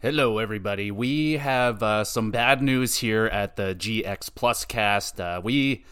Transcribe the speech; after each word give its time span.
Hello, 0.00 0.38
everybody. 0.38 0.92
We 0.92 1.38
have 1.38 1.82
uh, 1.82 2.04
some 2.04 2.30
bad 2.30 2.62
news 2.62 2.98
here 2.98 3.26
at 3.26 3.56
the 3.56 3.74
GX 3.74 4.32
Plus 4.32 4.64
cast. 4.64 5.20
Uh, 5.20 5.40
we 5.42 5.84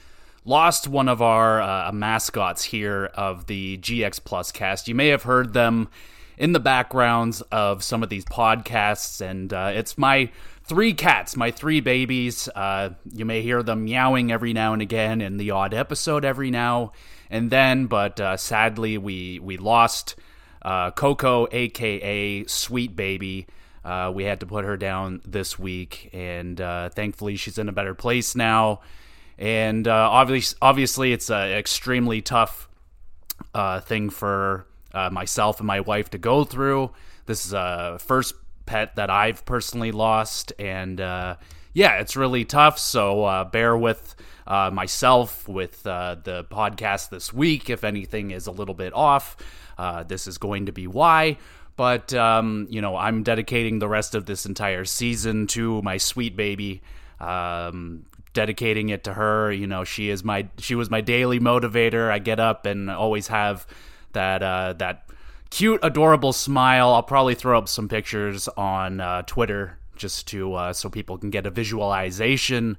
lost 0.45 0.87
one 0.87 1.09
of 1.09 1.21
our 1.21 1.61
uh, 1.61 1.91
mascots 1.91 2.63
here 2.63 3.07
of 3.17 3.47
the 3.49 3.79
GX 3.79 4.23
Plus 4.23 4.53
cast. 4.53 4.87
You 4.87 4.95
may 4.95 5.09
have 5.09 5.25
heard 5.25 5.55
them 5.55 5.89
in 6.39 6.53
the 6.53 6.61
backgrounds 6.61 7.41
of 7.51 7.83
some 7.83 8.05
of 8.05 8.09
these 8.09 8.25
podcasts, 8.25 9.21
and 9.21 9.53
uh, 9.53 9.73
it's 9.75 9.99
my 9.99 10.31
three 10.63 10.95
cats, 10.95 11.35
my 11.35 11.51
three 11.51 11.81
babies. 11.81 12.49
Uh, 12.55 12.91
you 13.13 13.25
may 13.25 13.43
hear 13.43 13.61
them 13.65 13.87
meowing 13.87 14.31
every 14.31 14.53
now 14.53 14.73
and 14.73 14.83
again 14.83 15.21
in 15.21 15.37
the 15.37 15.51
odd 15.51 15.75
episode 15.75 16.25
every 16.25 16.53
now 16.53 16.93
and 17.29 17.51
then, 17.51 17.87
but 17.87 18.21
uh, 18.21 18.37
sadly, 18.37 18.99
we 18.99 19.41
we 19.41 19.57
lost 19.57 20.15
Coco, 20.63 21.49
aka 21.51 22.47
Sweet 22.47 22.95
Baby. 22.95 23.49
Uh, 23.87 24.11
we 24.11 24.25
had 24.25 24.41
to 24.41 24.47
put 24.47 24.65
her 24.65 24.77
down 24.77 25.21
this 25.25 25.61
week, 25.61 26.11
and 26.13 26.61
uh, 26.61 26.89
thankfully 26.89 27.37
she's 27.37 27.57
in 27.57 27.69
a 27.69 27.73
better 27.73 27.95
place 27.95 28.35
now. 28.35 28.81
And 29.39 29.87
uh, 29.87 30.09
obviously, 30.11 30.59
obviously, 30.61 31.13
it's 31.13 31.31
an 31.31 31.53
extremely 31.53 32.21
tough 32.21 32.69
uh, 33.55 33.79
thing 33.79 34.11
for 34.11 34.67
uh, 34.93 35.11
myself 35.11 35.61
and 35.61 35.69
my 35.69 35.79
wife 35.79 36.11
to 36.11 36.19
go 36.19 36.43
through. 36.43 36.91
This 37.27 37.47
is 37.47 37.53
a 37.53 37.99
first 38.01 38.35
pet 38.65 38.97
that 38.97 39.09
I've 39.09 39.45
personally 39.45 39.93
lost, 39.93 40.53
and 40.59 41.01
uh, 41.01 41.37
yeah, 41.73 42.01
it's 42.01 42.17
really 42.17 42.45
tough. 42.45 42.81
So 42.81 43.49
bear 43.53 43.79
with 43.79 44.17
myself 44.49 45.47
with 45.47 45.85
the 45.85 46.45
podcast 46.51 47.11
this 47.11 47.33
week. 47.33 47.71
If 47.71 47.85
anything 47.85 48.33
is 48.33 48.49
a 48.49 48.53
little 48.53 48.75
bit 48.75 48.93
off, 48.95 49.37
this 50.09 50.27
is 50.27 50.39
going 50.39 50.67
to 50.67 50.73
be 50.73 50.89
why. 50.89 51.39
But 51.77 52.15
um, 52.15 52.67
you 52.71 52.81
know, 52.81 52.97
I'm 52.97 53.23
dedicating 53.23 53.79
the 53.79 53.89
rest 53.89 54.15
of 54.15 54.27
this 54.27 54.47
entire 54.47 54.85
season 54.85 55.47
to 55.49 55.83
my 55.83 55.99
sweet 55.99 56.37
baby. 56.37 56.83
Um, 57.21 58.07
dedicating 58.37 58.91
it 58.91 59.03
to 59.05 59.15
her. 59.15 59.51
You 59.51 59.67
know, 59.67 59.83
she 59.85 60.11
is 60.11 60.23
my 60.23 60.49
she 60.59 60.75
was 60.75 60.91
my 60.91 61.01
daily 61.01 61.41
motivator. 61.41 62.11
I 62.11 62.19
get 62.19 62.39
up 62.39 62.67
and 62.67 62.91
always 62.91 63.29
have 63.29 63.67
that 64.13 64.43
uh, 64.43 64.75
that 64.75 65.09
cute, 65.51 65.81
adorable 65.83 66.33
smile. 66.33 66.93
I'll 66.95 67.03
probably 67.03 67.35
throw 67.35 67.59
up 67.59 67.69
some 67.69 67.89
pictures 67.89 68.47
on 68.49 69.01
uh, 69.01 69.23
Twitter 69.23 69.79
just 69.97 70.29
to 70.29 70.55
uh, 70.55 70.73
so 70.73 70.89
people 70.89 71.19
can 71.19 71.31
get 71.31 71.47
a 71.47 71.51
visualization 71.51 72.77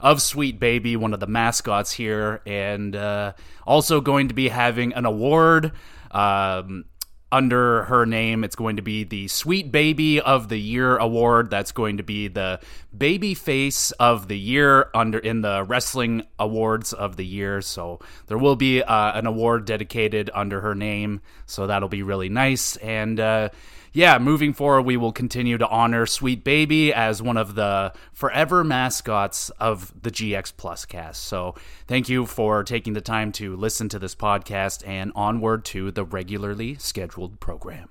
of 0.00 0.20
Sweet 0.20 0.58
Baby, 0.58 0.96
one 0.96 1.14
of 1.14 1.20
the 1.20 1.26
mascots 1.26 1.92
here, 1.92 2.40
and 2.46 2.96
uh, 2.96 3.32
also 3.66 4.00
going 4.00 4.28
to 4.28 4.34
be 4.34 4.48
having 4.48 4.92
an 4.94 5.06
award. 5.06 5.72
Um, 6.10 6.84
under 7.32 7.84
her 7.84 8.06
name. 8.06 8.44
It's 8.44 8.56
going 8.56 8.76
to 8.76 8.82
be 8.82 9.04
the 9.04 9.28
Sweet 9.28 9.72
Baby 9.72 10.20
of 10.20 10.48
the 10.48 10.58
Year 10.58 10.96
award. 10.96 11.50
That's 11.50 11.72
going 11.72 11.96
to 11.96 12.02
be 12.02 12.28
the 12.28 12.60
Baby 12.96 13.34
Face 13.34 13.90
of 13.92 14.28
the 14.28 14.38
Year 14.38 14.90
under 14.94 15.18
in 15.18 15.40
the 15.40 15.64
Wrestling 15.64 16.22
Awards 16.38 16.92
of 16.92 17.16
the 17.16 17.26
Year. 17.26 17.60
So 17.60 18.00
there 18.28 18.38
will 18.38 18.56
be 18.56 18.82
uh, 18.82 19.18
an 19.18 19.26
award 19.26 19.64
dedicated 19.64 20.30
under 20.32 20.60
her 20.60 20.74
name. 20.74 21.20
So 21.46 21.66
that'll 21.66 21.88
be 21.88 22.02
really 22.02 22.28
nice. 22.28 22.76
And 22.76 23.18
uh, 23.18 23.48
yeah, 23.94 24.18
moving 24.18 24.52
forward, 24.52 24.82
we 24.82 24.96
will 24.96 25.12
continue 25.12 25.56
to 25.56 25.68
honor 25.68 26.04
Sweet 26.04 26.42
Baby 26.42 26.92
as 26.92 27.22
one 27.22 27.36
of 27.36 27.54
the 27.54 27.92
forever 28.12 28.64
mascots 28.64 29.50
of 29.50 29.94
the 30.02 30.10
GX 30.10 30.52
Plus 30.56 30.84
cast. 30.84 31.22
So 31.22 31.54
thank 31.86 32.08
you 32.08 32.26
for 32.26 32.64
taking 32.64 32.94
the 32.94 33.00
time 33.00 33.30
to 33.32 33.54
listen 33.54 33.88
to 33.90 34.00
this 34.00 34.16
podcast 34.16 34.86
and 34.86 35.12
onward 35.14 35.64
to 35.66 35.92
the 35.92 36.04
regularly 36.04 36.74
scheduled 36.74 37.38
program. 37.38 37.88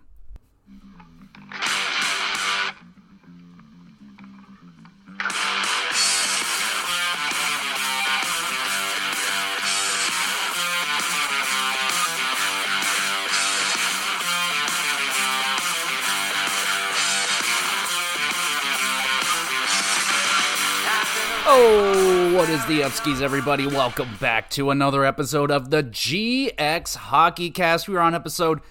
Oh, 21.46 22.34
what 22.34 22.48
is 22.48 22.66
the 22.68 22.82
Upskis, 22.82 23.22
everybody? 23.22 23.68
Welcome 23.68 24.16
back 24.22 24.50
to 24.52 24.70
another 24.70 25.04
episode 25.04 25.52
of 25.52 25.72
the 25.72 25.84
GX 25.84 26.96
Hockey 26.96 27.52
Cast. 27.52 27.90
We're 27.90 28.00
on 28.00 28.16
episode 28.16 28.62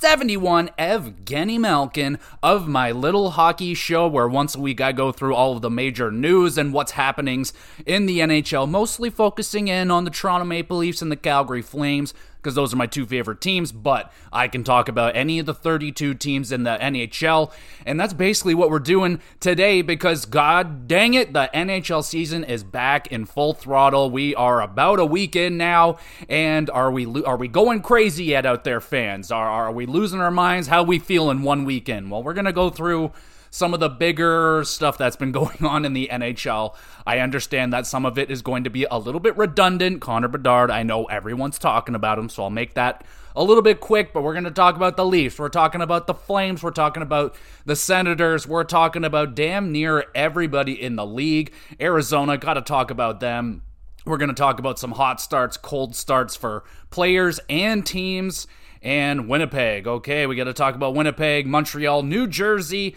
71, 0.00 0.70
Evgeny 0.76 1.58
Malkin 1.60 2.18
of 2.42 2.66
my 2.66 2.90
little 2.90 3.30
hockey 3.30 3.74
show, 3.74 4.08
where 4.08 4.26
once 4.26 4.56
a 4.56 4.60
week 4.60 4.80
I 4.80 4.90
go 4.90 5.12
through 5.12 5.36
all 5.36 5.54
of 5.54 5.62
the 5.62 5.70
major 5.70 6.10
news 6.10 6.58
and 6.58 6.72
what's 6.72 6.92
happenings 6.92 7.52
in 7.86 8.06
the 8.06 8.18
NHL, 8.18 8.68
mostly 8.68 9.08
focusing 9.08 9.68
in 9.68 9.92
on 9.92 10.04
the 10.04 10.10
Toronto 10.10 10.44
Maple 10.44 10.78
Leafs 10.78 11.02
and 11.02 11.12
the 11.12 11.16
Calgary 11.16 11.62
Flames 11.62 12.12
because 12.40 12.54
those 12.54 12.72
are 12.72 12.76
my 12.76 12.86
two 12.86 13.04
favorite 13.06 13.40
teams, 13.40 13.70
but 13.70 14.12
I 14.32 14.48
can 14.48 14.64
talk 14.64 14.88
about 14.88 15.14
any 15.14 15.38
of 15.38 15.46
the 15.46 15.54
32 15.54 16.14
teams 16.14 16.50
in 16.50 16.62
the 16.62 16.78
NHL. 16.80 17.52
And 17.84 18.00
that's 18.00 18.14
basically 18.14 18.54
what 18.54 18.70
we're 18.70 18.78
doing 18.78 19.20
today 19.40 19.82
because, 19.82 20.24
god 20.24 20.88
dang 20.88 21.14
it, 21.14 21.32
the 21.32 21.50
NHL 21.52 22.02
season 22.02 22.44
is 22.44 22.64
back 22.64 23.08
in 23.08 23.26
full 23.26 23.52
throttle. 23.52 24.10
We 24.10 24.34
are 24.34 24.62
about 24.62 24.98
a 24.98 25.04
week 25.04 25.36
in 25.36 25.56
now. 25.56 25.98
And 26.28 26.70
are 26.70 26.90
we 26.90 27.06
are 27.24 27.36
we 27.36 27.48
going 27.48 27.82
crazy 27.82 28.24
yet 28.24 28.46
out 28.46 28.64
there, 28.64 28.80
fans? 28.80 29.30
Are, 29.30 29.48
are 29.48 29.72
we 29.72 29.86
losing 29.86 30.20
our 30.20 30.30
minds? 30.30 30.68
How 30.68 30.82
we 30.82 30.98
feeling 30.98 31.42
one 31.42 31.64
weekend? 31.64 32.10
Well, 32.10 32.22
we're 32.22 32.34
going 32.34 32.46
to 32.46 32.52
go 32.52 32.70
through 32.70 33.12
some 33.50 33.74
of 33.74 33.80
the 33.80 33.88
bigger 33.88 34.62
stuff 34.64 34.96
that's 34.96 35.16
been 35.16 35.32
going 35.40 35.64
on 35.64 35.84
in 35.84 35.92
the 35.92 36.08
NHL. 36.10 36.74
I 37.06 37.18
understand 37.18 37.72
that 37.72 37.86
some 37.86 38.06
of 38.06 38.18
it 38.18 38.30
is 38.30 38.42
going 38.42 38.64
to 38.64 38.70
be 38.70 38.86
a 38.90 38.98
little 38.98 39.20
bit 39.20 39.36
redundant. 39.36 40.00
Connor 40.00 40.28
Bedard, 40.28 40.70
I 40.70 40.82
know 40.82 41.04
everyone's 41.06 41.58
talking 41.58 41.94
about 41.94 42.18
him, 42.18 42.28
so 42.28 42.44
I'll 42.44 42.50
make 42.50 42.74
that 42.74 43.04
a 43.36 43.44
little 43.44 43.62
bit 43.62 43.80
quick, 43.80 44.12
but 44.12 44.22
we're 44.22 44.32
going 44.32 44.44
to 44.44 44.50
talk 44.50 44.76
about 44.76 44.96
the 44.96 45.04
Leafs. 45.04 45.38
We're 45.38 45.48
talking 45.48 45.80
about 45.80 46.06
the 46.06 46.14
Flames. 46.14 46.62
We're 46.62 46.70
talking 46.70 47.02
about 47.02 47.36
the 47.64 47.76
Senators. 47.76 48.46
We're 48.46 48.64
talking 48.64 49.04
about 49.04 49.34
damn 49.34 49.70
near 49.70 50.06
everybody 50.14 50.80
in 50.80 50.96
the 50.96 51.06
league. 51.06 51.52
Arizona, 51.80 52.36
got 52.38 52.54
to 52.54 52.62
talk 52.62 52.90
about 52.90 53.20
them. 53.20 53.62
We're 54.04 54.16
going 54.16 54.30
to 54.30 54.34
talk 54.34 54.58
about 54.58 54.78
some 54.78 54.92
hot 54.92 55.20
starts, 55.20 55.56
cold 55.56 55.94
starts 55.94 56.34
for 56.34 56.64
players 56.90 57.38
and 57.48 57.84
teams. 57.84 58.46
And 58.82 59.28
Winnipeg. 59.28 59.86
Okay, 59.86 60.26
we 60.26 60.36
got 60.36 60.44
to 60.44 60.54
talk 60.54 60.74
about 60.74 60.94
Winnipeg, 60.94 61.46
Montreal, 61.46 62.02
New 62.02 62.26
Jersey 62.26 62.96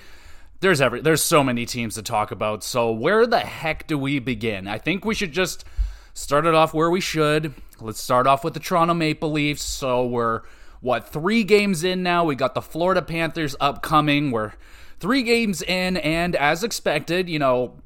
there's 0.64 0.82
every 0.82 1.02
there's 1.02 1.22
so 1.22 1.44
many 1.44 1.66
teams 1.66 1.96
to 1.96 2.02
talk 2.02 2.32
about. 2.32 2.64
So 2.64 2.92
where 2.92 3.28
the 3.28 3.40
heck 3.40 3.86
do 3.86 3.98
we 3.98 4.20
begin? 4.20 4.68
I 4.68 4.78
think 4.78 5.06
we 5.06 5.14
should 5.14 5.34
just 5.34 5.66
start 6.14 6.46
it 6.46 6.56
off 6.56 6.74
where 6.74 6.90
we 6.90 7.02
should. 7.02 7.54
Let's 7.80 8.02
start 8.02 8.28
off 8.28 8.44
with 8.44 8.54
the 8.54 8.60
Toronto 8.60 8.94
Maple 8.94 9.32
Leafs. 9.32 9.62
So 9.62 10.06
we're 10.06 10.42
what 10.80 11.10
three 11.10 11.44
games 11.44 11.84
in 11.84 12.02
now? 12.02 12.24
We 12.24 12.36
got 12.36 12.56
the 12.56 12.62
Florida 12.62 13.02
Panthers 13.02 13.56
upcoming. 13.60 14.32
We're 14.32 14.54
three 15.00 15.24
games 15.24 15.62
in, 15.62 15.98
and 15.98 16.36
as 16.36 16.64
expected, 16.64 17.30
you 17.30 17.40
know, 17.40 17.82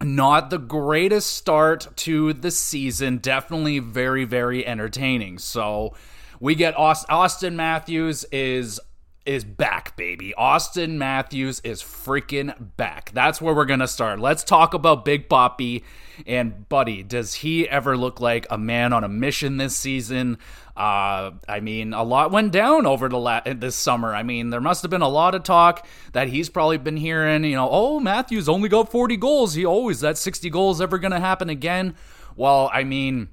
not 0.00 0.50
the 0.50 0.58
greatest 0.58 1.32
start 1.32 1.88
to 1.96 2.32
the 2.32 2.52
season. 2.52 3.18
Definitely 3.18 3.80
very 3.80 4.24
very 4.24 4.64
entertaining. 4.64 5.38
So 5.38 5.94
we 6.38 6.54
get 6.54 6.76
Auston 6.76 7.54
Matthews 7.54 8.24
is 8.30 8.80
is 9.26 9.44
back, 9.44 9.96
baby. 9.96 10.32
Auston 10.38 10.96
Matthews 10.96 11.60
is 11.60 11.82
freaking 11.82 12.54
back. 12.76 13.10
That's 13.12 13.40
where 13.40 13.54
we're 13.54 13.66
going 13.66 13.80
to 13.80 13.88
start. 13.88 14.18
Let's 14.18 14.42
talk 14.42 14.74
about 14.74 15.04
Big 15.04 15.28
Poppy. 15.28 15.84
And, 16.26 16.68
buddy, 16.68 17.02
does 17.02 17.34
he 17.34 17.68
ever 17.68 17.96
look 17.96 18.20
like 18.20 18.46
a 18.50 18.58
man 18.58 18.92
on 18.92 19.04
a 19.04 19.08
mission 19.08 19.56
this 19.56 19.76
season? 19.76 20.38
Uh, 20.76 21.32
I 21.48 21.60
mean, 21.60 21.92
a 21.92 22.02
lot 22.02 22.30
went 22.30 22.52
down 22.52 22.86
over 22.86 23.08
the 23.08 23.18
la- 23.18 23.42
this 23.44 23.76
summer. 23.76 24.14
I 24.14 24.22
mean, 24.22 24.50
there 24.50 24.60
must 24.60 24.82
have 24.82 24.90
been 24.90 25.02
a 25.02 25.08
lot 25.08 25.34
of 25.34 25.42
talk 25.42 25.86
that 26.12 26.28
he's 26.28 26.48
probably 26.48 26.78
been 26.78 26.96
hearing, 26.96 27.44
you 27.44 27.56
know, 27.56 27.68
oh, 27.70 28.00
Matthews 28.00 28.48
only 28.48 28.68
got 28.68 28.90
40 28.90 29.16
goals. 29.18 29.54
He 29.54 29.66
always, 29.66 30.00
that 30.00 30.16
60 30.18 30.48
goals 30.50 30.80
ever 30.80 30.98
going 30.98 31.12
to 31.12 31.20
happen 31.20 31.50
again? 31.50 31.94
Well, 32.36 32.70
I 32.72 32.84
mean, 32.84 33.28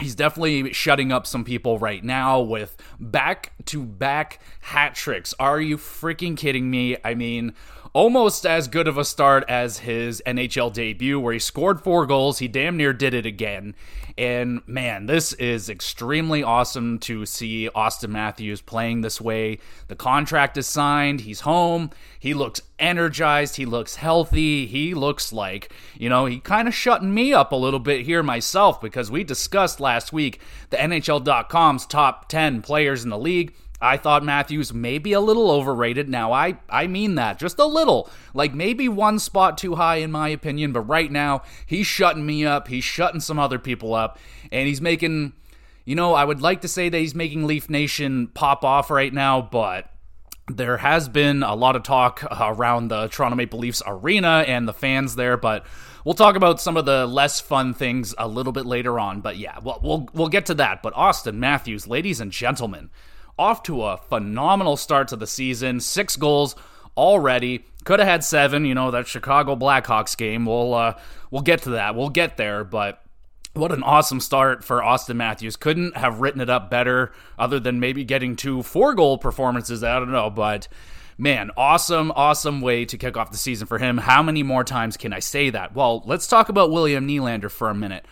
He's 0.00 0.14
definitely 0.14 0.72
shutting 0.72 1.12
up 1.12 1.26
some 1.26 1.44
people 1.44 1.78
right 1.78 2.02
now 2.02 2.40
with 2.40 2.76
back 2.98 3.52
to 3.66 3.84
back 3.84 4.40
hat 4.60 4.94
tricks. 4.94 5.34
Are 5.38 5.60
you 5.60 5.76
freaking 5.76 6.36
kidding 6.36 6.70
me? 6.70 6.96
I 7.04 7.14
mean, 7.14 7.54
almost 7.92 8.46
as 8.46 8.68
good 8.68 8.86
of 8.86 8.98
a 8.98 9.04
start 9.04 9.44
as 9.48 9.78
his 9.78 10.22
NHL 10.26 10.72
debut, 10.72 11.18
where 11.18 11.32
he 11.32 11.38
scored 11.38 11.80
four 11.80 12.06
goals. 12.06 12.38
He 12.38 12.48
damn 12.48 12.76
near 12.76 12.92
did 12.92 13.14
it 13.14 13.26
again. 13.26 13.74
And 14.18 14.60
man, 14.66 15.06
this 15.06 15.32
is 15.34 15.70
extremely 15.70 16.42
awesome 16.42 16.98
to 17.00 17.24
see 17.24 17.70
Auston 17.74 18.10
Matthews 18.10 18.60
playing 18.60 19.00
this 19.00 19.20
way. 19.20 19.58
The 19.88 19.96
contract 19.96 20.56
is 20.56 20.66
signed, 20.66 21.22
he's 21.22 21.40
home, 21.40 21.90
he 22.18 22.34
looks 22.34 22.60
energized, 22.78 23.56
he 23.56 23.64
looks 23.64 23.96
healthy, 23.96 24.66
he 24.66 24.94
looks 24.94 25.32
like, 25.32 25.72
you 25.96 26.08
know, 26.08 26.26
he 26.26 26.38
kind 26.38 26.68
of 26.68 26.74
shutting 26.74 27.14
me 27.14 27.32
up 27.32 27.52
a 27.52 27.56
little 27.56 27.80
bit 27.80 28.04
here 28.04 28.22
myself 28.22 28.80
because 28.80 29.10
we 29.10 29.24
discussed 29.24 29.80
last 29.80 30.12
week 30.12 30.40
the 30.70 30.76
NHL.com's 30.76 31.86
top 31.86 32.28
10 32.28 32.62
players 32.62 33.04
in 33.04 33.10
the 33.10 33.18
league. 33.18 33.54
I 33.80 33.96
thought 33.96 34.22
Matthews 34.22 34.74
may 34.74 34.98
be 34.98 35.12
a 35.12 35.20
little 35.20 35.50
overrated. 35.50 36.08
Now, 36.08 36.32
I, 36.32 36.58
I 36.68 36.86
mean 36.86 37.14
that, 37.14 37.38
just 37.38 37.58
a 37.58 37.64
little. 37.64 38.10
Like 38.34 38.54
maybe 38.54 38.88
one 38.88 39.18
spot 39.18 39.56
too 39.56 39.76
high, 39.76 39.96
in 39.96 40.12
my 40.12 40.28
opinion, 40.28 40.72
but 40.72 40.82
right 40.82 41.10
now, 41.10 41.42
he's 41.66 41.86
shutting 41.86 42.26
me 42.26 42.44
up. 42.44 42.68
He's 42.68 42.84
shutting 42.84 43.20
some 43.20 43.38
other 43.38 43.58
people 43.58 43.94
up, 43.94 44.18
and 44.52 44.68
he's 44.68 44.80
making, 44.80 45.32
you 45.84 45.94
know, 45.94 46.14
I 46.14 46.24
would 46.24 46.42
like 46.42 46.60
to 46.60 46.68
say 46.68 46.88
that 46.88 46.98
he's 46.98 47.14
making 47.14 47.46
Leaf 47.46 47.70
Nation 47.70 48.28
pop 48.28 48.64
off 48.64 48.90
right 48.90 49.12
now, 49.12 49.40
but 49.40 49.90
there 50.56 50.78
has 50.78 51.08
been 51.08 51.42
a 51.42 51.54
lot 51.54 51.76
of 51.76 51.82
talk 51.82 52.24
around 52.38 52.88
the 52.88 53.08
Toronto 53.08 53.36
Maple 53.36 53.58
Leafs 53.58 53.82
arena 53.86 54.44
and 54.46 54.66
the 54.68 54.72
fans 54.72 55.16
there, 55.16 55.36
but 55.36 55.64
we'll 56.04 56.14
talk 56.14 56.36
about 56.36 56.60
some 56.60 56.76
of 56.76 56.84
the 56.84 57.06
less 57.06 57.40
fun 57.40 57.72
things 57.72 58.14
a 58.18 58.28
little 58.28 58.52
bit 58.52 58.66
later 58.66 58.98
on. 58.98 59.20
But 59.20 59.36
yeah, 59.36 59.58
we'll 59.62 59.80
we'll, 59.82 60.08
we'll 60.12 60.28
get 60.28 60.46
to 60.46 60.54
that. 60.54 60.82
But 60.82 60.94
Auston 60.94 61.36
Matthews, 61.36 61.86
ladies 61.86 62.20
and 62.20 62.32
gentlemen, 62.32 62.90
off 63.40 63.62
to 63.64 63.82
a 63.82 63.96
phenomenal 63.96 64.76
start 64.76 65.08
to 65.08 65.16
the 65.16 65.26
season. 65.26 65.80
Six 65.80 66.16
goals 66.16 66.54
already. 66.96 67.64
Could 67.84 67.98
have 67.98 68.08
had 68.08 68.22
seven. 68.22 68.66
You 68.66 68.74
know 68.74 68.90
that 68.90 69.08
Chicago 69.08 69.56
Blackhawks 69.56 70.16
game. 70.16 70.44
We'll 70.44 70.74
uh, 70.74 70.94
we'll 71.30 71.42
get 71.42 71.62
to 71.62 71.70
that. 71.70 71.96
We'll 71.96 72.10
get 72.10 72.36
there, 72.36 72.62
but. 72.62 73.02
What 73.52 73.72
an 73.72 73.82
awesome 73.82 74.20
start 74.20 74.62
for 74.62 74.78
Auston 74.78 75.16
Matthews. 75.16 75.56
Couldn't 75.56 75.96
have 75.96 76.20
written 76.20 76.40
it 76.40 76.48
up 76.48 76.70
better, 76.70 77.10
other 77.36 77.58
than 77.58 77.80
maybe 77.80 78.04
getting 78.04 78.36
two 78.36 78.62
four 78.62 78.94
goal 78.94 79.18
performances. 79.18 79.82
I 79.82 79.98
don't 79.98 80.12
know, 80.12 80.30
but 80.30 80.68
man, 81.18 81.50
awesome, 81.56 82.12
awesome 82.12 82.60
way 82.60 82.84
to 82.84 82.96
kick 82.96 83.16
off 83.16 83.32
the 83.32 83.36
season 83.36 83.66
for 83.66 83.78
him. 83.78 83.98
How 83.98 84.22
many 84.22 84.44
more 84.44 84.62
times 84.62 84.96
can 84.96 85.12
I 85.12 85.18
say 85.18 85.50
that? 85.50 85.74
Well, 85.74 86.04
let's 86.06 86.28
talk 86.28 86.48
about 86.48 86.70
William 86.70 87.08
Nylander 87.08 87.50
for 87.50 87.68
a 87.68 87.74
minute. 87.74 88.06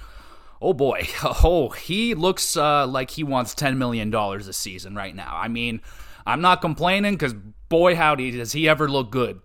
Oh 0.60 0.72
boy, 0.72 1.08
oh, 1.24 1.70
he 1.70 2.14
looks 2.14 2.56
uh, 2.56 2.86
like 2.86 3.10
he 3.10 3.24
wants 3.24 3.54
$10 3.54 3.76
million 3.76 4.14
a 4.14 4.52
season 4.52 4.94
right 4.94 5.14
now. 5.14 5.36
I 5.36 5.48
mean, 5.48 5.80
I'm 6.26 6.40
not 6.40 6.60
complaining 6.60 7.14
because 7.14 7.34
boy, 7.68 7.94
howdy, 7.94 8.32
does 8.32 8.52
he 8.52 8.68
ever 8.68 8.88
look 8.88 9.10
good. 9.10 9.40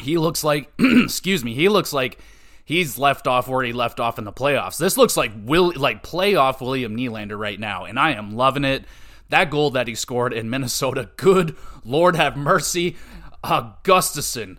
He 0.00 0.18
looks 0.18 0.42
like, 0.42 0.72
excuse 0.78 1.44
me, 1.44 1.54
he 1.54 1.68
looks 1.68 1.92
like 1.92 2.18
he's 2.64 2.98
left 2.98 3.26
off 3.26 3.48
where 3.48 3.64
he 3.64 3.72
left 3.72 4.00
off 4.00 4.18
in 4.18 4.24
the 4.24 4.32
playoffs. 4.32 4.78
This 4.78 4.96
looks 4.96 5.16
like 5.16 5.32
Will 5.36 5.72
like 5.76 6.02
playoff 6.02 6.60
William 6.60 6.96
Nylander 6.96 7.38
right 7.38 7.60
now, 7.60 7.84
and 7.84 7.98
I 7.98 8.12
am 8.12 8.34
loving 8.34 8.64
it. 8.64 8.84
That 9.28 9.50
goal 9.50 9.70
that 9.70 9.88
he 9.88 9.94
scored 9.94 10.32
in 10.32 10.50
Minnesota, 10.50 11.10
good 11.16 11.56
Lord 11.84 12.16
have 12.16 12.36
mercy. 12.36 12.96
Augustusson, 13.42 14.58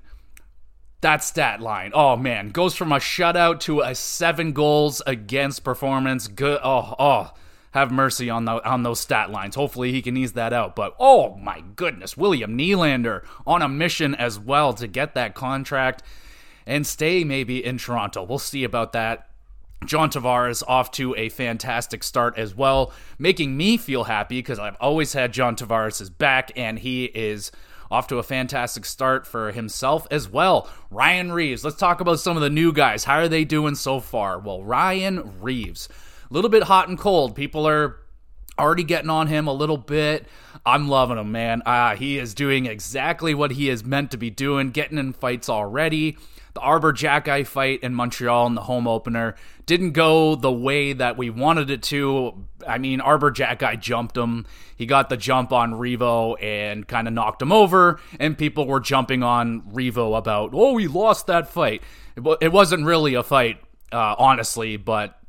that 1.01 1.23
stat 1.23 1.61
line. 1.61 1.91
Oh 1.93 2.15
man, 2.15 2.49
goes 2.49 2.75
from 2.75 2.91
a 2.91 2.97
shutout 2.97 3.59
to 3.61 3.81
a 3.81 3.95
seven 3.95 4.53
goals 4.53 5.01
against 5.05 5.63
performance. 5.63 6.27
Good. 6.27 6.59
Oh, 6.63 6.95
oh, 6.97 7.33
have 7.71 7.91
mercy 7.91 8.29
on 8.29 8.45
the 8.45 8.63
on 8.67 8.83
those 8.83 8.99
stat 8.99 9.29
lines. 9.29 9.55
Hopefully 9.55 9.91
he 9.91 10.01
can 10.01 10.15
ease 10.17 10.33
that 10.33 10.53
out. 10.53 10.75
But 10.75 10.95
oh 10.99 11.35
my 11.35 11.61
goodness, 11.75 12.15
William 12.15 12.57
Nylander 12.57 13.23
on 13.45 13.61
a 13.61 13.69
mission 13.69 14.15
as 14.15 14.39
well 14.39 14.73
to 14.73 14.87
get 14.87 15.13
that 15.15 15.35
contract 15.35 16.01
and 16.65 16.87
stay 16.87 17.23
maybe 17.23 17.63
in 17.63 17.77
Toronto. 17.77 18.23
We'll 18.23 18.39
see 18.39 18.63
about 18.63 18.93
that. 18.93 19.29
John 19.85 20.09
Tavares 20.09 20.63
off 20.67 20.89
to 20.91 21.15
a 21.15 21.29
fantastic 21.29 22.03
start 22.03 22.37
as 22.37 22.55
well, 22.55 22.91
making 23.19 23.55
me 23.55 23.77
feel 23.77 24.05
happy 24.05 24.39
because 24.39 24.57
I've 24.57 24.77
always 24.79 25.13
had 25.13 25.33
John 25.33 25.55
Tavares' 25.55 26.15
back, 26.17 26.51
and 26.55 26.79
he 26.79 27.05
is 27.05 27.51
off 27.95 28.07
to 28.07 28.17
a 28.17 28.23
fantastic 28.23 28.83
start 28.83 29.25
for 29.25 29.53
himself 29.53 30.05
as 30.11 30.27
well. 30.27 30.69
Ryan 30.91 31.31
Reaves, 31.31 31.63
let's 31.63 31.77
talk 31.77 32.01
about 32.01 32.19
some 32.19 32.35
of 32.35 32.43
the 32.43 32.49
new 32.49 32.73
guys. 32.73 33.05
How 33.05 33.19
are 33.19 33.29
they 33.29 33.45
doing 33.45 33.75
so 33.75 34.01
far? 34.01 34.37
Well, 34.37 34.61
Ryan 34.61 35.39
Reaves, 35.39 35.87
a 36.29 36.33
little 36.33 36.49
bit 36.49 36.63
hot 36.63 36.89
and 36.89 36.99
cold. 36.99 37.35
People 37.35 37.65
are 37.65 37.95
already 38.59 38.83
getting 38.83 39.09
on 39.09 39.27
him 39.27 39.47
a 39.47 39.53
little 39.53 39.77
bit. 39.77 40.27
I'm 40.65 40.87
loving 40.87 41.17
him, 41.17 41.31
man. 41.31 41.61
Ah, 41.65 41.95
he 41.95 42.17
is 42.17 42.33
doing 42.33 42.65
exactly 42.65 43.35
what 43.35 43.51
he 43.51 43.69
is 43.69 43.85
meant 43.85 44.11
to 44.11 44.17
be 44.17 44.29
doing, 44.29 44.71
getting 44.71 44.97
in 44.97 45.13
fights 45.13 45.47
already. 45.47 46.17
The 46.55 46.61
Arber 46.61 46.93
Xhekaj 46.93 47.45
fight 47.47 47.83
in 47.83 47.93
Montreal 47.93 48.47
in 48.47 48.55
the 48.55 48.61
home 48.61 48.87
opener 48.87 49.35
didn't 49.65 49.91
go 49.91 50.35
the 50.35 50.51
way 50.51 50.93
that 50.93 51.17
we 51.17 51.29
wanted 51.29 51.69
it 51.69 51.83
to. 51.83 52.45
I 52.65 52.77
mean, 52.77 53.01
Arber 53.01 53.31
Xhekaj 53.31 53.81
jumped 53.81 54.15
him. 54.15 54.45
He 54.75 54.85
got 54.85 55.09
the 55.09 55.17
jump 55.17 55.51
on 55.51 55.73
Revo 55.73 56.41
and 56.41 56.87
kind 56.87 57.07
of 57.07 57.13
knocked 57.13 57.41
him 57.41 57.51
over, 57.51 57.99
and 58.19 58.37
people 58.37 58.65
were 58.65 58.79
jumping 58.79 59.21
on 59.21 59.61
Revo 59.63 60.17
about, 60.17 60.51
oh, 60.53 60.77
he 60.77 60.87
lost 60.87 61.27
that 61.27 61.49
fight. 61.49 61.83
It 62.15 62.51
wasn't 62.53 62.85
really 62.85 63.15
a 63.15 63.23
fight, 63.23 63.57
uh, 63.91 64.15
honestly, 64.17 64.77
but 64.77 65.19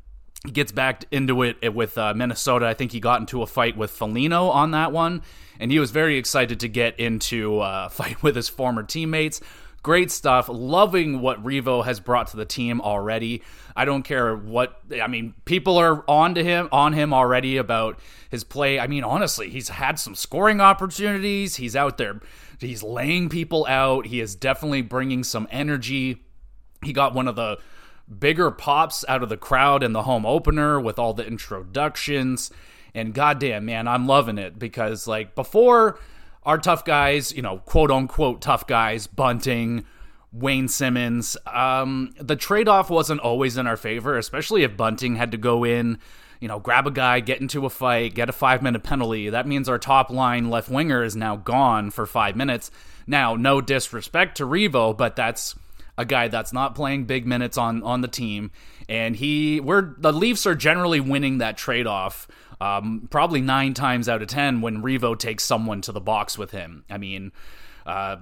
gets 0.52 0.72
back 0.72 1.04
into 1.10 1.42
it 1.42 1.74
with 1.74 1.98
uh, 1.98 2.14
Minnesota. 2.14 2.66
I 2.66 2.74
think 2.74 2.92
he 2.92 3.00
got 3.00 3.20
into 3.20 3.42
a 3.42 3.46
fight 3.46 3.76
with 3.76 3.90
Foligno 3.90 4.48
on 4.48 4.70
that 4.72 4.92
one, 4.92 5.22
and 5.58 5.70
he 5.70 5.78
was 5.78 5.90
very 5.90 6.16
excited 6.16 6.60
to 6.60 6.68
get 6.68 6.98
into 6.98 7.60
a 7.62 7.88
fight 7.92 8.22
with 8.22 8.36
his 8.36 8.48
former 8.48 8.82
teammates. 8.82 9.40
Great 9.82 10.10
stuff. 10.10 10.48
Loving 10.48 11.20
what 11.20 11.42
Revo 11.44 11.84
has 11.84 12.00
brought 12.00 12.26
to 12.28 12.36
the 12.36 12.44
team 12.44 12.80
already. 12.80 13.42
I 13.76 13.84
don't 13.84 14.02
care 14.02 14.34
what 14.34 14.80
I 15.00 15.06
mean. 15.06 15.34
People 15.44 15.76
are 15.76 16.02
on 16.08 16.34
to 16.34 16.42
him, 16.42 16.68
on 16.72 16.92
him 16.92 17.14
already 17.14 17.56
about 17.56 18.00
his 18.28 18.42
play. 18.42 18.80
I 18.80 18.88
mean, 18.88 19.04
honestly, 19.04 19.48
he's 19.48 19.68
had 19.68 20.00
some 20.00 20.16
scoring 20.16 20.60
opportunities. 20.60 21.56
He's 21.56 21.76
out 21.76 21.98
there. 21.98 22.20
He's 22.58 22.82
laying 22.82 23.28
people 23.28 23.64
out. 23.68 24.06
He 24.06 24.20
is 24.20 24.34
definitely 24.34 24.82
bringing 24.82 25.22
some 25.22 25.46
energy. 25.52 26.24
He 26.82 26.92
got 26.92 27.14
one 27.14 27.28
of 27.28 27.36
the 27.36 27.58
bigger 28.18 28.50
pops 28.50 29.04
out 29.08 29.22
of 29.22 29.28
the 29.28 29.36
crowd 29.36 29.82
in 29.82 29.92
the 29.92 30.02
home 30.02 30.24
opener 30.24 30.80
with 30.80 30.98
all 30.98 31.14
the 31.14 31.26
introductions. 31.26 32.50
And 32.94 33.12
goddamn, 33.12 33.66
man, 33.66 33.88
I'm 33.88 34.06
loving 34.06 34.38
it 34.38 34.58
because 34.58 35.06
like 35.06 35.34
before 35.34 35.98
our 36.44 36.58
tough 36.58 36.84
guys, 36.84 37.32
you 37.32 37.42
know, 37.42 37.58
quote 37.58 37.90
unquote 37.90 38.40
tough 38.40 38.66
guys, 38.66 39.06
Bunting, 39.06 39.84
Wayne 40.32 40.68
Simmonds, 40.68 41.36
Um, 41.46 42.14
the 42.20 42.36
trade 42.36 42.68
off 42.68 42.90
wasn't 42.90 43.20
always 43.20 43.56
in 43.56 43.66
our 43.66 43.76
favor, 43.76 44.16
especially 44.16 44.62
if 44.62 44.76
Bunting 44.76 45.16
had 45.16 45.32
to 45.32 45.38
go 45.38 45.64
in, 45.64 45.98
you 46.40 46.48
know, 46.48 46.60
grab 46.60 46.86
a 46.86 46.90
guy, 46.90 47.20
get 47.20 47.40
into 47.40 47.66
a 47.66 47.70
fight, 47.70 48.14
get 48.14 48.28
a 48.28 48.32
five 48.32 48.62
minute 48.62 48.82
penalty. 48.82 49.30
That 49.30 49.46
means 49.46 49.68
our 49.68 49.78
top 49.78 50.10
line 50.10 50.48
left 50.48 50.70
winger 50.70 51.02
is 51.02 51.16
now 51.16 51.36
gone 51.36 51.90
for 51.90 52.06
five 52.06 52.36
minutes. 52.36 52.70
Now, 53.06 53.34
no 53.34 53.60
disrespect 53.60 54.36
to 54.38 54.46
Revo, 54.46 54.96
but 54.96 55.16
that's 55.16 55.54
a 55.98 56.04
guy 56.04 56.28
that's 56.28 56.52
not 56.52 56.74
playing 56.74 57.04
big 57.04 57.26
minutes 57.26 57.56
on 57.56 57.82
on 57.82 58.00
the 58.00 58.08
team, 58.08 58.50
and 58.88 59.16
he 59.16 59.60
we're 59.60 59.94
the 59.98 60.12
Leafs 60.12 60.46
are 60.46 60.54
generally 60.54 61.00
winning 61.00 61.38
that 61.38 61.56
trade 61.56 61.86
off 61.86 62.28
um, 62.60 63.08
probably 63.10 63.40
nine 63.40 63.74
times 63.74 64.08
out 64.08 64.22
of 64.22 64.28
ten 64.28 64.60
when 64.60 64.82
Revo 64.82 65.18
takes 65.18 65.44
someone 65.44 65.80
to 65.82 65.92
the 65.92 66.00
box 66.00 66.38
with 66.38 66.50
him. 66.50 66.84
I 66.90 66.98
mean, 66.98 67.32
uh, 67.84 68.16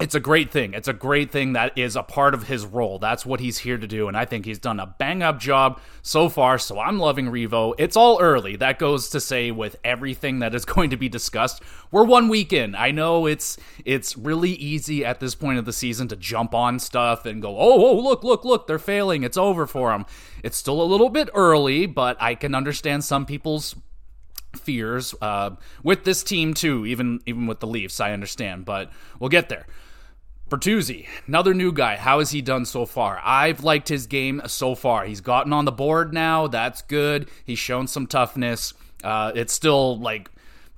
it's 0.00 0.16
a 0.16 0.20
great 0.20 0.50
thing. 0.50 0.74
It's 0.74 0.88
a 0.88 0.92
great 0.92 1.30
thing 1.30 1.52
that 1.52 1.78
is 1.78 1.94
a 1.94 2.02
part 2.02 2.34
of 2.34 2.48
his 2.48 2.66
role. 2.66 2.98
That's 2.98 3.24
what 3.24 3.38
he's 3.38 3.58
here 3.58 3.78
to 3.78 3.86
do. 3.86 4.08
And 4.08 4.16
I 4.16 4.24
think 4.24 4.44
he's 4.44 4.58
done 4.58 4.80
a 4.80 4.86
bang 4.86 5.22
up 5.22 5.38
job 5.38 5.80
so 6.02 6.28
far. 6.28 6.58
So 6.58 6.80
I'm 6.80 6.98
loving 6.98 7.26
Revo. 7.26 7.74
It's 7.78 7.96
all 7.96 8.20
early. 8.20 8.56
That 8.56 8.80
goes 8.80 9.08
to 9.10 9.20
say 9.20 9.52
with 9.52 9.76
everything 9.84 10.40
that 10.40 10.52
is 10.52 10.64
going 10.64 10.90
to 10.90 10.96
be 10.96 11.08
discussed. 11.08 11.62
We're 11.92 12.04
one 12.04 12.28
week 12.28 12.52
in. 12.52 12.74
I 12.74 12.90
know 12.90 13.26
it's 13.26 13.56
it's 13.84 14.16
really 14.16 14.50
easy 14.50 15.04
at 15.04 15.20
this 15.20 15.36
point 15.36 15.60
of 15.60 15.64
the 15.64 15.72
season 15.72 16.08
to 16.08 16.16
jump 16.16 16.56
on 16.56 16.80
stuff 16.80 17.24
and 17.24 17.40
go, 17.40 17.56
oh, 17.56 17.86
oh, 17.86 17.96
look, 18.00 18.24
look, 18.24 18.44
look, 18.44 18.66
they're 18.66 18.80
failing. 18.80 19.22
It's 19.22 19.36
over 19.36 19.64
for 19.64 19.92
them. 19.92 20.06
It's 20.42 20.56
still 20.56 20.82
a 20.82 20.84
little 20.84 21.08
bit 21.08 21.30
early, 21.34 21.86
but 21.86 22.16
I 22.20 22.34
can 22.34 22.56
understand 22.56 23.04
some 23.04 23.26
people's 23.26 23.76
fears 24.56 25.14
uh, 25.20 25.50
with 25.84 26.04
this 26.04 26.24
team 26.24 26.52
too. 26.52 26.84
Even 26.84 27.20
even 27.26 27.46
with 27.46 27.60
the 27.60 27.68
Leafs, 27.68 28.00
I 28.00 28.12
understand, 28.12 28.64
but 28.64 28.90
we'll 29.20 29.30
get 29.30 29.48
there. 29.48 29.66
Bertuzzi, 30.50 31.06
another 31.26 31.54
new 31.54 31.72
guy. 31.72 31.96
How 31.96 32.18
has 32.18 32.30
he 32.30 32.42
done 32.42 32.66
so 32.66 32.84
far? 32.84 33.20
I've 33.24 33.64
liked 33.64 33.88
his 33.88 34.06
game 34.06 34.42
so 34.46 34.74
far. 34.74 35.06
He's 35.06 35.22
gotten 35.22 35.52
on 35.52 35.64
the 35.64 35.72
board 35.72 36.12
now. 36.12 36.46
That's 36.46 36.82
good. 36.82 37.30
He's 37.44 37.58
shown 37.58 37.86
some 37.86 38.06
toughness. 38.06 38.74
Uh, 39.02 39.32
it's 39.34 39.52
still 39.52 39.98
like 39.98 40.30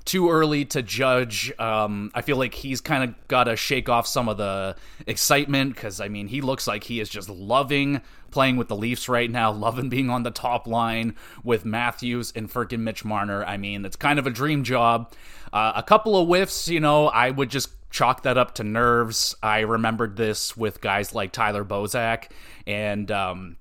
too 0.04 0.30
early 0.30 0.64
to 0.66 0.82
judge. 0.82 1.52
Um, 1.58 2.12
I 2.14 2.22
feel 2.22 2.36
like 2.36 2.54
he's 2.54 2.80
kind 2.80 3.02
of 3.02 3.28
got 3.28 3.44
to 3.44 3.56
shake 3.56 3.88
off 3.88 4.06
some 4.06 4.28
of 4.28 4.38
the 4.38 4.76
excitement 5.06 5.74
because, 5.74 6.00
I 6.00 6.08
mean, 6.08 6.28
he 6.28 6.40
looks 6.40 6.68
like 6.68 6.84
he 6.84 7.00
is 7.00 7.08
just 7.08 7.28
loving 7.28 8.00
playing 8.30 8.56
with 8.56 8.68
the 8.68 8.76
Leafs 8.76 9.08
right 9.08 9.30
now, 9.30 9.50
loving 9.52 9.88
being 9.88 10.10
on 10.10 10.22
the 10.22 10.30
top 10.30 10.66
line 10.68 11.16
with 11.42 11.64
Matthews 11.64 12.32
and 12.36 12.48
freaking 12.50 12.80
Mitch 12.80 13.04
Marner. 13.04 13.44
I 13.44 13.56
mean, 13.56 13.84
it's 13.84 13.96
kind 13.96 14.18
of 14.18 14.26
a 14.26 14.30
dream 14.30 14.62
job. 14.62 15.12
Uh, 15.52 15.72
a 15.74 15.82
couple 15.82 16.16
of 16.16 16.28
whiffs, 16.28 16.68
you 16.68 16.80
know, 16.80 17.08
I 17.08 17.30
would 17.30 17.50
just 17.50 17.70
chalk 17.96 18.24
that 18.24 18.36
up 18.36 18.54
to 18.54 18.62
nerves. 18.62 19.34
I 19.42 19.60
remembered 19.60 20.16
this 20.16 20.54
with 20.54 20.82
guys 20.82 21.14
like 21.14 21.32
Tyler 21.32 21.64
Bozak 21.64 22.30
and 22.66 23.10
um, 23.10 23.56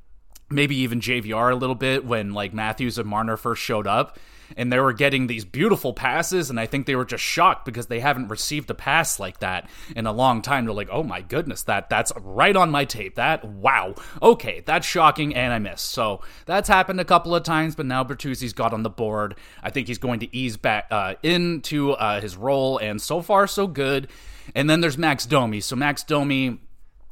maybe 0.50 0.76
even 0.76 1.00
JVR 1.00 1.54
a 1.54 1.56
little 1.56 1.76
bit 1.76 2.04
when 2.04 2.34
like 2.34 2.54
Matthews 2.54 2.98
and 2.98 3.08
Marner 3.08 3.38
first 3.38 3.62
showed 3.62 3.88
up. 3.88 4.20
And 4.56 4.72
they 4.72 4.80
were 4.80 4.94
getting 4.94 5.28
these 5.28 5.46
beautiful 5.46 5.94
passes, 5.94 6.50
and 6.50 6.60
I 6.60 6.66
think 6.66 6.86
they 6.86 6.96
were 6.96 7.06
just 7.06 7.24
shocked 7.24 7.66
because 7.66 7.88
they 7.88 8.00
haven't 8.00 8.28
received 8.28 8.70
a 8.70 8.74
pass 8.74 9.20
like 9.20 9.40
that 9.40 9.70
in 9.96 10.06
a 10.06 10.12
long 10.12 10.42
time. 10.42 10.66
They're 10.66 10.74
like, 10.74 10.90
"Oh 10.92 11.04
my 11.04 11.22
goodness, 11.22 11.64
that 11.64 11.90
that's 11.90 12.12
right 12.18 12.56
on 12.56 12.72
my 12.72 12.86
tape. 12.86 13.16
That 13.16 13.46
wow, 13.46 13.96
okay, 14.22 14.64
that's 14.66 14.88
shocking," 14.88 15.36
and 15.36 15.54
I 15.54 15.60
missed. 15.60 15.86
So 15.92 16.22
that's 16.46 16.68
happened 16.68 17.00
a 17.00 17.06
couple 17.06 17.36
of 17.36 17.44
times, 17.44 17.76
but 17.76 17.86
now 17.86 18.04
Bertuzzi's 18.04 18.54
got 18.54 18.74
on 18.74 18.84
the 18.84 18.90
board. 18.90 19.36
I 19.64 19.70
think 19.70 19.88
he's 19.88 19.98
going 19.98 20.20
to 20.22 20.36
ease 20.36 20.58
back 20.58 20.88
uh, 20.92 21.16
into 21.24 21.92
uh, 21.92 22.22
his 22.22 22.36
role, 22.38 22.78
and 22.78 23.02
so 23.02 23.22
far 23.22 23.48
so 23.48 23.68
good. 23.68 24.08
And 24.54 24.70
then 24.70 24.80
there's 24.80 24.98
Max 24.98 25.26
Domi. 25.26 25.60
So 25.60 25.76
Max 25.76 26.04
Domi 26.04 26.60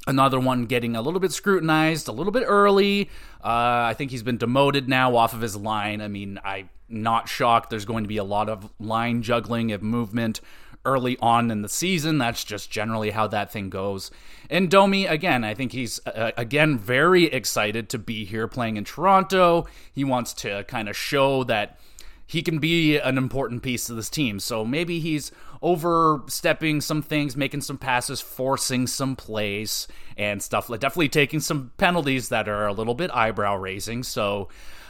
Another 0.06 0.38
one 0.38 0.66
getting 0.66 0.96
a 0.96 1.00
little 1.00 1.20
bit 1.20 1.32
scrutinized 1.32 2.08
a 2.08 2.12
little 2.12 2.32
bit 2.32 2.44
early. 2.46 3.08
Uh, 3.44 3.90
I 3.90 3.94
think 3.94 4.10
he's 4.10 4.22
been 4.22 4.38
demoted 4.38 4.88
now 4.88 5.16
off 5.16 5.34
of 5.34 5.42
his 5.42 5.54
line. 5.54 6.00
I 6.00 6.08
mean, 6.08 6.40
I'm 6.42 6.70
not 6.88 7.28
shocked. 7.28 7.68
There's 7.68 7.84
going 7.84 8.04
to 8.04 8.08
be 8.08 8.16
a 8.16 8.24
lot 8.24 8.48
of 8.48 8.70
line 8.80 9.22
juggling 9.22 9.70
of 9.72 9.82
movement 9.82 10.40
early 10.86 11.16
on 11.20 11.50
in 11.50 11.62
the 11.62 11.68
season. 11.68 12.18
That's 12.18 12.42
just 12.42 12.70
generally 12.70 13.10
how 13.10 13.26
that 13.28 13.52
thing 13.52 13.70
goes. 13.70 14.10
And 14.48 14.70
Domi, 14.70 15.06
again, 15.06 15.44
I 15.44 15.54
think 15.54 15.72
he's, 15.72 16.00
uh, 16.06 16.32
again, 16.36 16.78
very 16.78 17.24
excited 17.24 17.88
to 17.90 17.98
be 17.98 18.24
here 18.24 18.48
playing 18.48 18.76
in 18.76 18.84
Toronto. 18.84 19.66
He 19.92 20.04
wants 20.04 20.32
to 20.34 20.64
kind 20.64 20.88
of 20.88 20.96
show 20.96 21.44
that 21.44 21.78
he 22.26 22.42
can 22.42 22.58
be 22.58 22.96
an 22.96 23.18
important 23.18 23.62
piece 23.62 23.90
of 23.90 23.96
this 23.96 24.08
team. 24.08 24.40
So 24.40 24.64
maybe 24.64 24.98
he's 24.98 25.30
overstepping 25.60 26.80
some 26.80 27.02
things, 27.02 27.36
making 27.36 27.60
some 27.60 27.78
passes, 27.78 28.20
forcing 28.20 28.86
some 28.86 29.14
plays 29.16 29.86
and 30.16 30.42
stuff. 30.42 30.68
Definitely 30.68 31.10
taking 31.10 31.40
some 31.40 31.72
penalties 31.76 32.30
that 32.30 32.48
are 32.48 32.66
a 32.66 32.72
little 32.72 32.94
bit 32.94 33.10
eyebrow 33.10 33.56
raising. 33.56 34.02
So 34.02 34.48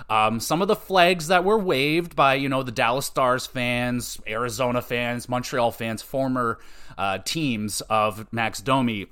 um, 0.09 0.39
some 0.39 0.63
of 0.63 0.69
the 0.69 0.77
flags 0.77 1.29
that 1.29 1.45
were 1.45 1.59
waved 1.59 2.15
by 2.15 2.35
you 2.35 2.49
know 2.49 2.63
the 2.63 2.73
Dallas 2.73 3.07
Stars 3.07 3.47
fans, 3.47 4.21
Arizona 4.27 4.83
fans, 4.83 5.29
Montreal 5.29 5.73
fans, 5.73 6.03
former 6.03 6.59
uh, 6.99 7.19
teams 7.19 7.81
of 7.83 8.31
Max 8.33 8.61
Domi, 8.61 9.07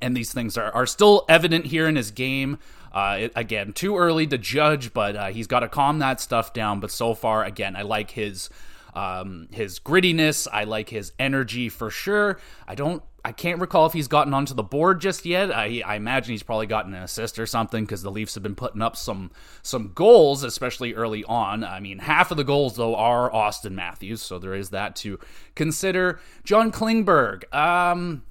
and 0.00 0.16
these 0.16 0.32
things 0.32 0.56
are, 0.56 0.70
are 0.72 0.86
still 0.86 1.24
evident 1.28 1.66
here 1.66 1.88
in 1.88 1.96
his 1.96 2.10
game. 2.10 2.58
Uh, 2.92 3.28
again, 3.34 3.72
too 3.72 3.96
early 3.96 4.26
to 4.26 4.36
judge, 4.36 4.92
but 4.92 5.16
uh, 5.16 5.28
he's 5.28 5.46
got 5.46 5.60
to 5.60 5.68
calm 5.68 5.98
that 6.00 6.20
stuff 6.20 6.52
down. 6.52 6.78
But 6.78 6.90
so 6.90 7.14
far, 7.14 7.44
again, 7.44 7.74
I 7.74 7.82
like 7.82 8.10
his 8.10 8.50
um, 8.94 9.48
his 9.50 9.78
grittiness. 9.78 10.46
I 10.52 10.64
like 10.64 10.90
his 10.90 11.12
energy 11.18 11.68
for 11.68 11.90
sure. 11.90 12.38
I 12.66 12.74
don't. 12.74 13.02
I 13.24 13.30
can't 13.30 13.60
recall 13.60 13.86
if 13.86 13.92
he's 13.92 14.08
gotten 14.08 14.34
onto 14.34 14.52
the 14.52 14.64
board 14.64 15.00
just 15.00 15.24
yet. 15.24 15.54
I, 15.54 15.80
I 15.86 15.94
imagine 15.94 16.32
he's 16.32 16.42
probably 16.42 16.66
gotten 16.66 16.92
an 16.92 17.04
assist 17.04 17.38
or 17.38 17.46
something 17.46 17.84
because 17.84 18.02
the 18.02 18.10
Leafs 18.10 18.34
have 18.34 18.42
been 18.42 18.56
putting 18.56 18.82
up 18.82 18.96
some 18.96 19.30
some 19.62 19.92
goals, 19.94 20.42
especially 20.42 20.94
early 20.94 21.22
on. 21.24 21.62
I 21.62 21.78
mean, 21.78 22.00
half 22.00 22.32
of 22.32 22.36
the 22.36 22.44
goals 22.44 22.74
though 22.74 22.96
are 22.96 23.30
Auston 23.30 23.72
Matthews, 23.72 24.20
so 24.22 24.38
there 24.38 24.54
is 24.54 24.70
that 24.70 24.96
to 24.96 25.20
consider. 25.54 26.18
John 26.42 26.72
Klingberg, 26.72 27.52
um, 27.54 28.24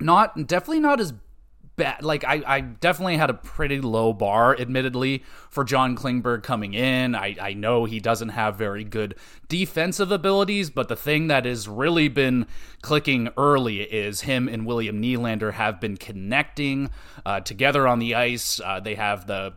not 0.00 0.46
definitely 0.46 0.80
not 0.80 1.00
as 1.00 1.12
bad. 1.76 2.02
Like 2.02 2.24
I, 2.24 2.42
I 2.46 2.60
definitely 2.60 3.16
had 3.16 3.30
a 3.30 3.34
pretty 3.34 3.80
low 3.80 4.12
bar, 4.12 4.58
admittedly, 4.58 5.22
for 5.50 5.64
John 5.64 5.96
Klingberg 5.96 6.42
coming 6.42 6.74
in. 6.74 7.14
I, 7.14 7.36
I 7.40 7.54
know 7.54 7.84
he 7.84 8.00
doesn't 8.00 8.30
have 8.30 8.56
very 8.56 8.84
good 8.84 9.14
defensive 9.48 10.10
abilities, 10.10 10.70
but 10.70 10.88
the 10.88 10.96
thing 10.96 11.28
that 11.28 11.44
has 11.44 11.68
really 11.68 12.08
been 12.08 12.46
clicking 12.82 13.28
early 13.36 13.82
is 13.82 14.22
him 14.22 14.48
and 14.48 14.66
William 14.66 15.00
Nylander 15.00 15.52
have 15.52 15.80
been 15.80 15.96
connecting 15.96 16.90
uh, 17.24 17.40
together 17.40 17.86
on 17.86 17.98
the 17.98 18.14
ice. 18.14 18.60
Uh, 18.60 18.80
they 18.80 18.94
have 18.94 19.26
the 19.26 19.54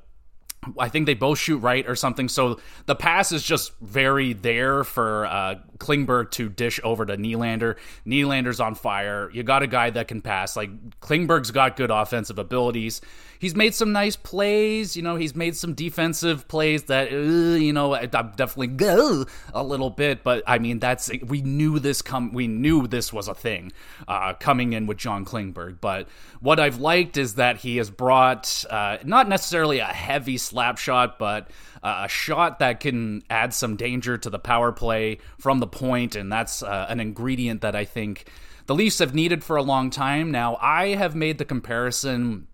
I 0.78 0.90
think 0.90 1.06
they 1.06 1.14
both 1.14 1.40
shoot 1.40 1.60
right 1.60 1.88
or 1.88 1.96
something. 1.96 2.28
So 2.28 2.60
the 2.86 2.96
pass 2.96 3.32
is 3.32 3.44
just 3.44 3.72
very 3.80 4.34
there 4.34 4.84
for 4.84 5.26
uh, 5.26 5.56
Klingberg 5.80 6.32
to 6.32 6.50
dish 6.50 6.80
over 6.84 7.06
to 7.06 7.18
Nylander. 7.18 7.76
Nylander's 8.06 8.60
on 8.60 8.76
fire. 8.76 9.30
You 9.34 9.44
got 9.44 9.64
a 9.64 9.68
guy 9.68 9.90
that 9.90 10.08
can 10.08 10.22
pass. 10.22 10.56
Like 10.56 11.00
Klingberg's 11.00 11.52
got 11.52 11.76
good 11.76 11.92
offensive 11.92 12.38
abilities 12.40 13.02
he's 13.40 13.56
made 13.56 13.74
some 13.74 13.92
nice 13.92 14.16
plays. 14.16 14.96
You 14.96 15.02
know, 15.02 15.16
he's 15.16 15.36
made 15.36 15.56
some 15.56 15.74
defensive 15.74 16.48
plays 16.48 16.84
that, 16.84 17.12
uh, 17.12 17.16
you 17.16 17.74
know, 17.74 17.94
I, 17.94 18.02
am 18.02 18.34
definitely 18.36 18.68
go 18.68 19.26
a 19.54 19.64
little 19.64 19.90
bit. 19.90 20.24
But 20.24 20.44
I 20.46 20.60
mean, 20.60 20.80
that's 20.80 21.10
we 21.26 21.42
knew 21.42 21.80
this 21.80 22.02
come. 22.02 22.34
We 22.34 22.48
knew 22.48 22.86
this 22.86 23.12
was 23.12 23.28
a 23.28 23.34
thing 23.34 23.72
uh, 24.08 24.34
coming 24.34 24.74
in 24.74 24.86
with 24.86 24.98
John 24.98 25.26
Klingberg. 25.26 25.78
But 25.82 26.08
what 26.42 26.60
I've 26.60 26.78
liked 26.78 27.18
is 27.18 27.36
that 27.36 27.58
he 27.58 27.78
has 27.78 27.90
brought 27.90 28.66
uh, 28.70 28.98
not 29.04 29.28
necessarily 29.28 29.80
a 29.80 29.86
heavy 29.86 30.38
slap 30.38 30.78
shot, 30.78 31.18
but 31.18 31.50
uh, 31.84 32.04
a 32.06 32.10
shot 32.10 32.60
that 32.60 32.80
can 32.80 33.24
add 33.30 33.54
some 33.54 33.76
danger 33.76 34.18
to 34.18 34.30
the 34.30 34.40
power 34.40 34.72
play 34.72 35.20
from 35.38 35.60
the 35.60 35.68
point, 35.68 36.16
and 36.16 36.32
that's 36.32 36.62
uh, 36.64 36.86
an 36.90 37.00
ingredient 37.00 37.62
that 37.62 37.76
I 37.76 37.86
think 37.86 38.30
the 38.66 38.76
Leafs 38.76 39.00
have 39.00 39.16
needed 39.16 39.44
for 39.44 39.56
a 39.56 39.64
long 39.64 39.90
time. 39.90 40.32
Now, 40.32 40.58
I 40.62 40.90
have 40.90 41.16
made 41.16 41.38
the 41.38 41.46
comparison 41.46 42.48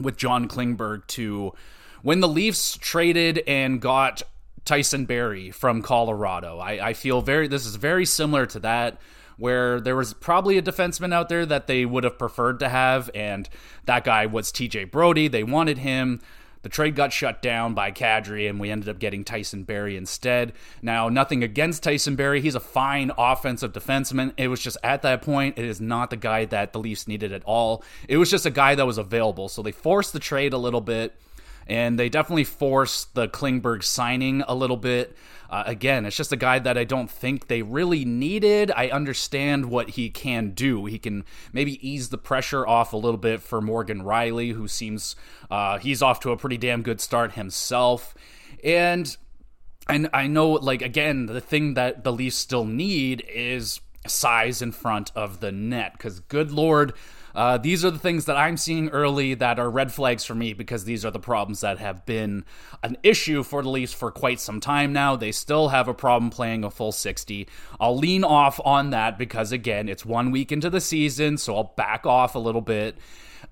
with 0.00 0.16
John 0.16 0.48
Klingberg 0.48 1.06
to 1.08 1.52
when 2.02 2.20
the 2.20 2.28
Leafs 2.28 2.76
traded 2.76 3.42
and 3.46 3.80
got 3.80 4.22
Tyson 4.64 5.06
Barrie 5.06 5.50
from 5.50 5.80
Colorado. 5.80 6.58
I, 6.58 6.88
I 6.88 6.92
feel 6.92 7.22
very 7.22 7.48
this 7.48 7.64
is 7.66 7.76
very 7.76 8.04
similar 8.04 8.46
to 8.46 8.60
that 8.60 9.00
where 9.38 9.80
there 9.80 9.96
was 9.96 10.14
probably 10.14 10.58
a 10.58 10.62
defenseman 10.62 11.12
out 11.12 11.28
there 11.28 11.44
that 11.46 11.66
they 11.66 11.84
would 11.84 12.04
have 12.04 12.18
preferred 12.18 12.58
to 12.60 12.68
have, 12.68 13.10
and 13.14 13.48
that 13.84 14.04
guy 14.04 14.26
was 14.26 14.50
TJ 14.50 14.90
Brodie. 14.90 15.28
They 15.28 15.44
wanted 15.44 15.78
him. 15.78 16.20
The 16.66 16.70
trade 16.70 16.96
got 16.96 17.12
shut 17.12 17.42
down 17.42 17.74
by 17.74 17.92
Kadri, 17.92 18.50
and 18.50 18.58
we 18.58 18.72
ended 18.72 18.88
up 18.88 18.98
getting 18.98 19.22
Tyson 19.22 19.62
Barrie 19.62 19.96
instead. 19.96 20.52
Now, 20.82 21.08
nothing 21.08 21.44
against 21.44 21.84
Tyson 21.84 22.16
Barrie. 22.16 22.40
He's 22.40 22.56
a 22.56 22.60
fine 22.60 23.12
offensive 23.16 23.72
defenseman. 23.72 24.32
It 24.36 24.48
was 24.48 24.58
just 24.58 24.76
at 24.82 25.02
that 25.02 25.22
point, 25.22 25.58
it 25.58 25.64
is 25.64 25.80
not 25.80 26.10
the 26.10 26.16
guy 26.16 26.44
that 26.46 26.72
the 26.72 26.80
Leafs 26.80 27.06
needed 27.06 27.30
at 27.30 27.44
all. 27.44 27.84
It 28.08 28.16
was 28.16 28.32
just 28.32 28.46
a 28.46 28.50
guy 28.50 28.74
that 28.74 28.84
was 28.84 28.98
available. 28.98 29.48
So 29.48 29.62
they 29.62 29.70
forced 29.70 30.12
the 30.12 30.18
trade 30.18 30.52
a 30.52 30.58
little 30.58 30.80
bit, 30.80 31.14
and 31.68 32.00
they 32.00 32.08
definitely 32.08 32.42
forced 32.42 33.14
the 33.14 33.28
Klingberg 33.28 33.84
signing 33.84 34.42
a 34.48 34.54
little 34.56 34.76
bit. 34.76 35.16
Uh, 35.48 35.62
again, 35.66 36.04
it's 36.04 36.16
just 36.16 36.32
a 36.32 36.36
guy 36.36 36.58
that 36.58 36.76
I 36.76 36.84
don't 36.84 37.10
think 37.10 37.48
they 37.48 37.62
really 37.62 38.04
needed. 38.04 38.70
I 38.74 38.88
understand 38.88 39.66
what 39.66 39.90
he 39.90 40.10
can 40.10 40.50
do. 40.50 40.86
He 40.86 40.98
can 40.98 41.24
maybe 41.52 41.86
ease 41.86 42.08
the 42.08 42.18
pressure 42.18 42.66
off 42.66 42.92
a 42.92 42.96
little 42.96 43.18
bit 43.18 43.42
for 43.42 43.60
Morgan 43.60 44.02
Rielly, 44.02 44.52
who 44.52 44.68
seems 44.68 45.16
uh, 45.50 45.78
he's 45.78 46.02
off 46.02 46.20
to 46.20 46.32
a 46.32 46.36
pretty 46.36 46.58
damn 46.58 46.82
good 46.82 47.00
start 47.00 47.32
himself. 47.32 48.14
And 48.64 49.16
and 49.88 50.08
I 50.12 50.26
know, 50.26 50.50
like 50.50 50.82
again, 50.82 51.26
the 51.26 51.40
thing 51.40 51.74
that 51.74 52.02
the 52.02 52.12
Leafs 52.12 52.36
still 52.36 52.64
need 52.64 53.24
is 53.32 53.80
size 54.06 54.62
in 54.62 54.72
front 54.72 55.12
of 55.14 55.40
the 55.40 55.52
net. 55.52 55.92
Because 55.92 56.20
good 56.20 56.50
lord, 56.50 56.92
uh, 57.36 57.58
these 57.58 57.84
are 57.84 57.90
the 57.90 57.98
things 57.98 58.24
that 58.24 58.36
I'm 58.36 58.56
seeing 58.56 58.88
early 58.88 59.34
that 59.34 59.58
are 59.58 59.70
red 59.70 59.92
flags 59.92 60.24
for 60.24 60.34
me 60.34 60.54
because 60.54 60.84
these 60.84 61.04
are 61.04 61.10
the 61.10 61.20
problems 61.20 61.60
that 61.60 61.78
have 61.78 62.06
been 62.06 62.46
an 62.82 62.96
issue 63.02 63.42
for 63.42 63.62
the 63.62 63.68
Leafs 63.68 63.92
for 63.92 64.10
quite 64.10 64.40
some 64.40 64.58
time 64.58 64.94
now. 64.94 65.16
They 65.16 65.32
still 65.32 65.68
have 65.68 65.86
a 65.86 65.92
problem 65.92 66.30
playing 66.30 66.64
a 66.64 66.70
full 66.70 66.92
60. 66.92 67.46
I'll 67.78 67.98
lean 67.98 68.24
off 68.24 68.58
on 68.64 68.88
that 68.90 69.18
because, 69.18 69.52
again, 69.52 69.86
it's 69.86 70.06
one 70.06 70.30
week 70.30 70.50
into 70.50 70.70
the 70.70 70.80
season, 70.80 71.36
so 71.36 71.56
I'll 71.56 71.74
back 71.76 72.06
off 72.06 72.36
a 72.36 72.38
little 72.38 72.62
bit. 72.62 72.96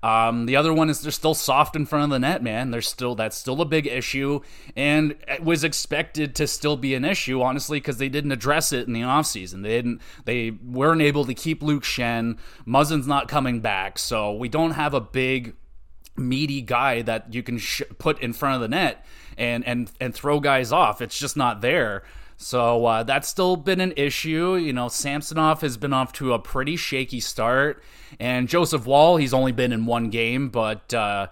Um, 0.03 0.45
the 0.45 0.55
other 0.55 0.73
one 0.73 0.89
is 0.89 1.01
they're 1.01 1.11
still 1.11 1.33
soft 1.33 1.75
in 1.75 1.85
front 1.85 2.05
of 2.05 2.09
the 2.11 2.19
net, 2.19 2.43
man. 2.43 2.71
They're 2.71 2.81
still 2.81 3.15
that's 3.15 3.37
still 3.37 3.61
a 3.61 3.65
big 3.65 3.87
issue, 3.87 4.41
and 4.75 5.15
it 5.27 5.43
was 5.43 5.63
expected 5.63 6.35
to 6.35 6.47
still 6.47 6.77
be 6.77 6.93
an 6.95 7.03
issue, 7.03 7.41
honestly, 7.41 7.79
because 7.79 7.97
they 7.97 8.09
didn't 8.09 8.31
address 8.31 8.71
it 8.71 8.87
in 8.87 8.93
the 8.93 9.01
offseason. 9.01 9.63
They 9.63 9.69
didn't. 9.69 10.01
They 10.25 10.51
weren't 10.51 11.01
able 11.01 11.25
to 11.25 11.33
keep 11.33 11.63
Luke 11.63 11.83
Schenn. 11.83 12.37
Muzzin's 12.67 13.07
not 13.07 13.27
coming 13.27 13.61
back, 13.61 13.97
so 13.97 14.33
we 14.33 14.49
don't 14.49 14.71
have 14.71 14.93
a 14.93 15.01
big 15.01 15.55
meaty 16.17 16.61
guy 16.61 17.01
that 17.01 17.33
you 17.33 17.43
can 17.43 17.57
sh- 17.57 17.81
put 17.97 18.19
in 18.21 18.33
front 18.33 18.55
of 18.55 18.61
the 18.61 18.67
net 18.67 19.05
and 19.37 19.65
and 19.65 19.91
and 19.99 20.13
throw 20.13 20.39
guys 20.39 20.71
off. 20.71 21.01
It's 21.01 21.17
just 21.17 21.35
not 21.35 21.61
there. 21.61 22.03
So 22.37 22.85
uh, 22.85 23.03
that's 23.03 23.27
still 23.27 23.55
been 23.55 23.79
an 23.79 23.93
issue. 23.95 24.55
You 24.55 24.73
know, 24.73 24.87
Samsonov 24.87 25.61
has 25.61 25.77
been 25.77 25.93
off 25.93 26.13
to 26.13 26.33
a 26.33 26.39
pretty 26.39 26.75
shaky 26.75 27.19
start, 27.19 27.81
and 28.19 28.47
Joseph 28.47 28.85
Woll, 28.85 29.17
he's 29.17 29.33
only 29.33 29.51
been 29.51 29.71
in 29.71 29.85
one 29.85 30.09
game, 30.09 30.49
but 30.49 30.93
uh, 30.93 31.27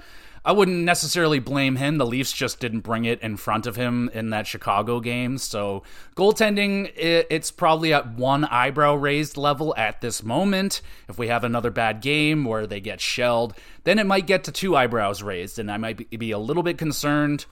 I 0.45 0.51
wouldn't 0.51 0.83
necessarily 0.83 1.39
blame 1.39 1.77
him. 1.77 1.97
The 1.97 2.05
Leafs 2.05 2.33
just 2.33 2.59
didn't 2.59 2.81
bring 2.81 3.05
it 3.05 3.21
in 3.21 3.37
front 3.37 3.65
of 3.65 3.77
him 3.77 4.09
in 4.13 4.29
that 4.31 4.45
Chicago 4.45 4.99
game. 4.99 5.37
So 5.37 5.83
goaltending, 6.15 6.91
it's 6.97 7.49
probably 7.49 7.93
at 7.93 8.15
one 8.15 8.43
eyebrow 8.45 8.95
raised 8.95 9.37
level 9.37 9.73
at 9.77 10.01
this 10.01 10.21
moment. 10.21 10.81
If 11.07 11.17
we 11.17 11.27
have 11.29 11.45
another 11.45 11.71
bad 11.71 12.01
game 12.01 12.43
where 12.43 12.67
they 12.67 12.81
get 12.81 12.99
shelled, 12.99 13.53
then 13.85 13.99
it 13.99 14.05
might 14.05 14.27
get 14.27 14.43
to 14.45 14.51
two 14.51 14.75
eyebrows 14.75 15.23
raised, 15.23 15.59
and 15.59 15.71
I 15.71 15.77
might 15.77 16.09
be 16.17 16.31
a 16.31 16.39
little 16.39 16.63
bit 16.63 16.77
concerned 16.77 17.45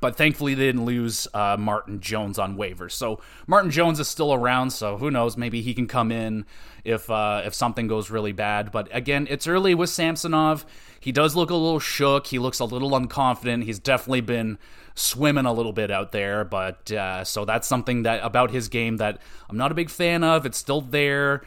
but 0.00 0.16
thankfully 0.16 0.54
they 0.54 0.66
didn't 0.66 0.84
lose 0.84 1.28
uh, 1.34 1.56
Martin 1.58 2.00
Jones 2.00 2.38
on 2.38 2.56
waivers. 2.56 2.92
So 2.92 3.20
Martin 3.46 3.70
Jones 3.70 4.00
is 4.00 4.08
still 4.08 4.32
around, 4.32 4.70
so 4.70 4.96
who 4.96 5.10
knows? 5.10 5.36
Maybe 5.36 5.60
he 5.60 5.74
can 5.74 5.86
come 5.86 6.10
in 6.10 6.46
if 6.84 7.10
uh, 7.10 7.42
if 7.44 7.54
something 7.54 7.86
goes 7.86 8.10
really 8.10 8.32
bad. 8.32 8.72
But 8.72 8.88
again, 8.92 9.26
it's 9.30 9.46
early 9.46 9.74
with 9.74 9.90
Samsonov. 9.90 10.66
He 11.00 11.12
does 11.12 11.36
look 11.36 11.50
a 11.50 11.54
little 11.54 11.80
shook. 11.80 12.28
He 12.28 12.38
looks 12.38 12.60
a 12.60 12.64
little 12.64 12.90
unconfident. 12.90 13.64
He's 13.64 13.78
definitely 13.78 14.22
been 14.22 14.58
swimming 14.94 15.44
a 15.44 15.52
little 15.52 15.72
bit 15.72 15.90
out 15.90 16.12
there. 16.12 16.44
But 16.44 16.90
uh, 16.90 17.24
so 17.24 17.44
that's 17.44 17.68
something 17.68 18.04
that 18.04 18.24
about 18.24 18.50
his 18.50 18.68
game 18.68 18.96
that 18.98 19.20
I'm 19.48 19.56
not 19.56 19.70
a 19.70 19.74
big 19.74 19.90
fan 19.90 20.24
of. 20.24 20.46
It's 20.46 20.58
still 20.58 20.80
there. 20.80 21.42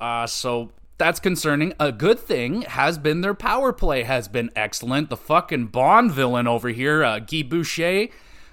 Uh, 0.00 0.26
so 0.26 0.70
that's 1.00 1.18
concerning. 1.18 1.72
A 1.80 1.90
good 1.92 2.20
thing 2.20 2.60
has 2.62 2.98
been 2.98 3.22
their 3.22 3.32
power 3.32 3.72
play 3.72 4.02
has 4.02 4.28
been 4.28 4.50
excellent. 4.54 5.08
The 5.08 5.16
fucking 5.16 5.68
Bond 5.68 6.12
villain 6.12 6.46
over 6.46 6.68
here, 6.68 7.02
uh, 7.02 7.20
Guy 7.20 7.42
Boucher. 7.42 8.08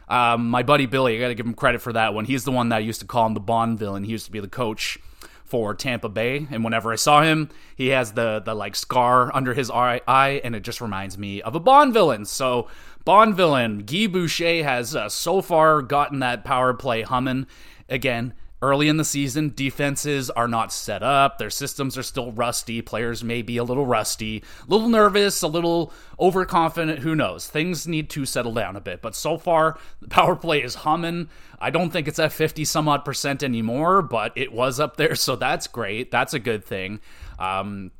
Um, 0.08 0.50
my 0.50 0.64
buddy 0.64 0.86
Billy, 0.86 1.18
I 1.18 1.20
got 1.20 1.28
to 1.28 1.36
give 1.36 1.46
him 1.46 1.54
credit 1.54 1.82
for 1.82 1.92
that 1.92 2.14
one. 2.14 2.24
He's 2.24 2.46
the 2.46 2.54
one 2.54 2.70
that 2.70 2.78
I 2.78 2.80
used 2.80 3.02
to 3.02 3.06
call 3.06 3.28
him 3.28 3.34
the 3.34 3.42
Bond 3.42 3.78
villain. 3.78 4.06
He 4.06 4.12
used 4.12 4.28
to 4.28 4.32
be 4.32 4.40
the 4.40 4.48
coach 4.48 4.98
for 5.44 5.76
Tampa 5.76 6.08
Bay, 6.08 6.48
and 6.50 6.64
whenever 6.64 6.94
I 6.94 6.96
saw 6.96 7.22
him, 7.22 7.50
he 7.76 7.88
has 7.90 8.14
the 8.14 8.40
the 8.40 8.54
like 8.54 8.78
scar 8.78 9.30
under 9.36 9.54
his 9.54 9.70
eye, 9.70 10.42
and 10.42 10.56
it 10.56 10.62
just 10.62 10.80
reminds 10.80 11.18
me 11.18 11.42
of 11.42 11.54
a 11.54 11.60
Bond 11.60 11.94
villain. 11.94 12.24
So 12.24 12.70
Bond 13.04 13.36
villain 13.36 13.80
Guy 13.80 14.08
Boucher 14.08 14.64
has 14.64 14.96
uh, 14.96 15.10
so 15.10 15.42
far 15.42 15.82
gotten 15.82 16.20
that 16.20 16.46
power 16.46 16.74
play 16.74 17.02
humming. 17.02 17.46
Again, 17.90 18.34
Early 18.60 18.88
in 18.88 18.98
the 18.98 19.06
season, 19.06 19.54
defenses 19.56 20.32
are 20.32 20.48
not 20.48 20.74
set 20.74 21.04
up. 21.04 21.38
Their 21.38 21.52
systems 21.52 21.96
are 21.96 22.04
still 22.04 22.32
rusty. 22.32 22.82
Players 22.82 23.24
may 23.24 23.44
be 23.44 23.58
a 23.58 23.64
little 23.64 23.86
rusty, 23.86 24.44
a 24.68 24.72
little 24.72 24.90
nervous, 24.90 25.44
a 25.44 25.48
little 25.48 25.94
overconfident. 26.20 27.00
Who 27.00 27.14
knows? 27.14 27.48
Things 27.48 27.88
need 27.88 28.10
to 28.12 28.26
settle 28.26 28.54
down 28.54 28.76
a 28.76 28.82
bit. 28.82 29.04
But 29.04 29.16
so 29.16 29.38
far, 29.38 29.78
the 30.02 30.08
power 30.08 30.36
play 30.36 30.64
is 30.64 30.74
humming. 30.74 31.30
I 31.60 31.70
don't 31.70 31.92
think 31.92 32.08
it's 32.08 32.18
at 32.18 32.32
50 32.32 32.66
some 32.66 32.90
odd 32.90 33.06
percent 33.06 33.44
anymore, 33.44 34.02
but 34.02 34.34
it 34.36 34.52
was 34.52 34.80
up 34.80 34.98
there. 34.98 35.14
So 35.14 35.36
that's 35.36 35.68
great. 35.68 36.10
That's 36.10 36.34
a 36.34 36.40
good 36.40 36.66
thing. 36.66 37.00
Um, 37.38 37.92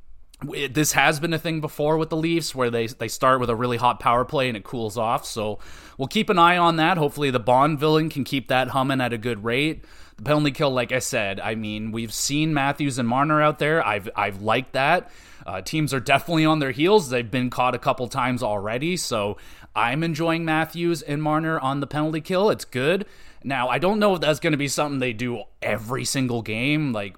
this 0.42 0.92
has 0.92 1.20
been 1.20 1.34
a 1.34 1.40
thing 1.40 1.62
before 1.62 1.98
with 1.98 2.10
the 2.10 2.18
Leafs 2.18 2.54
where 2.54 2.70
they 2.70 2.86
they 2.88 3.08
start 3.08 3.40
with 3.40 3.50
a 3.50 3.56
really 3.56 3.78
hot 3.78 4.00
power 4.00 4.24
play 4.24 4.48
and 4.48 4.56
it 4.56 4.64
cools 4.64 4.98
off. 4.98 5.26
So 5.26 5.58
we'll 5.98 6.08
keep 6.08 6.30
an 6.30 6.38
eye 6.38 6.58
on 6.58 6.76
that. 6.76 6.98
Hopefully 6.98 7.32
the 7.32 7.40
Bond 7.40 7.80
villain 7.80 8.10
can 8.10 8.24
keep 8.24 8.48
that 8.48 8.70
humming 8.70 9.02
at 9.02 9.14
a 9.14 9.18
good 9.18 9.44
rate. 9.44 9.84
The 10.18 10.24
penalty 10.24 10.52
kill, 10.52 10.72
like 10.72 10.92
I 10.92 11.00
said, 11.00 11.40
I 11.40 11.56
mean 11.56 11.92
we've 11.92 12.14
seen 12.14 12.54
Matthews 12.54 12.98
and 12.98 13.08
Marner 13.08 13.42
out 13.42 13.60
there. 13.60 13.86
I've 13.86 14.10
I've 14.16 14.42
liked 14.42 14.74
that. 14.74 15.12
Uh, 15.46 15.62
teams 15.62 15.94
are 15.94 16.00
definitely 16.00 16.46
on 16.46 16.60
their 16.60 16.72
heels. 16.72 17.10
They've 17.10 17.30
been 17.30 17.50
caught 17.50 17.74
a 17.74 17.80
couple 17.80 18.08
times 18.08 18.44
already, 18.44 18.98
so 18.98 19.38
I'm 19.76 20.04
enjoying 20.04 20.44
Matthews 20.44 21.02
and 21.02 21.24
Marner 21.24 21.60
on 21.60 21.80
the 21.80 21.88
penalty 21.88 22.20
kill. 22.20 22.50
It's 22.50 22.66
good. 22.66 23.06
Now 23.44 23.70
I 23.70 23.78
don't 23.78 24.00
know 24.00 24.16
if 24.16 24.22
that's 24.22 24.40
going 24.40 24.52
to 24.52 24.58
be 24.58 24.68
something 24.68 25.00
they 25.00 25.14
do 25.14 25.44
every 25.62 26.04
single 26.04 26.42
game, 26.42 26.92
like 26.92 27.16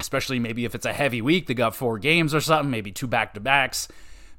especially 0.00 0.38
maybe 0.38 0.64
if 0.64 0.74
it's 0.74 0.86
a 0.86 0.92
heavy 0.92 1.22
week, 1.22 1.46
they 1.46 1.54
got 1.54 1.74
four 1.74 1.98
games 1.98 2.34
or 2.34 2.40
something, 2.40 2.70
maybe 2.70 2.92
two 2.92 3.06
back 3.06 3.34
to 3.34 3.40
backs. 3.40 3.88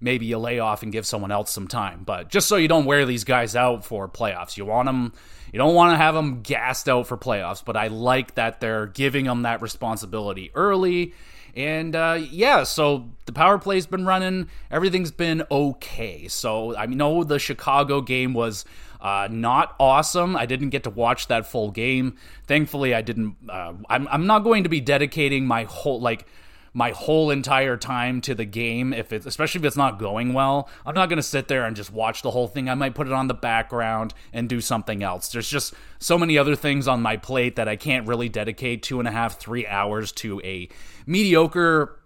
Maybe 0.01 0.25
you 0.25 0.37
lay 0.37 0.59
off 0.59 0.83
and 0.83 0.91
give 0.91 1.05
someone 1.05 1.31
else 1.31 1.49
some 1.51 1.67
time. 1.67 2.03
But 2.05 2.29
just 2.29 2.47
so 2.47 2.57
you 2.57 2.67
don't 2.67 2.85
wear 2.85 3.05
these 3.05 3.23
guys 3.23 3.55
out 3.55 3.85
for 3.85 4.09
playoffs, 4.09 4.57
you 4.57 4.65
want 4.65 4.87
them, 4.87 5.13
you 5.55 5.59
don't 5.59 5.73
want 5.73 5.93
to 5.93 5.95
have 5.95 6.15
them 6.15 6.41
gassed 6.41 6.89
out 6.89 7.07
for 7.07 7.15
playoffs. 7.17 7.63
But 7.63 7.77
I 7.77 7.87
like 7.87 8.35
that 8.35 8.59
they're 8.59 8.87
giving 8.87 9.23
them 9.23 9.43
that 9.43 9.61
responsibility 9.61 10.51
early. 10.53 11.13
And 11.55 11.95
uh, 11.95 12.19
yeah, 12.29 12.63
so 12.63 13.09
the 13.25 13.31
power 13.31 13.57
play's 13.57 13.85
been 13.85 14.05
running. 14.05 14.49
Everything's 14.69 15.11
been 15.11 15.43
okay. 15.49 16.27
So 16.27 16.75
I 16.75 16.87
know 16.87 17.23
the 17.23 17.39
Chicago 17.39 18.01
game 18.01 18.33
was 18.33 18.65
uh, 18.99 19.29
not 19.31 19.77
awesome. 19.79 20.35
I 20.35 20.45
didn't 20.45 20.71
get 20.71 20.83
to 20.83 20.89
watch 20.89 21.27
that 21.27 21.47
full 21.47 21.71
game. 21.71 22.17
Thankfully, 22.47 22.93
I 22.93 23.01
didn't. 23.01 23.37
Uh, 23.47 23.75
I'm 23.89 24.09
I'm 24.09 24.27
not 24.27 24.39
going 24.39 24.63
to 24.63 24.69
be 24.69 24.81
dedicating 24.81 25.45
my 25.45 25.63
whole 25.63 26.01
like 26.01 26.27
my 26.75 26.91
whole 26.91 27.31
entire 27.31 27.77
time 27.77 28.19
to 28.21 28.35
the 28.35 28.45
game 28.45 28.93
if 28.93 29.13
it's 29.13 29.25
especially 29.25 29.59
if 29.59 29.65
it's 29.65 29.77
not 29.77 29.97
going 29.97 30.33
well 30.33 30.69
i'm 30.85 30.93
not 30.93 31.07
going 31.07 31.17
to 31.17 31.23
sit 31.23 31.47
there 31.47 31.65
and 31.65 31.75
just 31.75 31.91
watch 31.91 32.21
the 32.21 32.31
whole 32.31 32.47
thing. 32.47 32.69
I 32.69 32.75
might 32.75 32.93
put 32.93 33.07
it 33.07 33.13
on 33.13 33.27
the 33.27 33.33
background 33.33 34.13
and 34.33 34.49
do 34.49 34.61
something 34.61 35.01
else. 35.01 35.29
There's 35.29 35.49
just 35.49 35.73
so 35.99 36.17
many 36.17 36.37
other 36.37 36.55
things 36.55 36.87
on 36.87 37.01
my 37.01 37.17
plate 37.17 37.55
that 37.55 37.67
i 37.67 37.75
can't 37.75 38.07
really 38.07 38.29
dedicate 38.29 38.83
two 38.83 38.99
and 38.99 39.07
a 39.07 39.11
half 39.11 39.39
three 39.39 39.65
hours 39.65 40.11
to 40.11 40.41
a 40.43 40.69
mediocre 41.07 41.97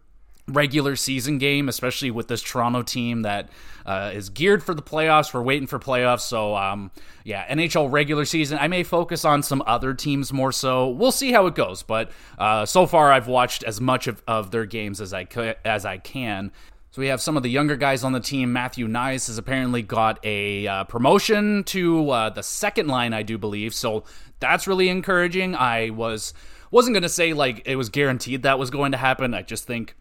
regular 0.49 0.95
season 0.95 1.37
game, 1.37 1.69
especially 1.69 2.11
with 2.11 2.27
this 2.27 2.41
Toronto 2.41 2.81
team 2.81 3.21
that 3.21 3.49
uh, 3.85 4.11
is 4.13 4.29
geared 4.29 4.63
for 4.63 4.73
the 4.73 4.81
playoffs. 4.81 5.33
We're 5.33 5.41
waiting 5.41 5.67
for 5.67 5.79
playoffs. 5.79 6.21
So, 6.21 6.55
um, 6.55 6.91
yeah, 7.23 7.47
NHL 7.53 7.91
regular 7.91 8.25
season. 8.25 8.57
I 8.59 8.67
may 8.67 8.83
focus 8.83 9.25
on 9.25 9.43
some 9.43 9.63
other 9.65 9.93
teams 9.93 10.33
more 10.33 10.51
so. 10.51 10.89
We'll 10.89 11.11
see 11.11 11.31
how 11.31 11.47
it 11.47 11.55
goes. 11.55 11.83
But 11.83 12.11
uh, 12.37 12.65
so 12.65 12.85
far, 12.85 13.11
I've 13.11 13.27
watched 13.27 13.63
as 13.63 13.79
much 13.79 14.07
of, 14.07 14.21
of 14.27 14.51
their 14.51 14.65
games 14.65 15.01
as 15.01 15.13
I, 15.13 15.27
as 15.65 15.85
I 15.85 15.97
can. 15.97 16.51
So 16.91 17.01
we 17.01 17.07
have 17.07 17.21
some 17.21 17.37
of 17.37 17.43
the 17.43 17.49
younger 17.49 17.75
guys 17.75 18.03
on 18.03 18.13
the 18.13 18.19
team. 18.19 18.51
Matthew 18.51 18.87
Knies 18.87 19.27
has 19.27 19.37
apparently 19.37 19.83
got 19.83 20.19
a 20.25 20.65
uh, 20.65 20.83
promotion 20.85 21.63
to 21.65 22.09
uh, 22.09 22.29
the 22.31 22.41
second 22.41 22.87
line, 22.87 23.13
I 23.13 23.21
do 23.21 23.37
believe. 23.37 23.75
So 23.75 24.05
that's 24.39 24.67
really 24.67 24.89
encouraging. 24.89 25.55
I 25.55 25.91
was 25.91 26.33
wasn't 26.71 26.95
going 26.95 27.03
to 27.03 27.09
say 27.09 27.33
like 27.33 27.61
it 27.65 27.75
was 27.75 27.89
guaranteed 27.89 28.43
that 28.43 28.57
was 28.57 28.71
going 28.71 28.91
to 28.91 28.97
happen. 28.97 29.35
I 29.35 29.43
just 29.43 29.65
think 29.65 29.95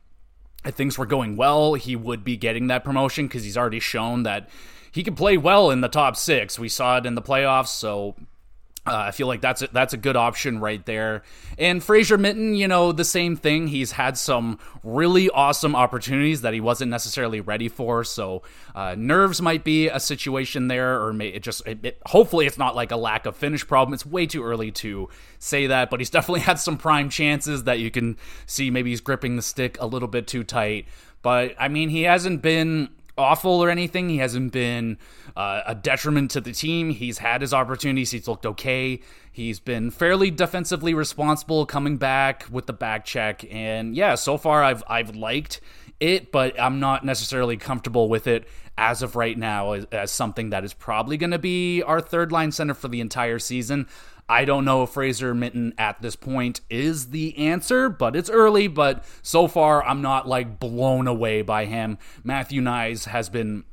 if 0.68 0.74
things 0.74 0.98
were 0.98 1.06
going 1.06 1.34
well, 1.34 1.74
he 1.74 1.96
would 1.96 2.22
be 2.22 2.36
getting 2.36 2.66
that 2.66 2.84
promotion 2.84 3.26
because 3.26 3.42
he's 3.42 3.56
already 3.56 3.80
shown 3.80 4.22
that 4.24 4.48
he 4.92 5.02
can 5.02 5.14
play 5.14 5.38
well 5.38 5.70
in 5.70 5.80
the 5.80 5.88
top 5.88 6.14
six. 6.14 6.58
We 6.58 6.68
saw 6.68 6.98
it 6.98 7.06
in 7.06 7.14
the 7.14 7.22
playoffs, 7.22 7.68
so 7.68 8.14
uh, 8.86 8.96
I 8.96 9.10
feel 9.10 9.26
like 9.26 9.40
that's 9.40 9.62
a, 9.62 9.68
that's 9.70 9.92
a 9.92 9.96
good 9.96 10.16
option 10.16 10.60
right 10.60 10.84
there. 10.86 11.22
And 11.58 11.82
Fraser 11.82 12.16
Minten, 12.16 12.56
you 12.56 12.66
know, 12.68 12.92
the 12.92 13.04
same 13.04 13.36
thing. 13.36 13.68
He's 13.68 13.92
had 13.92 14.16
some 14.16 14.58
really 14.82 15.28
awesome 15.30 15.76
opportunities 15.76 16.40
that 16.42 16.54
he 16.54 16.60
wasn't 16.60 16.90
necessarily 16.90 17.40
ready 17.40 17.68
for. 17.68 18.04
So 18.04 18.42
uh, 18.74 18.94
nerves 18.96 19.42
might 19.42 19.64
be 19.64 19.88
a 19.88 20.00
situation 20.00 20.68
there, 20.68 21.02
or 21.02 21.12
may, 21.12 21.28
it 21.28 21.42
just 21.42 21.66
it, 21.66 21.84
it, 21.84 22.02
hopefully 22.06 22.46
it's 22.46 22.58
not 22.58 22.74
like 22.74 22.90
a 22.90 22.96
lack 22.96 23.26
of 23.26 23.36
finish 23.36 23.66
problem. 23.66 23.92
It's 23.92 24.06
way 24.06 24.26
too 24.26 24.42
early 24.42 24.70
to 24.72 25.08
say 25.38 25.66
that, 25.66 25.90
but 25.90 26.00
he's 26.00 26.10
definitely 26.18 26.40
had 26.40 26.58
some 26.58 26.78
prime 26.78 27.10
chances 27.10 27.64
that 27.64 27.80
you 27.80 27.90
can 27.90 28.16
see. 28.46 28.70
Maybe 28.70 28.90
he's 28.90 29.00
gripping 29.00 29.36
the 29.36 29.42
stick 29.42 29.76
a 29.80 29.86
little 29.86 30.08
bit 30.08 30.26
too 30.26 30.44
tight. 30.44 30.86
But 31.20 31.54
I 31.58 31.68
mean, 31.68 31.88
he 31.88 32.02
hasn't 32.02 32.42
been 32.42 32.90
awful 33.18 33.62
or 33.62 33.68
anything. 33.68 34.08
He 34.08 34.18
hasn't 34.18 34.52
been 34.52 34.98
uh, 35.36 35.62
a 35.66 35.74
detriment 35.74 36.30
to 36.32 36.40
the 36.40 36.52
team. 36.52 36.90
He's 36.90 37.18
had 37.18 37.40
his 37.40 37.52
opportunities. 37.52 38.10
He's 38.12 38.28
looked 38.28 38.46
okay. 38.46 39.00
He's 39.30 39.60
been 39.60 39.90
fairly 39.90 40.30
defensively 40.30 40.94
responsible, 40.94 41.66
coming 41.66 41.96
back 41.96 42.46
with 42.50 42.66
the 42.66 42.72
back 42.72 43.04
check, 43.04 43.44
and 43.50 43.94
yeah, 43.94 44.14
so 44.16 44.36
far 44.36 44.64
I've 44.64 44.82
I've 44.88 45.14
liked 45.14 45.60
it, 46.00 46.32
but 46.32 46.60
I'm 46.60 46.80
not 46.80 47.04
necessarily 47.04 47.56
comfortable 47.56 48.08
with 48.08 48.26
it 48.26 48.48
as 48.76 49.02
of 49.02 49.16
right 49.16 49.36
now 49.36 49.72
as, 49.72 49.84
as 49.86 50.10
something 50.10 50.50
that 50.50 50.64
is 50.64 50.72
probably 50.72 51.16
going 51.16 51.32
to 51.32 51.38
be 51.38 51.82
our 51.82 52.00
third 52.00 52.30
line 52.30 52.52
center 52.52 52.74
for 52.74 52.88
the 52.88 53.00
entire 53.00 53.38
season. 53.38 53.86
I 54.28 54.44
don't 54.44 54.64
know 54.64 54.82
if 54.82 54.90
Fraser 54.90 55.34
Minten 55.34 55.72
at 55.78 56.02
this 56.02 56.14
point 56.14 56.60
is 56.68 57.10
the 57.10 57.36
answer, 57.38 57.88
but 57.88 58.14
it's 58.14 58.28
early. 58.28 58.68
But 58.68 59.04
so 59.22 59.48
far, 59.48 59.82
I'm 59.84 60.02
not 60.02 60.28
like 60.28 60.60
blown 60.60 61.06
away 61.06 61.42
by 61.42 61.64
him. 61.64 61.98
Matthew 62.22 62.60
Knies 62.60 63.06
has 63.06 63.28
been 63.28 63.64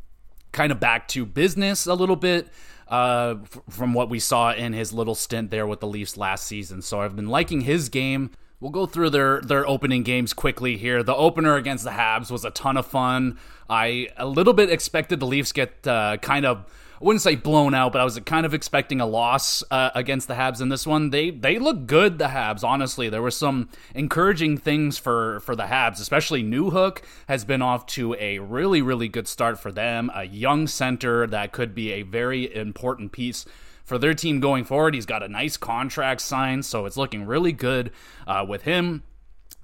kind 0.51 0.71
of 0.71 0.79
back 0.79 1.07
to 1.09 1.25
business 1.25 1.85
a 1.85 1.93
little 1.93 2.15
bit 2.15 2.47
uh, 2.87 3.35
f- 3.43 3.59
from 3.69 3.93
what 3.93 4.09
we 4.09 4.19
saw 4.19 4.53
in 4.53 4.71
his 4.71 4.93
little 4.93 5.15
stint 5.15 5.51
there 5.51 5.67
with 5.67 5.81
the 5.81 5.87
Leafs 5.87 6.15
last 6.15 6.47
season. 6.47 6.81
So 6.81 7.01
I've 7.01 7.15
been 7.15 7.27
liking 7.27 7.61
his 7.61 7.89
game. 7.89 8.31
We'll 8.59 8.71
go 8.71 8.85
through 8.85 9.09
their 9.09 9.41
their 9.41 9.67
opening 9.67 10.03
games 10.03 10.33
quickly 10.33 10.77
here. 10.77 11.03
The 11.03 11.15
opener 11.15 11.55
against 11.55 11.83
the 11.83 11.91
Habs 11.91 12.31
was 12.31 12.45
a 12.45 12.51
ton 12.51 12.77
of 12.77 12.85
fun. 12.85 13.37
I 13.69 14.09
a 14.17 14.25
little 14.25 14.53
bit 14.53 14.69
expected 14.69 15.19
the 15.19 15.27
Leafs 15.27 15.51
get 15.51 15.85
uh, 15.85 16.17
kind 16.17 16.45
of 16.45 16.65
I 17.01 17.03
wouldn't 17.03 17.21
say 17.21 17.35
blown 17.35 17.73
out, 17.73 17.91
but 17.91 17.99
I 17.99 18.05
was 18.05 18.17
kind 18.21 18.45
of 18.45 18.53
expecting 18.53 19.01
a 19.01 19.05
loss 19.05 19.63
uh, 19.69 19.89
against 19.93 20.29
the 20.29 20.35
Habs 20.35 20.61
in 20.61 20.69
this 20.69 20.87
one. 20.87 21.09
They 21.09 21.29
they 21.29 21.59
look 21.59 21.85
good, 21.85 22.17
the 22.17 22.27
Habs. 22.27 22.63
Honestly, 22.63 23.09
there 23.09 23.21
were 23.21 23.31
some 23.31 23.67
encouraging 23.93 24.57
things 24.57 24.97
for 24.97 25.41
for 25.41 25.57
the 25.57 25.65
Habs, 25.65 25.99
especially 25.99 26.41
Newhook 26.41 26.99
has 27.27 27.43
been 27.43 27.61
off 27.61 27.85
to 27.87 28.15
a 28.17 28.39
really 28.39 28.81
really 28.81 29.09
good 29.09 29.27
start 29.27 29.59
for 29.59 29.73
them. 29.73 30.09
A 30.15 30.23
young 30.23 30.67
center 30.67 31.27
that 31.27 31.51
could 31.51 31.75
be 31.75 31.91
a 31.91 32.03
very 32.03 32.53
important 32.55 33.11
piece 33.11 33.45
for 33.85 33.97
their 33.97 34.13
team 34.13 34.41
going 34.41 34.65
forward. 34.65 34.93
He's 34.93 35.05
got 35.05 35.23
a 35.23 35.29
nice 35.29 35.55
contract 35.55 36.19
signed, 36.19 36.65
so 36.65 36.85
it's 36.85 36.97
looking 36.97 37.25
really 37.25 37.53
good 37.53 37.91
uh, 38.27 38.45
with 38.47 38.63
him 38.63 39.03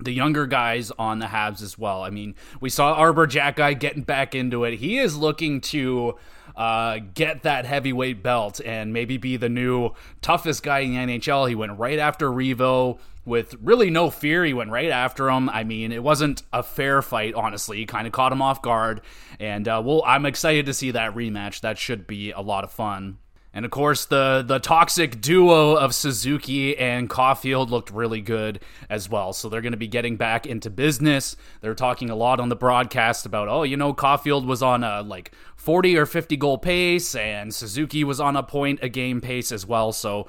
the 0.03 0.11
younger 0.11 0.47
guys 0.47 0.91
on 0.97 1.19
the 1.19 1.27
Habs 1.27 1.61
as 1.61 1.77
well. 1.77 2.03
I 2.03 2.09
mean, 2.09 2.35
we 2.59 2.69
saw 2.69 2.93
Arber 2.93 3.27
Xhekaj 3.27 3.79
getting 3.79 4.03
back 4.03 4.35
into 4.35 4.63
it. 4.63 4.79
He 4.79 4.97
is 4.97 5.15
looking 5.15 5.61
to 5.61 6.15
uh, 6.55 6.99
get 7.13 7.43
that 7.43 7.65
heavyweight 7.65 8.23
belt 8.23 8.59
and 8.65 8.91
maybe 8.91 9.17
be 9.17 9.37
the 9.37 9.49
new 9.49 9.91
toughest 10.21 10.63
guy 10.63 10.79
in 10.79 11.07
the 11.07 11.19
NHL. 11.19 11.47
He 11.47 11.55
went 11.55 11.77
right 11.77 11.99
after 11.99 12.29
Revo 12.29 12.99
with 13.25 13.55
really 13.61 13.89
no 13.89 14.09
fear. 14.09 14.43
He 14.43 14.53
went 14.53 14.71
right 14.71 14.89
after 14.89 15.29
him. 15.29 15.49
I 15.49 15.63
mean, 15.63 15.91
it 15.91 16.03
wasn't 16.03 16.41
a 16.51 16.63
fair 16.63 17.01
fight, 17.01 17.35
honestly. 17.35 17.77
He 17.77 17.85
kind 17.85 18.07
of 18.07 18.13
caught 18.13 18.31
him 18.31 18.41
off 18.41 18.61
guard. 18.61 19.01
And 19.39 19.67
uh, 19.67 19.81
well, 19.83 20.03
I'm 20.05 20.25
excited 20.25 20.65
to 20.65 20.73
see 20.73 20.91
that 20.91 21.13
rematch. 21.13 21.61
That 21.61 21.77
should 21.77 22.07
be 22.07 22.31
a 22.31 22.41
lot 22.41 22.63
of 22.63 22.71
fun. 22.71 23.19
And 23.53 23.65
of 23.65 23.71
course, 23.71 24.05
the 24.05 24.43
the 24.45 24.59
toxic 24.59 25.19
duo 25.19 25.75
of 25.75 25.93
Suzuki 25.93 26.77
and 26.77 27.09
Caufield 27.09 27.69
looked 27.69 27.91
really 27.91 28.21
good 28.21 28.61
as 28.89 29.09
well. 29.09 29.33
So 29.33 29.49
they're 29.49 29.61
going 29.61 29.73
to 29.73 29.77
be 29.77 29.89
getting 29.89 30.15
back 30.15 30.45
into 30.45 30.69
business. 30.69 31.35
They're 31.59 31.75
talking 31.75 32.09
a 32.09 32.15
lot 32.15 32.39
on 32.39 32.49
the 32.49 32.55
broadcast 32.55 33.25
about, 33.25 33.49
oh, 33.49 33.63
you 33.63 33.75
know, 33.75 33.93
Caufield 33.93 34.45
was 34.45 34.63
on 34.63 34.83
a 34.83 35.01
like 35.01 35.33
40 35.57 35.97
or 35.97 36.05
50 36.05 36.37
goal 36.37 36.57
pace, 36.57 37.13
and 37.13 37.53
Suzuki 37.53 38.03
was 38.03 38.19
on 38.21 38.37
a 38.37 38.43
point 38.43 38.79
a 38.81 38.89
game 38.89 39.19
pace 39.19 39.51
as 39.51 39.65
well. 39.65 39.91
So 39.91 40.27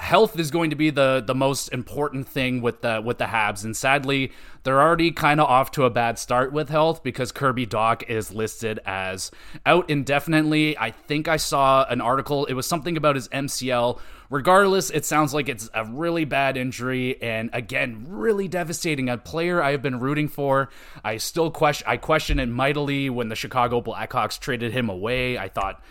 health 0.00 0.38
is 0.38 0.50
going 0.50 0.70
to 0.70 0.76
be 0.76 0.90
the 0.90 1.22
the 1.24 1.34
most 1.34 1.68
important 1.68 2.28
thing 2.28 2.60
with 2.60 2.80
the 2.82 3.00
with 3.04 3.18
the 3.18 3.24
Habs, 3.24 3.64
and 3.64 3.76
sadly, 3.76 4.32
they're 4.62 4.80
already 4.80 5.10
kind 5.10 5.40
of 5.40 5.48
off 5.48 5.70
to 5.72 5.84
a 5.84 5.90
bad 5.90 6.18
start 6.18 6.52
with 6.52 6.68
health 6.68 7.02
because 7.02 7.32
Kirby 7.32 7.66
Dach 7.66 8.02
is 8.08 8.32
listed 8.32 8.80
as 8.86 9.30
out 9.66 9.88
indefinitely. 9.90 10.76
I 10.78 10.90
think 10.90 11.28
I 11.28 11.36
saw 11.36 11.84
an 11.88 12.00
article; 12.00 12.46
it 12.46 12.54
was 12.54 12.66
something 12.66 12.96
about 12.96 13.16
his 13.16 13.28
MCL. 13.28 14.00
Regardless, 14.30 14.88
it 14.88 15.04
sounds 15.04 15.34
like 15.34 15.50
it's 15.50 15.68
a 15.74 15.84
really 15.84 16.24
bad 16.24 16.56
injury, 16.56 17.20
and 17.20 17.50
again, 17.52 18.06
really 18.08 18.48
devastating. 18.48 19.10
A 19.10 19.18
player 19.18 19.62
I 19.62 19.72
have 19.72 19.82
been 19.82 20.00
rooting 20.00 20.28
for. 20.28 20.70
I 21.04 21.18
still 21.18 21.50
question. 21.50 21.86
I 21.86 21.98
question 21.98 22.38
it 22.38 22.46
mightily 22.46 23.10
when 23.10 23.28
the 23.28 23.36
Chicago 23.36 23.82
Blackhawks 23.82 24.38
traded 24.38 24.72
him 24.72 24.88
away. 24.88 25.36
I 25.36 25.48
thought 25.48 25.82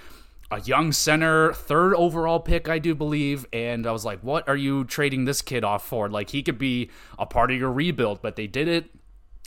a 0.51 0.59
young 0.61 0.91
center, 0.91 1.53
third 1.53 1.95
overall 1.95 2.39
pick, 2.39 2.67
I 2.67 2.77
do 2.77 2.93
believe. 2.93 3.45
And 3.53 3.87
I 3.87 3.91
was 3.91 4.03
like, 4.03 4.19
what 4.19 4.47
are 4.49 4.55
you 4.55 4.83
trading 4.83 5.25
this 5.25 5.41
kid 5.41 5.63
off 5.63 5.87
for? 5.87 6.09
Like, 6.09 6.29
he 6.31 6.43
could 6.43 6.57
be 6.57 6.91
a 7.17 7.25
part 7.25 7.51
of 7.51 7.57
your 7.57 7.71
rebuild, 7.71 8.21
but 8.21 8.35
they 8.35 8.47
did 8.47 8.67
it. 8.67 8.89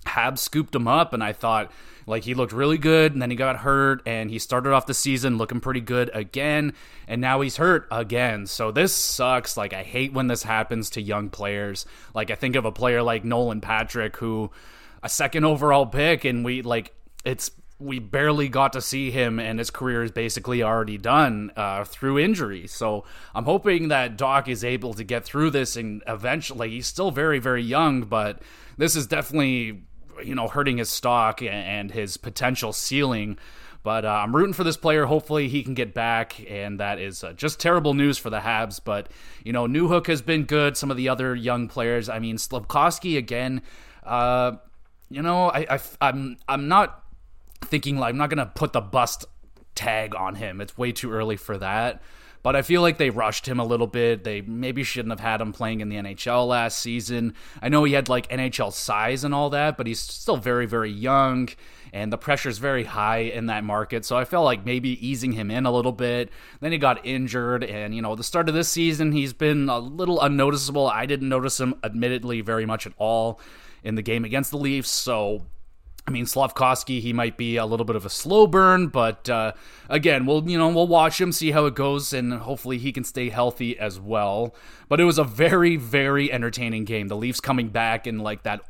Hab 0.07 0.39
scooped 0.39 0.75
him 0.75 0.87
up, 0.87 1.15
and 1.15 1.25
I 1.25 1.33
thought, 1.33 1.73
like, 2.07 2.25
he 2.25 2.35
looked 2.35 2.53
really 2.53 2.77
good, 2.77 3.15
and 3.15 3.23
then 3.23 3.31
he 3.31 3.37
got 3.37 3.57
hurt, 3.57 4.03
and 4.05 4.31
he 4.31 4.39
started 4.39 4.73
off 4.73 4.85
the 4.85 4.93
season 4.93 5.39
looking 5.39 5.61
pretty 5.61 5.81
good 5.81 6.11
again, 6.13 6.75
and 7.09 7.23
now 7.23 7.41
he's 7.41 7.57
hurt 7.57 7.87
again. 7.91 8.47
So 8.47 8.71
this 8.71 8.95
sucks. 8.95 9.57
Like, 9.57 9.73
I 9.73 9.83
hate 9.83 10.13
when 10.13 10.27
this 10.27 10.43
happens 10.43 10.91
to 10.91 11.01
young 11.01 11.31
players. 11.31 11.87
Like, 12.15 12.31
I 12.31 12.35
think 12.35 12.55
of 12.55 12.67
a 12.67 12.73
player 12.73 13.03
like 13.03 13.25
Nolan 13.25 13.63
Patrick, 13.63 14.17
who 14.17 14.51
a 15.03 15.09
second 15.09 15.45
overall 15.45 15.87
pick, 15.87 16.27
and 16.27 16.45
we, 16.45 16.61
like, 16.61 16.95
it's 17.25 17.51
we 17.85 17.99
barely 17.99 18.49
got 18.49 18.73
to 18.73 18.81
see 18.81 19.11
him, 19.11 19.39
and 19.39 19.59
his 19.59 19.71
career 19.71 20.03
is 20.03 20.11
basically 20.11 20.63
already 20.63 20.97
done 20.97 21.53
uh, 21.55 21.85
through 21.85 22.19
injury. 22.19 22.67
So 22.67 23.05
I'm 23.35 23.45
hoping 23.45 23.89
that 23.89 24.17
Dach 24.17 24.49
is 24.49 24.65
able 24.65 24.95
to 24.95 25.05
get 25.05 25.25
through 25.25 25.51
this, 25.51 25.77
and 25.77 26.03
eventually, 26.07 26.71
he's 26.71 26.87
still 26.87 27.11
very, 27.11 27.39
very 27.39 27.63
young, 27.63 28.03
but 28.03 28.41
this 28.79 28.97
is 28.97 29.07
definitely 29.07 29.83
you 30.23 30.35
know 30.35 30.49
hurting 30.49 30.79
his 30.79 30.89
stock 30.89 31.43
and 31.43 31.91
his 31.91 32.17
potential 32.17 32.73
ceiling. 32.73 33.39
But 33.83 34.07
uh, 34.07 34.09
I'm 34.09 34.35
rooting 34.35 34.55
for 34.55 34.65
this 34.65 34.79
player. 34.79 35.05
Hopefully, 35.05 35.49
he 35.49 35.63
can 35.63 35.75
get 35.75 35.93
back, 35.93 36.43
and 36.51 36.81
that 36.81 36.99
is 36.99 37.23
uh, 37.23 37.35
just 37.35 37.61
terrible 37.61 37.93
news 37.93 38.17
for 38.17 38.31
the 38.31 38.41
Habs. 38.41 38.81
But 38.83 39.11
you 39.45 39.53
know, 39.53 39.67
Newhook 39.67 40.07
has 40.07 40.23
been 40.23 40.45
good. 40.45 40.79
Some 40.79 40.91
of 40.91 40.97
the 40.97 41.11
other 41.11 41.35
young 41.35 41.69
players. 41.69 42.09
I 42.09 42.19
mean, 42.19 42.37
Slafkovsky 42.39 43.19
again. 43.19 43.61
Uh, 44.03 44.53
you 45.11 45.21
know, 45.21 45.51
I, 45.51 45.67
I 45.69 45.81
I'm 46.01 46.39
I'm 46.49 46.67
not 46.67 47.04
thinking 47.65 47.99
like 47.99 48.11
I'm 48.11 48.19
not 48.19 48.31
gonna 48.31 48.53
put 48.55 48.73
the 48.73 48.81
bust 48.81 49.25
tag 49.75 50.15
on 50.15 50.37
him. 50.37 50.61
It's 50.61 50.79
way 50.79 50.93
too 50.93 51.13
early 51.13 51.37
for 51.37 51.59
that. 51.59 52.03
But 52.45 52.57
I 52.57 52.61
feel 52.61 52.83
like 52.83 52.99
they 52.99 53.09
rushed 53.09 53.49
him 53.49 53.59
a 53.59 53.65
little 53.65 53.87
bit. 53.87 54.23
They 54.23 54.43
maybe 54.43 54.85
shouldn't 54.85 55.13
have 55.13 55.21
had 55.21 55.41
him 55.41 55.55
playing 55.55 55.81
in 55.81 55.89
the 55.89 55.97
NHL 55.97 56.47
last 56.47 56.79
season. 56.79 57.33
I 57.63 57.71
know 57.71 57.85
he 57.85 57.95
had 57.95 58.11
like 58.11 58.29
NHL 58.29 58.71
size 58.71 59.25
and 59.25 59.35
all 59.35 59.49
that, 59.51 59.79
but 59.79 59.87
he's 59.87 59.99
still 59.99 60.37
very, 60.37 60.67
very 60.67 60.91
young, 60.91 61.49
and 61.91 62.13
the 62.13 62.19
pressure's 62.19 62.59
very 62.59 62.85
high 62.85 63.21
in 63.21 63.47
that 63.47 63.65
market. 63.65 64.05
So 64.05 64.19
I 64.19 64.27
felt 64.27 64.45
like 64.45 64.67
maybe 64.67 64.91
easing 65.07 65.33
him 65.33 65.51
in 65.51 65.65
a 65.65 65.73
little 65.73 65.91
bit. 65.91 66.29
Then 66.61 66.71
he 66.71 66.77
got 66.77 67.07
injured, 67.07 67.65
and 67.65 67.95
you 67.95 68.03
know, 68.03 68.15
the 68.15 68.23
start 68.23 68.51
of 68.51 68.55
this 68.55 68.69
season, 68.69 69.13
he's 69.13 69.33
been 69.33 69.71
a 69.71 69.79
little 69.79 70.21
unnoticeable. 70.21 70.87
I 70.87 71.07
didn't 71.07 71.31
notice 71.31 71.59
him, 71.59 71.77
admittedly, 71.83 72.43
very 72.43 72.67
much 72.67 72.87
at 72.87 72.93
all 72.99 73.41
in 73.83 73.95
the 73.95 74.03
game 74.03 74.23
against 74.23 74.51
the 74.51 74.59
Leafs. 74.59 74.91
So 74.91 75.47
I 76.07 76.11
mean, 76.11 76.27
Slafkovsky, 76.27 77.01
he 77.01 77.15
might 77.15 77.39
be 77.39 77.57
a 77.57 77.65
little 77.65 77.87
bit 77.87 77.97
of 77.97 78.05
a 78.05 78.11
slow 78.11 78.47
burn, 78.47 78.89
but 78.89 79.29
uh, 79.31 79.53
again, 79.89 80.27
we'll 80.27 80.49
you 80.49 80.59
know 80.59 80.69
we'll 80.69 80.87
watch 80.87 81.19
him, 81.19 81.33
see 81.33 81.51
how 81.51 81.65
it 81.65 81.75
goes, 81.75 82.13
and 82.13 82.35
hopefully 82.35 82.77
he 82.77 82.93
can 82.93 83.05
stay 83.05 83.31
healthy 83.31 83.79
as 83.79 83.99
well. 83.99 84.55
But 84.89 85.01
it 85.01 85.05
was 85.05 85.17
a 85.17 85.25
very 85.25 85.77
very 85.77 86.31
entertaining 86.31 86.85
game. 86.85 87.09
The 87.09 87.17
Leafs 87.17 87.41
coming 87.41 87.69
back 87.69 88.07
in 88.07 88.19
like 88.19 88.43
that 88.43 88.61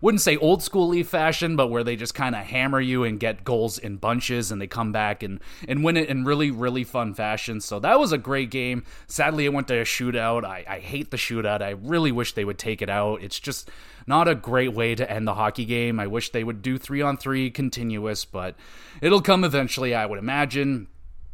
wouldn't 0.00 0.20
say 0.20 0.36
old 0.36 0.62
school 0.62 0.88
Leaf 0.88 1.08
fashion, 1.08 1.56
but 1.56 1.68
where 1.68 1.84
they 1.84 1.96
just 1.96 2.14
kind 2.14 2.34
of 2.34 2.44
hammer 2.44 2.80
you 2.80 3.04
and 3.04 3.20
get 3.20 3.44
goals 3.44 3.78
in 3.78 3.96
bunches 3.96 4.50
and 4.50 4.60
they 4.60 4.66
come 4.66 4.92
back 4.92 5.22
and, 5.22 5.40
and 5.68 5.84
win 5.84 5.96
it 5.96 6.08
in 6.08 6.24
really, 6.24 6.50
really 6.50 6.84
fun 6.84 7.14
fashion. 7.14 7.60
So 7.60 7.78
that 7.80 7.98
was 7.98 8.12
a 8.12 8.18
great 8.18 8.50
game. 8.50 8.84
Sadly, 9.06 9.44
it 9.44 9.52
went 9.52 9.68
to 9.68 9.80
a 9.80 9.84
shootout. 9.84 10.44
I, 10.44 10.64
I 10.66 10.78
hate 10.78 11.10
the 11.10 11.16
shootout. 11.16 11.62
I 11.62 11.70
really 11.70 12.12
wish 12.12 12.32
they 12.32 12.44
would 12.44 12.58
take 12.58 12.82
it 12.82 12.90
out. 12.90 13.22
It's 13.22 13.38
just 13.38 13.70
not 14.06 14.28
a 14.28 14.34
great 14.34 14.72
way 14.72 14.94
to 14.94 15.10
end 15.10 15.26
the 15.26 15.34
hockey 15.34 15.64
game. 15.64 16.00
I 16.00 16.06
wish 16.06 16.30
they 16.30 16.44
would 16.44 16.62
do 16.62 16.78
three 16.78 17.02
on 17.02 17.16
three 17.16 17.50
continuous, 17.50 18.24
but 18.24 18.56
it'll 19.00 19.22
come 19.22 19.44
eventually, 19.44 19.94
I 19.94 20.06
would 20.06 20.18
imagine. 20.18 20.88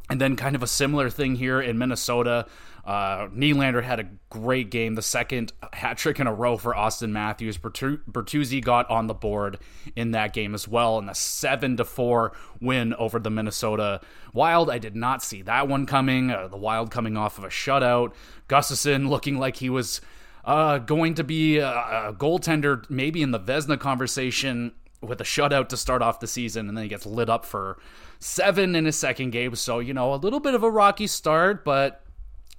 And 0.08 0.20
then, 0.20 0.36
kind 0.36 0.54
of 0.54 0.62
a 0.62 0.68
similar 0.68 1.10
thing 1.10 1.34
here 1.34 1.60
in 1.60 1.78
Minnesota. 1.78 2.46
Uh, 2.86 3.26
Nylander 3.28 3.82
had 3.82 3.98
a 3.98 4.08
great 4.30 4.70
game, 4.70 4.94
the 4.94 5.02
second 5.02 5.52
hat 5.72 5.98
trick 5.98 6.20
in 6.20 6.28
a 6.28 6.32
row 6.32 6.56
for 6.56 6.72
Auston 6.72 7.10
Matthews. 7.10 7.58
Bertuzzi 7.58 8.62
got 8.62 8.88
on 8.88 9.08
the 9.08 9.14
board 9.14 9.58
in 9.96 10.12
that 10.12 10.32
game 10.32 10.54
as 10.54 10.68
well, 10.68 10.98
in 11.00 11.08
a 11.08 11.14
seven 11.14 11.76
to 11.78 11.84
four 11.84 12.32
win 12.60 12.94
over 12.94 13.18
the 13.18 13.30
Minnesota 13.30 14.00
Wild. 14.32 14.70
I 14.70 14.78
did 14.78 14.94
not 14.94 15.20
see 15.20 15.42
that 15.42 15.66
one 15.66 15.84
coming. 15.84 16.30
Uh, 16.30 16.46
the 16.46 16.56
Wild 16.56 16.92
coming 16.92 17.16
off 17.16 17.38
of 17.38 17.44
a 17.44 17.48
shutout. 17.48 18.14
Gustavsson 18.48 19.08
looking 19.08 19.36
like 19.36 19.56
he 19.56 19.68
was 19.68 20.00
uh, 20.44 20.78
going 20.78 21.14
to 21.14 21.24
be 21.24 21.58
a, 21.58 21.68
a 21.68 22.14
goaltender, 22.16 22.88
maybe 22.88 23.20
in 23.20 23.32
the 23.32 23.40
Vezina 23.40 23.80
conversation 23.80 24.70
with 25.00 25.20
a 25.20 25.24
shutout 25.24 25.68
to 25.70 25.76
start 25.76 26.02
off 26.02 26.20
the 26.20 26.28
season, 26.28 26.68
and 26.68 26.76
then 26.76 26.84
he 26.84 26.88
gets 26.88 27.04
lit 27.04 27.28
up 27.28 27.44
for 27.44 27.78
seven 28.20 28.76
in 28.76 28.84
his 28.84 28.96
second 28.96 29.30
game. 29.30 29.56
So, 29.56 29.80
you 29.80 29.92
know, 29.92 30.14
a 30.14 30.16
little 30.16 30.40
bit 30.40 30.54
of 30.54 30.62
a 30.62 30.70
rocky 30.70 31.08
start, 31.08 31.64
but 31.64 32.05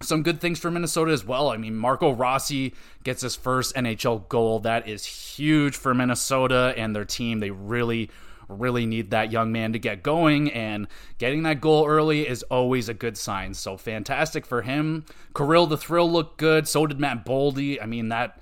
some 0.02 0.24
good 0.24 0.40
things 0.40 0.60
for 0.60 0.70
Minnesota 0.70 1.12
as 1.12 1.26
well. 1.26 1.50
I 1.50 1.58
mean, 1.58 1.76
Marco 1.76 2.12
Rossi 2.12 2.74
gets 3.04 3.22
his 3.22 3.36
first 3.36 3.76
NHL 3.76 4.28
goal. 4.30 4.60
That 4.60 4.88
is 4.88 5.06
huge 5.06 5.76
for 5.76 5.94
Minnesota 5.94 6.74
and 6.78 6.96
their 6.96 7.06
team. 7.06 7.40
They 7.40 7.50
really, 7.50 8.12
really 8.48 8.86
need 8.86 9.10
that 9.12 9.32
young 9.32 9.52
man 9.52 9.74
to 9.74 9.80
get 9.80 10.04
going, 10.04 10.52
and 10.52 10.88
getting 11.18 11.44
that 11.44 11.62
goal 11.62 11.88
early 11.88 12.28
is 12.28 12.44
always 12.44 12.90
a 12.90 12.94
good 12.94 13.18
sign. 13.18 13.54
So 13.54 13.76
fantastic 13.76 14.46
for 14.46 14.62
him. 14.62 15.06
Kirill 15.36 15.68
the 15.68 15.78
Thrill 15.78 16.12
looked 16.12 16.38
good. 16.38 16.68
So 16.68 16.86
did 16.86 17.00
Matt 17.00 17.26
Boldy. 17.26 17.82
I 17.82 17.86
mean, 17.86 18.10
that. 18.10 18.40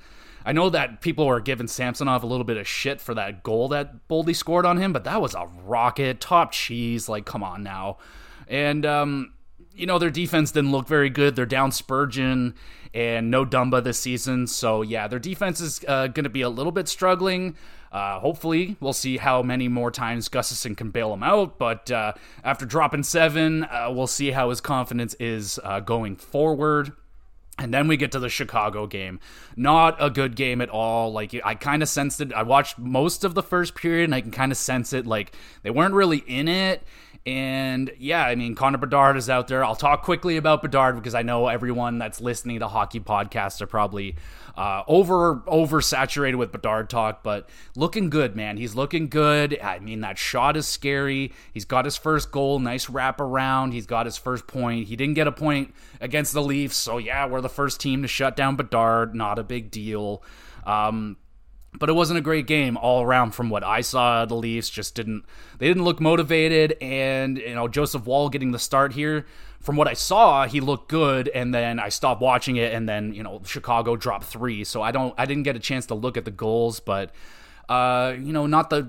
I 0.48 0.52
know 0.52 0.70
that 0.70 1.02
people 1.02 1.26
were 1.26 1.40
giving 1.40 1.68
Samsonov 1.68 2.22
a 2.22 2.28
little 2.28 2.44
bit 2.44 2.58
of 2.58 2.68
shit 2.68 3.02
for 3.02 3.16
that 3.16 3.42
goal 3.42 3.70
that 3.70 4.08
Boldy 4.08 4.36
scored 4.36 4.64
on 4.64 4.78
him, 4.78 4.94
but 4.94 5.04
that 5.06 5.20
was 5.20 5.34
a 5.34 5.48
rocket, 5.64 6.20
top 6.22 6.52
cheese. 6.52 7.10
Like, 7.10 7.26
come 7.26 7.42
on 7.42 7.64
now. 7.64 7.98
And 8.48 8.86
um, 8.86 9.34
you 9.76 9.86
know, 9.86 10.00
their 10.00 10.10
defense 10.10 10.52
didn't 10.52 10.72
look 10.72 10.88
very 10.88 11.10
good. 11.10 11.36
They're 11.36 11.46
down 11.46 11.72
Spurgeon 11.72 12.56
and 12.94 13.30
no 13.30 13.46
Dumba 13.46 13.84
this 13.84 14.00
season. 14.00 14.48
So, 14.48 14.82
yeah, 14.82 15.08
their 15.08 15.20
defense 15.20 15.60
is 15.60 15.84
uh, 15.88 16.08
going 16.08 16.24
to 16.24 16.30
be 16.30 16.42
a 16.42 16.50
little 16.50 16.72
bit 16.72 16.88
struggling. 16.88 17.56
Uh, 17.92 18.20
hopefully, 18.20 18.76
we'll 18.80 18.94
see 18.94 19.18
how 19.18 19.42
many 19.42 19.68
more 19.68 19.92
times 19.92 20.28
Gustavsson 20.28 20.76
can 20.76 20.92
bail 20.92 21.14
him 21.14 21.24
out. 21.24 21.58
But 21.58 21.92
uh, 21.92 22.14
after 22.44 22.66
dropping 22.66 23.04
seven, 23.04 23.64
uh, 23.66 23.90
we'll 23.92 24.08
see 24.08 24.32
how 24.32 24.50
his 24.50 24.62
confidence 24.62 25.14
is 25.20 25.60
uh, 25.64 25.80
going 25.80 26.16
forward. 26.16 26.92
And 27.58 27.74
then 27.74 27.88
we 27.88 27.96
get 27.96 28.12
to 28.12 28.20
the 28.20 28.28
Chicago 28.28 28.86
game. 28.86 29.22
Not 29.56 29.96
a 30.00 30.10
good 30.10 30.36
game 30.36 30.60
at 30.60 30.70
all. 30.70 31.14
Like, 31.14 31.34
I 31.46 31.56
kind 31.56 31.82
of 31.82 31.88
sensed 31.88 32.20
it. 32.20 32.34
I 32.34 32.44
watched 32.44 32.78
most 32.78 33.24
of 33.24 33.34
the 33.34 33.44
first 33.44 33.76
period 33.76 34.06
and 34.06 34.16
I 34.16 34.20
can 34.20 34.32
kind 34.32 34.52
of 34.52 34.58
sense 34.58 34.92
it. 34.92 35.08
Like, 35.08 35.34
they 35.64 35.70
weren't 35.70 35.94
really 35.94 36.18
in 36.28 36.50
it. 36.50 36.84
And 37.26 37.92
yeah, 37.98 38.24
I 38.24 38.36
mean, 38.36 38.54
Connor 38.54 38.78
Bedard 38.78 39.18
is 39.18 39.32
out 39.32 39.48
there. 39.48 39.66
I'll 39.66 39.76
talk 39.76 40.04
quickly 40.04 40.38
about 40.38 40.62
Bedard 40.62 40.96
because 40.96 41.16
I 41.16 41.24
know 41.24 41.48
everyone 41.48 41.98
that's 41.98 42.22
listening 42.22 42.60
to 42.60 42.68
hockey 42.68 43.00
podcasts 43.00 43.62
are 43.62 43.68
probably 43.68 44.16
uh, 44.56 44.84
over 44.88 45.38
oversaturated 45.48 46.36
with 46.36 46.52
Bedard 46.52 46.88
talk, 46.88 47.24
but 47.24 47.50
looking 47.76 48.12
good, 48.12 48.36
man. 48.36 48.58
He's 48.58 48.76
looking 48.76 49.10
good. 49.10 49.60
I 49.60 49.80
mean, 49.80 50.02
that 50.02 50.20
shot 50.20 50.56
is 50.56 50.68
scary. 50.68 51.34
He's 51.52 51.66
got 51.66 51.86
his 51.86 51.98
first 51.98 52.32
goal, 52.32 52.60
nice 52.60 52.92
wrap 52.92 53.20
around. 53.20 53.72
He's 53.72 53.88
got 53.88 54.06
his 54.06 54.18
first 54.18 54.46
point. 54.46 54.88
He 54.88 54.96
didn't 54.96 55.16
get 55.16 55.26
a 55.26 55.32
point 55.32 55.74
against 56.02 56.32
the 56.32 56.44
Leafs, 56.44 56.78
so 56.78 57.00
yeah, 57.00 57.26
we're 57.26 57.42
the 57.42 57.50
first 57.50 57.82
team 57.82 58.04
to 58.04 58.08
shut 58.08 58.36
down 58.36 58.56
Bedard. 58.56 59.16
Not 59.16 59.40
a 59.40 59.44
big 59.44 59.72
deal. 59.72 60.22
Um, 60.64 61.18
but 61.80 61.90
it 61.90 61.94
wasn't 61.94 62.18
a 62.18 62.22
great 62.22 62.48
game 62.48 62.78
all 62.78 63.02
around 63.02 63.32
from 63.32 63.50
what 63.50 63.64
I 63.64 63.82
saw. 63.82 64.26
The 64.26 64.36
Leafs 64.36 64.70
just 64.70 64.96
didn't 64.96 65.26
they 65.58 65.68
didn't 65.68 65.84
look 65.84 66.00
motivated, 66.00 66.78
and 66.82 67.38
you 67.38 67.56
know 67.56 67.68
Joseph 67.68 68.06
Woll 68.06 68.30
getting 68.30 68.52
the 68.52 68.60
start 68.60 68.94
here. 68.94 69.26
From 69.60 69.78
what 69.78 69.88
I 69.88 69.94
saw, 69.94 70.46
he 70.46 70.60
looked 70.60 70.90
good, 70.90 71.28
and 71.30 71.52
then 71.52 71.80
I 71.80 71.90
stopped 71.90 72.22
watching 72.22 72.58
it, 72.58 72.74
and 72.74 72.88
then 72.88 73.14
you 73.14 73.24
know 73.24 73.42
Chicago 73.46 73.96
dropped 73.96 74.26
three, 74.26 74.64
so 74.64 74.82
I 74.82 74.92
don't 74.92 75.14
I 75.18 75.26
didn't 75.26 75.44
get 75.44 75.56
a 75.56 75.60
chance 75.60 75.88
to 75.88 75.96
look 75.96 76.18
at 76.18 76.26
the 76.26 76.32
goals, 76.32 76.80
but 76.80 77.12
uh, 77.68 78.16
you 78.20 78.32
know, 78.32 78.46
not 78.46 78.70
the. 78.70 78.88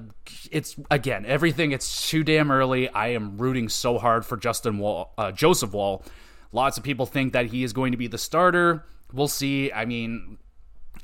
It's 0.50 0.76
again 0.90 1.24
everything. 1.26 1.72
It's 1.72 2.08
too 2.08 2.22
damn 2.22 2.50
early. 2.50 2.88
I 2.88 3.08
am 3.08 3.38
rooting 3.38 3.68
so 3.68 3.98
hard 3.98 4.26
for 4.26 4.36
Justin 4.36 4.78
Wall 4.78 5.12
uh, 5.16 5.32
Joseph 5.32 5.72
Woll. 5.72 6.04
Lots 6.52 6.78
of 6.78 6.84
people 6.84 7.06
think 7.06 7.32
that 7.32 7.46
he 7.46 7.64
is 7.64 7.72
going 7.72 7.92
to 7.92 7.98
be 7.98 8.06
the 8.06 8.18
starter. 8.18 8.84
We'll 9.12 9.28
see. 9.28 9.72
I 9.72 9.84
mean, 9.84 10.38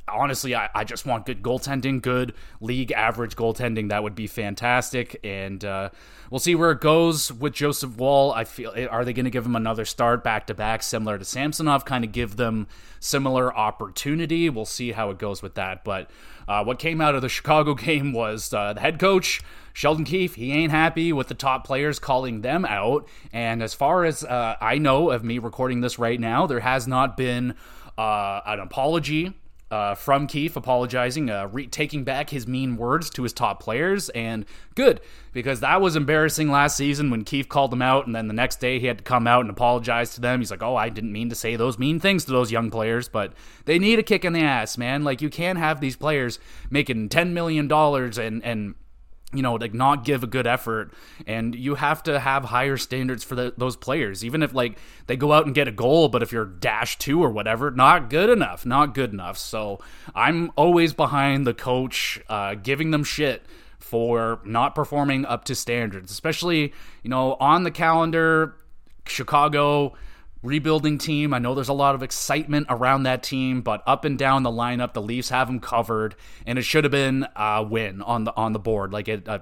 honestly, 0.09 0.55
I, 0.55 0.69
I 0.75 0.85
just 0.85 1.07
want 1.07 1.27
good 1.27 1.43
goaltending, 1.43 2.03
good 2.03 2.35
league 2.61 2.93
average 2.93 3.37
goaltending. 3.37 3.89
That 3.91 4.03
would 4.03 4.15
be 4.15 4.27
fantastic. 4.27 5.19
And 5.25 5.65
uh, 5.65 5.91
we'll 6.31 6.41
see 6.41 6.55
where 6.55 6.73
it 6.73 6.81
goes 6.81 7.33
with 7.33 7.53
Joseph 7.53 7.97
Woll. 7.97 8.33
I 8.33 8.45
feel 8.45 8.73
are 8.91 9.05
they 9.05 9.13
going 9.13 9.25
to 9.25 9.31
give 9.31 9.47
him 9.47 9.57
another 9.57 9.85
start 9.85 10.25
back 10.25 10.47
to 10.49 10.55
back, 10.55 10.83
similar 10.83 11.19
to 11.19 11.25
Samsonov, 11.25 11.85
kind 11.85 12.05
of 12.05 12.13
give 12.13 12.37
them 12.37 12.67
similar 13.01 13.55
opportunity. 13.57 14.49
We'll 14.49 14.65
see 14.65 14.93
how 14.93 15.11
it 15.11 15.19
goes 15.19 15.43
with 15.43 15.55
that. 15.55 15.85
But 15.85 16.11
uh, 16.49 16.65
what 16.65 16.79
came 16.79 17.01
out 17.01 17.15
of 17.15 17.23
the 17.23 17.29
Chicago 17.29 17.75
game 17.77 18.13
was 18.13 18.53
uh, 18.53 18.73
the 18.73 18.81
head 18.81 18.99
coach. 18.99 19.41
Sheldon 19.75 20.05
Keefe, 20.05 20.35
he 20.35 20.53
ain't 20.53 20.71
happy 20.71 21.15
with 21.15 21.29
the 21.29 21.35
top 21.35 21.67
players 21.67 21.99
calling 21.99 22.43
them 22.43 22.67
out. 22.67 23.09
And 23.33 23.63
as 23.63 23.73
far 23.73 24.05
as 24.05 24.23
uh, 24.23 24.57
I 24.61 24.77
know 24.77 25.11
of 25.11 25.25
me 25.25 25.39
recording 25.39 25.81
this 25.81 25.99
right 25.99 26.21
now, 26.21 26.47
there 26.47 26.61
has 26.61 26.87
not 26.87 27.17
been 27.17 27.55
uh, 27.97 28.41
an 28.45 28.61
apology 28.61 29.33
uh, 29.73 29.95
from 29.95 30.27
Keefe 30.27 30.55
apologizing, 30.55 31.31
uh, 31.31 31.49
re- 31.51 31.67
taking 31.67 32.05
back 32.05 32.29
his 32.29 32.47
mean 32.47 32.77
words 32.77 33.09
to 33.09 33.23
his 33.23 33.33
top 33.33 33.63
players, 33.63 34.11
and 34.11 34.45
good 34.75 35.01
because 35.33 35.61
that 35.61 35.81
was 35.81 35.97
embarrassing 35.97 36.51
last 36.51 36.77
season 36.77 37.09
when 37.09 37.25
Keefe 37.25 37.49
called 37.49 37.73
them 37.73 37.81
out, 37.81 38.07
and 38.07 38.15
then 38.15 38.29
the 38.29 38.35
next 38.35 38.61
day 38.61 38.79
he 38.79 38.87
had 38.87 38.99
to 38.99 39.05
come 39.05 39.27
out 39.27 39.41
and 39.41 39.49
apologize 39.49 40.13
to 40.15 40.21
them. 40.21 40.41
He's 40.41 40.51
like, 40.51 40.63
"Oh, 40.63 40.77
I 40.77 40.91
didn't 40.91 41.13
mean 41.13 41.31
to 41.31 41.35
say 41.35 41.57
those 41.57 41.79
mean 41.79 41.99
things 42.01 42.27
to 42.27 42.33
those 42.33 42.53
young 42.53 42.71
players, 42.71 43.09
but 43.09 43.33
they 43.65 43.79
need 43.79 43.99
a 43.99 44.03
kick 44.03 44.27
in 44.27 44.35
the 44.35 44.43
ass, 44.43 44.77
man. 44.77 45.05
Like 45.05 45.23
you 45.23 45.31
can't 45.31 45.59
have 45.59 45.81
these 45.81 45.97
players 45.97 46.39
making 46.69 47.09
ten 47.09 47.33
million 47.33 47.67
dollars 47.67 48.19
and 48.19 48.45
and 48.45 48.75
you 49.33 49.43
know, 49.43 49.55
like 49.55 49.73
not 49.73 50.05
give 50.05 50.23
a 50.23 50.27
good 50.27 50.47
effort, 50.47 50.93
and 51.27 51.55
you 51.55 51.75
have 51.75 52.03
to 52.05 52.21
have 52.21 52.45
higher 52.45 52.77
standards 52.77 53.25
for 53.25 53.35
the, 53.35 53.55
those 53.57 53.77
players. 53.77 54.25
Even 54.25 54.43
if 54.43 54.55
like 54.55 54.79
they 55.07 55.17
go 55.17 55.33
out 55.33 55.47
and 55.47 55.55
get 55.55 55.69
a 55.69 55.73
goal, 55.73 56.09
but 56.09 56.23
if 56.23 56.33
you're 56.33 56.45
dash 56.45 56.99
two 56.99 57.23
or 57.23 57.31
whatever, 57.31 57.71
not 57.71 58.11
good 58.11 58.29
enough, 58.29 58.67
not 58.67 58.95
good 58.95 59.13
enough. 59.13 59.39
So 59.39 59.81
I'm 60.15 60.51
always 60.57 60.93
behind 60.93 61.47
the 61.47 61.55
coach, 61.55 62.21
uh, 62.29 62.55
giving 62.55 62.91
them 62.91 63.05
shit 63.05 63.45
for 63.79 64.41
not 64.45 64.75
performing 64.75 65.25
up 65.25 65.45
to 65.45 65.55
standards, 65.55 66.11
especially 66.11 66.73
you 67.03 67.11
know 67.11 67.35
on 67.41 67.63
the 67.63 67.71
calendar, 67.71 68.57
Chicago 69.07 69.95
rebuilding 70.43 70.99
team. 70.99 71.33
I 71.33 71.39
know 71.39 71.55
there's 71.55 71.69
a 71.69 71.73
lot 71.73 71.95
of 71.95 72.03
excitement 72.03 72.67
around 72.69 73.05
that 73.05 73.23
team, 73.23 73.63
but 73.63 73.83
up 73.87 74.05
and 74.05 74.19
down 74.19 74.43
the 74.43 74.51
lineup, 74.51 74.93
the 74.93 75.03
Leafs 75.03 75.29
have 75.29 75.47
them 75.47 75.61
covered, 75.61 76.15
and 76.47 76.59
it 76.59 76.63
should 76.63 76.85
have 76.85 76.91
been 76.91 77.27
a 77.37 77.63
win 77.63 78.03
on 78.03 78.25
the 78.25 78.35
on 78.37 78.53
the 78.53 78.59
board. 78.59 78.93
Like 78.93 79.09
it, 79.09 79.29
uh, 79.29 79.41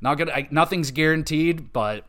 not 0.00 0.16
good. 0.16 0.30
Nothing's 0.50 0.90
guaranteed, 0.90 1.72
but 1.72 2.04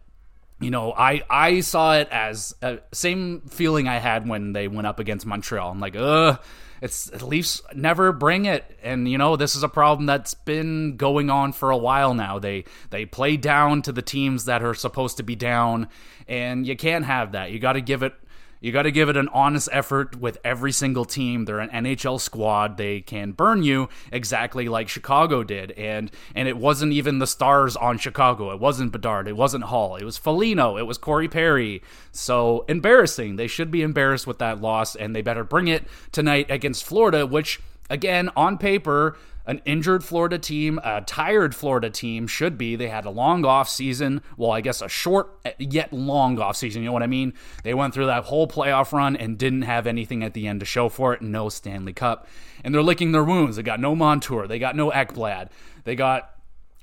you 0.60 0.72
know, 0.72 0.94
I 0.94 1.22
I 1.30 1.60
saw 1.62 1.96
it 1.96 2.08
as 2.12 2.56
uh, 2.62 2.78
same 2.92 3.42
feeling 3.42 3.88
I 3.88 3.98
had 3.98 4.28
when 4.28 4.54
they 4.54 4.68
went 4.68 4.88
up 4.88 5.00
against 5.00 5.26
Montreal. 5.26 5.72
I'm 5.72 5.80
like, 5.80 5.96
ugh. 5.96 6.40
It's 6.82 7.12
Leafs 7.22 7.62
never 7.76 8.14
bring 8.14 8.46
it, 8.46 8.64
and 8.82 9.06
you 9.06 9.18
know 9.18 9.36
this 9.36 9.58
is 9.58 9.64
a 9.64 9.68
problem 9.68 10.06
that's 10.06 10.34
been 10.34 10.96
going 10.96 11.30
on 11.30 11.52
for 11.52 11.72
a 11.72 11.78
while 11.78 12.14
now. 12.14 12.40
They 12.40 12.64
they 12.90 13.06
play 13.06 13.36
down 13.36 13.82
to 13.82 13.92
the 13.92 14.02
teams 14.02 14.46
that 14.46 14.64
are 14.64 14.74
supposed 14.74 15.18
to 15.18 15.24
be 15.24 15.36
down, 15.36 15.90
and 16.26 16.66
you 16.66 16.78
can't 16.78 17.04
have 17.04 17.34
that. 17.34 17.52
You 17.52 17.60
got 17.60 17.74
to 17.74 17.82
give 17.82 18.02
it 18.02 18.14
you 18.62 18.72
got 18.72 18.84
to 18.84 18.92
give 18.92 19.10
it 19.10 19.16
an 19.16 19.30
honest 19.30 19.70
effort 19.72 20.18
with 20.20 20.38
every 20.44 20.72
single 20.72 21.06
team. 21.06 21.46
They're 21.46 21.60
an 21.60 21.70
NHL 21.70 22.20
squad. 22.20 22.78
They 22.78 23.02
can 23.02 23.32
burn 23.32 23.64
you 23.64 23.90
exactly 24.12 24.68
like 24.68 24.90
Chicago 24.90 25.44
did. 25.44 25.72
And 25.72 26.12
and 26.36 26.48
it 26.48 26.58
wasn't 26.58 26.94
even 26.94 27.20
the 27.20 27.28
stars 27.28 27.76
on 27.76 27.98
Chicago. 27.98 28.52
It 28.52 28.60
wasn't 28.60 28.92
Bedard. 28.92 29.28
It 29.28 29.38
wasn't 29.38 29.66
Hall. 29.66 29.96
It 29.96 30.04
was 30.04 30.18
Foligno. 30.18 30.78
It 30.78 30.84
was 30.84 30.98
Corey 30.98 31.28
Perry. 31.28 31.82
So 32.12 32.66
embarrassing. 32.68 33.38
They 33.38 33.48
should 33.48 33.72
be 33.72 33.82
embarrassed 33.82 34.28
with 34.28 34.40
that 34.40 34.62
loss, 34.62 34.96
and 34.96 35.16
they 35.16 35.22
better 35.22 35.44
bring 35.44 35.68
it 35.68 35.86
tonight 36.12 36.48
against 36.50 36.84
Florida, 36.84 37.26
which 37.26 37.62
again 37.90 38.30
on 38.36 38.58
paper 38.58 39.18
an 39.50 39.64
injured 39.66 40.04
Florida 40.04 40.38
team, 40.38 40.80
a 40.84 41.02
tired 41.02 41.56
Florida 41.56 41.90
team 41.90 42.28
should 42.28 42.56
be. 42.56 42.76
They 42.76 42.88
had 42.88 43.06
a 43.06 43.10
long 43.10 43.44
off 43.44 43.68
season. 43.68 44.22
Well, 44.38 44.52
I 44.52 44.62
guess 44.62 44.80
a 44.80 44.88
short 44.88 45.40
yet 45.58 45.92
long 45.92 46.38
off 46.38 46.56
season. 46.56 46.84
You 46.84 46.90
know 46.90 46.94
what 46.94 47.02
I 47.02 47.08
mean? 47.08 47.34
They 47.64 47.74
went 47.74 47.96
through 47.96 48.06
that 48.06 48.26
whole 48.26 48.48
playoff 48.48 48.92
run 48.92 49.16
and 49.16 49.40
didn't 49.40 49.64
have 49.64 49.88
anything 49.88 50.24
at 50.24 50.36
the 50.36 50.48
end 50.48 50.60
to 50.60 50.68
show 50.68 50.88
for 50.88 51.16
it. 51.16 51.24
No 51.24 51.50
Stanley 51.50 51.94
Cup, 51.94 52.28
and 52.64 52.76
they're 52.76 52.84
licking 52.84 53.12
their 53.12 53.24
wounds. 53.24 53.56
They 53.56 53.64
got 53.64 53.80
no 53.80 53.96
Montour. 53.96 54.46
They 54.46 54.60
got 54.60 54.76
no 54.76 54.92
Ekblad. 54.92 55.50
They 55.84 55.96
got 55.96 56.30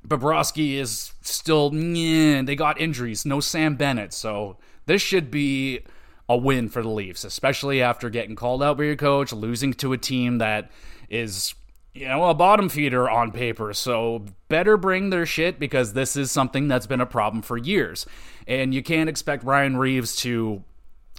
Bobrovsky 0.05 0.75
is 0.75 1.13
still. 1.23 1.71
they 1.71 2.57
got 2.57 2.81
injuries. 2.81 3.25
No 3.25 3.39
Sam 3.39 3.77
Bennett. 3.77 4.13
So 4.13 4.57
this 4.87 5.01
should 5.01 5.31
be 5.31 5.83
a 6.29 6.37
win 6.37 6.69
for 6.69 6.83
the 6.83 6.89
Leafs, 6.89 7.23
especially 7.23 7.81
after 7.81 8.11
getting 8.11 8.35
called 8.35 8.61
out 8.61 8.77
by 8.77 8.83
your 8.83 8.97
coach, 8.97 9.33
losing 9.33 9.73
to 9.75 9.93
a 9.93 9.99
team 9.99 10.39
that 10.39 10.73
is 11.09 11.55
you 11.97 12.09
know, 12.09 12.25
a 12.25 12.35
bottom 12.35 12.69
feeder 12.69 13.09
on 13.09 13.33
paper. 13.33 13.73
So 13.73 14.25
better 14.49 14.77
bring 14.77 15.11
their 15.11 15.25
shit 15.25 15.59
because 15.59 15.95
this 15.95 16.17
is 16.17 16.31
something 16.31 16.69
that's 16.69 16.87
been 16.87 17.01
a 17.01 17.07
problem 17.07 17.43
for 17.43 17.57
years. 17.57 18.07
And 18.47 18.75
you 18.75 18.83
can't 18.83 19.09
expect 19.09 19.45
Ryan 19.45 19.77
Reaves 19.77 20.17
to 20.17 20.63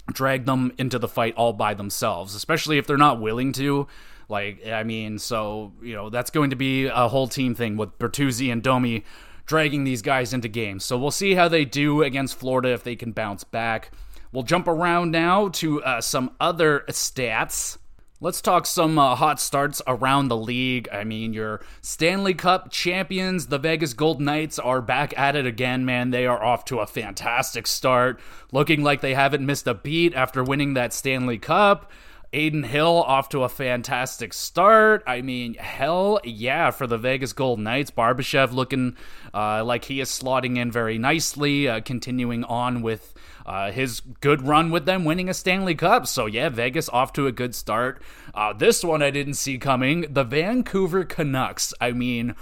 drag 0.08 0.46
them 0.46 0.72
into 0.78 1.00
the 1.00 1.08
fight 1.08 1.34
all 1.36 1.54
by 1.54 1.74
themselves, 1.74 2.36
especially 2.36 2.78
if 2.78 2.86
they're 2.86 2.98
not 2.98 3.20
willing 3.20 3.52
to. 3.54 3.88
Like, 4.30 4.66
I 4.68 4.84
mean, 4.84 5.20
so, 5.20 5.74
you 5.82 5.96
know, 5.96 6.10
that's 6.10 6.30
going 6.30 6.52
to 6.52 6.56
be 6.56 6.86
a 6.86 7.08
whole 7.08 7.28
team 7.28 7.56
thing 7.56 7.76
with 7.76 7.98
Bertuzzi 7.98 8.52
and 8.52 8.62
Domi 8.62 9.04
dragging 9.46 9.84
these 9.84 10.02
guys 10.02 10.34
into 10.34 10.48
games. 10.48 10.86
So 10.86 10.98
we'll 10.98 11.12
see 11.12 11.34
how 11.34 11.48
they 11.48 11.66
do 11.66 12.04
against 12.04 12.38
Florida 12.38 12.70
if 12.70 12.84
they 12.84 12.96
can 12.96 13.13
bounce 13.13 13.44
back. 13.44 13.92
We'll 14.32 14.44
jump 14.44 14.68
around 14.68 15.12
now 15.12 15.48
to 15.50 15.82
uh, 15.82 16.02
some 16.02 16.32
other 16.40 16.84
stats. 16.90 17.78
Let's 18.19 18.41
talk 18.41 18.65
some 18.65 18.97
uh, 18.97 19.13
hot 19.13 19.39
starts 19.39 19.80
around 19.86 20.30
the 20.30 20.38
league. 20.38 20.89
I 20.91 21.03
mean, 21.03 21.34
your 21.34 21.62
Stanley 21.84 22.34
Cup 22.34 22.71
champions, 22.71 23.45
the 23.45 23.60
Vegas 23.60 23.93
Golden 23.93 24.25
Knights, 24.25 24.58
are 24.58 24.82
back 24.82 25.15
at 25.15 25.36
it 25.36 25.45
again, 25.45 25.86
man. 25.86 26.10
They 26.10 26.25
are 26.25 26.43
off 26.43 26.65
to 26.65 26.80
a 26.80 26.88
fantastic 26.88 27.67
start, 27.67 28.19
looking 28.51 28.82
like 28.82 29.01
they 29.01 29.13
haven't 29.13 29.45
missed 29.45 29.67
a 29.67 29.75
beat 29.75 30.15
after 30.15 30.43
winning 30.43 30.73
that 30.73 30.93
Stanley 30.93 31.38
Cup. 31.38 31.91
Adin 32.34 32.63
Hill 32.63 33.04
off 33.08 33.30
to 33.30 33.44
a 33.44 33.50
fantastic 33.50 34.34
start. 34.34 35.04
I 35.08 35.22
mean, 35.22 35.54
hell 35.56 36.20
yeah, 36.24 36.72
for 36.72 36.86
the 36.86 36.98
Vegas 36.98 37.34
Golden 37.34 37.63
Knights. 37.63 37.92
Barbashev 37.92 38.52
looking 38.52 38.98
uh, 39.34 39.63
like 39.63 39.86
he 39.86 40.02
is 40.02 40.10
slotting 40.10 40.58
in 40.58 40.72
very 40.72 40.98
nicely, 40.98 41.68
uh, 41.68 41.82
continuing 41.82 42.44
on 42.44 42.82
with 42.82 43.13
uh, 43.46 43.72
his 43.72 44.02
good 44.20 44.46
run 44.46 44.72
with 44.72 44.86
them 44.86 45.06
winning 45.06 45.30
a 45.30 45.34
Stanley 45.34 45.76
Cup. 45.76 46.06
So, 46.06 46.26
yeah, 46.26 46.50
Vegas 46.50 46.90
off 46.90 47.13
to 47.13 47.28
a 47.28 47.32
good 47.32 47.56
start. 47.56 48.02
Uh, 48.34 48.52
this 48.54 48.84
one 48.84 49.02
I 49.02 49.10
didn't 49.10 49.36
see 49.36 49.58
coming. 49.58 50.06
The 50.10 50.26
Vancouver 50.26 51.06
Canucks. 51.06 51.74
I 51.80 51.92
mean, 51.94 52.36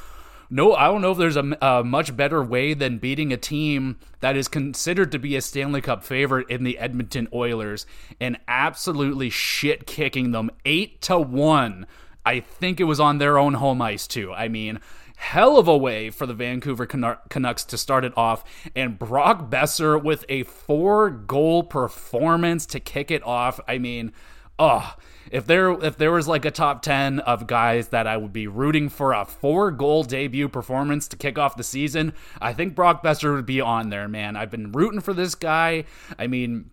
no, 0.49 0.73
I 0.73 0.85
don't 0.85 1.01
know 1.01 1.11
if 1.11 1.17
there's 1.17 1.37
a, 1.37 1.57
a, 1.61 1.83
much 1.83 2.15
better 2.15 2.43
way 2.43 2.73
than 2.73 2.97
beating 2.97 3.33
a 3.33 3.37
team 3.37 3.97
that 4.19 4.35
is 4.35 4.47
considered 4.47 5.11
to 5.11 5.19
be 5.19 5.35
a 5.35 5.41
Stanley 5.41 5.81
Cup 5.81 6.03
favorite 6.03 6.49
in 6.49 6.63
the 6.63 6.77
Edmonton 6.77 7.27
Oilers 7.33 7.85
and 8.19 8.37
absolutely 8.47 9.29
shit 9.29 9.87
kicking 9.87 10.31
them 10.31 10.51
eight 10.65 11.01
to 11.01 11.19
one. 11.19 11.87
I 12.25 12.39
think 12.39 12.79
it 12.79 12.85
was 12.85 12.99
on 12.99 13.17
their 13.17 13.37
own 13.37 13.55
home 13.55 13.81
ice 13.81 14.07
too. 14.07 14.33
I 14.33 14.47
mean, 14.47 14.79
hell 15.15 15.57
of 15.57 15.67
a 15.67 15.77
way 15.77 16.09
for 16.09 16.25
the 16.25 16.33
Vancouver 16.33 16.85
Canucks 16.85 17.63
to 17.65 17.77
start 17.77 18.03
it 18.03 18.13
off, 18.17 18.43
and 18.75 18.99
Brock 18.99 19.49
Boeser 19.49 20.01
with 20.01 20.25
a 20.27 20.43
four 20.43 21.09
goal 21.09 21.63
performance 21.63 22.65
to 22.67 22.79
kick 22.79 23.11
it 23.11 23.23
off. 23.23 23.59
I 23.67 23.77
mean, 23.77 24.11
oh, 24.59 24.95
if 25.35 25.45
there 25.45 25.69
if 25.83 25.97
there 25.97 26.13
was 26.13 26.29
like 26.29 26.45
a 26.45 26.51
top 26.51 26.81
10 26.81 27.19
of 27.19 27.45
guys 27.45 27.89
that 27.89 28.07
I 28.07 28.15
would 28.15 28.31
be 28.31 28.47
rooting 28.47 28.87
for 28.87 29.11
a 29.11 29.25
four 29.25 29.69
goal 29.69 30.03
debut 30.03 30.47
performance 30.47 31.09
to 31.09 31.17
kick 31.17 31.37
off 31.37 31.57
the 31.57 31.63
season, 31.63 32.13
I 32.39 32.53
think 32.53 32.73
Brock 32.73 33.03
Boeser 33.03 33.35
would 33.35 33.45
be 33.45 33.59
on 33.59 33.89
there, 33.89 34.07
man. 34.07 34.37
I've 34.37 34.49
been 34.49 34.71
rooting 34.71 35.01
for 35.01 35.13
this 35.13 35.35
guy. 35.35 35.83
I 36.17 36.27
mean, 36.27 36.71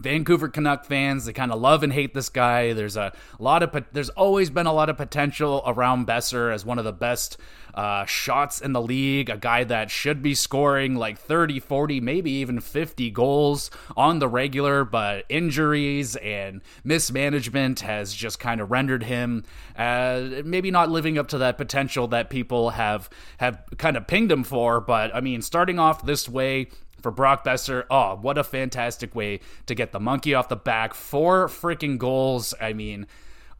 Vancouver 0.00 0.48
Canuck 0.48 0.84
fans, 0.84 1.24
they 1.24 1.32
kind 1.32 1.52
of 1.52 1.60
love 1.60 1.82
and 1.82 1.92
hate 1.92 2.14
this 2.14 2.28
guy. 2.28 2.72
There's 2.72 2.96
a 2.96 3.12
lot 3.38 3.62
of 3.62 3.84
there's 3.92 4.10
always 4.10 4.50
been 4.50 4.66
a 4.66 4.72
lot 4.72 4.88
of 4.88 4.96
potential 4.96 5.62
around 5.66 6.06
Boeser 6.06 6.52
as 6.52 6.64
one 6.64 6.78
of 6.78 6.84
the 6.84 6.92
best 6.92 7.36
uh, 7.74 8.04
shots 8.04 8.60
in 8.60 8.72
the 8.72 8.80
league, 8.80 9.28
a 9.28 9.36
guy 9.36 9.64
that 9.64 9.90
should 9.90 10.22
be 10.22 10.34
scoring 10.34 10.94
like 10.94 11.18
30, 11.18 11.58
40, 11.60 12.00
maybe 12.00 12.30
even 12.30 12.60
50 12.60 13.10
goals 13.10 13.70
on 13.96 14.20
the 14.20 14.28
regular, 14.28 14.84
but 14.84 15.24
injuries 15.28 16.14
and 16.16 16.60
mismanagement 16.84 17.80
has 17.80 18.14
just 18.14 18.38
kind 18.38 18.60
of 18.60 18.70
rendered 18.70 19.02
him 19.02 19.44
uh, 19.76 20.42
maybe 20.44 20.70
not 20.70 20.90
living 20.90 21.18
up 21.18 21.28
to 21.28 21.38
that 21.38 21.58
potential 21.58 22.06
that 22.08 22.30
people 22.30 22.70
have 22.70 23.10
have 23.38 23.62
kind 23.78 23.96
of 23.96 24.06
pinged 24.06 24.30
him 24.30 24.44
for. 24.44 24.80
But 24.80 25.14
I 25.14 25.20
mean, 25.20 25.42
starting 25.42 25.78
off 25.78 26.04
this 26.04 26.28
way, 26.28 26.68
for 27.04 27.10
Brock 27.10 27.44
Boeser. 27.44 27.84
Oh, 27.90 28.16
what 28.16 28.38
a 28.38 28.42
fantastic 28.42 29.14
way 29.14 29.40
to 29.66 29.74
get 29.74 29.92
the 29.92 30.00
monkey 30.00 30.32
off 30.32 30.48
the 30.48 30.56
back. 30.56 30.94
Four 30.94 31.48
freaking 31.48 31.98
goals. 31.98 32.54
I 32.58 32.72
mean, 32.72 33.06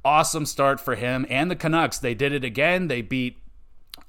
awesome 0.02 0.46
start 0.46 0.80
for 0.80 0.94
him 0.94 1.26
and 1.28 1.50
the 1.50 1.54
Canucks. 1.54 1.98
They 1.98 2.14
did 2.14 2.32
it 2.32 2.42
again. 2.42 2.88
They 2.88 3.02
beat 3.02 3.36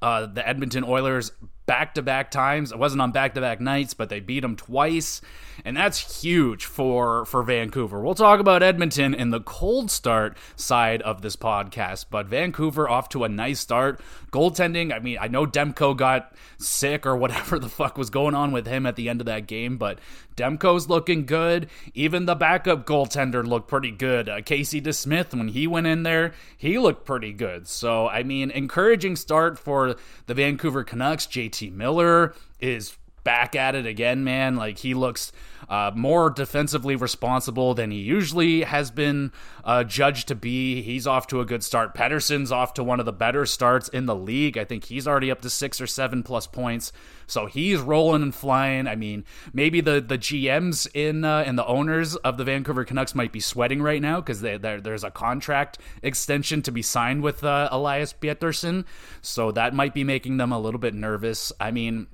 uh, 0.00 0.24
the 0.24 0.48
Edmonton 0.48 0.84
Oilers 0.84 1.32
back 1.66 1.94
to 1.94 2.02
back 2.02 2.30
times. 2.30 2.72
It 2.72 2.78
wasn't 2.78 3.02
on 3.02 3.12
back 3.12 3.34
to 3.34 3.40
back 3.40 3.60
nights, 3.60 3.92
but 3.92 4.08
they 4.08 4.20
beat 4.20 4.40
them 4.40 4.56
twice. 4.56 5.20
And 5.64 5.76
that's 5.76 6.22
huge 6.22 6.64
for, 6.64 7.24
for 7.26 7.42
Vancouver. 7.42 8.00
We'll 8.00 8.14
talk 8.14 8.40
about 8.40 8.62
Edmonton 8.62 9.14
in 9.14 9.30
the 9.30 9.40
cold 9.40 9.90
start 9.90 10.36
side 10.54 11.02
of 11.02 11.22
this 11.22 11.34
podcast, 11.36 12.06
but 12.10 12.26
Vancouver 12.26 12.88
off 12.88 13.08
to 13.10 13.24
a 13.24 13.28
nice 13.28 13.60
start. 13.60 14.00
Goaltending, 14.32 14.94
I 14.94 15.00
mean, 15.00 15.18
I 15.20 15.28
know 15.28 15.46
Demko 15.46 15.96
got 15.96 16.32
sick 16.58 17.04
or 17.04 17.16
whatever 17.16 17.58
the 17.58 17.68
fuck 17.68 17.98
was 17.98 18.10
going 18.10 18.34
on 18.34 18.52
with 18.52 18.66
him 18.66 18.86
at 18.86 18.96
the 18.96 19.08
end 19.08 19.20
of 19.20 19.26
that 19.26 19.46
game, 19.46 19.76
but 19.76 19.98
Demko's 20.36 20.88
looking 20.88 21.26
good. 21.26 21.68
Even 21.94 22.26
the 22.26 22.34
backup 22.34 22.86
goaltender 22.86 23.44
looked 23.44 23.68
pretty 23.68 23.90
good. 23.90 24.28
Uh, 24.28 24.42
Casey 24.42 24.80
DeSmith, 24.80 25.34
when 25.34 25.48
he 25.48 25.66
went 25.66 25.86
in 25.86 26.02
there, 26.02 26.32
he 26.56 26.78
looked 26.78 27.04
pretty 27.04 27.32
good. 27.32 27.66
So, 27.66 28.08
I 28.08 28.22
mean, 28.22 28.50
encouraging 28.50 29.16
start 29.16 29.58
for 29.58 29.96
the 30.26 30.34
Vancouver 30.34 30.84
Canucks. 30.84 31.26
JT 31.26 31.72
Miller 31.72 32.34
is 32.60 32.96
back 33.26 33.56
at 33.56 33.74
it 33.74 33.86
again, 33.86 34.22
man. 34.22 34.54
Like 34.54 34.78
he 34.78 34.94
looks 34.94 35.32
uh, 35.68 35.90
more 35.96 36.30
defensively 36.30 36.94
responsible 36.94 37.74
than 37.74 37.90
he 37.90 37.98
usually 37.98 38.62
has 38.62 38.92
been 38.92 39.32
uh, 39.64 39.82
judged 39.82 40.28
to 40.28 40.36
be. 40.36 40.80
He's 40.80 41.08
off 41.08 41.26
to 41.28 41.40
a 41.40 41.44
good 41.44 41.64
start. 41.64 41.92
Pettersson's 41.92 42.52
off 42.52 42.74
to 42.74 42.84
one 42.84 43.00
of 43.00 43.04
the 43.04 43.12
better 43.12 43.44
starts 43.44 43.88
in 43.88 44.06
the 44.06 44.14
league. 44.14 44.56
I 44.56 44.64
think 44.64 44.84
he's 44.84 45.08
already 45.08 45.32
up 45.32 45.40
to 45.40 45.50
six 45.50 45.80
or 45.80 45.88
seven 45.88 46.22
plus 46.22 46.46
points. 46.46 46.92
So 47.26 47.46
he's 47.46 47.80
rolling 47.80 48.22
and 48.22 48.32
flying. 48.32 48.86
I 48.86 48.94
mean, 48.94 49.24
maybe 49.52 49.80
the 49.80 50.00
the 50.00 50.18
GMs 50.18 50.86
in 50.94 51.24
uh, 51.24 51.42
and 51.44 51.58
the 51.58 51.66
owners 51.66 52.14
of 52.14 52.36
the 52.36 52.44
Vancouver 52.44 52.84
Canucks 52.84 53.16
might 53.16 53.32
be 53.32 53.40
sweating 53.40 53.82
right 53.82 54.00
now 54.00 54.20
because 54.20 54.40
there's 54.40 55.02
a 55.02 55.10
contract 55.10 55.78
extension 56.00 56.62
to 56.62 56.70
be 56.70 56.82
signed 56.82 57.24
with 57.24 57.42
uh, 57.42 57.68
Elias 57.72 58.12
Pettersson. 58.12 58.84
So 59.20 59.50
that 59.50 59.74
might 59.74 59.94
be 59.94 60.04
making 60.04 60.36
them 60.36 60.52
a 60.52 60.60
little 60.60 60.78
bit 60.78 60.94
nervous. 60.94 61.52
I 61.58 61.72
mean, 61.72 62.06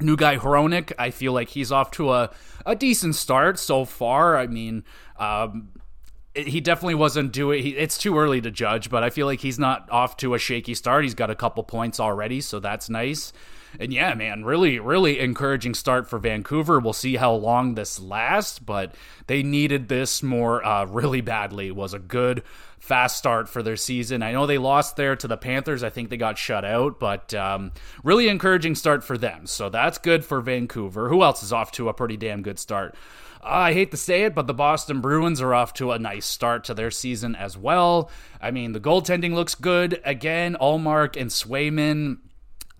New 0.00 0.16
guy 0.16 0.36
Hronek, 0.36 0.92
I 0.98 1.10
feel 1.10 1.32
like 1.32 1.50
he's 1.50 1.72
off 1.72 1.90
to 1.92 2.12
a, 2.12 2.30
a 2.64 2.76
decent 2.76 3.16
start 3.16 3.58
so 3.58 3.84
far. 3.84 4.36
I 4.36 4.46
mean, 4.46 4.84
um, 5.18 5.70
he 6.34 6.60
definitely 6.60 6.94
wasn't 6.94 7.32
doing. 7.32 7.66
It's 7.66 7.98
too 7.98 8.18
early 8.18 8.40
to 8.40 8.50
judge, 8.50 8.90
but 8.90 9.02
I 9.02 9.10
feel 9.10 9.26
like 9.26 9.40
he's 9.40 9.58
not 9.58 9.90
off 9.90 10.16
to 10.18 10.34
a 10.34 10.38
shaky 10.38 10.74
start. 10.74 11.04
He's 11.04 11.14
got 11.14 11.30
a 11.30 11.34
couple 11.34 11.62
points 11.64 11.98
already, 11.98 12.40
so 12.40 12.60
that's 12.60 12.88
nice. 12.88 13.32
And 13.78 13.92
yeah, 13.92 14.14
man, 14.14 14.44
really, 14.44 14.78
really 14.78 15.18
encouraging 15.18 15.74
start 15.74 16.08
for 16.08 16.18
Vancouver. 16.18 16.78
We'll 16.78 16.92
see 16.92 17.16
how 17.16 17.34
long 17.34 17.74
this 17.74 18.00
lasts, 18.00 18.58
but 18.58 18.94
they 19.26 19.42
needed 19.42 19.88
this 19.88 20.22
more 20.22 20.64
uh, 20.64 20.86
really 20.86 21.20
badly. 21.20 21.66
It 21.66 21.76
was 21.76 21.92
a 21.92 21.98
good 21.98 22.42
fast 22.78 23.16
start 23.16 23.48
for 23.48 23.62
their 23.62 23.76
season. 23.76 24.22
I 24.22 24.32
know 24.32 24.46
they 24.46 24.58
lost 24.58 24.96
there 24.96 25.16
to 25.16 25.28
the 25.28 25.36
Panthers. 25.36 25.82
I 25.82 25.90
think 25.90 26.10
they 26.10 26.16
got 26.16 26.38
shut 26.38 26.64
out, 26.64 26.98
but 26.98 27.34
um, 27.34 27.72
really 28.02 28.28
encouraging 28.28 28.74
start 28.74 29.04
for 29.04 29.18
them. 29.18 29.46
So 29.46 29.68
that's 29.68 29.98
good 29.98 30.24
for 30.24 30.40
Vancouver. 30.40 31.08
Who 31.08 31.22
else 31.22 31.42
is 31.42 31.52
off 31.52 31.72
to 31.72 31.88
a 31.88 31.94
pretty 31.94 32.16
damn 32.16 32.42
good 32.42 32.58
start? 32.58 32.94
Uh, 33.42 33.46
I 33.46 33.72
hate 33.72 33.90
to 33.92 33.96
say 33.96 34.24
it, 34.24 34.34
but 34.34 34.46
the 34.46 34.54
Boston 34.54 35.00
Bruins 35.00 35.40
are 35.40 35.54
off 35.54 35.72
to 35.74 35.92
a 35.92 35.98
nice 35.98 36.26
start 36.26 36.64
to 36.64 36.74
their 36.74 36.90
season 36.90 37.34
as 37.34 37.56
well. 37.56 38.10
I 38.40 38.50
mean, 38.50 38.72
the 38.72 38.80
goaltending 38.80 39.34
looks 39.34 39.54
good. 39.54 40.00
Again, 40.04 40.56
Ullmark 40.60 41.20
and 41.20 41.30
Swayman 41.30 42.18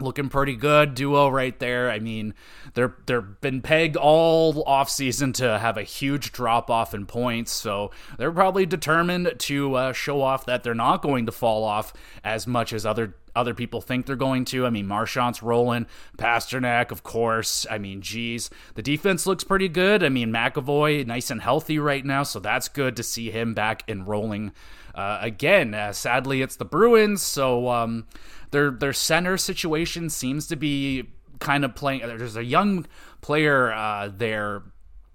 looking 0.00 0.28
pretty 0.28 0.56
good 0.56 0.94
duo 0.94 1.28
right 1.28 1.58
there. 1.58 1.90
I 1.90 1.98
mean, 1.98 2.34
they're 2.74 2.94
they're 3.06 3.20
been 3.20 3.61
pegged 3.61 3.96
all 3.96 4.62
off 4.66 4.90
season 4.90 5.32
to 5.34 5.58
have 5.58 5.76
a 5.76 5.82
huge 5.82 6.32
drop 6.32 6.70
off 6.70 6.94
in 6.94 7.06
points, 7.06 7.52
so 7.52 7.90
they're 8.16 8.32
probably 8.32 8.66
determined 8.66 9.32
to 9.38 9.74
uh, 9.74 9.92
show 9.92 10.20
off 10.22 10.46
that 10.46 10.62
they're 10.62 10.74
not 10.74 11.02
going 11.02 11.26
to 11.26 11.32
fall 11.32 11.64
off 11.64 11.92
as 12.24 12.46
much 12.46 12.72
as 12.72 12.87
other 12.87 13.14
other 13.38 13.54
people 13.54 13.80
think 13.80 14.06
they're 14.06 14.16
going 14.16 14.44
to. 14.46 14.66
I 14.66 14.70
mean, 14.70 14.87
Marchand's 14.87 15.42
rolling, 15.42 15.87
Pastrnak, 16.16 16.90
of 16.90 17.02
course. 17.04 17.66
I 17.70 17.78
mean, 17.78 18.02
geez, 18.02 18.50
the 18.74 18.82
defense 18.82 19.26
looks 19.26 19.44
pretty 19.44 19.68
good. 19.68 20.02
I 20.02 20.08
mean, 20.08 20.32
McAvoy 20.32 21.06
nice 21.06 21.30
and 21.30 21.40
healthy 21.40 21.78
right 21.78 22.04
now, 22.04 22.24
so 22.24 22.40
that's 22.40 22.68
good 22.68 22.96
to 22.96 23.02
see 23.02 23.30
him 23.30 23.54
back 23.54 23.84
and 23.88 24.06
rolling. 24.06 24.52
Uh, 24.94 25.18
again, 25.20 25.74
uh, 25.74 25.92
sadly, 25.92 26.42
it's 26.42 26.56
the 26.56 26.64
Bruins, 26.64 27.22
so 27.22 27.68
um, 27.68 28.06
their 28.50 28.70
their 28.70 28.92
center 28.92 29.37
situation 29.37 30.11
seems 30.11 30.46
to 30.48 30.56
be 30.56 31.08
kind 31.38 31.64
of 31.64 31.74
playing. 31.74 32.00
There's 32.00 32.37
a 32.37 32.44
young 32.44 32.87
player 33.20 33.72
uh, 33.72 34.11
there 34.14 34.62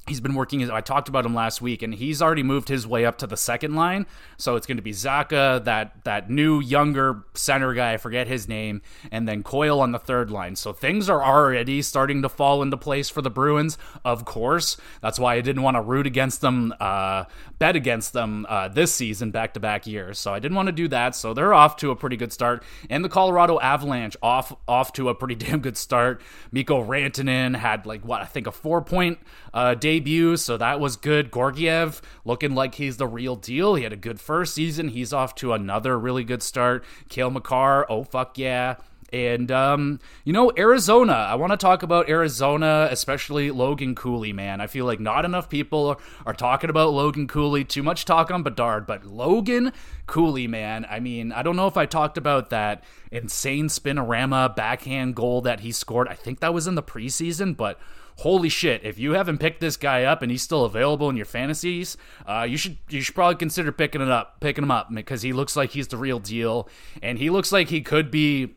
he's 0.07 0.19
been 0.19 0.33
working 0.33 0.59
his, 0.59 0.69
i 0.69 0.81
talked 0.81 1.07
about 1.07 1.25
him 1.25 1.33
last 1.33 1.61
week 1.61 1.81
and 1.81 1.95
he's 1.95 2.21
already 2.21 2.43
moved 2.43 2.67
his 2.67 2.85
way 2.85 3.05
up 3.05 3.17
to 3.17 3.27
the 3.27 3.37
second 3.37 3.75
line. 3.75 4.05
So 4.37 4.55
it's 4.55 4.67
going 4.67 4.77
to 4.77 4.83
be 4.83 4.91
Zacha, 4.91 5.63
that 5.63 6.03
that 6.03 6.29
new 6.29 6.59
younger 6.59 7.23
center 7.33 7.73
guy 7.73 7.93
i 7.93 7.97
forget 7.97 8.27
his 8.27 8.47
name 8.47 8.81
and 9.11 9.27
then 9.27 9.43
Coyle 9.43 9.79
on 9.79 9.91
the 9.91 9.99
third 9.99 10.29
line. 10.29 10.55
So 10.55 10.73
things 10.73 11.09
are 11.09 11.23
already 11.23 11.81
starting 11.81 12.21
to 12.21 12.29
fall 12.29 12.61
into 12.61 12.77
place 12.77 13.09
for 13.09 13.21
the 13.21 13.29
bruins 13.29 13.77
of 14.03 14.25
course. 14.25 14.77
That's 15.01 15.19
why 15.19 15.35
i 15.35 15.41
didn't 15.41 15.61
want 15.61 15.75
to 15.75 15.81
root 15.81 16.05
against 16.05 16.41
them 16.41 16.73
uh, 16.79 17.25
bet 17.59 17.75
against 17.75 18.13
them 18.13 18.45
uh, 18.49 18.67
this 18.67 18.93
season 18.93 19.31
back 19.31 19.53
to 19.53 19.59
back 19.59 19.87
years. 19.87 20.19
So 20.19 20.33
i 20.33 20.39
didn't 20.39 20.55
want 20.55 20.67
to 20.67 20.73
do 20.73 20.87
that. 20.89 21.15
So 21.15 21.33
they're 21.33 21.53
off 21.53 21.77
to 21.77 21.91
a 21.91 21.95
pretty 21.95 22.17
good 22.17 22.33
start. 22.33 22.63
And 22.89 23.05
the 23.05 23.09
colorado 23.09 23.59
avalanche 23.59 24.17
off 24.21 24.53
off 24.67 24.91
to 24.93 25.09
a 25.09 25.15
pretty 25.15 25.35
damn 25.43 25.61
good 25.61 25.77
start. 25.77 26.21
Mikko 26.51 26.83
rantanen 26.83 27.55
had 27.55 27.85
like 27.85 28.05
what 28.05 28.21
i 28.21 28.25
think 28.25 28.47
a 28.47 28.51
four 28.51 28.81
point 28.81 29.19
uh, 29.53 29.75
debut, 29.75 30.37
so 30.37 30.57
that 30.57 30.79
was 30.79 30.95
good. 30.95 31.31
Georgiev 31.31 32.01
looking 32.25 32.55
like 32.55 32.75
he's 32.75 32.97
the 32.97 33.07
real 33.07 33.35
deal. 33.35 33.75
He 33.75 33.83
had 33.83 33.93
a 33.93 33.97
good 33.97 34.19
first 34.19 34.53
season. 34.53 34.89
He's 34.89 35.13
off 35.13 35.35
to 35.35 35.53
another 35.53 35.97
really 35.97 36.23
good 36.23 36.41
start. 36.41 36.83
Cale 37.09 37.29
Makar, 37.29 37.85
oh 37.89 38.03
fuck 38.03 38.37
yeah. 38.37 38.75
And, 39.11 39.51
um, 39.51 39.99
you 40.23 40.33
know, 40.33 40.51
Arizona. 40.57 41.13
I 41.13 41.35
want 41.35 41.51
to 41.51 41.57
talk 41.57 41.83
about 41.83 42.09
Arizona, 42.09 42.87
especially 42.89 43.51
Logan 43.51 43.93
Cooley, 43.93 44.33
man. 44.33 44.59
I 44.59 44.65
feel 44.65 44.85
like 44.85 44.99
not 44.99 45.23
enough 45.23 45.51
people 45.51 46.01
are 46.25 46.33
talking 46.33 46.71
about 46.71 46.93
Logan 46.93 47.27
Cooley. 47.27 47.63
Too 47.63 47.83
much 47.83 48.05
talk 48.05 48.31
on 48.31 48.41
Bedard, 48.41 48.87
but 48.87 49.05
Logan 49.05 49.71
Cooley, 50.07 50.47
man. 50.47 50.87
I 50.89 50.99
mean, 50.99 51.31
I 51.31 51.43
don't 51.43 51.55
know 51.55 51.67
if 51.67 51.77
I 51.77 51.85
talked 51.85 52.17
about 52.17 52.49
that 52.49 52.83
insane 53.11 53.67
spinorama 53.67 54.55
backhand 54.55 55.15
goal 55.15 55.41
that 55.41 55.59
he 55.59 55.71
scored. 55.71 56.07
I 56.07 56.15
think 56.15 56.39
that 56.39 56.51
was 56.51 56.65
in 56.65 56.73
the 56.73 56.81
preseason, 56.81 57.55
but 57.55 57.79
holy 58.17 58.49
shit, 58.49 58.83
if 58.83 58.97
you 58.97 59.13
haven't 59.13 59.39
picked 59.39 59.59
this 59.59 59.77
guy 59.77 60.03
up 60.03 60.21
and 60.21 60.31
he's 60.31 60.41
still 60.41 60.65
available 60.65 61.09
in 61.09 61.15
your 61.15 61.25
fantasies, 61.25 61.97
uh, 62.27 62.45
you 62.47 62.57
should 62.57 62.77
you 62.89 63.01
should 63.01 63.15
probably 63.15 63.35
consider 63.35 63.71
picking 63.71 64.01
it 64.01 64.09
up, 64.09 64.39
picking 64.39 64.63
him 64.63 64.71
up 64.71 64.93
because 64.93 65.21
he 65.21 65.33
looks 65.33 65.55
like 65.55 65.71
he's 65.71 65.87
the 65.87 65.97
real 65.97 66.19
deal, 66.19 66.69
and 67.01 67.17
he 67.17 67.29
looks 67.29 67.51
like 67.51 67.69
he 67.69 67.81
could 67.81 68.11
be 68.11 68.55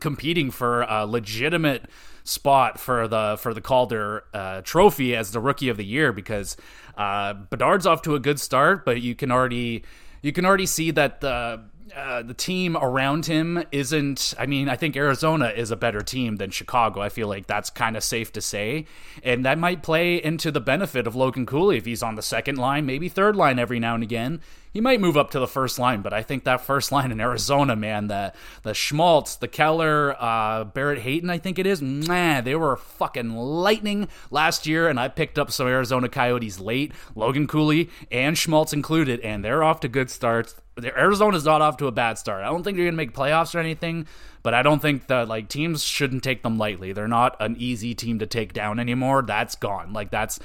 competing 0.00 0.50
for 0.50 0.82
a 0.82 1.06
legitimate 1.06 1.86
spot 2.24 2.78
for 2.78 3.08
the 3.08 3.36
for 3.40 3.54
the 3.54 3.60
Calder 3.60 4.24
uh, 4.34 4.60
Trophy 4.62 5.16
as 5.16 5.30
the 5.32 5.40
Rookie 5.40 5.68
of 5.68 5.76
the 5.76 5.84
Year 5.84 6.12
because 6.12 6.56
uh, 6.96 7.34
Bedard's 7.34 7.86
off 7.86 8.02
to 8.02 8.14
a 8.14 8.20
good 8.20 8.40
start, 8.40 8.84
but 8.84 9.00
you 9.00 9.14
can 9.14 9.30
already 9.30 9.84
you 10.22 10.32
can 10.32 10.44
already 10.44 10.66
see 10.66 10.90
that 10.90 11.20
the 11.20 11.62
uh, 11.94 12.22
the 12.22 12.34
team 12.34 12.76
around 12.76 13.26
him 13.26 13.62
isn't. 13.72 14.34
I 14.38 14.46
mean, 14.46 14.68
I 14.68 14.76
think 14.76 14.96
Arizona 14.96 15.48
is 15.48 15.70
a 15.70 15.76
better 15.76 16.00
team 16.00 16.36
than 16.36 16.50
Chicago. 16.50 17.00
I 17.00 17.08
feel 17.08 17.28
like 17.28 17.46
that's 17.46 17.70
kind 17.70 17.96
of 17.96 18.04
safe 18.04 18.32
to 18.32 18.40
say, 18.40 18.86
and 19.22 19.44
that 19.44 19.58
might 19.58 19.82
play 19.82 20.22
into 20.22 20.50
the 20.50 20.60
benefit 20.60 21.06
of 21.06 21.14
Logan 21.14 21.46
Cooley 21.46 21.76
if 21.78 21.84
he's 21.84 22.02
on 22.02 22.14
the 22.14 22.22
second 22.22 22.56
line, 22.56 22.86
maybe 22.86 23.08
third 23.08 23.36
line 23.36 23.58
every 23.58 23.78
now 23.80 23.94
and 23.94 24.02
again. 24.02 24.40
He 24.78 24.82
might 24.82 25.00
move 25.00 25.16
up 25.16 25.32
to 25.32 25.40
the 25.40 25.48
first 25.48 25.80
line, 25.80 26.02
but 26.02 26.12
I 26.12 26.22
think 26.22 26.44
that 26.44 26.60
first 26.60 26.92
line 26.92 27.10
in 27.10 27.20
Arizona, 27.20 27.74
man, 27.74 28.06
the 28.06 28.32
the 28.62 28.74
Schmaltz, 28.74 29.34
the 29.34 29.48
Keller, 29.48 30.14
uh, 30.22 30.62
Barrett 30.62 31.00
Hayton, 31.00 31.30
I 31.30 31.38
think 31.38 31.58
it 31.58 31.66
is, 31.66 31.82
man, 31.82 32.44
they 32.44 32.54
were 32.54 32.76
fucking 32.76 33.34
lightning 33.34 34.06
last 34.30 34.68
year, 34.68 34.86
and 34.88 35.00
I 35.00 35.08
picked 35.08 35.36
up 35.36 35.50
some 35.50 35.66
Arizona 35.66 36.08
Coyotes 36.08 36.60
late, 36.60 36.92
Logan 37.16 37.48
Cooley 37.48 37.90
and 38.12 38.38
Schmaltz 38.38 38.72
included, 38.72 39.18
and 39.18 39.44
they're 39.44 39.64
off 39.64 39.80
to 39.80 39.88
good 39.88 40.10
starts. 40.10 40.54
Arizona's 40.80 41.44
not 41.44 41.60
off 41.60 41.76
to 41.78 41.88
a 41.88 41.90
bad 41.90 42.16
start. 42.16 42.44
I 42.44 42.46
don't 42.46 42.62
think 42.62 42.76
they're 42.76 42.86
going 42.86 42.92
to 42.92 42.96
make 43.04 43.12
playoffs 43.12 43.56
or 43.56 43.58
anything, 43.58 44.06
but 44.44 44.54
I 44.54 44.62
don't 44.62 44.80
think 44.80 45.08
that 45.08 45.26
like 45.26 45.48
teams 45.48 45.82
shouldn't 45.82 46.22
take 46.22 46.44
them 46.44 46.56
lightly. 46.56 46.92
They're 46.92 47.08
not 47.08 47.34
an 47.40 47.56
easy 47.58 47.96
team 47.96 48.20
to 48.20 48.26
take 48.26 48.52
down 48.52 48.78
anymore. 48.78 49.22
That's 49.22 49.56
gone. 49.56 49.92
Like 49.92 50.12
that's 50.12 50.38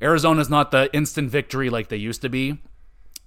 Arizona's 0.00 0.48
not 0.48 0.70
the 0.70 0.94
instant 0.94 1.28
victory 1.28 1.70
like 1.70 1.88
they 1.88 1.96
used 1.96 2.22
to 2.22 2.28
be. 2.28 2.60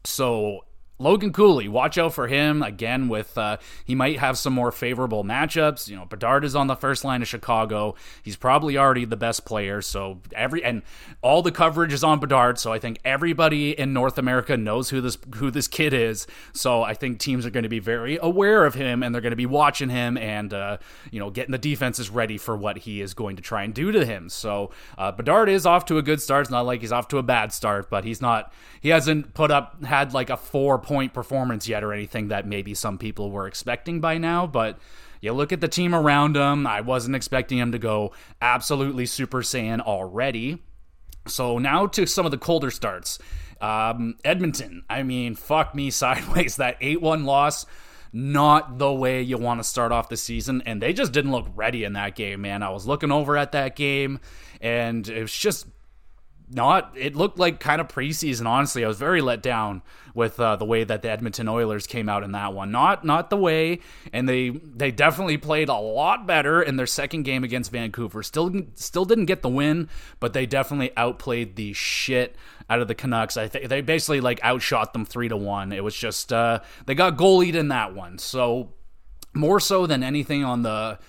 So 0.06 0.66
Logan 1.04 1.34
Cooley, 1.34 1.68
watch 1.68 1.98
out 1.98 2.14
for 2.14 2.28
him 2.28 2.64
again. 2.64 3.10
With 3.10 3.38
uh, 3.38 3.58
he 3.84 3.94
might 3.94 4.20
have 4.20 4.38
some 4.38 4.54
more 4.54 4.72
favorable 4.72 5.24
matchups. 5.24 5.90
You 5.90 5.98
know, 5.98 6.06
Bedard 6.06 6.46
is 6.46 6.56
on 6.56 6.68
the 6.68 6.76
first 6.76 7.04
line 7.04 7.22
of 7.22 7.28
Chicago. 7.28 7.96
He's 8.24 8.38
probably 8.38 8.78
already 8.78 9.04
the 9.06 9.18
best 9.18 9.46
player. 9.46 9.82
So 9.82 10.22
every 10.34 10.64
and 10.64 10.82
all 11.22 11.42
the 11.42 11.52
coverage 11.52 11.92
is 11.92 12.04
on 12.04 12.20
Bedard. 12.20 12.58
So 12.58 12.72
I 12.72 12.80
think 12.80 13.00
everybody 13.04 13.78
in 13.78 13.92
North 13.92 14.18
America 14.18 14.56
knows 14.56 14.90
who 14.90 15.02
this 15.02 15.18
who 15.36 15.52
this 15.52 15.68
kid 15.68 15.94
is. 15.94 16.26
So 16.54 16.84
I 16.84 16.94
think 16.94 17.20
teams 17.20 17.46
are 17.46 17.52
going 17.52 17.64
to 17.64 17.70
be 17.70 17.80
very 17.80 18.18
aware 18.22 18.66
of 18.66 18.74
him 18.74 19.04
and 19.04 19.14
they're 19.14 19.22
going 19.22 19.32
to 19.32 19.36
be 19.36 19.46
watching 19.46 19.90
him 19.90 20.18
and 20.18 20.54
uh, 20.54 20.78
you 21.12 21.20
know 21.20 21.30
getting 21.30 21.52
the 21.52 21.58
defenses 21.58 22.10
ready 22.10 22.38
for 22.38 22.56
what 22.56 22.78
he 22.78 23.02
is 23.02 23.14
going 23.14 23.36
to 23.36 23.42
try 23.42 23.64
and 23.64 23.74
do 23.74 23.92
to 23.92 24.06
him. 24.06 24.30
So 24.30 24.72
uh, 24.98 25.12
Bedard 25.12 25.50
is 25.50 25.66
off 25.66 25.86
to 25.88 25.98
a 25.98 26.02
good 26.02 26.22
start. 26.22 26.44
It's 26.44 26.52
not 26.52 26.66
like 26.66 26.80
he's 26.80 26.94
off 26.94 27.10
to 27.10 27.18
a 27.18 27.24
bad 27.24 27.52
start, 27.52 27.90
but 27.90 28.06
he's 28.06 28.22
not. 28.22 28.54
He 28.80 28.90
hasn't 28.90 29.34
put 29.34 29.52
up 29.52 29.84
had 29.84 30.14
like 30.14 30.30
a 30.30 30.38
four 30.38 30.80
point 30.80 30.93
performance 31.14 31.68
yet 31.68 31.84
or 31.84 31.94
anything 31.94 32.28
that 32.30 32.48
maybe 32.48 32.74
some 32.74 32.98
people 32.98 33.32
were 33.32 33.48
expecting 33.48 34.00
by 34.00 34.18
now. 34.18 34.48
But 34.48 34.80
you 35.22 35.34
look 35.34 35.52
at 35.52 35.62
the 35.62 35.68
team 35.68 35.96
around 35.96 36.36
him. 36.36 36.68
I 36.68 36.82
wasn't 36.82 37.16
expecting 37.16 37.58
him 37.58 37.72
to 37.72 37.80
go 37.80 38.12
absolutely 38.42 39.06
Super 39.06 39.42
Saiyan 39.42 39.80
already. 39.80 40.62
So 41.28 41.58
now 41.58 41.88
to 41.88 42.06
some 42.06 42.26
of 42.26 42.32
the 42.32 42.38
colder 42.38 42.72
starts. 42.72 43.20
Um, 43.62 44.16
Edmonton, 44.26 44.84
I 44.90 45.04
mean, 45.04 45.36
fuck 45.36 45.74
me 45.74 45.90
sideways. 45.92 46.58
That 46.58 46.78
8 46.82 47.02
1 47.02 47.24
loss, 47.24 47.66
not 48.12 48.78
the 48.78 48.92
way 48.92 49.22
you 49.22 49.38
want 49.38 49.60
to 49.60 49.64
start 49.64 49.92
off 49.92 50.10
the 50.10 50.18
season. 50.18 50.62
And 50.66 50.82
they 50.82 50.92
just 50.92 51.14
didn't 51.14 51.32
look 51.32 51.48
ready 51.56 51.84
in 51.84 51.94
that 51.94 52.16
game, 52.16 52.42
man. 52.42 52.62
I 52.62 52.70
was 52.70 52.86
looking 52.86 53.12
over 53.12 53.38
at 53.38 53.54
that 53.54 53.76
game, 53.76 54.20
and 54.60 55.08
it 55.08 55.22
was 55.22 55.34
just 55.34 55.68
not 56.50 56.94
it 56.96 57.16
looked 57.16 57.40
like 57.40 57.60
kind 57.60 57.82
of 57.82 57.88
preseason 57.88 58.46
honestly. 58.48 58.84
I 58.84 58.88
was 58.88 58.98
very 58.98 59.22
let 59.22 59.42
down 59.42 59.82
with 60.14 60.40
uh, 60.40 60.56
the 60.56 60.66
way 60.66 60.84
that 60.84 61.02
the 61.02 61.10
edmonton 61.10 61.48
oilers 61.48 61.88
came 61.88 62.08
out 62.10 62.24
in 62.24 62.32
that 62.34 62.54
one. 62.54 62.72
Not 62.72 63.04
not 63.04 63.30
the 63.30 63.38
way 63.38 63.80
and 64.12 64.28
they 64.28 64.50
they 64.50 64.92
definitely 64.92 65.38
played 65.38 65.70
a 65.70 65.76
lot 65.76 66.28
better 66.28 66.62
in 66.62 66.76
their 66.76 66.88
second 66.88 67.24
game 67.24 67.44
against 67.44 67.72
vancouver. 67.72 68.24
Still 68.24 68.52
still 68.76 69.06
didn't 69.06 69.26
get 69.26 69.42
the 69.42 69.50
win 69.50 69.90
but 70.20 70.34
they 70.34 70.46
definitely 70.46 70.92
outplayed 70.98 71.56
the 71.56 71.74
shit 71.74 72.36
out 72.70 72.80
of 72.80 72.88
the 72.88 72.96
canucks. 72.96 73.38
I 73.38 73.48
think 73.48 73.70
they 73.70 73.82
basically 73.82 74.22
like 74.22 74.44
outshot 74.44 74.94
them 74.94 75.06
three 75.06 75.30
to 75.30 75.38
one. 75.38 75.72
It 75.72 75.84
was 75.84 75.96
just 75.96 76.32
uh, 76.32 76.60
they 76.86 76.96
got 76.96 77.18
goalied 77.18 77.56
in 77.56 77.70
that 77.70 77.94
one. 77.94 78.18
So 78.18 78.74
more 79.34 79.60
so 79.60 79.88
than 79.88 80.04
anything 80.04 80.44
on 80.44 80.64
the 80.64 81.00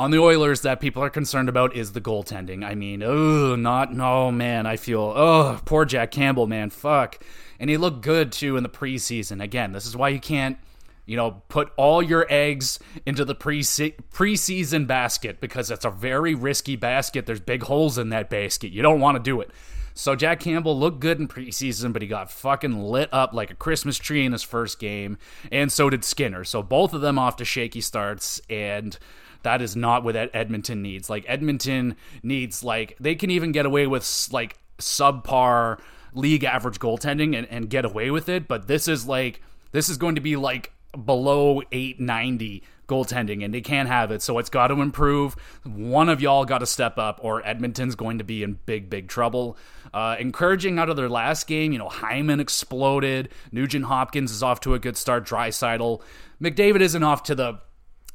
on 0.00 0.10
the 0.10 0.18
Oilers 0.18 0.62
that 0.62 0.80
people 0.80 1.02
are 1.02 1.10
concerned 1.10 1.50
about 1.50 1.76
is 1.76 1.92
the 1.92 2.00
goaltending. 2.00 2.64
I 2.64 2.74
mean, 2.74 3.02
oh, 3.02 3.54
not 3.54 3.92
no 3.92 4.32
man. 4.32 4.64
I 4.64 4.76
feel 4.76 5.12
oh 5.14 5.60
poor 5.66 5.84
Jack 5.84 6.10
Campbell, 6.10 6.46
man. 6.46 6.70
Fuck, 6.70 7.22
and 7.58 7.68
he 7.68 7.76
looked 7.76 8.00
good 8.00 8.32
too 8.32 8.56
in 8.56 8.62
the 8.62 8.70
preseason. 8.70 9.42
Again, 9.42 9.72
this 9.72 9.84
is 9.84 9.94
why 9.94 10.08
you 10.08 10.18
can't. 10.18 10.56
You 11.04 11.16
know, 11.16 11.42
put 11.48 11.72
all 11.76 12.02
your 12.02 12.24
eggs 12.30 12.78
into 13.04 13.24
the 13.24 13.34
pre 13.34 13.60
preseason 13.60 14.86
basket 14.86 15.38
because 15.40 15.70
it's 15.70 15.84
a 15.84 15.90
very 15.90 16.34
risky 16.34 16.76
basket. 16.76 17.26
There's 17.26 17.40
big 17.40 17.64
holes 17.64 17.98
in 17.98 18.08
that 18.10 18.30
basket. 18.30 18.72
You 18.72 18.80
don't 18.80 19.00
want 19.00 19.16
to 19.16 19.22
do 19.22 19.40
it. 19.40 19.50
So 19.92 20.14
Jack 20.14 20.40
Campbell 20.40 20.78
looked 20.78 21.00
good 21.00 21.18
in 21.18 21.28
preseason, 21.28 21.92
but 21.92 22.00
he 22.00 22.08
got 22.08 22.30
fucking 22.30 22.80
lit 22.80 23.10
up 23.12 23.34
like 23.34 23.50
a 23.50 23.56
Christmas 23.56 23.98
tree 23.98 24.24
in 24.24 24.32
his 24.32 24.42
first 24.42 24.78
game, 24.78 25.18
and 25.50 25.70
so 25.70 25.90
did 25.90 26.04
Skinner. 26.04 26.44
So 26.44 26.62
both 26.62 26.94
of 26.94 27.00
them 27.00 27.18
off 27.18 27.36
to 27.36 27.44
shaky 27.44 27.80
starts, 27.80 28.40
and 28.48 28.96
that 29.42 29.62
is 29.62 29.76
not 29.76 30.04
what 30.04 30.16
Edmonton 30.16 30.82
needs. 30.82 31.08
Like 31.08 31.24
Edmonton 31.28 31.96
needs 32.22 32.62
like 32.62 32.96
they 33.00 33.14
can 33.14 33.30
even 33.30 33.52
get 33.52 33.66
away 33.66 33.86
with 33.86 34.28
like 34.32 34.58
subpar 34.78 35.80
league 36.14 36.44
average 36.44 36.78
goaltending 36.78 37.36
and, 37.36 37.46
and 37.50 37.70
get 37.70 37.84
away 37.84 38.10
with 38.10 38.28
it, 38.28 38.48
but 38.48 38.66
this 38.66 38.88
is 38.88 39.06
like 39.06 39.42
this 39.72 39.88
is 39.88 39.96
going 39.96 40.16
to 40.16 40.20
be 40.20 40.36
like 40.36 40.72
below 41.04 41.62
890 41.70 42.64
goaltending 42.88 43.44
and 43.44 43.54
they 43.54 43.60
can't 43.60 43.88
have 43.88 44.10
it. 44.10 44.20
So 44.20 44.38
it's 44.38 44.50
got 44.50 44.68
to 44.68 44.80
improve. 44.80 45.36
One 45.62 46.08
of 46.08 46.20
y'all 46.20 46.44
got 46.44 46.58
to 46.58 46.66
step 46.66 46.98
up 46.98 47.20
or 47.22 47.46
edmonton's 47.46 47.94
going 47.94 48.18
to 48.18 48.24
be 48.24 48.42
in 48.42 48.58
big 48.66 48.90
big 48.90 49.08
trouble. 49.08 49.56
Uh, 49.94 50.16
encouraging 50.18 50.78
out 50.78 50.90
of 50.90 50.96
their 50.96 51.08
last 51.08 51.46
game 51.46 51.72
you 51.72 51.78
know 51.78 51.88
hyman 51.88 52.40
exploded. 52.40 53.28
Nugent 53.52 53.84
hopkins 53.84 54.32
is 54.32 54.42
off 54.42 54.60
to 54.60 54.74
a 54.74 54.78
good 54.78 54.96
start. 54.96 55.24
Draisaitl 55.24 56.02
mcdavid 56.42 56.80
isn't 56.80 57.02
off 57.02 57.22
to 57.24 57.34
the 57.34 57.60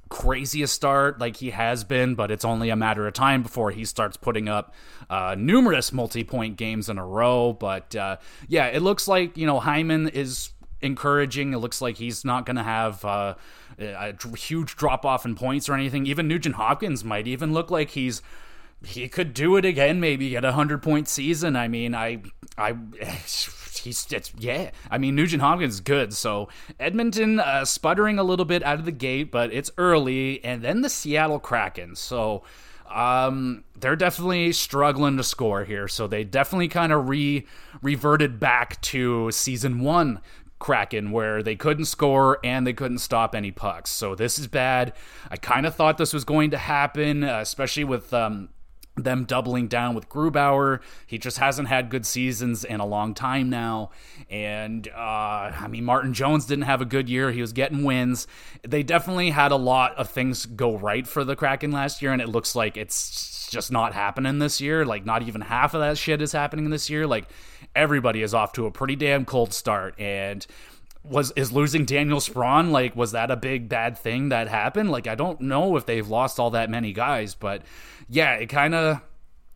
craziest 0.09 0.73
start 0.73 1.19
like 1.19 1.37
he 1.37 1.51
has 1.51 1.83
been, 1.83 2.15
but 2.15 2.31
it's 2.31 2.45
only 2.45 2.69
a 2.69 2.75
matter 2.75 3.07
of 3.07 3.13
time 3.13 3.43
before 3.43 3.71
he 3.71 3.85
starts 3.85 4.17
putting 4.17 4.47
up 4.47 4.73
uh, 5.09 5.35
numerous 5.37 5.91
multi 5.91 6.23
point 6.23 6.57
games 6.57 6.89
in 6.89 6.97
a 6.97 7.05
row. 7.05 7.53
But 7.53 7.95
uh, 7.95 8.17
yeah, 8.47 8.67
it 8.67 8.81
looks 8.81 9.07
like, 9.07 9.37
you 9.37 9.45
know, 9.45 9.59
Hyman 9.59 10.09
is 10.09 10.51
encouraging. 10.81 11.53
It 11.53 11.57
looks 11.57 11.81
like 11.81 11.97
he's 11.97 12.23
not 12.23 12.45
going 12.45 12.57
to 12.57 12.63
have 12.63 13.03
uh, 13.03 13.35
a 13.79 14.13
huge 14.37 14.75
drop 14.75 15.05
off 15.05 15.25
in 15.25 15.35
points 15.35 15.67
or 15.67 15.73
anything. 15.73 16.05
Even 16.05 16.27
Nugent 16.27 16.55
Hopkins 16.55 17.03
might 17.03 17.27
even 17.27 17.53
look 17.53 17.71
like 17.71 17.91
he's 17.91 18.21
he 18.83 19.07
could 19.07 19.33
do 19.33 19.55
it 19.55 19.65
again, 19.65 19.99
maybe 19.99 20.29
get 20.29 20.45
a 20.45 20.51
hundred 20.51 20.83
point 20.83 21.07
season. 21.07 21.55
I 21.55 21.67
mean, 21.67 21.95
I, 21.95 22.21
I, 22.57 22.71
he's 23.79 24.05
it's, 24.11 24.31
yeah. 24.37 24.71
I 24.89 24.97
mean, 24.97 25.15
Nugent 25.15 25.41
Hopkins 25.41 25.75
is 25.75 25.81
good. 25.81 26.13
So 26.13 26.49
Edmonton 26.79 27.39
uh, 27.39 27.65
sputtering 27.65 28.19
a 28.19 28.23
little 28.23 28.45
bit 28.45 28.63
out 28.63 28.79
of 28.79 28.85
the 28.85 28.91
gate, 28.91 29.31
but 29.31 29.53
it's 29.53 29.71
early, 29.77 30.43
and 30.43 30.61
then 30.61 30.81
the 30.81 30.89
Seattle 30.89 31.39
Kraken. 31.39 31.95
So 31.95 32.43
um, 32.89 33.63
they're 33.77 33.95
definitely 33.95 34.51
struggling 34.53 35.17
to 35.17 35.23
score 35.23 35.63
here. 35.63 35.87
So 35.87 36.07
they 36.07 36.23
definitely 36.23 36.67
kind 36.67 36.91
of 36.91 37.09
re 37.09 37.45
reverted 37.81 38.39
back 38.39 38.79
to 38.81 39.31
season 39.31 39.79
one 39.79 40.21
Kraken 40.59 41.11
where 41.11 41.43
they 41.43 41.55
couldn't 41.55 41.85
score 41.85 42.39
and 42.43 42.65
they 42.65 42.73
couldn't 42.73 42.99
stop 42.99 43.35
any 43.35 43.51
pucks. 43.51 43.89
So 43.89 44.15
this 44.15 44.39
is 44.39 44.47
bad. 44.47 44.93
I 45.29 45.37
kind 45.37 45.65
of 45.65 45.75
thought 45.75 45.97
this 45.97 46.13
was 46.13 46.23
going 46.23 46.51
to 46.51 46.57
happen, 46.57 47.23
uh, 47.23 47.39
especially 47.39 47.83
with 47.83 48.13
um, 48.13 48.49
them 48.95 49.25
doubling 49.25 49.67
down 49.67 49.93
with 49.93 50.07
Grubauer. 50.09 50.79
He 51.05 51.17
just 51.17 51.37
hasn't 51.37 51.67
had 51.67 51.89
good 51.89 52.05
seasons 52.05 52.63
in 52.63 52.79
a 52.79 52.85
long 52.85 53.13
time 53.13 53.49
now. 53.49 53.91
And, 54.29 54.87
uh, 54.87 55.51
I 55.51 55.67
mean, 55.69 55.83
Martin 55.83 56.13
Jones 56.13 56.45
didn't 56.45 56.63
have 56.63 56.81
a 56.81 56.85
good 56.85 57.09
year. 57.09 57.31
He 57.31 57.41
was 57.41 57.53
getting 57.53 57.83
wins. 57.83 58.25
They 58.65 58.83
definitely 58.83 59.31
had 59.31 59.51
a 59.51 59.57
lot 59.57 59.95
of 59.95 60.09
things 60.09 60.45
go 60.45 60.77
right 60.77 61.05
for 61.05 61.23
the 61.23 61.35
Kraken 61.35 61.71
last 61.71 62.01
year, 62.01 62.13
and 62.13 62.21
it 62.21 62.29
looks 62.29 62.55
like 62.55 62.77
it's 62.77 63.49
just 63.51 63.71
not 63.71 63.93
happening 63.93 64.39
this 64.39 64.61
year. 64.61 64.85
Like, 64.85 65.05
not 65.05 65.23
even 65.23 65.41
half 65.41 65.73
of 65.73 65.81
that 65.81 65.97
shit 65.97 66.21
is 66.21 66.31
happening 66.31 66.69
this 66.69 66.89
year. 66.89 67.05
Like, 67.05 67.25
everybody 67.75 68.21
is 68.21 68.33
off 68.33 68.53
to 68.53 68.65
a 68.65 68.71
pretty 68.71 68.95
damn 68.95 69.25
cold 69.25 69.53
start. 69.53 69.99
And, 69.99 70.45
was 71.09 71.31
is 71.35 71.51
losing 71.51 71.85
Daniel 71.85 72.19
Sprong 72.19 72.71
like 72.71 72.95
was 72.95 73.11
that 73.11 73.31
a 73.31 73.35
big 73.35 73.69
bad 73.69 73.97
thing 73.97 74.29
that 74.29 74.47
happened? 74.47 74.91
Like 74.91 75.07
I 75.07 75.15
don't 75.15 75.41
know 75.41 75.75
if 75.77 75.85
they've 75.85 76.07
lost 76.07 76.39
all 76.39 76.51
that 76.51 76.69
many 76.69 76.93
guys, 76.93 77.35
but 77.35 77.63
yeah, 78.09 78.33
it 78.33 78.47
kind 78.47 78.75
of 78.75 79.01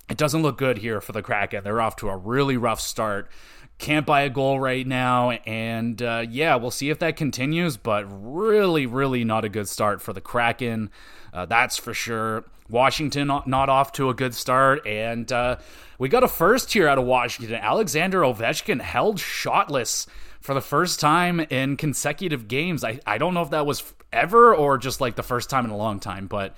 it 0.10 0.18
doesn't 0.18 0.42
look 0.42 0.58
good 0.58 0.80
here 0.80 1.02
for 1.02 1.12
the 1.12 1.22
Kraken. 1.22 1.64
They're 1.64 1.82
off 1.82 1.96
to 1.98 2.10
a 2.10 2.18
really 2.18 2.58
rough 2.58 2.80
start. 2.80 3.30
Can't 3.78 4.06
buy 4.06 4.22
a 4.22 4.30
goal 4.30 4.60
right 4.60 4.86
now, 4.86 5.32
and 5.32 6.02
uh, 6.02 6.26
yeah, 6.30 6.56
we'll 6.56 6.72
see 6.72 6.90
if 6.90 7.00
that 7.00 7.16
continues. 7.16 7.78
But 7.78 8.06
really, 8.10 8.86
really 8.86 9.24
not 9.24 9.46
a 9.46 9.50
good 9.50 9.70
start 9.70 10.02
for 10.02 10.12
the 10.12 10.22
Kraken. 10.22 10.90
Uh, 11.34 11.46
that's 11.46 11.78
for 11.78 11.94
sure. 11.94 12.46
Washington 12.70 13.28
not 13.28 13.70
off 13.70 13.94
to 13.94 14.10
a 14.10 14.14
good 14.14 14.36
start, 14.36 14.86
and 14.86 15.32
uh, 15.32 15.58
we 15.98 16.10
got 16.10 16.24
a 16.24 16.28
first 16.28 16.74
here 16.74 16.88
out 16.88 16.98
of 16.98 17.06
Washington. 17.06 17.56
Alexander 17.56 18.22
Ovechkin 18.22 18.82
held 18.82 19.18
shotless 19.18 20.08
for 20.40 20.54
the 20.54 20.62
first 20.62 21.00
time 21.00 21.40
in 21.40 21.78
consecutive 21.78 22.48
games. 22.48 22.84
I, 22.84 23.00
I 23.06 23.18
don't 23.18 23.34
know 23.34 23.42
if 23.42 23.50
that 23.52 23.66
was 23.66 23.94
ever 24.12 24.56
or 24.56 24.78
just 24.78 25.02
like 25.02 25.16
the 25.16 25.24
first 25.24 25.50
time 25.50 25.66
in 25.66 25.72
a 25.72 25.78
long 25.78 26.00
time, 26.00 26.28
but 26.28 26.56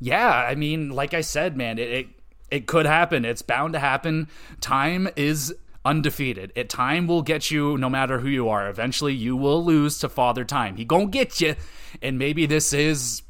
yeah, 0.00 0.28
I 0.28 0.54
mean, 0.54 0.90
like 0.90 1.14
I 1.14 1.20
said, 1.20 1.56
man, 1.56 1.78
it, 1.78 1.90
it 1.90 2.06
it 2.50 2.66
could 2.66 2.86
happen. 2.86 3.24
It's 3.24 3.42
bound 3.42 3.72
to 3.72 3.80
happen. 3.80 4.28
Time 4.60 5.08
is 5.16 5.52
undefeated. 5.84 6.52
It 6.54 6.68
time 6.68 7.06
will 7.06 7.22
get 7.22 7.50
you 7.50 7.76
no 7.78 7.90
matter 7.90 8.20
who 8.20 8.28
you 8.28 8.48
are. 8.48 8.68
Eventually 8.68 9.12
you 9.12 9.36
will 9.36 9.64
lose 9.64 9.98
to 9.98 10.08
Father 10.08 10.44
Time. 10.44 10.76
He 10.76 10.84
gonna 10.84 11.06
get 11.06 11.40
you. 11.40 11.56
And 12.00 12.18
maybe 12.18 12.46
this 12.46 12.72
is 12.72 13.22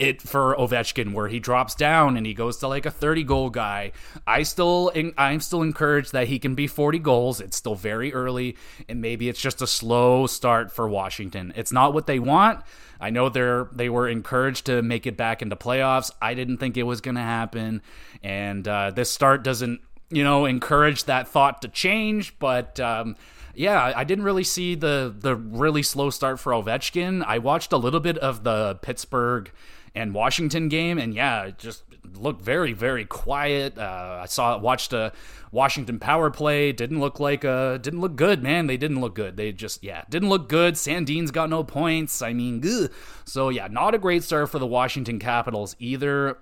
it 0.00 0.22
for 0.22 0.56
Ovechkin 0.56 1.12
where 1.12 1.28
he 1.28 1.38
drops 1.38 1.74
down 1.74 2.16
and 2.16 2.24
he 2.24 2.32
goes 2.32 2.56
to 2.56 2.66
like 2.66 2.86
a 2.86 2.90
30 2.90 3.22
goal 3.22 3.50
guy. 3.50 3.92
I 4.26 4.42
still 4.42 4.90
I'm 5.16 5.40
still 5.40 5.62
encouraged 5.62 6.12
that 6.12 6.26
he 6.26 6.38
can 6.38 6.54
be 6.54 6.66
40 6.66 6.98
goals. 6.98 7.40
It's 7.40 7.56
still 7.56 7.74
very 7.74 8.12
early 8.12 8.56
and 8.88 9.02
maybe 9.02 9.28
it's 9.28 9.40
just 9.40 9.60
a 9.60 9.66
slow 9.66 10.26
start 10.26 10.72
for 10.72 10.88
Washington. 10.88 11.52
It's 11.54 11.70
not 11.70 11.92
what 11.92 12.06
they 12.06 12.18
want. 12.18 12.64
I 12.98 13.10
know 13.10 13.28
they're 13.28 13.68
they 13.72 13.90
were 13.90 14.08
encouraged 14.08 14.66
to 14.66 14.80
make 14.80 15.06
it 15.06 15.18
back 15.18 15.42
into 15.42 15.54
playoffs. 15.54 16.10
I 16.20 16.32
didn't 16.32 16.56
think 16.56 16.78
it 16.78 16.84
was 16.84 17.02
going 17.02 17.16
to 17.16 17.20
happen 17.20 17.82
and 18.22 18.66
uh, 18.66 18.90
this 18.92 19.10
start 19.10 19.44
doesn't, 19.44 19.82
you 20.08 20.24
know, 20.24 20.46
encourage 20.46 21.04
that 21.04 21.28
thought 21.28 21.60
to 21.62 21.68
change, 21.68 22.38
but 22.38 22.80
um, 22.80 23.16
yeah, 23.54 23.92
I 23.94 24.04
didn't 24.04 24.24
really 24.24 24.44
see 24.44 24.74
the 24.76 25.14
the 25.16 25.36
really 25.36 25.82
slow 25.82 26.08
start 26.08 26.40
for 26.40 26.52
Ovechkin. 26.52 27.22
I 27.26 27.36
watched 27.36 27.72
a 27.72 27.76
little 27.76 28.00
bit 28.00 28.16
of 28.16 28.44
the 28.44 28.78
Pittsburgh 28.80 29.50
and 29.94 30.14
Washington 30.14 30.68
game, 30.68 30.98
and 30.98 31.14
yeah, 31.14 31.50
just 31.56 31.84
looked 32.14 32.42
very 32.42 32.72
very 32.72 33.04
quiet. 33.04 33.78
Uh, 33.78 34.20
I 34.22 34.26
saw 34.26 34.58
watched 34.58 34.92
a 34.92 35.12
Washington 35.52 35.98
power 35.98 36.30
play. 36.30 36.72
Didn't 36.72 37.00
look 37.00 37.20
like 37.20 37.44
uh 37.44 37.78
didn't 37.78 38.00
look 38.00 38.16
good, 38.16 38.42
man. 38.42 38.66
They 38.66 38.76
didn't 38.76 39.00
look 39.00 39.14
good. 39.14 39.36
They 39.36 39.52
just 39.52 39.82
yeah 39.82 40.04
didn't 40.08 40.28
look 40.28 40.48
good. 40.48 40.76
Sandin's 40.76 41.30
got 41.30 41.50
no 41.50 41.64
points. 41.64 42.22
I 42.22 42.32
mean, 42.32 42.62
ugh. 42.64 42.90
so 43.24 43.48
yeah, 43.48 43.68
not 43.68 43.94
a 43.94 43.98
great 43.98 44.22
start 44.22 44.50
for 44.50 44.58
the 44.58 44.66
Washington 44.66 45.18
Capitals 45.18 45.76
either. 45.78 46.38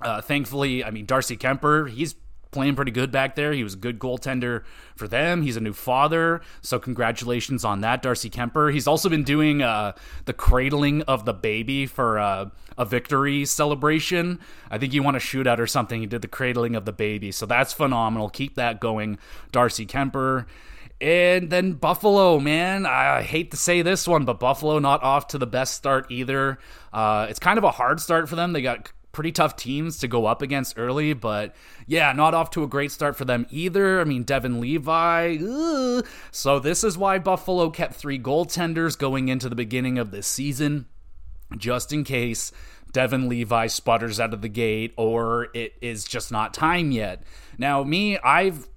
Uh, 0.00 0.20
thankfully, 0.20 0.84
I 0.84 0.90
mean 0.90 1.06
Darcy 1.06 1.36
Kuemper, 1.36 1.88
he's 1.88 2.14
playing 2.50 2.76
pretty 2.76 2.90
good 2.90 3.12
back 3.12 3.34
there. 3.34 3.52
He 3.52 3.62
was 3.62 3.74
a 3.74 3.78
good 3.78 3.98
goaltender 3.98 4.62
for 4.96 5.06
them. 5.06 5.42
He's 5.42 5.56
a 5.56 5.60
new 5.60 5.72
father, 5.72 6.40
so 6.60 6.78
congratulations 6.78 7.64
on 7.64 7.80
that, 7.82 8.02
Darcy 8.02 8.30
Kuemper. 8.30 8.72
He's 8.72 8.86
also 8.86 9.08
been 9.08 9.24
doing 9.24 9.62
uh, 9.62 9.92
the 10.24 10.32
cradling 10.32 11.02
of 11.02 11.24
the 11.24 11.34
baby 11.34 11.86
for 11.86 12.18
uh, 12.18 12.50
a 12.76 12.84
victory 12.84 13.44
celebration. 13.44 14.40
I 14.70 14.78
think 14.78 14.92
he 14.92 15.00
won 15.00 15.14
a 15.14 15.18
shootout 15.18 15.58
or 15.58 15.66
something. 15.66 16.00
He 16.00 16.06
did 16.06 16.22
the 16.22 16.28
cradling 16.28 16.74
of 16.74 16.84
the 16.84 16.92
baby, 16.92 17.32
so 17.32 17.46
that's 17.46 17.72
phenomenal. 17.72 18.28
Keep 18.28 18.54
that 18.56 18.80
going, 18.80 19.18
Darcy 19.52 19.86
Kuemper. 19.86 20.46
And 21.00 21.48
then 21.50 21.74
Buffalo, 21.74 22.40
man, 22.40 22.84
I 22.84 23.22
hate 23.22 23.52
to 23.52 23.56
say 23.56 23.82
this 23.82 24.08
one, 24.08 24.24
but 24.24 24.40
Buffalo 24.40 24.80
not 24.80 25.02
off 25.04 25.28
to 25.28 25.38
the 25.38 25.46
best 25.46 25.74
start 25.74 26.10
either. 26.10 26.58
Uh, 26.92 27.26
it's 27.30 27.38
kind 27.38 27.56
of 27.56 27.62
a 27.62 27.70
hard 27.70 28.00
start 28.00 28.28
for 28.28 28.34
them. 28.34 28.52
They 28.52 28.62
got 28.62 28.90
pretty 29.12 29.32
tough 29.32 29.56
teams 29.56 29.98
to 29.98 30.08
go 30.08 30.26
up 30.26 30.42
against 30.42 30.78
early, 30.78 31.12
but 31.12 31.54
yeah, 31.86 32.12
not 32.12 32.34
off 32.34 32.50
to 32.50 32.62
a 32.62 32.68
great 32.68 32.92
start 32.92 33.16
for 33.16 33.24
them 33.24 33.46
either. 33.50 34.00
I 34.00 34.04
mean, 34.04 34.22
Devon 34.22 34.60
Levi. 34.60 35.38
Ugh. 35.42 36.06
So 36.30 36.58
this 36.58 36.84
is 36.84 36.98
why 36.98 37.18
Buffalo 37.18 37.70
kept 37.70 37.94
three 37.94 38.18
goaltenders 38.18 38.98
going 38.98 39.28
into 39.28 39.48
the 39.48 39.54
beginning 39.56 39.98
of 39.98 40.10
this 40.10 40.26
season, 40.26 40.86
just 41.56 41.92
in 41.92 42.04
case 42.04 42.52
Devon 42.92 43.28
Levi 43.28 43.66
sputters 43.66 44.20
out 44.20 44.34
of 44.34 44.42
the 44.42 44.48
gate 44.48 44.94
or 44.96 45.48
it 45.54 45.74
is 45.80 46.04
just 46.04 46.32
not 46.32 46.54
time 46.54 46.90
yet. 46.90 47.22
Now, 47.56 47.82
me, 47.82 48.18
I've 48.18 48.68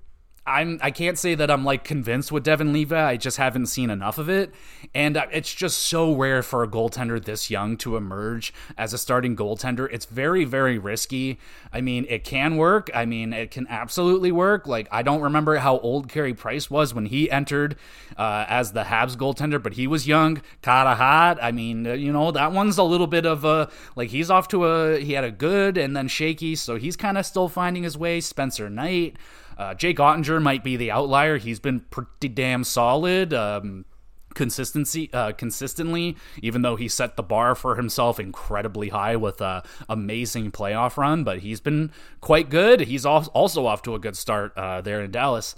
I'm 0.45 0.79
I 0.81 0.89
can't 0.89 1.19
say 1.19 1.35
that 1.35 1.51
I'm 1.51 1.63
like 1.63 1.83
convinced 1.83 2.31
with 2.31 2.43
Devon 2.43 2.73
Levi. 2.73 3.09
I 3.09 3.15
just 3.15 3.37
haven't 3.37 3.67
seen 3.67 3.91
enough 3.91 4.17
of 4.17 4.27
it, 4.27 4.51
and 4.95 5.15
uh, 5.15 5.27
it's 5.31 5.53
just 5.53 5.77
so 5.77 6.15
rare 6.15 6.41
for 6.41 6.63
a 6.63 6.67
goaltender 6.67 7.23
this 7.23 7.51
young 7.51 7.77
to 7.77 7.95
emerge 7.95 8.51
as 8.75 8.91
a 8.91 8.97
starting 8.97 9.35
goaltender. 9.35 9.87
It's 9.91 10.05
very 10.05 10.43
very 10.43 10.79
risky. 10.79 11.39
I 11.71 11.81
mean, 11.81 12.07
it 12.09 12.23
can 12.23 12.57
work. 12.57 12.89
I 12.91 13.05
mean, 13.05 13.33
it 13.33 13.51
can 13.51 13.67
absolutely 13.67 14.31
work. 14.31 14.65
Like 14.65 14.87
I 14.91 15.03
don't 15.03 15.21
remember 15.21 15.57
how 15.57 15.77
old 15.77 16.09
Carey 16.09 16.33
Price 16.33 16.71
was 16.71 16.91
when 16.91 17.05
he 17.05 17.29
entered 17.29 17.75
uh, 18.17 18.45
as 18.49 18.71
the 18.71 18.85
Habs 18.85 19.15
goaltender, 19.15 19.61
but 19.61 19.73
he 19.73 19.85
was 19.85 20.07
young, 20.07 20.41
kinda 20.63 20.95
hot. 20.95 21.37
I 21.39 21.51
mean, 21.51 21.85
uh, 21.85 21.93
you 21.93 22.11
know 22.11 22.31
that 22.31 22.51
one's 22.51 22.79
a 22.79 22.83
little 22.83 23.05
bit 23.07 23.27
of 23.27 23.45
a 23.45 23.69
like 23.95 24.09
he's 24.09 24.31
off 24.31 24.47
to 24.47 24.65
a 24.65 24.99
he 24.99 25.13
had 25.13 25.23
a 25.23 25.31
good 25.31 25.77
and 25.77 25.95
then 25.95 26.07
shaky, 26.07 26.55
so 26.55 26.77
he's 26.77 26.95
kind 26.95 27.19
of 27.19 27.27
still 27.27 27.47
finding 27.47 27.83
his 27.83 27.95
way. 27.95 28.21
Spencer 28.21 28.71
Knight. 28.71 29.17
Uh, 29.61 29.75
Jake 29.75 29.97
Oettinger 29.97 30.41
might 30.41 30.63
be 30.63 30.75
the 30.75 30.89
outlier. 30.89 31.37
He's 31.37 31.59
been 31.59 31.81
pretty 31.91 32.29
damn 32.29 32.63
solid. 32.63 33.31
Um, 33.31 33.85
consistency 34.33 35.09
uh, 35.11 35.33
consistently 35.33 36.15
even 36.41 36.61
though 36.61 36.77
he 36.77 36.87
set 36.87 37.17
the 37.17 37.21
bar 37.21 37.53
for 37.53 37.75
himself 37.75 38.17
incredibly 38.17 38.87
high 38.87 39.13
with 39.13 39.41
a 39.41 39.61
amazing 39.89 40.49
playoff 40.49 40.95
run 40.95 41.25
but 41.25 41.39
he's 41.39 41.59
been 41.59 41.91
quite 42.21 42.49
good 42.49 42.79
he's 42.79 43.05
also 43.05 43.65
off 43.65 43.81
to 43.81 43.93
a 43.93 43.99
good 43.99 44.15
start 44.15 44.57
uh, 44.57 44.79
there 44.79 45.01
in 45.01 45.11
dallas 45.11 45.53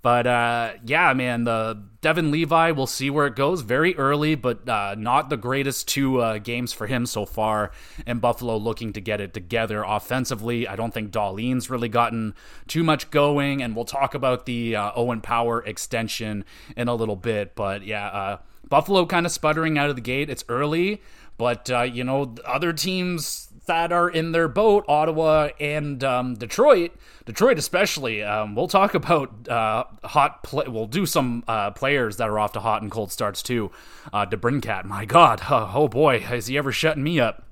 but 0.00 0.26
uh, 0.26 0.74
yeah, 0.84 1.12
man, 1.12 1.44
the 1.44 1.82
Devon 2.00 2.30
Levi, 2.30 2.70
we'll 2.70 2.86
see 2.86 3.10
where 3.10 3.26
it 3.26 3.34
goes. 3.34 3.62
Very 3.62 3.96
early, 3.96 4.36
but 4.36 4.68
uh, 4.68 4.94
not 4.96 5.28
the 5.28 5.36
greatest 5.36 5.88
two 5.88 6.20
uh, 6.20 6.38
games 6.38 6.72
for 6.72 6.86
him 6.86 7.04
so 7.04 7.26
far. 7.26 7.72
And 8.06 8.20
Buffalo 8.20 8.56
looking 8.56 8.92
to 8.92 9.00
get 9.00 9.20
it 9.20 9.34
together 9.34 9.82
offensively. 9.82 10.68
I 10.68 10.76
don't 10.76 10.94
think 10.94 11.10
Dahlin's 11.10 11.68
really 11.68 11.88
gotten 11.88 12.34
too 12.68 12.84
much 12.84 13.10
going, 13.10 13.60
and 13.60 13.74
we'll 13.74 13.84
talk 13.84 14.14
about 14.14 14.46
the 14.46 14.76
uh, 14.76 14.92
Owen 14.94 15.20
Power 15.20 15.64
extension 15.64 16.44
in 16.76 16.86
a 16.86 16.94
little 16.94 17.16
bit. 17.16 17.56
But 17.56 17.84
yeah, 17.84 18.06
uh, 18.06 18.38
Buffalo 18.68 19.04
kind 19.04 19.26
of 19.26 19.32
sputtering 19.32 19.78
out 19.78 19.90
of 19.90 19.96
the 19.96 20.02
gate. 20.02 20.30
It's 20.30 20.44
early, 20.48 21.02
but 21.38 21.68
uh, 21.70 21.82
you 21.82 22.04
know, 22.04 22.36
other 22.44 22.72
teams 22.72 23.47
that 23.68 23.92
are 23.92 24.08
in 24.10 24.32
their 24.32 24.48
boat, 24.48 24.84
Ottawa 24.88 25.50
and 25.60 26.02
um, 26.02 26.34
Detroit. 26.34 26.92
Detroit, 27.24 27.58
especially. 27.58 28.22
Um, 28.22 28.54
we'll 28.54 28.68
talk 28.68 28.94
about 28.94 29.48
uh, 29.48 29.84
hot. 30.04 30.42
Play- 30.42 30.66
we'll 30.66 30.86
do 30.86 31.06
some 31.06 31.44
uh, 31.46 31.70
players 31.70 32.16
that 32.16 32.28
are 32.28 32.38
off 32.38 32.52
to 32.52 32.60
hot 32.60 32.82
and 32.82 32.90
cold 32.90 33.12
starts 33.12 33.42
too. 33.42 33.70
Uh, 34.12 34.26
DeBrincat, 34.26 34.84
my 34.84 35.04
God, 35.04 35.42
oh, 35.48 35.70
oh 35.74 35.88
boy, 35.88 36.16
is 36.16 36.46
he 36.46 36.58
ever 36.58 36.72
shutting 36.72 37.02
me 37.02 37.20
up? 37.20 37.44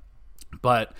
But 0.61 0.91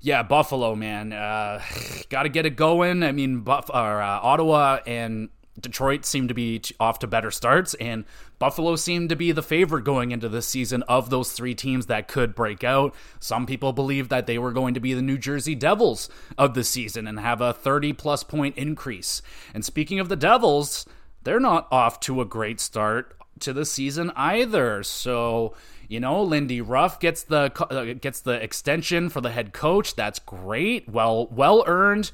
yeah, 0.00 0.22
Buffalo, 0.22 0.74
man, 0.74 1.12
uh, 1.12 1.62
got 2.08 2.24
to 2.24 2.28
get 2.28 2.46
it 2.46 2.56
going. 2.56 3.02
I 3.02 3.12
mean, 3.12 3.40
Buff- 3.40 3.70
or, 3.70 4.02
uh, 4.02 4.20
Ottawa 4.20 4.80
and 4.86 5.28
Detroit 5.60 6.04
seem 6.04 6.28
to 6.28 6.34
be 6.34 6.60
off 6.80 6.98
to 7.00 7.06
better 7.06 7.30
starts, 7.30 7.74
and 7.74 8.04
Buffalo 8.44 8.76
seemed 8.76 9.08
to 9.08 9.16
be 9.16 9.32
the 9.32 9.42
favorite 9.42 9.84
going 9.84 10.10
into 10.10 10.28
this 10.28 10.46
season 10.46 10.82
of 10.82 11.08
those 11.08 11.32
three 11.32 11.54
teams 11.54 11.86
that 11.86 12.08
could 12.08 12.34
break 12.34 12.62
out. 12.62 12.94
Some 13.18 13.46
people 13.46 13.72
believe 13.72 14.10
that 14.10 14.26
they 14.26 14.36
were 14.36 14.52
going 14.52 14.74
to 14.74 14.80
be 14.80 14.92
the 14.92 15.00
New 15.00 15.16
Jersey 15.16 15.54
Devils 15.54 16.10
of 16.36 16.52
the 16.52 16.62
season 16.62 17.06
and 17.06 17.18
have 17.18 17.40
a 17.40 17.54
30 17.54 17.94
plus 17.94 18.22
point 18.22 18.54
increase. 18.58 19.22
And 19.54 19.64
speaking 19.64 19.98
of 19.98 20.10
the 20.10 20.14
Devils, 20.14 20.84
they're 21.22 21.40
not 21.40 21.68
off 21.72 22.00
to 22.00 22.20
a 22.20 22.26
great 22.26 22.60
start 22.60 23.16
to 23.40 23.54
the 23.54 23.64
season 23.64 24.12
either. 24.14 24.82
So, 24.82 25.54
you 25.88 25.98
know, 25.98 26.22
Lindy 26.22 26.60
Ruff 26.60 27.00
gets 27.00 27.22
the 27.22 27.50
uh, 27.70 27.94
gets 27.94 28.20
the 28.20 28.42
extension 28.42 29.08
for 29.08 29.22
the 29.22 29.30
head 29.30 29.54
coach. 29.54 29.96
That's 29.96 30.18
great. 30.18 30.86
Well, 30.86 31.28
well 31.28 31.64
earned. 31.66 32.10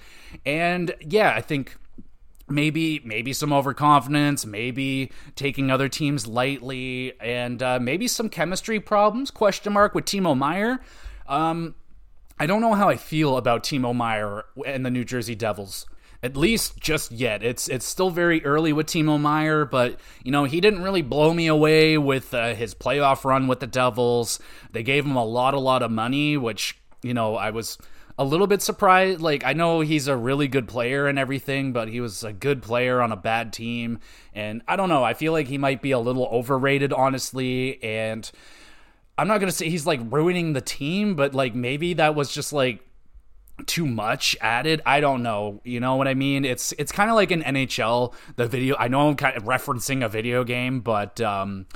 And 0.46 0.94
yeah, 1.00 1.34
I 1.34 1.40
think 1.40 1.76
maybe 2.50 3.00
maybe 3.04 3.32
some 3.32 3.52
overconfidence 3.52 4.44
maybe 4.44 5.10
taking 5.36 5.70
other 5.70 5.88
teams 5.88 6.26
lightly 6.26 7.12
and 7.20 7.62
uh, 7.62 7.78
maybe 7.80 8.08
some 8.08 8.28
chemistry 8.28 8.80
problems 8.80 9.30
question 9.30 9.72
mark 9.72 9.94
with 9.94 10.04
timo 10.04 10.36
meier. 10.36 10.80
Um, 11.26 11.74
i 12.38 12.46
don't 12.46 12.60
know 12.60 12.74
how 12.74 12.88
i 12.88 12.96
feel 12.96 13.36
about 13.36 13.62
timo 13.62 13.94
meier 13.94 14.44
and 14.66 14.84
the 14.84 14.90
new 14.90 15.04
jersey 15.04 15.34
devils 15.34 15.86
at 16.22 16.36
least 16.36 16.78
just 16.78 17.12
yet. 17.12 17.42
It's 17.42 17.68
it's 17.68 17.86
still 17.86 18.10
very 18.10 18.44
early 18.44 18.72
with 18.72 18.86
timo 18.86 19.18
meier 19.18 19.64
but 19.64 19.98
you 20.22 20.30
know 20.30 20.44
he 20.44 20.60
didn't 20.60 20.82
really 20.82 21.02
blow 21.02 21.32
me 21.32 21.46
away 21.46 21.96
with 21.96 22.34
uh, 22.34 22.54
his 22.54 22.74
playoff 22.74 23.24
run 23.24 23.46
with 23.46 23.60
the 23.60 23.66
devils. 23.66 24.38
They 24.72 24.82
gave 24.82 25.06
him 25.06 25.16
a 25.16 25.24
lot 25.24 25.54
a 25.54 25.58
lot 25.58 25.82
of 25.82 25.90
money 25.90 26.36
which 26.36 26.78
you 27.02 27.14
know 27.14 27.36
i 27.36 27.50
was 27.50 27.78
a 28.20 28.24
little 28.24 28.46
bit 28.46 28.60
surprised. 28.60 29.22
Like, 29.22 29.46
I 29.46 29.54
know 29.54 29.80
he's 29.80 30.06
a 30.06 30.14
really 30.14 30.46
good 30.46 30.68
player 30.68 31.06
and 31.06 31.18
everything, 31.18 31.72
but 31.72 31.88
he 31.88 32.02
was 32.02 32.22
a 32.22 32.34
good 32.34 32.60
player 32.60 33.00
on 33.00 33.12
a 33.12 33.16
bad 33.16 33.50
team. 33.50 33.98
And 34.34 34.60
I 34.68 34.76
don't 34.76 34.90
know. 34.90 35.02
I 35.02 35.14
feel 35.14 35.32
like 35.32 35.48
he 35.48 35.56
might 35.56 35.80
be 35.80 35.90
a 35.92 35.98
little 35.98 36.26
overrated, 36.26 36.92
honestly. 36.92 37.82
And 37.82 38.30
I'm 39.16 39.26
not 39.26 39.38
going 39.38 39.48
to 39.48 39.56
say 39.56 39.70
he's 39.70 39.86
like 39.86 40.00
ruining 40.04 40.52
the 40.52 40.60
team, 40.60 41.14
but 41.14 41.34
like 41.34 41.54
maybe 41.54 41.94
that 41.94 42.14
was 42.14 42.30
just 42.30 42.52
like 42.52 42.86
too 43.66 43.84
much 43.84 44.34
added 44.40 44.80
i 44.86 45.00
don't 45.00 45.22
know 45.22 45.60
you 45.64 45.80
know 45.80 45.96
what 45.96 46.08
i 46.08 46.14
mean 46.14 46.46
it's 46.46 46.72
it's 46.78 46.90
kind 46.90 47.10
of 47.10 47.14
like 47.14 47.30
an 47.30 47.42
nhl 47.42 48.14
the 48.36 48.46
video 48.46 48.74
i 48.78 48.88
know 48.88 49.10
i'm 49.10 49.16
kind 49.16 49.36
of 49.36 49.42
referencing 49.42 50.02
a 50.02 50.08
video 50.08 50.44
game 50.44 50.80
but 50.80 51.20
um 51.20 51.66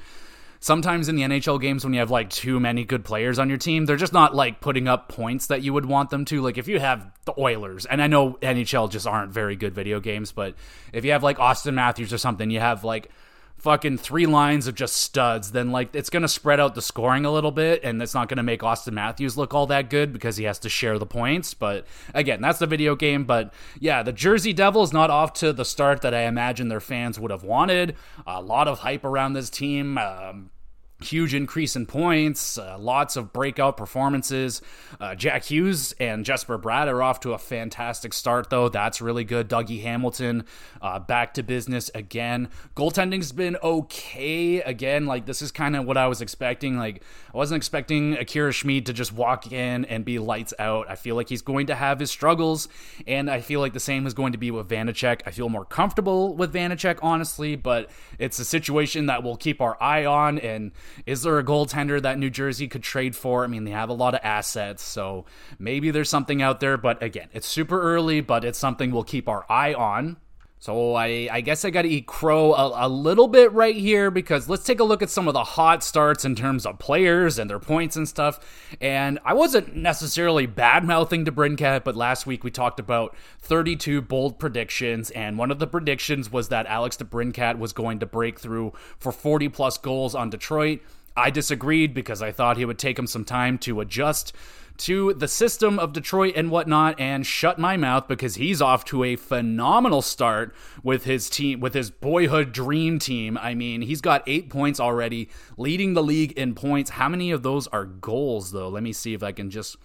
sometimes 0.64 1.10
in 1.10 1.16
the 1.16 1.20
NHL 1.20 1.60
games 1.60 1.84
when 1.84 1.92
you 1.92 2.00
have 2.00 2.10
like 2.10 2.30
too 2.30 2.58
many 2.58 2.86
good 2.86 3.04
players 3.04 3.38
on 3.38 3.50
your 3.50 3.58
team, 3.58 3.84
they're 3.84 3.96
just 3.96 4.14
not 4.14 4.34
like 4.34 4.62
putting 4.62 4.88
up 4.88 5.10
points 5.10 5.48
that 5.48 5.60
you 5.60 5.74
would 5.74 5.84
want 5.84 6.08
them 6.08 6.24
to. 6.24 6.40
Like 6.40 6.56
if 6.56 6.68
you 6.68 6.80
have 6.80 7.06
the 7.26 7.34
Oilers, 7.38 7.84
and 7.84 8.00
I 8.00 8.06
know 8.06 8.38
NHL 8.40 8.90
just 8.90 9.06
aren't 9.06 9.30
very 9.30 9.56
good 9.56 9.74
video 9.74 10.00
games, 10.00 10.32
but 10.32 10.54
if 10.90 11.04
you 11.04 11.12
have 11.12 11.22
like 11.22 11.36
Auston 11.36 11.74
Matthews 11.74 12.14
or 12.14 12.18
something, 12.18 12.48
you 12.48 12.60
have 12.60 12.82
like 12.82 13.10
fucking 13.58 13.98
three 13.98 14.24
lines 14.24 14.66
of 14.66 14.74
just 14.74 14.96
studs, 14.96 15.52
then 15.52 15.70
like 15.70 15.94
it's 15.94 16.08
gonna 16.08 16.28
spread 16.28 16.60
out 16.60 16.74
the 16.74 16.80
scoring 16.80 17.26
a 17.26 17.30
little 17.30 17.52
bit, 17.52 17.84
and 17.84 18.00
it's 18.00 18.14
not 18.14 18.30
gonna 18.30 18.42
make 18.42 18.62
Auston 18.62 18.94
Matthews 18.94 19.36
look 19.36 19.52
all 19.52 19.66
that 19.66 19.90
good 19.90 20.14
because 20.14 20.38
he 20.38 20.44
has 20.44 20.58
to 20.60 20.70
share 20.70 20.98
the 20.98 21.04
points. 21.04 21.52
But 21.52 21.86
again, 22.14 22.40
that's 22.40 22.58
the 22.58 22.66
video 22.66 22.96
game. 22.96 23.24
But 23.24 23.52
yeah, 23.78 24.02
the 24.02 24.14
Jersey 24.14 24.54
Devils 24.54 24.94
not 24.94 25.10
off 25.10 25.34
to 25.34 25.52
the 25.52 25.66
start 25.66 26.00
that 26.00 26.14
I 26.14 26.22
imagine 26.22 26.68
their 26.68 26.80
fans 26.80 27.20
would 27.20 27.30
have 27.30 27.44
wanted. 27.44 27.96
A 28.26 28.40
lot 28.40 28.66
of 28.66 28.78
hype 28.78 29.04
around 29.04 29.34
this 29.34 29.50
team. 29.50 29.98
Um, 29.98 30.48
huge 31.04 31.34
increase 31.34 31.76
in 31.76 31.86
points, 31.86 32.58
uh, 32.58 32.76
lots 32.78 33.16
of 33.16 33.32
breakout 33.32 33.76
performances. 33.76 34.62
Uh, 35.00 35.14
Jack 35.14 35.44
Hughes 35.44 35.94
and 36.00 36.24
Jesper 36.24 36.58
Bratt 36.58 36.88
are 36.88 37.02
off 37.02 37.20
to 37.20 37.32
a 37.32 37.38
fantastic 37.38 38.12
start, 38.12 38.50
though. 38.50 38.68
That's 38.68 39.00
really 39.00 39.24
good. 39.24 39.48
Dougie 39.48 39.82
Hamilton 39.82 40.44
uh, 40.80 40.98
back 40.98 41.34
to 41.34 41.42
business 41.42 41.90
again. 41.94 42.48
Goaltending's 42.76 43.32
been 43.32 43.56
okay 43.62 44.60
again. 44.62 45.06
Like 45.06 45.26
this 45.26 45.42
is 45.42 45.50
kind 45.50 45.76
of 45.76 45.84
what 45.86 45.96
I 45.96 46.06
was 46.06 46.20
expecting. 46.20 46.78
Like 46.78 47.02
I 47.32 47.36
wasn't 47.36 47.56
expecting 47.56 48.14
Akira 48.14 48.52
Schmid 48.52 48.86
to 48.86 48.92
just 48.92 49.12
walk 49.12 49.52
in 49.52 49.84
and 49.86 50.04
be 50.04 50.18
lights 50.18 50.54
out. 50.58 50.90
I 50.90 50.96
feel 50.96 51.16
like 51.16 51.28
he's 51.28 51.42
going 51.42 51.66
to 51.68 51.74
have 51.74 52.00
his 52.00 52.10
struggles, 52.10 52.68
and 53.06 53.30
I 53.30 53.40
feel 53.40 53.60
like 53.60 53.72
the 53.72 53.80
same 53.80 54.06
is 54.06 54.14
going 54.14 54.32
to 54.32 54.38
be 54.38 54.50
with 54.50 54.68
Vanecek. 54.68 55.22
I 55.26 55.30
feel 55.30 55.48
more 55.48 55.64
comfortable 55.64 56.34
with 56.34 56.52
Vanecek, 56.52 56.98
honestly, 57.02 57.56
but 57.56 57.90
it's 58.18 58.38
a 58.38 58.44
situation 58.44 59.06
that 59.06 59.22
we'll 59.22 59.36
keep 59.36 59.60
our 59.60 59.80
eye 59.82 60.04
on 60.04 60.38
and 60.38 60.72
is 61.06 61.22
there 61.22 61.38
a 61.38 61.44
goaltender 61.44 62.00
that 62.00 62.18
New 62.18 62.30
Jersey 62.30 62.68
could 62.68 62.82
trade 62.82 63.14
for? 63.16 63.44
I 63.44 63.46
mean, 63.46 63.64
they 63.64 63.70
have 63.70 63.88
a 63.88 63.94
lot 63.94 64.14
of 64.14 64.20
assets, 64.22 64.82
so 64.82 65.24
maybe 65.58 65.90
there's 65.90 66.10
something 66.10 66.42
out 66.42 66.60
there. 66.60 66.76
But 66.76 67.02
again, 67.02 67.28
it's 67.32 67.46
super 67.46 67.80
early, 67.80 68.20
but 68.20 68.44
it's 68.44 68.58
something 68.58 68.90
we'll 68.90 69.04
keep 69.04 69.28
our 69.28 69.44
eye 69.48 69.74
on. 69.74 70.16
So 70.64 70.94
I, 70.94 71.28
I 71.30 71.42
guess 71.42 71.66
I 71.66 71.68
got 71.68 71.82
to 71.82 71.88
eat 71.88 72.06
crow 72.06 72.54
a, 72.54 72.86
a, 72.86 72.88
little 72.88 73.28
bit 73.28 73.52
right 73.52 73.76
here 73.76 74.10
because 74.10 74.48
let's 74.48 74.64
take 74.64 74.80
a 74.80 74.84
look 74.84 75.02
at 75.02 75.10
some 75.10 75.28
of 75.28 75.34
the 75.34 75.44
hot 75.44 75.84
starts 75.84 76.24
in 76.24 76.34
terms 76.34 76.64
of 76.64 76.78
players 76.78 77.38
and 77.38 77.50
their 77.50 77.58
points 77.58 77.96
and 77.96 78.08
stuff. 78.08 78.40
And 78.80 79.18
I 79.26 79.34
wasn't 79.34 79.76
necessarily 79.76 80.46
bad 80.46 80.82
mouthing 80.82 81.26
to 81.26 81.32
DeBrincat, 81.32 81.84
but 81.84 81.96
last 81.96 82.26
week 82.26 82.44
we 82.44 82.50
talked 82.50 82.80
about 82.80 83.14
32 83.40 84.00
bold 84.00 84.38
predictions, 84.38 85.10
and 85.10 85.36
one 85.36 85.50
of 85.50 85.58
the 85.58 85.66
predictions 85.66 86.32
was 86.32 86.48
that 86.48 86.64
Alex 86.64 86.96
DeBrincat 86.96 87.58
was 87.58 87.74
going 87.74 87.98
to 87.98 88.06
break 88.06 88.40
through 88.40 88.72
for 88.98 89.12
40 89.12 89.50
plus 89.50 89.76
goals 89.76 90.14
on 90.14 90.30
Detroit. 90.30 90.80
I 91.16 91.30
disagreed 91.30 91.94
because 91.94 92.22
I 92.22 92.32
thought 92.32 92.56
he 92.56 92.64
would 92.64 92.78
take 92.78 92.98
him 92.98 93.06
some 93.06 93.24
time 93.24 93.58
to 93.58 93.80
adjust 93.80 94.34
to 94.76 95.14
the 95.14 95.28
system 95.28 95.78
of 95.78 95.92
Detroit 95.92 96.34
and 96.36 96.50
whatnot 96.50 96.98
and 96.98 97.24
shut 97.24 97.58
my 97.58 97.76
mouth 97.76 98.08
because 98.08 98.34
he's 98.34 98.60
off 98.60 98.84
to 98.86 99.04
a 99.04 99.14
phenomenal 99.14 100.02
start 100.02 100.54
with 100.82 101.04
his 101.04 101.30
team, 101.30 101.60
with 101.60 101.74
his 101.74 101.90
boyhood 101.90 102.52
dream 102.52 102.98
team. 102.98 103.38
I 103.38 103.54
mean, 103.54 103.82
he's 103.82 104.00
got 104.00 104.24
eight 104.26 104.50
points 104.50 104.80
already, 104.80 105.28
leading 105.56 105.94
the 105.94 106.02
league 106.02 106.32
in 106.32 106.54
points. 106.54 106.90
How 106.90 107.08
many 107.08 107.30
of 107.30 107.44
those 107.44 107.68
are 107.68 107.84
goals, 107.84 108.50
though? 108.50 108.68
Let 108.68 108.82
me 108.82 108.92
see 108.92 109.14
if 109.14 109.22
I 109.22 109.30
can 109.30 109.50
just 109.50 109.76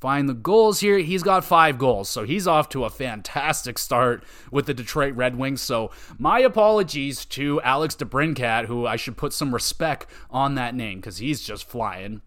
find 0.00 0.28
the 0.28 0.34
goals 0.34 0.80
here. 0.80 0.98
He's 0.98 1.22
got 1.22 1.44
five 1.44 1.78
goals, 1.78 2.08
so 2.08 2.24
he's 2.24 2.46
off 2.46 2.68
to 2.70 2.84
a 2.84 2.90
fantastic 2.90 3.78
start 3.78 4.24
with 4.50 4.66
the 4.66 4.74
Detroit 4.74 5.14
Red 5.14 5.36
Wings. 5.36 5.62
So 5.62 5.90
my 6.18 6.40
apologies 6.40 7.24
to 7.26 7.60
Alex 7.62 7.94
DeBrincat, 7.96 8.66
who 8.66 8.86
I 8.86 8.96
should 8.96 9.16
put 9.16 9.32
some 9.32 9.54
respect 9.54 10.06
on 10.30 10.54
that 10.56 10.74
name 10.74 11.00
because 11.00 11.18
he's 11.18 11.40
just 11.40 11.68
flying. 11.68 12.22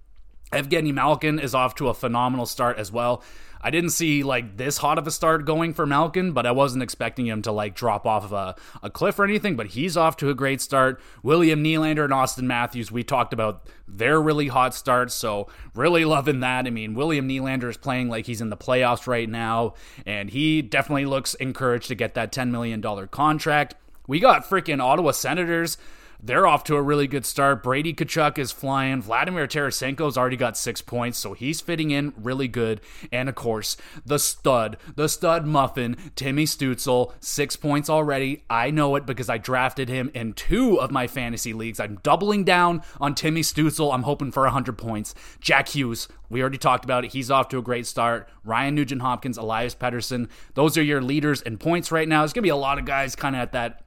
Evgeny 0.51 0.93
Malkin 0.93 1.39
is 1.39 1.53
off 1.53 1.75
to 1.75 1.89
a 1.89 1.93
phenomenal 1.93 2.45
start 2.45 2.77
as 2.77 2.91
well. 2.91 3.21
I 3.67 3.69
didn't 3.69 3.89
see 3.89 4.23
like 4.23 4.55
this 4.55 4.77
hot 4.77 4.97
of 4.97 5.07
a 5.07 5.11
start 5.11 5.43
going 5.43 5.73
for 5.73 5.85
Malkin, 5.85 6.31
but 6.31 6.45
I 6.45 6.51
wasn't 6.51 6.83
expecting 6.83 7.27
him 7.27 7.41
to 7.41 7.51
like 7.51 7.75
drop 7.75 8.05
off 8.05 8.23
of 8.23 8.31
a, 8.31 8.55
a 8.81 8.89
cliff 8.89 9.19
or 9.19 9.25
anything. 9.25 9.57
But 9.57 9.67
he's 9.67 9.97
off 9.97 10.15
to 10.17 10.29
a 10.29 10.33
great 10.33 10.61
start. 10.61 11.01
William 11.21 11.61
Nylander 11.61 12.05
and 12.05 12.13
Auston 12.13 12.43
Matthews, 12.43 12.93
we 12.93 13.03
talked 13.03 13.33
about 13.33 13.67
their 13.85 14.21
really 14.21 14.47
hot 14.47 14.73
starts, 14.73 15.13
so 15.13 15.49
really 15.75 16.05
loving 16.05 16.39
that. 16.39 16.65
I 16.65 16.69
mean, 16.69 16.93
William 16.93 17.27
Nylander 17.27 17.69
is 17.69 17.75
playing 17.75 18.07
like 18.07 18.25
he's 18.25 18.39
in 18.39 18.49
the 18.49 18.55
playoffs 18.55 19.05
right 19.05 19.27
now, 19.27 19.73
and 20.05 20.29
he 20.29 20.61
definitely 20.61 21.05
looks 21.05 21.33
encouraged 21.33 21.89
to 21.89 21.95
get 21.95 22.13
that 22.13 22.31
$10 22.31 22.51
million 22.51 22.81
contract. 23.07 23.75
We 24.07 24.21
got 24.21 24.45
freaking 24.45 24.81
Ottawa 24.81 25.11
Senators 25.11 25.77
they're 26.21 26.47
off 26.47 26.63
to 26.65 26.75
a 26.75 26.81
really 26.81 27.07
good 27.07 27.25
start. 27.25 27.63
Brady 27.63 27.93
Tkachuk 27.93 28.37
is 28.37 28.51
flying. 28.51 29.01
Vladimir 29.01 29.47
Tarasenko's 29.47 30.17
already 30.17 30.37
got 30.37 30.57
six 30.57 30.81
points, 30.81 31.17
so 31.17 31.33
he's 31.33 31.61
fitting 31.61 31.91
in 31.91 32.13
really 32.17 32.47
good. 32.47 32.81
And 33.11 33.29
of 33.29 33.35
course, 33.35 33.77
the 34.05 34.19
stud, 34.19 34.77
the 34.95 35.07
stud 35.07 35.45
muffin, 35.45 35.95
Timmy 36.15 36.45
Stützle, 36.45 37.13
six 37.19 37.55
points 37.55 37.89
already. 37.89 38.43
I 38.49 38.71
know 38.71 38.95
it 38.95 39.05
because 39.05 39.29
I 39.29 39.37
drafted 39.37 39.89
him 39.89 40.11
in 40.13 40.33
two 40.33 40.79
of 40.79 40.91
my 40.91 41.07
fantasy 41.07 41.53
leagues. 41.53 41.79
I'm 41.79 41.99
doubling 42.03 42.43
down 42.43 42.81
on 42.99 43.15
Timmy 43.15 43.41
Stützle. 43.41 43.93
I'm 43.93 44.03
hoping 44.03 44.31
for 44.31 44.43
100 44.43 44.77
points. 44.77 45.13
Jack 45.39 45.69
Hughes, 45.69 46.07
we 46.29 46.41
already 46.41 46.57
talked 46.57 46.83
about 46.83 47.05
it. 47.05 47.13
He's 47.13 47.31
off 47.31 47.49
to 47.49 47.57
a 47.57 47.61
great 47.61 47.87
start. 47.87 48.27
Ryan 48.43 48.75
Nugent 48.75 49.01
Hopkins, 49.01 49.37
Elias 49.37 49.75
Pettersson, 49.75 50.29
those 50.55 50.77
are 50.77 50.83
your 50.83 51.01
leaders 51.01 51.41
in 51.41 51.57
points 51.57 51.91
right 51.91 52.07
now. 52.07 52.21
There's 52.21 52.33
going 52.33 52.41
to 52.43 52.47
be 52.47 52.49
a 52.49 52.55
lot 52.55 52.79
of 52.79 52.85
guys 52.85 53.15
kind 53.15 53.35
of 53.35 53.41
at 53.41 53.51
that 53.53 53.83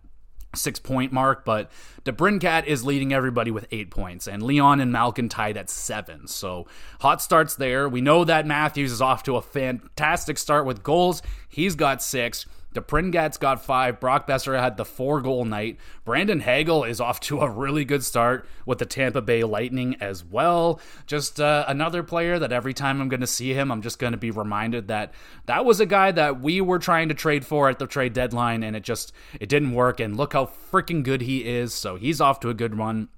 six 0.54 0.78
point 0.78 1.12
mark, 1.12 1.44
but 1.44 1.70
DeBrincat 2.04 2.66
is 2.66 2.84
leading 2.84 3.12
everybody 3.12 3.50
with 3.50 3.66
eight 3.70 3.90
points, 3.90 4.26
and 4.26 4.42
Leon 4.42 4.80
and 4.80 4.92
Malkin 4.92 5.28
tied 5.28 5.56
at 5.56 5.70
seven. 5.70 6.26
So 6.26 6.66
hot 7.00 7.22
starts 7.22 7.54
there. 7.56 7.88
We 7.88 8.00
know 8.00 8.24
that 8.24 8.46
Matthews 8.46 8.92
is 8.92 9.02
off 9.02 9.22
to 9.24 9.36
a 9.36 9.42
fantastic 9.42 10.38
start 10.38 10.66
with 10.66 10.82
goals. 10.82 11.22
He's 11.48 11.74
got 11.74 12.02
six. 12.02 12.46
DeBrincat's 12.74 13.36
got 13.36 13.64
five. 13.64 13.98
Brock 13.98 14.28
Boeser 14.28 14.58
had 14.58 14.76
the 14.76 14.84
four 14.84 15.20
goal 15.20 15.44
night. 15.44 15.78
Brandon 16.04 16.40
Hagel 16.40 16.84
is 16.84 17.00
off 17.00 17.18
to 17.20 17.40
a 17.40 17.50
really 17.50 17.84
good 17.84 18.04
start 18.04 18.46
with 18.64 18.78
the 18.78 18.86
Tampa 18.86 19.20
Bay 19.20 19.42
Lightning 19.42 19.96
as 20.00 20.24
well. 20.24 20.80
Just 21.06 21.40
uh, 21.40 21.64
another 21.66 22.02
player 22.02 22.38
that 22.38 22.52
every 22.52 22.72
time 22.72 23.00
I'm 23.00 23.08
going 23.08 23.20
to 23.20 23.26
see 23.26 23.54
him, 23.54 23.72
I'm 23.72 23.82
just 23.82 23.98
going 23.98 24.12
to 24.12 24.18
be 24.18 24.30
reminded 24.30 24.88
that 24.88 25.12
that 25.46 25.64
was 25.64 25.80
a 25.80 25.86
guy 25.86 26.12
that 26.12 26.40
we 26.40 26.60
were 26.60 26.78
trying 26.78 27.08
to 27.08 27.14
trade 27.14 27.44
for 27.44 27.68
at 27.68 27.78
the 27.78 27.86
trade 27.86 28.12
deadline, 28.12 28.62
and 28.62 28.76
it 28.76 28.84
just 28.84 29.12
it 29.40 29.48
didn't 29.48 29.72
work. 29.72 29.98
And 29.98 30.16
look 30.16 30.32
how 30.32 30.46
freaking 30.46 31.02
good 31.02 31.22
he 31.22 31.48
is. 31.48 31.74
So 31.74 31.96
he's 31.96 32.20
off 32.20 32.38
to 32.40 32.50
a 32.50 32.54
good 32.54 32.78
run. 32.78 33.08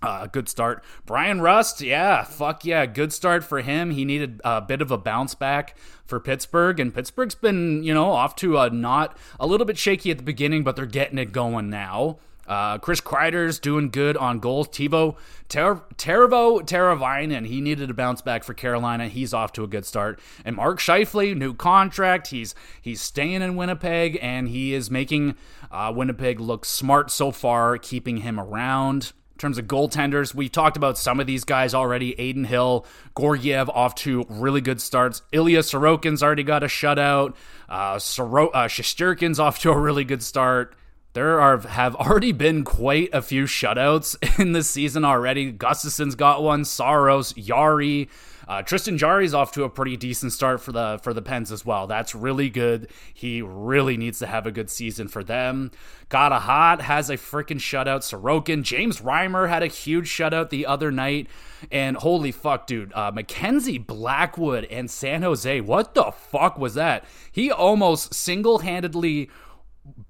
Uh, 0.00 0.26
good 0.26 0.48
start. 0.48 0.84
Bryan 1.06 1.40
Rust, 1.40 1.80
yeah, 1.80 2.22
fuck 2.22 2.64
yeah, 2.64 2.86
good 2.86 3.12
start 3.12 3.42
for 3.42 3.60
him. 3.62 3.90
He 3.90 4.04
needed 4.04 4.40
a 4.44 4.60
bit 4.60 4.80
of 4.80 4.92
a 4.92 4.98
bounce 4.98 5.34
back 5.34 5.76
for 6.04 6.20
Pittsburgh, 6.20 6.78
and 6.78 6.94
Pittsburgh's 6.94 7.34
been, 7.34 7.82
you 7.82 7.92
know, 7.92 8.12
off 8.12 8.36
to 8.36 8.58
a 8.58 8.70
not 8.70 9.16
a 9.40 9.46
little 9.46 9.66
bit 9.66 9.76
shaky 9.76 10.12
at 10.12 10.18
the 10.18 10.22
beginning, 10.22 10.62
but 10.62 10.76
they're 10.76 10.86
getting 10.86 11.18
it 11.18 11.32
going 11.32 11.68
now. 11.68 12.18
Uh, 12.46 12.78
Chris 12.78 13.00
Kreider's 13.00 13.58
doing 13.58 13.90
good 13.90 14.16
on 14.16 14.38
goals. 14.38 14.68
Teuvo 14.68 15.16
Ter- 15.48 15.82
Teravainen, 15.96 17.46
he 17.46 17.60
needed 17.60 17.90
a 17.90 17.94
bounce 17.94 18.22
back 18.22 18.42
for 18.42 18.54
Carolina. 18.54 19.08
He's 19.08 19.34
off 19.34 19.52
to 19.52 19.64
a 19.64 19.66
good 19.66 19.84
start. 19.84 20.18
And 20.46 20.56
Mark 20.56 20.78
Scheifele, 20.78 21.36
new 21.36 21.52
contract. 21.52 22.28
He's 22.28 22.54
he's 22.80 23.02
staying 23.02 23.42
in 23.42 23.56
Winnipeg, 23.56 24.18
and 24.22 24.48
he 24.48 24.72
is 24.72 24.90
making 24.90 25.34
uh, 25.70 25.92
Winnipeg 25.94 26.40
look 26.40 26.64
smart 26.64 27.10
so 27.10 27.32
far, 27.32 27.76
keeping 27.76 28.18
him 28.18 28.40
around. 28.40 29.12
In 29.38 29.40
terms 29.40 29.58
of 29.58 29.66
goaltenders, 29.66 30.34
we 30.34 30.48
talked 30.48 30.76
about 30.76 30.98
some 30.98 31.20
of 31.20 31.28
these 31.28 31.44
guys 31.44 31.72
already. 31.72 32.12
Adin 32.18 32.42
Hill, 32.42 32.84
Georgiev 33.16 33.70
off 33.70 33.94
to 33.94 34.26
really 34.28 34.60
good 34.60 34.80
starts. 34.80 35.22
Ilya 35.30 35.60
Sorokin's 35.60 36.24
already 36.24 36.42
got 36.42 36.64
a 36.64 36.66
shutout. 36.66 37.36
Uh, 37.68 37.98
Soro- 37.98 38.50
uh, 38.52 39.40
off 39.40 39.58
to 39.60 39.70
a 39.70 39.78
really 39.78 40.02
good 40.02 40.24
start. 40.24 40.74
There 41.12 41.40
are 41.40 41.56
have 41.58 41.94
already 41.94 42.32
been 42.32 42.64
quite 42.64 43.10
a 43.12 43.22
few 43.22 43.44
shutouts 43.44 44.16
in 44.40 44.54
this 44.54 44.68
season 44.68 45.04
already. 45.04 45.52
Gustavsson's 45.52 46.16
got 46.16 46.42
one. 46.42 46.62
Soros, 46.62 47.32
Jarry, 47.36 48.08
uh, 48.48 48.62
Tristan 48.62 48.96
Jarry's 48.96 49.34
off 49.34 49.52
to 49.52 49.64
a 49.64 49.68
pretty 49.68 49.96
decent 49.96 50.32
start 50.32 50.62
for 50.62 50.72
the 50.72 50.98
for 51.02 51.12
the 51.12 51.20
Pens 51.20 51.52
as 51.52 51.66
well. 51.66 51.86
That's 51.86 52.14
really 52.14 52.48
good. 52.48 52.90
He 53.12 53.42
really 53.42 53.98
needs 53.98 54.18
to 54.20 54.26
have 54.26 54.46
a 54.46 54.50
good 54.50 54.70
season 54.70 55.06
for 55.06 55.22
them. 55.22 55.70
Gotta 56.08 56.38
hot 56.38 56.80
has 56.80 57.10
a 57.10 57.18
freaking 57.18 57.58
shutout. 57.58 58.00
Sorokin, 58.00 58.62
James 58.62 59.02
Reimer 59.02 59.50
had 59.50 59.62
a 59.62 59.66
huge 59.66 60.08
shutout 60.08 60.48
the 60.48 60.64
other 60.64 60.90
night. 60.90 61.28
And 61.70 61.96
holy 61.98 62.32
fuck, 62.32 62.66
dude, 62.66 62.92
uh, 62.94 63.10
Mackenzie 63.12 63.78
Blackwood 63.78 64.64
and 64.64 64.90
San 64.90 65.22
Jose. 65.22 65.60
What 65.60 65.94
the 65.94 66.10
fuck 66.12 66.58
was 66.58 66.74
that? 66.74 67.04
He 67.30 67.50
almost 67.50 68.14
single 68.14 68.60
handedly 68.60 69.28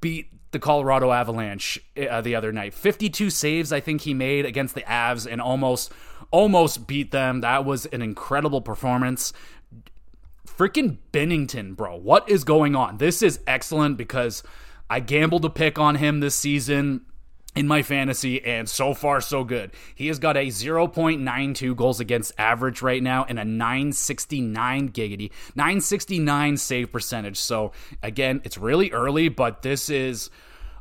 beat 0.00 0.37
the 0.50 0.58
Colorado 0.58 1.12
Avalanche 1.12 1.78
uh, 2.10 2.20
the 2.20 2.34
other 2.34 2.52
night. 2.52 2.74
52 2.74 3.30
saves 3.30 3.72
I 3.72 3.80
think 3.80 4.02
he 4.02 4.14
made 4.14 4.46
against 4.46 4.74
the 4.74 4.82
Avs 4.82 5.30
and 5.30 5.40
almost 5.40 5.92
almost 6.30 6.86
beat 6.86 7.10
them. 7.10 7.40
That 7.40 7.64
was 7.64 7.86
an 7.86 8.02
incredible 8.02 8.60
performance. 8.60 9.32
Freaking 10.46 10.98
Binnington, 11.12 11.76
bro. 11.76 11.96
What 11.96 12.28
is 12.28 12.44
going 12.44 12.74
on? 12.74 12.98
This 12.98 13.22
is 13.22 13.40
excellent 13.46 13.96
because 13.96 14.42
I 14.90 15.00
gambled 15.00 15.44
a 15.44 15.50
pick 15.50 15.78
on 15.78 15.96
him 15.96 16.20
this 16.20 16.34
season 16.34 17.02
in 17.58 17.66
my 17.66 17.82
fantasy, 17.82 18.44
and 18.44 18.68
so 18.68 18.94
far, 18.94 19.20
so 19.20 19.42
good. 19.42 19.72
He 19.96 20.06
has 20.06 20.20
got 20.20 20.36
a 20.36 20.46
0.92 20.46 21.74
goals 21.74 21.98
against 21.98 22.32
average 22.38 22.82
right 22.82 23.02
now 23.02 23.24
and 23.28 23.36
a 23.36 23.44
969 23.44 24.90
giggity, 24.90 25.32
969 25.56 26.56
save 26.56 26.92
percentage. 26.92 27.36
So, 27.36 27.72
again, 28.00 28.42
it's 28.44 28.58
really 28.58 28.92
early, 28.92 29.28
but 29.28 29.62
this 29.62 29.90
is 29.90 30.30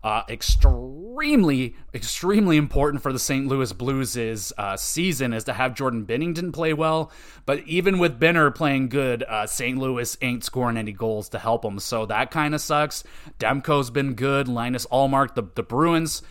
uh, 0.04 0.22
extremely, 0.30 1.76
extremely 1.96 2.58
important 2.58 3.02
for 3.02 3.12
the 3.12 3.18
St. 3.18 3.48
Louis 3.48 3.74
Blues' 3.74 4.54
uh, 4.56 4.78
season 4.78 5.34
is 5.34 5.46
to 5.46 5.54
have 5.54 5.74
Jordan 5.74 6.06
Binnington 6.06 6.54
play 6.54 6.74
well. 6.74 7.12
But 7.48 7.62
even 7.62 7.98
with 7.98 8.20
Benner 8.20 8.52
playing 8.52 8.90
good, 8.90 9.24
uh, 9.24 9.48
St. 9.48 9.80
Louis 9.80 10.16
ain't 10.22 10.44
scoring 10.44 10.78
any 10.78 10.92
goals 10.92 11.30
to 11.30 11.40
help 11.40 11.64
them. 11.64 11.80
So 11.80 12.06
that 12.06 12.30
kind 12.30 12.54
of 12.54 12.62
sucks. 12.62 13.04
Demko's 13.40 13.90
been 13.90 14.14
good. 14.14 14.48
Linus 14.48 14.86
Ullmark, 14.92 15.34
the, 15.34 15.44
the 15.56 15.64
Bruins 15.64 16.22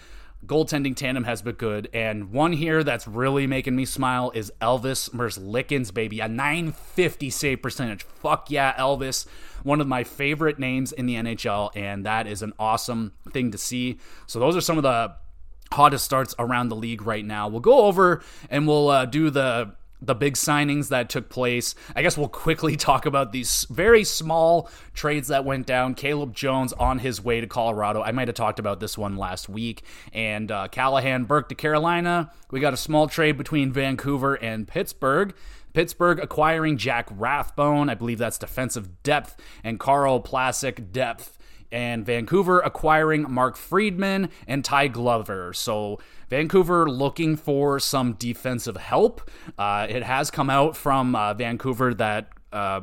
goaltending 0.47 0.97
tandem 0.97 1.25
has 1.25 1.43
been 1.43 1.57
good. 1.57 1.89
And 1.93 2.31
one 2.31 2.53
here 2.53 2.85
that's 2.85 3.07
really 3.07 3.47
making 3.47 3.77
me 3.77 3.85
smile 3.85 4.31
is 4.35 4.53
Elvis 4.61 5.11
Merzlikins, 5.11 5.93
baby. 5.93 6.21
A 6.21 6.29
950 6.29 7.31
save 7.31 7.63
percentage. 7.63 8.03
Fuck 8.03 8.51
yeah, 8.51 8.75
Elvis. 8.75 9.27
One 9.63 9.81
of 9.81 9.87
my 9.87 10.05
favorite 10.05 10.59
names 10.59 10.93
in 10.93 11.07
the 11.07 11.15
NHL, 11.15 11.71
and 11.75 12.07
that 12.07 12.27
is 12.27 12.43
an 12.43 12.53
awesome 12.59 13.13
thing 13.33 13.51
to 13.51 13.59
see. 13.59 13.99
So 14.27 14.39
those 14.39 14.57
are 14.57 14.61
some 14.61 14.77
of 14.77 14.83
the 14.83 15.17
hottest 15.73 16.05
starts 16.05 16.35
around 16.39 16.69
the 16.69 16.77
league 16.77 17.03
right 17.03 17.25
now. 17.25 17.49
We'll 17.49 17.61
go 17.61 17.87
over 17.87 18.23
and 18.49 18.67
we'll 18.69 18.89
uh, 18.89 19.07
do 19.07 19.31
the 19.31 19.75
the 20.01 20.15
big 20.15 20.35
signings 20.35 20.89
that 20.89 21.09
took 21.09 21.29
place. 21.29 21.75
I 21.95 22.03
guess 22.03 22.17
we'll 22.17 22.29
quickly 22.29 22.77
talk 22.77 23.07
about 23.07 23.33
these 23.33 23.67
very 23.71 24.05
small 24.05 24.69
trades 24.95 25.29
that 25.29 25.45
went 25.45 25.67
down. 25.67 25.95
Caleb 25.95 26.35
Jones 26.35 26.73
on 26.75 26.99
his 26.99 27.23
way 27.23 27.41
to 27.41 27.47
Colorado. 27.47 28.03
I 28.03 28.13
might 28.13 28.29
have 28.29 28.35
talked 28.37 28.59
about 28.59 28.81
this 28.81 28.97
one 28.99 29.17
last 29.17 29.49
week. 29.49 29.83
And 30.13 30.51
uh, 30.51 30.69
Callahan 30.69 31.25
Burke 31.25 31.49
to 31.49 31.55
Carolina. 31.55 32.31
We 32.51 32.61
got 32.61 32.75
a 32.75 32.79
small 32.79 33.09
trade 33.09 33.37
between 33.37 33.73
Vancouver 33.73 34.35
and 34.35 34.69
Pittsburgh. 34.69 35.35
Pittsburgh 35.73 36.21
acquiring 36.21 36.79
Jack 36.79 37.09
Rathbone. 37.11 37.91
I 37.91 37.95
believe 37.95 38.17
that's 38.19 38.39
defensive 38.39 39.03
depth. 39.03 39.37
And 39.63 39.79
Carl 39.79 40.23
Plasek 40.23 40.91
depth 40.91 41.36
and 41.71 42.05
Vancouver 42.05 42.61
acquiring 42.61 43.31
Mark 43.31 43.57
Friedman 43.57 44.31
and 44.47 44.65
Ty 44.65 44.89
Glover. 44.89 45.53
So 45.53 45.99
Vancouver 46.29 46.89
looking 46.89 47.37
for 47.37 47.79
some 47.79 48.15
defensive 48.15 48.77
help. 48.77 49.31
Uh, 49.59 49.87
it 49.89 50.03
has 50.03 50.31
come 50.31 50.51
out 50.51 50.77
from 50.77 51.15
uh, 51.15 51.35
Vancouver 51.35 51.95
that 51.95 52.31
uh, 52.53 52.81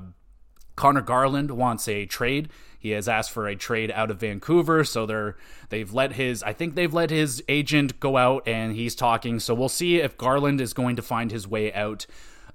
Conor 0.76 1.02
Garland 1.02 1.52
wants 1.52 1.88
a 1.88 2.06
trade. 2.06 2.50
He 2.80 2.90
has 2.92 3.08
asked 3.08 3.32
for 3.32 3.48
a 3.48 3.56
trade 3.56 3.92
out 3.92 4.12
of 4.12 4.20
Vancouver, 4.20 4.84
so 4.84 5.06
they're 5.06 5.38
they've 5.70 5.94
let 5.94 6.14
his 6.14 6.44
I 6.44 6.52
think 6.52 6.76
they've 6.76 6.94
let 6.94 7.12
his 7.12 7.42
agent 7.48 8.00
go 8.02 8.18
out 8.18 8.46
and 8.46 8.76
he's 8.76 8.94
talking. 8.94 9.40
So 9.40 9.54
we'll 9.54 9.70
see 9.70 10.02
if 10.02 10.18
Garland 10.18 10.60
is 10.60 10.74
going 10.74 10.98
to 10.98 11.02
find 11.02 11.32
his 11.32 11.48
way 11.48 11.72
out 11.74 12.06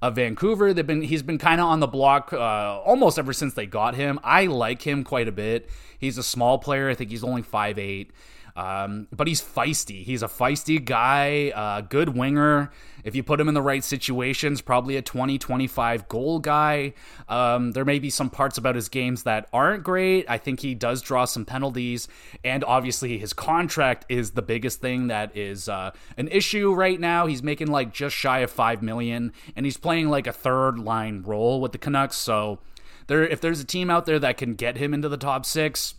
of 0.01 0.15
Vancouver. 0.17 0.73
They've 0.73 0.87
been 0.87 1.03
he's 1.03 1.23
been 1.23 1.39
kind 1.39 1.61
of 1.61 1.67
on 1.67 1.81
the 1.81 1.87
block 1.87 2.33
uh, 2.33 2.81
almost 2.81 3.19
ever 3.19 3.33
since 3.33 3.55
they 3.55 3.67
got 3.67 3.95
him. 3.95 4.19
I 4.23 4.47
like 4.47 4.83
him 4.83 5.05
quite 5.05 5.29
a 5.29 5.33
bit. 5.33 5.69
He's 5.99 6.19
a 6.19 6.23
small 6.23 6.59
player. 6.59 6.89
I 6.89 6.95
think 6.95 7.11
he's 7.11 7.25
only 7.25 7.43
five 7.43 7.79
eight. 7.79 8.11
Um, 8.59 9.07
but 9.13 9.29
he's 9.29 9.41
feisty. 9.41 10.03
He's 10.03 10.25
a 10.25 10.27
feisty 10.27 10.85
guy, 10.85 11.53
uh, 11.55 11.83
good 11.83 12.17
winger. 12.17 12.73
If 13.05 13.15
you 13.15 13.23
put 13.23 13.39
him 13.39 13.47
in 13.47 13.55
the 13.55 13.63
right 13.63 13.85
situations, 13.85 14.63
probably 14.63 14.97
a 14.97 15.03
20 15.03 15.39
25 15.39 16.09
goal 16.09 16.41
guy. 16.41 16.95
Um, 17.29 17.71
there 17.71 17.85
may 17.85 18.01
be 18.01 18.11
some 18.11 18.31
parts 18.31 18.59
about 18.59 18.75
his 18.75 18.89
games 18.89 19.23
that 19.23 19.49
aren't 19.53 19.85
great. 19.85 20.29
I 20.29 20.39
think 20.39 20.59
he 20.59 20.75
does 20.75 21.03
draw 21.03 21.25
some 21.25 21.45
penalties. 21.45 22.09
And 22.43 22.65
obviously, 22.65 23.17
his 23.17 23.33
contract 23.33 24.07
is 24.09 24.33
the 24.33 24.43
biggest 24.43 24.81
thing 24.81 25.07
that 25.07 25.37
is 25.37 25.69
uh, 25.69 25.93
an 26.17 26.27
issue 26.27 26.75
right 26.75 26.99
now. 26.99 27.27
He's 27.27 27.45
making 27.45 27.69
like 27.69 27.95
just 27.95 28.17
shy 28.17 28.41
of 28.41 28.51
5 28.51 28.83
million, 28.83 29.33
and 29.55 29.67
he's 29.67 29.77
playing 29.77 30.09
like 30.09 30.27
a 30.27 30.33
third 30.33 30.81
line 30.81 31.23
role 31.23 31.61
with 31.61 31.71
the 31.71 31.79
Canucks. 31.79 32.17
So, 32.17 32.59
there, 33.07 33.23
if 33.25 33.41
there's 33.41 33.61
a 33.61 33.65
team 33.65 33.89
out 33.89 34.05
there 34.05 34.19
that 34.19 34.37
can 34.37 34.55
get 34.55 34.79
him 34.79 34.93
into 34.93 35.09
the 35.09 35.17
top 35.17 35.47
six, 35.47 35.95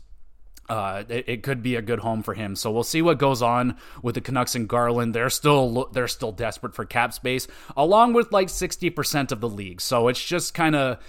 uh, 0.69 1.03
it, 1.09 1.25
it, 1.27 1.43
could 1.43 1.63
be 1.63 1.75
a 1.75 1.81
good 1.81 1.99
home 1.99 2.21
for 2.21 2.33
him. 2.35 2.55
So 2.55 2.71
we'll 2.71 2.83
see 2.83 3.01
what 3.01 3.17
goes 3.17 3.41
on 3.41 3.75
with 4.03 4.15
the 4.15 4.21
Canucks 4.21 4.55
and 4.55 4.67
Garland. 4.67 5.15
They're 5.15 5.29
still 5.29 5.89
they're 5.91 6.07
still 6.07 6.31
desperate 6.31 6.75
for 6.75 6.85
cap 6.85 7.11
space, 7.13 7.47
along 7.75 8.13
with 8.13 8.31
like 8.31 8.49
sixty 8.49 8.89
percent 8.89 9.31
of 9.31 9.41
the 9.41 9.49
league. 9.49 9.81
So 9.81 10.07
it's 10.07 10.23
just 10.23 10.53
kind 10.53 10.75
of. 10.75 10.99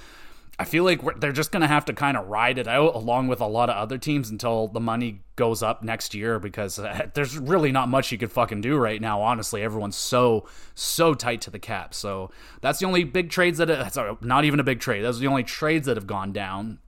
I 0.58 0.64
feel 0.64 0.84
like 0.84 1.18
they're 1.20 1.32
just 1.32 1.52
going 1.52 1.62
to 1.62 1.66
have 1.66 1.86
to 1.86 1.94
kind 1.94 2.18
of 2.18 2.28
ride 2.28 2.58
it 2.58 2.68
out 2.68 2.94
along 2.94 3.28
with 3.28 3.40
a 3.40 3.46
lot 3.46 3.70
of 3.70 3.76
other 3.76 3.96
teams 3.96 4.28
until 4.28 4.68
the 4.68 4.78
money 4.78 5.22
goes 5.34 5.62
up 5.62 5.82
next 5.82 6.12
year 6.12 6.38
because 6.38 6.78
uh, 6.78 7.06
there's 7.14 7.38
really 7.38 7.72
not 7.72 7.88
much 7.88 8.12
you 8.12 8.18
could 8.18 8.30
fucking 8.30 8.61
do 8.61 8.76
right 8.76 9.00
now. 9.00 9.22
Honestly, 9.22 9.62
everyone's 9.62 9.96
so 9.96 10.46
so 10.74 11.14
tight 11.14 11.40
to 11.42 11.50
the 11.50 11.58
cap. 11.58 11.94
So 11.94 12.30
that's 12.61 12.78
the 12.78 12.84
only 12.84 13.04
big 13.04 13.30
trades 13.30 13.56
that 13.56 13.68
that's 13.68 13.96
not 14.20 14.44
even 14.44 14.61
a 14.61 14.64
big 14.64 14.80
trade. 14.80 15.02
Those 15.02 15.16
are 15.16 15.20
the 15.20 15.28
only 15.28 15.44
trades 15.44 15.86
that 15.86 15.96
have 15.96 16.06
gone 16.06 16.32
down. 16.32 16.78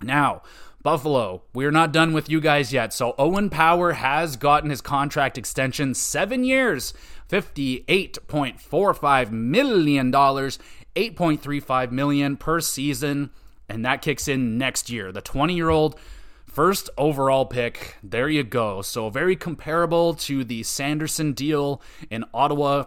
Now, 0.00 0.42
Buffalo, 0.88 1.42
we're 1.52 1.70
not 1.70 1.92
done 1.92 2.14
with 2.14 2.30
you 2.30 2.40
guys 2.40 2.72
yet. 2.72 2.94
So 2.94 3.14
Owen 3.18 3.50
Power 3.50 3.92
has 3.92 4.36
gotten 4.36 4.70
his 4.70 4.80
contract 4.80 5.36
extension, 5.36 5.92
seven 5.92 6.44
years, 6.44 6.94
$58.45 7.28 9.30
million, 9.30 10.10
8.35 10.10 11.92
million 11.92 12.38
per 12.38 12.60
season, 12.60 13.28
and 13.68 13.84
that 13.84 14.00
kicks 14.00 14.28
in 14.28 14.56
next 14.56 14.88
year. 14.88 15.12
The 15.12 15.20
20 15.20 15.54
year 15.54 15.68
old 15.68 16.00
first 16.46 16.88
overall 16.96 17.44
pick. 17.44 17.96
There 18.02 18.30
you 18.30 18.42
go. 18.42 18.80
So 18.80 19.10
very 19.10 19.36
comparable 19.36 20.14
to 20.14 20.42
the 20.42 20.62
Sanderson 20.62 21.34
deal 21.34 21.82
in 22.08 22.24
Ottawa. 22.32 22.84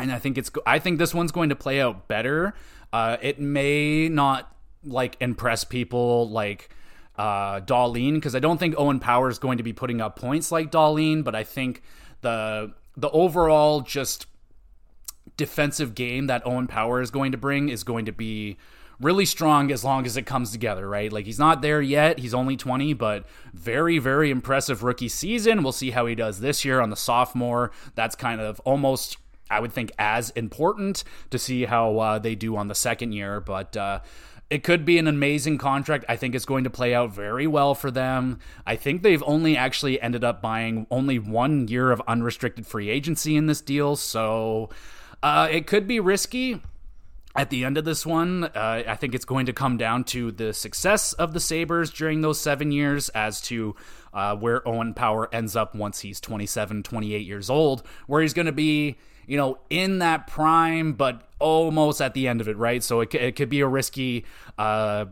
And 0.00 0.10
I 0.10 0.18
think 0.18 0.38
it's 0.38 0.50
I 0.66 0.80
think 0.80 0.98
this 0.98 1.14
one's 1.14 1.30
going 1.30 1.50
to 1.50 1.56
play 1.56 1.80
out 1.80 2.08
better. 2.08 2.54
Uh, 2.92 3.16
it 3.22 3.38
may 3.38 4.08
not 4.08 4.52
like 4.82 5.16
impress 5.20 5.62
people 5.62 6.28
like 6.30 6.70
uh, 7.18 7.60
Dahlin 7.60 8.14
because 8.14 8.34
I 8.34 8.38
don't 8.38 8.58
think 8.58 8.76
Owen 8.78 9.00
Power 9.00 9.28
is 9.28 9.38
going 9.38 9.58
to 9.58 9.64
be 9.64 9.72
putting 9.72 10.00
up 10.00 10.16
points 10.16 10.52
like 10.52 10.70
Dahlin, 10.70 11.24
but 11.24 11.34
I 11.34 11.44
think 11.44 11.82
the 12.20 12.72
the 12.96 13.10
overall 13.10 13.80
just 13.80 14.26
defensive 15.36 15.94
game 15.94 16.26
that 16.28 16.46
Owen 16.46 16.66
Power 16.66 17.00
is 17.00 17.10
going 17.10 17.32
to 17.32 17.38
bring 17.38 17.68
is 17.68 17.84
going 17.84 18.04
to 18.06 18.12
be 18.12 18.56
really 19.00 19.24
strong 19.24 19.70
as 19.70 19.84
long 19.84 20.04
as 20.06 20.16
it 20.16 20.26
comes 20.26 20.50
together, 20.50 20.88
right? 20.88 21.12
Like 21.12 21.26
he's 21.26 21.38
not 21.38 21.62
there 21.62 21.80
yet. 21.80 22.18
He's 22.18 22.34
only 22.34 22.56
20, 22.56 22.94
but 22.94 23.24
very, 23.54 23.98
very 23.98 24.30
impressive 24.30 24.82
rookie 24.82 25.08
season. 25.08 25.62
We'll 25.62 25.72
see 25.72 25.90
how 25.90 26.06
he 26.06 26.14
does 26.14 26.40
this 26.40 26.64
year 26.64 26.80
on 26.80 26.90
the 26.90 26.96
sophomore. 26.96 27.70
That's 27.94 28.16
kind 28.16 28.40
of 28.40 28.60
almost, 28.60 29.18
I 29.50 29.60
would 29.60 29.72
think, 29.72 29.92
as 29.98 30.30
important 30.30 31.04
to 31.30 31.38
see 31.38 31.66
how 31.66 31.98
uh, 31.98 32.18
they 32.18 32.34
do 32.34 32.56
on 32.56 32.66
the 32.66 32.74
second 32.74 33.12
year. 33.12 33.40
But 33.40 33.76
uh, 33.76 34.00
it 34.50 34.64
could 34.64 34.84
be 34.84 34.98
an 34.98 35.06
amazing 35.06 35.58
contract. 35.58 36.04
I 36.08 36.16
think 36.16 36.34
it's 36.34 36.44
going 36.44 36.64
to 36.64 36.70
play 36.70 36.94
out 36.94 37.12
very 37.12 37.46
well 37.46 37.74
for 37.74 37.90
them. 37.90 38.40
I 38.66 38.76
think 38.76 39.02
they've 39.02 39.22
only 39.26 39.56
actually 39.56 40.00
ended 40.00 40.24
up 40.24 40.40
buying 40.40 40.86
only 40.90 41.18
one 41.18 41.68
year 41.68 41.90
of 41.90 42.00
unrestricted 42.06 42.66
free 42.66 42.88
agency 42.88 43.36
in 43.36 43.46
this 43.46 43.60
deal. 43.60 43.96
So 43.96 44.70
uh, 45.22 45.48
it 45.50 45.66
could 45.66 45.86
be 45.86 46.00
risky 46.00 46.62
at 47.36 47.50
the 47.50 47.64
end 47.64 47.78
of 47.78 47.84
this 47.84 48.04
one, 48.04 48.44
uh, 48.44 48.82
I 48.86 48.96
think 48.96 49.14
it's 49.14 49.24
going 49.24 49.46
to 49.46 49.52
come 49.52 49.76
down 49.76 50.02
to 50.04 50.32
the 50.32 50.52
success 50.52 51.12
of 51.12 51.34
the 51.34 51.40
Sabres 51.40 51.90
during 51.90 52.20
those 52.20 52.40
seven 52.40 52.72
years 52.72 53.10
as 53.10 53.40
to 53.42 53.76
uh, 54.12 54.34
where 54.34 54.66
Owen 54.66 54.92
Power 54.92 55.32
ends 55.32 55.54
up 55.54 55.74
once 55.74 56.00
he's 56.00 56.20
27, 56.20 56.82
28 56.82 57.24
years 57.24 57.48
old, 57.48 57.84
where 58.08 58.22
he's 58.22 58.34
going 58.34 58.46
to 58.46 58.52
be 58.52 58.96
you 59.28 59.36
know, 59.36 59.58
in 59.68 59.98
that 59.98 60.26
prime, 60.26 60.94
but 60.94 61.27
almost 61.38 62.00
at 62.00 62.14
the 62.14 62.28
end 62.28 62.40
of 62.40 62.48
it, 62.48 62.56
right? 62.56 62.82
So 62.82 63.00
it, 63.00 63.14
it 63.14 63.36
could 63.36 63.48
be 63.48 63.60
a 63.60 63.66
risky. 63.66 64.24
Uh, 64.56 65.06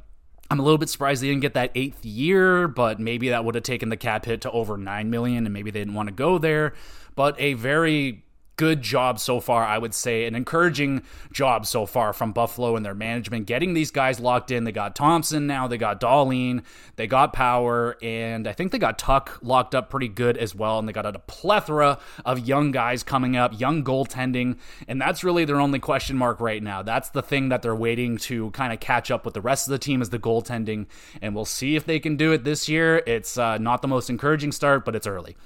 I'm 0.51 0.61
a 0.61 0.63
little 0.63 0.79
bit 0.79 0.89
surprised 0.89 1.23
they 1.23 1.29
didn't 1.29 1.43
get 1.43 1.55
that 1.55 1.73
eighth 1.75 2.05
year, 2.05 2.69
but 2.69 3.01
maybe 3.01 3.31
that 3.31 3.45
would 3.45 3.55
have 3.55 3.65
taken 3.65 3.89
the 3.89 3.97
cap 3.97 4.25
hit 4.25 4.43
to 4.43 4.51
over 4.51 4.77
nine 4.77 5.11
million, 5.11 5.45
and 5.45 5.53
maybe 5.53 5.71
they 5.71 5.81
didn't 5.81 5.95
want 5.95 6.09
to 6.09 6.15
go 6.15 6.39
there. 6.39 6.75
But 7.15 7.35
a 7.41 7.55
very 7.55 8.26
good 8.57 8.83
job 8.83 9.21
so 9.21 9.39
far, 9.39 9.65
I 9.65 9.79
would 9.79 9.95
say, 9.95 10.25
an 10.25 10.35
encouraging 10.35 11.03
job 11.33 11.67
so 11.67 11.85
far 11.87 12.13
from 12.13 12.33
Buffalo 12.33 12.77
and 12.77 12.85
their 12.85 12.95
management 12.95 13.47
getting 13.47 13.75
these 13.75 13.91
guys 13.91 14.19
locked 14.19 14.51
in. 14.51 14.65
They 14.65 14.73
got 14.73 14.97
Thompson 14.97 15.47
now, 15.47 15.69
they 15.69 15.79
got 15.79 16.01
Dahlin, 16.01 16.63
they 16.97 17.07
got 17.07 17.33
Power, 17.33 17.97
and 18.03 18.49
I 18.49 18.53
think 18.53 18.73
they 18.73 18.79
got 18.79 18.99
Tuch 18.99 19.31
locked 19.43 19.75
up 19.75 19.91
pretty 19.91 20.09
good 20.09 20.39
as 20.39 20.55
well. 20.55 20.79
And 20.79 20.89
they 20.89 20.93
got 20.93 21.07
a 21.07 21.19
plethora 21.19 21.99
of 22.25 22.47
young 22.47 22.73
guys 22.73 23.03
coming 23.03 23.37
up, 23.37 23.59
young 23.59 23.85
goaltending, 23.85 24.57
and 24.89 25.01
that's 25.01 25.23
really 25.23 25.45
their 25.45 25.61
only 25.61 25.79
question 25.79 26.17
mark 26.17 26.41
right 26.41 26.63
now. 26.63 26.83
That's 26.83 27.11
the 27.11 27.23
thing 27.23 27.51
that 27.51 27.63
they're 27.63 27.77
waiting 27.77 28.17
to 28.19 28.51
kind 28.53 28.73
of 28.73 28.81
catch 28.81 29.11
up 29.11 29.25
with 29.25 29.35
the 29.35 29.41
rest 29.41 29.69
of 29.69 29.73
the 29.73 29.79
team 29.79 30.01
is 30.01 30.11
the 30.11 30.19
goaltending, 30.19 30.87
and 31.21 31.35
we'll 31.35 31.45
see 31.45 31.77
if 31.77 31.85
they 31.85 31.99
can 31.99 32.17
do 32.17 32.33
it 32.33 32.45
this 32.45 32.69
year. 32.69 33.03
It's 33.07 33.37
uh, 33.37 33.59
not 33.59 33.83
the 33.83 33.89
most 33.89 34.09
encouraging 34.09 34.53
start, 34.53 34.85
but 34.85 34.97
it's 34.97 35.07
early. 35.07 35.37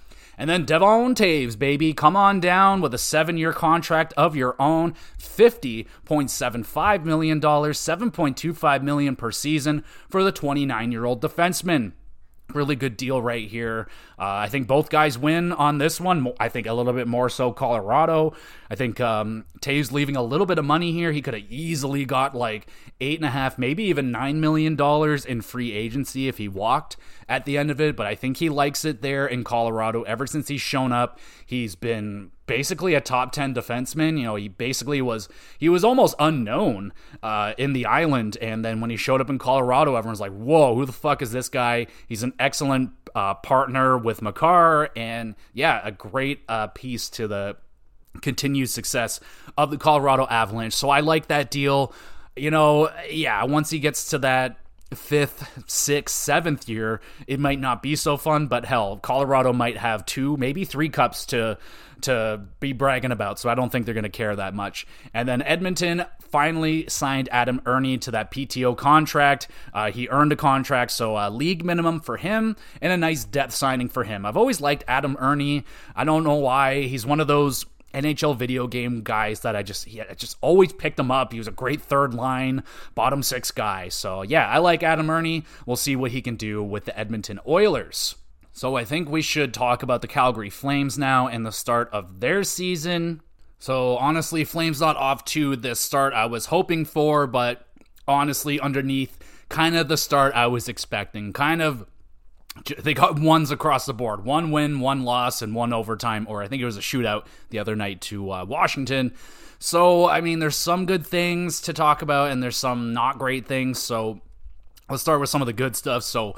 And 0.41 0.49
then 0.49 0.65
Devon 0.65 1.15
Toews, 1.15 1.59
baby, 1.59 1.93
come 1.93 2.17
on 2.17 2.41
down 2.41 2.81
with 2.81 2.95
a 2.95 2.99
seven 2.99 3.37
year 3.37 3.53
contract 3.53 4.15
of 4.17 4.35
your 4.35 4.57
own, 4.59 4.95
$50.75 5.19 7.05
million, 7.05 7.43
7.25 7.43 8.83
million 8.83 9.17
per 9.17 9.31
season 9.31 9.85
for 10.09 10.25
the 10.25 10.33
29 10.33 10.93
year 10.93 11.05
old 11.05 11.21
defenseman 11.21 11.93
really 12.55 12.77
good 12.77 12.97
deal 12.97 13.21
right 13.21 13.49
here. 13.49 13.89
Uh, 14.19 14.25
I 14.45 14.49
think 14.49 14.67
both 14.67 14.91
guys 14.91 15.19
win 15.19 15.53
on 15.53 15.79
this 15.79 16.01
one. 16.01 16.33
I 16.39 16.49
think 16.49 16.67
a 16.67 16.73
little 16.73 16.93
bit 16.93 17.09
more 17.09 17.29
so 17.29 17.53
Colorado. 17.53 18.35
I 18.71 18.75
think 18.75 19.01
um, 19.01 19.45
Toews 19.61 19.93
leaving 19.93 20.17
a 20.17 20.23
little 20.23 20.47
bit 20.47 20.59
of 20.59 20.65
money 20.65 20.93
here. 20.93 21.13
He 21.13 21.23
could 21.23 21.35
have 21.35 21.51
easily 21.51 22.05
got 22.05 22.35
like 22.35 22.67
eight 23.01 23.19
and 23.19 23.25
a 23.25 23.31
half, 23.31 23.59
maybe 23.59 23.85
even 23.85 24.11
nine 24.11 24.41
million 24.41 24.77
dollars 24.77 25.25
in 25.25 25.41
free 25.41 25.73
agency 25.73 26.29
if 26.29 26.39
he 26.39 26.49
walked 26.49 26.97
at 27.29 27.45
the 27.45 27.57
end 27.57 27.71
of 27.71 27.81
it. 27.81 27.97
But 27.97 28.07
I 28.07 28.15
think 28.15 28.37
he 28.37 28.49
likes 28.49 28.85
it 28.85 29.03
there 29.03 29.27
in 29.27 29.45
Colorado. 29.45 30.03
Ever 30.03 30.27
since 30.27 30.49
he's 30.49 30.61
shown 30.61 30.93
up, 30.93 31.19
he's 31.47 31.75
been 31.75 32.31
basically 32.51 32.95
a 32.95 33.01
top 33.01 33.31
10 33.31 33.55
defenseman. 33.55 34.19
You 34.19 34.25
know 34.25 34.35
he 34.35 34.49
basically 34.49 35.01
was 35.01 35.29
he 35.57 35.69
was 35.69 35.85
almost 35.85 36.17
unknown 36.19 36.93
uh, 37.23 37.55
in 37.57 37.75
the 37.75 37.87
island. 37.87 38.37
And 38.43 38.65
then 38.65 38.81
when 38.81 38.91
he 38.91 38.97
showed 38.97 39.21
up 39.21 39.31
in 39.31 39.39
colorado 39.39 39.95
everyone's 39.95 40.21
like 40.21 40.33
whoa 40.33 40.75
who 40.75 40.85
the 40.85 40.93
fuck 40.93 41.23
is 41.23 41.31
this 41.31 41.49
guy? 41.49 41.87
He's 42.09 42.25
an 42.25 42.33
excellent 42.41 42.91
uh, 43.15 43.35
partner 43.35 43.97
with 43.97 44.21
makar. 44.21 44.91
And 44.97 45.37
yeah 45.55 45.81
a 45.85 45.93
great 45.93 46.41
uh, 46.49 46.67
piece 46.67 47.09
to 47.11 47.29
the 47.29 47.57
continued 48.21 48.69
success 48.69 49.21
of 49.57 49.71
the 49.71 49.79
colorado 49.79 50.27
avalanche. 50.29 50.75
So 50.75 50.91
i 50.91 51.01
like 51.01 51.29
that 51.29 51.53
deal. 51.53 51.95
You 52.35 52.51
know 52.51 52.91
yeah 53.09 53.45
once 53.45 53.71
he 53.71 53.79
gets 53.79 54.11
to 54.11 54.19
that 54.19 54.57
fifth, 54.95 55.49
sixth, 55.71 56.17
seventh 56.17 56.69
year, 56.69 57.01
it 57.29 57.39
might 57.39 57.61
not 57.61 57.81
be 57.81 57.95
so 57.95 58.17
fun. 58.17 58.49
But 58.49 58.65
hell, 58.65 58.97
Colorado 58.97 59.53
might 59.53 59.77
have 59.77 60.05
two, 60.05 60.37
maybe 60.37 60.65
three 60.65 60.89
cups 60.89 61.27
to 61.27 61.59
to 62.03 62.41
be 62.61 62.73
bragging 62.73 63.13
about. 63.13 63.39
So 63.39 63.49
I 63.49 63.55
don't 63.55 63.71
think 63.71 63.85
they're 63.85 63.95
going 63.95 64.05
to 64.05 64.09
care 64.09 64.35
that 64.37 64.55
much. 64.55 64.87
And 65.15 65.29
then 65.29 65.43
Edmonton 65.43 66.05
finally 66.21 66.89
signed 66.89 67.29
Adam 67.33 67.61
Erne 67.67 67.99
to 68.01 68.11
that 68.13 68.31
PTO 68.31 68.77
contract. 68.77 69.49
Uh, 69.75 69.91
he 69.91 70.09
earned 70.09 70.33
a 70.33 70.37
contract, 70.37 70.93
so 70.93 71.17
a 71.17 71.31
league 71.31 71.65
minimum 71.65 72.01
for 72.01 72.17
him 72.17 72.57
and 72.81 72.93
a 72.93 72.97
nice 72.97 73.25
depth 73.25 73.55
signing 73.55 73.89
for 73.89 74.05
him. 74.05 74.25
I've 74.25 74.37
always 74.37 74.61
liked 74.61 74.85
Adam 74.87 75.17
Erne. 75.21 75.65
I 75.95 76.05
don't 76.05 76.25
know 76.25 76.35
why. 76.35 76.83
He's 76.83 77.05
one 77.05 77.21
of 77.21 77.27
those 77.27 77.67
NHL 77.95 78.37
video 78.37 78.67
game 78.67 79.03
guys 79.03 79.41
that 79.41 79.57
I 79.57 79.63
just 79.63 79.89
I 79.89 80.15
just 80.15 80.37
always 80.41 80.73
picked 80.73 80.99
him 80.99 81.11
up. 81.11 81.33
He 81.33 81.39
was 81.39 81.49
a 81.49 81.53
great 81.53 81.83
third 81.83 82.15
line, 82.15 82.63
bottom 82.95 83.23
six 83.23 83.51
guy. 83.51 83.89
So 83.89 84.23
yeah, 84.23 84.49
I 84.49 84.59
like 84.59 84.83
Adam 84.83 85.11
Erne. 85.11 85.45
We'll 85.67 85.77
see 85.77 85.97
what 85.97 86.13
he 86.13 86.23
can 86.23 86.37
do 86.37 86.63
with 86.63 86.85
the 86.85 86.99
Edmonton 86.99 87.41
Oilers. 87.47 88.15
So 88.61 88.77
I 88.77 88.85
think 88.85 89.09
we 89.09 89.23
should 89.23 89.55
talk 89.55 89.83
about 89.83 90.03
the 90.03 90.07
Calgary 90.07 90.51
Flames 90.51 90.99
now 90.99 91.27
and 91.27 91.47
the 91.47 91.51
start 91.51 91.89
of 91.95 92.21
their 92.21 92.45
season. 92.45 93.23
So 93.59 93.97
honestly, 93.97 94.45
Flames 94.45 94.83
not 94.83 94.99
off 94.99 95.25
to 95.27 95.57
the 95.57 95.75
start 95.75 96.13
I 96.13 96.27
was 96.27 96.45
hoping 96.45 96.85
for, 96.85 97.27
but 97.27 97.67
honestly, 98.07 98.61
underneath 98.61 99.19
kind 99.49 99.79
of 99.79 99.89
the 99.89 99.97
start 99.97 100.35
I 100.35 100.47
was 100.49 100.69
expecting. 100.69 101.33
Kind 101.33 101.63
of 101.63 101.87
they 102.77 102.93
got 102.93 103.19
ones 103.19 103.51
across 103.51 103.87
the 103.87 103.95
board 103.95 104.27
one 104.27 104.51
win, 104.51 104.81
one 104.81 105.05
loss, 105.05 105.41
and 105.41 105.55
one 105.55 105.73
overtime, 105.73 106.27
or 106.29 106.43
I 106.43 106.47
think 106.47 106.61
it 106.61 106.67
was 106.67 106.77
a 106.77 106.81
shootout 106.81 107.25
the 107.49 107.61
other 107.61 107.75
night 107.75 108.03
to 108.03 108.31
uh, 108.31 108.45
Washington. 108.45 109.15
So, 109.59 110.07
I 110.07 110.21
mean, 110.21 110.39
there's 110.39 110.55
some 110.55 110.85
good 110.85 111.07
things 111.07 111.63
to 111.63 111.73
talk 111.73 112.03
about, 112.03 112.31
and 112.31 112.43
there's 112.43 112.59
some 112.59 112.93
not 112.93 113.19
great 113.19 113.47
things. 113.47 113.79
So, 113.79 114.21
let's 114.91 115.01
start 115.01 115.19
with 115.19 115.31
some 115.31 115.41
of 115.41 115.47
the 115.47 115.55
good 115.55 115.77
stuff. 115.77 116.03
So, 116.03 116.37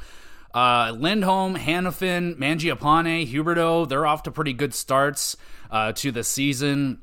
uh, 0.54 0.94
Lindholm, 0.96 1.56
Hanifin, 1.56 2.36
Mangiapane, 2.36 3.30
Huberdeau, 3.30 3.88
they're 3.88 4.06
off 4.06 4.24
to 4.24 4.30
pretty 4.30 4.52
good 4.52 4.74
starts 4.74 5.36
uh, 5.70 5.92
to 5.92 6.12
the 6.12 6.24
season. 6.24 7.00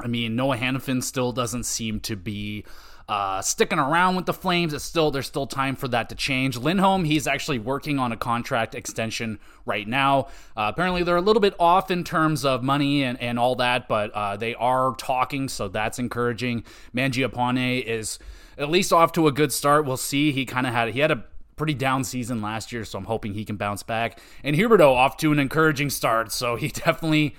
I 0.00 0.06
mean, 0.06 0.36
Noah 0.36 0.56
Hanifin 0.56 1.02
still 1.02 1.32
doesn't 1.32 1.64
seem 1.64 2.00
to 2.00 2.16
be 2.16 2.64
uh, 3.08 3.42
sticking 3.42 3.78
around 3.78 4.16
with 4.16 4.26
the 4.26 4.32
Flames. 4.32 4.72
It's 4.72 4.84
still 4.84 5.10
there's 5.10 5.26
still 5.26 5.46
time 5.46 5.76
for 5.76 5.88
that 5.88 6.08
to 6.08 6.14
change. 6.14 6.56
Lindholm, 6.56 7.04
he's 7.04 7.26
actually 7.26 7.58
working 7.58 7.98
on 7.98 8.12
a 8.12 8.16
contract 8.16 8.74
extension 8.74 9.38
right 9.66 9.86
now. 9.86 10.28
Uh, 10.56 10.72
apparently, 10.72 11.02
they're 11.02 11.16
a 11.16 11.22
little 11.22 11.40
bit 11.40 11.54
off 11.58 11.90
in 11.90 12.02
terms 12.02 12.44
of 12.44 12.62
money 12.62 13.04
and, 13.04 13.20
and 13.20 13.38
all 13.38 13.56
that, 13.56 13.88
but 13.88 14.10
uh, 14.12 14.36
they 14.36 14.54
are 14.54 14.94
talking, 14.96 15.48
so 15.48 15.68
that's 15.68 15.98
encouraging. 15.98 16.64
Mangiapane 16.94 17.82
is 17.84 18.18
at 18.56 18.70
least 18.70 18.92
off 18.92 19.12
to 19.12 19.26
a 19.26 19.32
good 19.32 19.52
start. 19.52 19.84
We'll 19.84 19.96
see. 19.96 20.32
He 20.32 20.46
kind 20.46 20.66
of 20.66 20.72
had 20.72 20.88
he 20.90 21.00
had 21.00 21.10
a 21.10 21.24
pretty 21.56 21.74
down 21.74 22.04
season 22.04 22.42
last 22.42 22.72
year, 22.72 22.84
so 22.84 22.98
I'm 22.98 23.04
hoping 23.04 23.34
he 23.34 23.44
can 23.44 23.56
bounce 23.56 23.82
back. 23.82 24.20
And 24.42 24.56
Huberdeau 24.56 24.94
off 24.94 25.16
to 25.18 25.32
an 25.32 25.38
encouraging 25.38 25.90
start, 25.90 26.32
so 26.32 26.56
he 26.56 26.68
definitely 26.84 27.34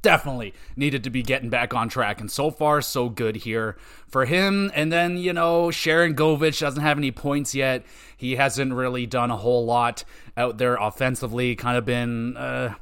definitely 0.00 0.54
needed 0.76 1.02
to 1.04 1.10
be 1.10 1.22
getting 1.22 1.50
back 1.50 1.74
on 1.74 1.88
track. 1.88 2.20
And 2.20 2.30
so 2.30 2.50
far, 2.50 2.80
so 2.80 3.08
good 3.08 3.36
here 3.36 3.76
for 4.06 4.24
him. 4.26 4.70
And 4.74 4.92
then, 4.92 5.16
you 5.16 5.32
know, 5.32 5.68
Sharangovich 5.68 6.60
doesn't 6.60 6.82
have 6.82 6.98
any 6.98 7.10
points 7.10 7.54
yet. 7.54 7.84
He 8.16 8.36
hasn't 8.36 8.72
really 8.72 9.06
done 9.06 9.30
a 9.30 9.36
whole 9.36 9.64
lot 9.64 10.04
out 10.36 10.58
there 10.58 10.76
offensively, 10.76 11.56
kind 11.56 11.76
of 11.76 11.84
been. 11.84 12.36
Uh, 12.36 12.74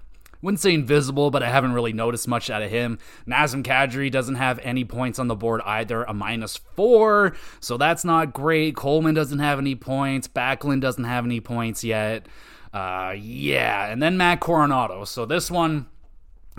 wouldn't 0.46 0.60
say 0.60 0.72
invisible, 0.72 1.32
but 1.32 1.42
I 1.42 1.50
haven't 1.50 1.72
really 1.72 1.92
noticed 1.92 2.28
much 2.28 2.50
out 2.50 2.62
of 2.62 2.70
him. 2.70 3.00
Nazem 3.26 3.64
Kadri 3.64 4.12
doesn't 4.12 4.36
have 4.36 4.60
any 4.60 4.84
points 4.84 5.18
on 5.18 5.26
the 5.26 5.34
board 5.34 5.60
either, 5.66 6.04
a 6.04 6.14
minus 6.14 6.56
four, 6.56 7.34
so 7.58 7.76
that's 7.76 8.04
not 8.04 8.32
great. 8.32 8.76
Coleman 8.76 9.12
doesn't 9.12 9.40
have 9.40 9.58
any 9.58 9.74
points. 9.74 10.28
Backlund 10.28 10.82
doesn't 10.82 11.02
have 11.02 11.24
any 11.24 11.40
points 11.40 11.82
yet. 11.82 12.28
Uh, 12.72 13.12
yeah, 13.18 13.86
and 13.90 14.00
then 14.00 14.16
Matt 14.16 14.40
Coronato. 14.40 15.04
So 15.04 15.26
this 15.26 15.50
one, 15.50 15.86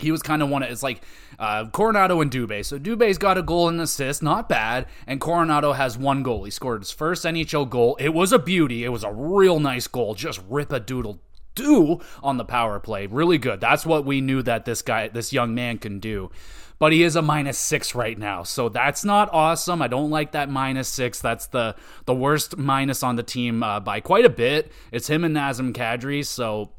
he 0.02 0.12
was 0.12 0.22
kind 0.22 0.44
of 0.44 0.50
one 0.50 0.64
of 0.64 0.70
it's 0.70 0.84
like 0.84 1.02
uh, 1.40 1.68
Coronato 1.68 2.22
and 2.22 2.30
Dubé. 2.30 2.66
So 2.66 2.78
Dubé's 2.78 3.18
got 3.18 3.38
a 3.38 3.42
goal 3.42 3.70
and 3.70 3.80
assist, 3.80 4.22
not 4.22 4.50
bad, 4.50 4.88
and 5.08 5.22
Coronato 5.22 5.74
has 5.74 5.98
one 5.98 6.24
goal. 6.24 6.44
He 6.44 6.52
scored 6.52 6.82
his 6.82 6.92
first 6.92 7.24
NHL 7.24 7.70
goal. 7.70 7.96
It 8.02 8.10
was 8.10 8.34
a 8.34 8.40
beauty. 8.40 8.84
It 8.84 8.90
was 8.90 9.06
a 9.06 9.14
real 9.14 9.62
nice 9.62 9.88
goal. 9.88 10.14
Just 10.14 10.42
rip 10.50 10.74
a 10.74 10.82
doodle 10.82 11.22
do 11.58 12.00
on 12.24 12.38
the 12.38 12.46
power 12.46 12.80
play. 12.80 13.08
Really 13.08 13.38
good. 13.38 13.60
That's 13.60 13.86
what 13.86 14.06
we 14.06 14.22
knew 14.22 14.42
that 14.44 14.66
this 14.66 14.82
guy, 14.82 15.10
this 15.10 15.34
young 15.34 15.54
man, 15.54 15.78
can 15.78 16.00
do. 16.00 16.32
But 16.80 16.94
he 16.94 17.02
is 17.02 17.16
a 17.16 17.24
minus 17.24 17.58
six 17.58 17.96
right 17.96 18.18
now, 18.18 18.44
so 18.44 18.70
that's 18.70 19.04
not 19.04 19.34
awesome. 19.34 19.82
I 19.82 19.88
don't 19.88 20.12
like 20.12 20.34
that 20.34 20.48
minus 20.48 20.88
six. 20.88 21.20
That's 21.20 21.48
the 21.48 21.76
the 22.06 22.14
worst 22.14 22.56
minus 22.56 23.02
on 23.02 23.16
the 23.16 23.24
team 23.24 23.64
uh, 23.64 23.80
by 23.80 24.00
quite 24.00 24.26
a 24.26 24.30
bit. 24.30 24.72
It's 24.92 25.08
him 25.08 25.24
and 25.24 25.36
Nazem 25.36 25.74
Kadri, 25.74 26.24
so 26.24 26.70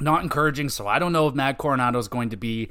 not 0.00 0.22
encouraging. 0.22 0.68
So 0.68 0.86
I 0.86 0.98
don't 0.98 1.12
know 1.12 1.28
if 1.28 1.34
Matt 1.34 1.58
Coronato 1.58 1.96
is 1.96 2.08
going 2.08 2.30
to 2.30 2.36
be 2.36 2.70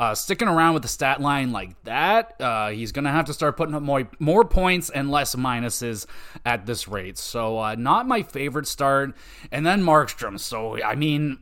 uh, 0.00 0.14
sticking 0.14 0.48
around 0.48 0.74
with 0.74 0.82
the 0.82 0.88
stat 0.88 1.20
line 1.20 1.52
like 1.52 1.80
that. 1.84 2.40
Uh, 2.40 2.70
he's 2.70 2.92
going 2.92 3.04
to 3.04 3.10
have 3.10 3.26
to 3.26 3.32
start 3.32 3.56
putting 3.56 3.74
up 3.74 3.82
more, 3.82 4.08
more 4.18 4.44
points 4.44 4.90
and 4.90 5.10
less 5.10 5.34
minuses 5.34 6.06
at 6.44 6.66
this 6.66 6.88
rate. 6.88 7.18
So 7.18 7.58
uh, 7.58 7.74
not 7.76 8.06
my 8.06 8.22
favorite 8.22 8.66
start. 8.66 9.14
And 9.50 9.64
then 9.64 9.82
Markstrom. 9.82 10.40
So 10.40 10.82
I 10.82 10.94
mean, 10.94 11.38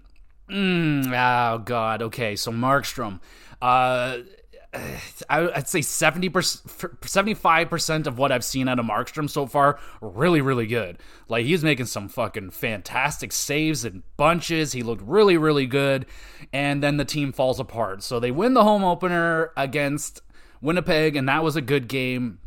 mm, 0.51 1.07
oh 1.07 1.59
god. 1.59 2.03
Okay, 2.03 2.37
so 2.37 2.51
Markstrom. 2.51 3.21
I'd 4.73 5.69
say 5.69 5.81
70%, 5.81 6.31
75% 6.31 8.07
of 8.07 8.19
what 8.19 8.31
I've 8.31 8.45
seen 8.45 8.69
out 8.69 8.79
of 8.79 8.87
Markstrom 8.87 9.29
so 9.29 9.47
far, 9.47 9.81
really, 10.01 10.41
really 10.41 10.67
good. 10.67 10.99
Like, 11.29 11.45
he's 11.45 11.65
making 11.65 11.87
some 11.87 12.09
fucking 12.09 12.51
fantastic 12.51 13.33
saves 13.33 13.85
and 13.85 14.05
bunches. 14.17 14.73
He 14.73 14.83
looked 14.83 15.03
really, 15.03 15.37
really 15.37 15.67
good. 15.67 16.07
And 16.53 16.83
then 16.83 16.99
the 16.99 17.05
team 17.05 17.33
falls 17.33 17.59
apart. 17.59 18.05
So 18.05 18.21
they 18.21 18.31
win 18.31 18.55
the 18.55 18.63
home 18.63 18.85
opener 18.85 19.53
against 19.57 20.23
Winnipeg, 20.61 21.17
and 21.17 21.29
that 21.29 21.43
was 21.43 21.57
a 21.57 21.63
good 21.63 21.89
game. 21.89 22.39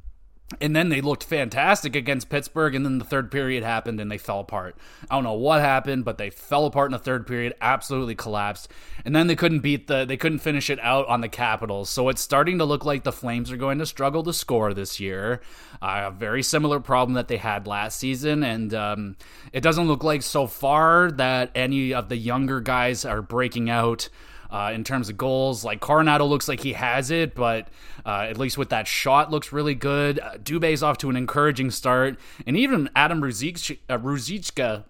And 0.62 0.76
then 0.76 0.90
they 0.90 1.02
looked 1.02 1.24
fantastic 1.24 1.96
against 1.96 2.30
Pittsburgh, 2.30 2.76
and 2.76 2.86
then 2.86 2.98
the 2.98 3.06
third 3.06 3.32
period 3.32 3.64
happened 3.64 4.00
and 4.00 4.12
they 4.12 4.18
fell 4.18 4.40
apart. 4.40 4.76
I 5.10 5.16
don't 5.16 5.24
know 5.24 5.34
what 5.34 5.62
happened, 5.62 6.06
but 6.06 6.18
they 6.18 6.30
fell 6.30 6.66
apart 6.66 6.88
in 6.88 6.92
the 6.94 7.00
third 7.00 7.28
period, 7.28 7.54
absolutely 7.62 8.16
collapsed. 8.16 8.70
And 9.06 9.16
then 9.16 9.28
they 9.28 9.36
couldn't 9.36 9.60
beat 9.60 9.88
the 9.88 10.06
they 10.06 10.18
couldn't 10.18 10.40
finish 10.40 10.70
it 10.70 10.80
out 10.82 11.08
on 11.08 11.22
the 11.22 11.30
Capitals. 11.30 11.90
So 11.90 12.10
it's 12.10 12.22
starting 12.22 12.58
to 12.60 12.66
look 12.66 12.86
like 12.86 13.04
the 13.04 13.12
Flames 13.12 13.52
are 13.52 13.58
going 13.58 13.80
to 13.80 13.86
struggle 13.86 14.24
to 14.24 14.34
score 14.34 14.74
this 14.74 15.00
year. 15.00 15.42
Uh, 15.82 16.04
a 16.08 16.12
very 16.12 16.44
similar 16.44 16.80
problem 16.80 17.16
that 17.16 17.28
they 17.28 17.38
had 17.38 17.68
last 17.68 18.00
season, 18.00 18.44
and 18.44 18.74
um, 18.74 19.16
it 19.52 19.62
doesn't 19.62 19.88
look 19.88 20.04
like 20.04 20.22
so 20.22 20.48
far 20.48 21.12
that 21.12 21.52
any 21.56 21.94
of 21.94 22.10
the 22.10 22.18
younger 22.18 22.62
guys 22.62 23.06
are 23.06 23.22
breaking 23.22 23.70
out. 23.70 24.10
Uh, 24.54 24.72
in 24.72 24.84
terms 24.84 25.10
of 25.10 25.18
goals. 25.18 25.66
Like 25.66 25.82
Coronato 25.82 26.30
looks 26.30 26.48
like 26.48 26.60
he 26.60 26.74
has 26.74 27.10
it, 27.10 27.34
but 27.34 27.70
uh, 28.06 28.28
at 28.30 28.38
least 28.38 28.56
with 28.56 28.70
that 28.70 28.86
shot, 28.86 29.32
looks 29.32 29.52
really 29.52 29.74
good. 29.74 30.20
Uh, 30.20 30.34
Dubé's 30.34 30.84
off 30.84 31.00
to 31.00 31.10
an 31.10 31.16
encouraging 31.16 31.72
start, 31.72 32.20
and 32.46 32.56
even 32.56 32.88
Adam 32.96 33.20
Ruzicka, 33.22 34.60
uh, 34.60 34.82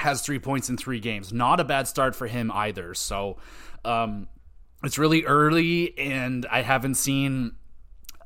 has 0.00 0.20
three 0.20 0.38
points 0.38 0.68
in 0.68 0.76
three 0.76 1.00
games. 1.00 1.32
Not 1.32 1.60
a 1.60 1.64
bad 1.64 1.88
start 1.88 2.14
for 2.14 2.26
him 2.26 2.52
either. 2.52 2.92
So 2.92 3.38
um, 3.86 4.28
it's 4.84 4.98
really 4.98 5.24
early, 5.24 5.98
and 5.98 6.44
I 6.50 6.60
haven't 6.60 6.96
seen 6.96 7.52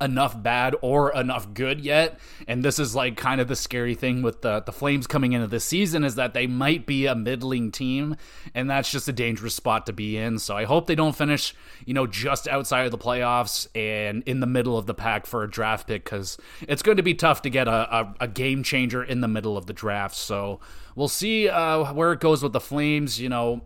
enough 0.01 0.41
bad 0.41 0.75
or 0.83 1.13
enough 1.13 1.53
good 1.55 1.81
yet. 1.81 2.19
And 2.47 2.65
this 2.65 2.79
is 2.79 2.95
like 2.95 3.17
kind 3.17 3.41
of 3.41 3.49
the 3.49 3.57
scary 3.57 3.95
thing 3.95 4.23
with 4.23 4.43
the 4.43 4.61
the 4.61 4.73
Flames 4.73 5.07
coming 5.07 5.33
into 5.33 5.47
this 5.47 5.65
season 5.65 6.05
is 6.05 6.17
that 6.17 6.35
they 6.35 6.47
might 6.47 6.87
be 6.87 7.07
a 7.07 7.15
middling 7.15 7.71
team, 7.71 8.17
and 8.55 8.69
that's 8.69 8.91
just 8.91 9.09
a 9.09 9.13
dangerous 9.13 9.55
spot 9.55 9.87
to 9.87 9.93
be 9.93 10.17
in. 10.17 10.39
So 10.39 10.57
I 10.57 10.65
hope 10.65 10.87
they 10.87 10.95
don't 10.95 11.17
finish, 11.17 11.55
you 11.85 11.95
know, 11.95 12.07
just 12.07 12.49
outside 12.49 12.85
of 12.85 12.91
the 12.91 12.99
playoffs 12.99 13.67
and 13.75 14.23
in 14.25 14.41
the 14.41 14.47
middle 14.47 14.77
of 14.77 14.87
the 14.87 14.95
pack 14.95 15.27
for 15.27 15.43
a 15.43 15.51
draft 15.51 15.87
pick 15.87 16.05
because 16.05 16.37
it's 16.63 16.83
going 16.83 16.97
to 16.97 17.03
be 17.03 17.15
tough 17.15 17.43
to 17.43 17.51
get 17.51 17.69
a, 17.69 17.97
a, 17.97 18.15
a, 18.21 18.29
game 18.29 18.63
changer 18.63 19.03
in 19.03 19.21
the 19.21 19.29
middle 19.29 19.57
of 19.57 19.67
the 19.67 19.73
draft. 19.73 20.17
So 20.17 20.61
we'll 20.95 21.09
see 21.09 21.49
uh, 21.49 21.93
where 21.93 22.13
it 22.13 22.21
goes 22.21 22.43
with 22.43 22.53
the 22.53 22.61
Flames. 22.61 23.21
You 23.21 23.29
know 23.29 23.63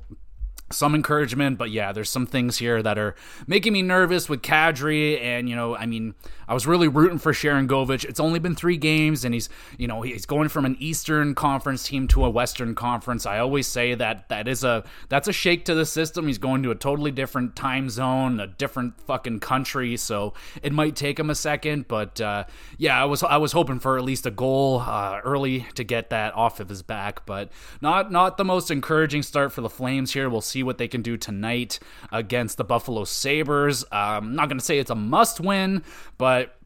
some 0.71 0.95
encouragement, 0.95 1.59
but 1.59 1.71
yeah, 1.71 1.93
there's 1.93 2.11
some 2.11 2.27
things 2.27 2.59
here 2.59 2.83
that 2.83 2.99
are 2.99 3.15
making 3.47 3.73
me 3.73 3.83
nervous 3.83 4.29
with 4.29 4.43
Kadri. 4.43 5.21
And, 5.21 5.49
you 5.49 5.57
know, 5.57 5.77
I 5.77 5.87
mean, 5.87 6.15
I 6.49 6.55
was 6.55 6.67
really 6.67 6.89
rooting 6.89 7.19
for 7.19 7.33
Sharangovich. 7.33 8.05
It's 8.05 8.21
only 8.21 8.39
been 8.39 8.55
three 8.55 8.79
games, 8.79 9.25
and 9.25 9.35
he's, 9.35 9.49
you 9.77 9.87
know, 9.87 10.03
he's 10.03 10.25
going 10.25 10.49
from 10.49 10.65
an 10.65 10.77
Eastern 10.79 11.35
Conference 11.35 11.83
team 11.83 12.09
to 12.09 12.25
a 12.25 12.31
Western 12.31 12.75
Conference. 12.75 13.27
I 13.27 13.39
always 13.39 13.67
say 13.67 13.95
that 13.95 14.29
that 14.31 14.49
is 14.49 14.65
a 14.65 14.85
that's 15.11 15.29
a 15.29 15.33
shake 15.33 15.67
to 15.67 15.75
the 15.75 15.85
system. 15.85 16.27
He's 16.27 16.39
going 16.39 16.63
to 16.63 16.71
a 16.71 16.75
totally 16.75 17.11
different 17.11 17.55
time 17.55 17.91
zone, 17.91 18.41
a 18.41 18.47
different 18.47 19.01
fucking 19.03 19.41
country, 19.41 19.97
so 19.99 20.33
it 20.63 20.73
might 20.73 20.97
take 20.97 21.19
him 21.19 21.29
a 21.29 21.35
second. 21.35 21.87
But 21.87 22.21
uh, 22.21 22.45
yeah, 22.79 23.01
I 23.01 23.05
was 23.05 23.23
I 23.23 23.37
was 23.37 23.53
hoping 23.53 23.79
for 23.79 23.99
at 23.99 24.05
least 24.05 24.25
a 24.25 24.31
goal 24.31 24.81
uh, 24.81 25.21
early 25.25 25.67
to 25.75 25.85
get 25.85 26.09
that 26.11 26.35
off 26.35 26.61
of 26.61 26.71
his 26.71 26.83
back, 26.83 27.27
but 27.27 27.51
not 27.83 28.11
not 28.11 28.39
the 28.39 28.45
most 28.45 28.71
encouraging 28.71 29.23
start 29.23 29.53
for 29.53 29.61
the 29.61 29.69
Flames 29.69 30.15
here. 30.15 30.31
We'll 30.31 30.41
see 30.41 30.58
see 30.59 30.63
what 30.65 30.79
they 30.79 30.89
can 30.89 31.03
do 31.03 31.17
tonight 31.17 31.79
against 32.11 32.57
the 32.57 32.65
Buffalo 32.65 33.05
Sabres. 33.05 33.85
Um, 33.93 34.29
I'm 34.29 34.35
not 34.35 34.49
going 34.49 34.59
to 34.59 34.65
say 34.65 34.79
it's 34.79 34.91
a 34.91 34.97
must 34.97 35.39
win, 35.39 35.85
but 36.19 36.57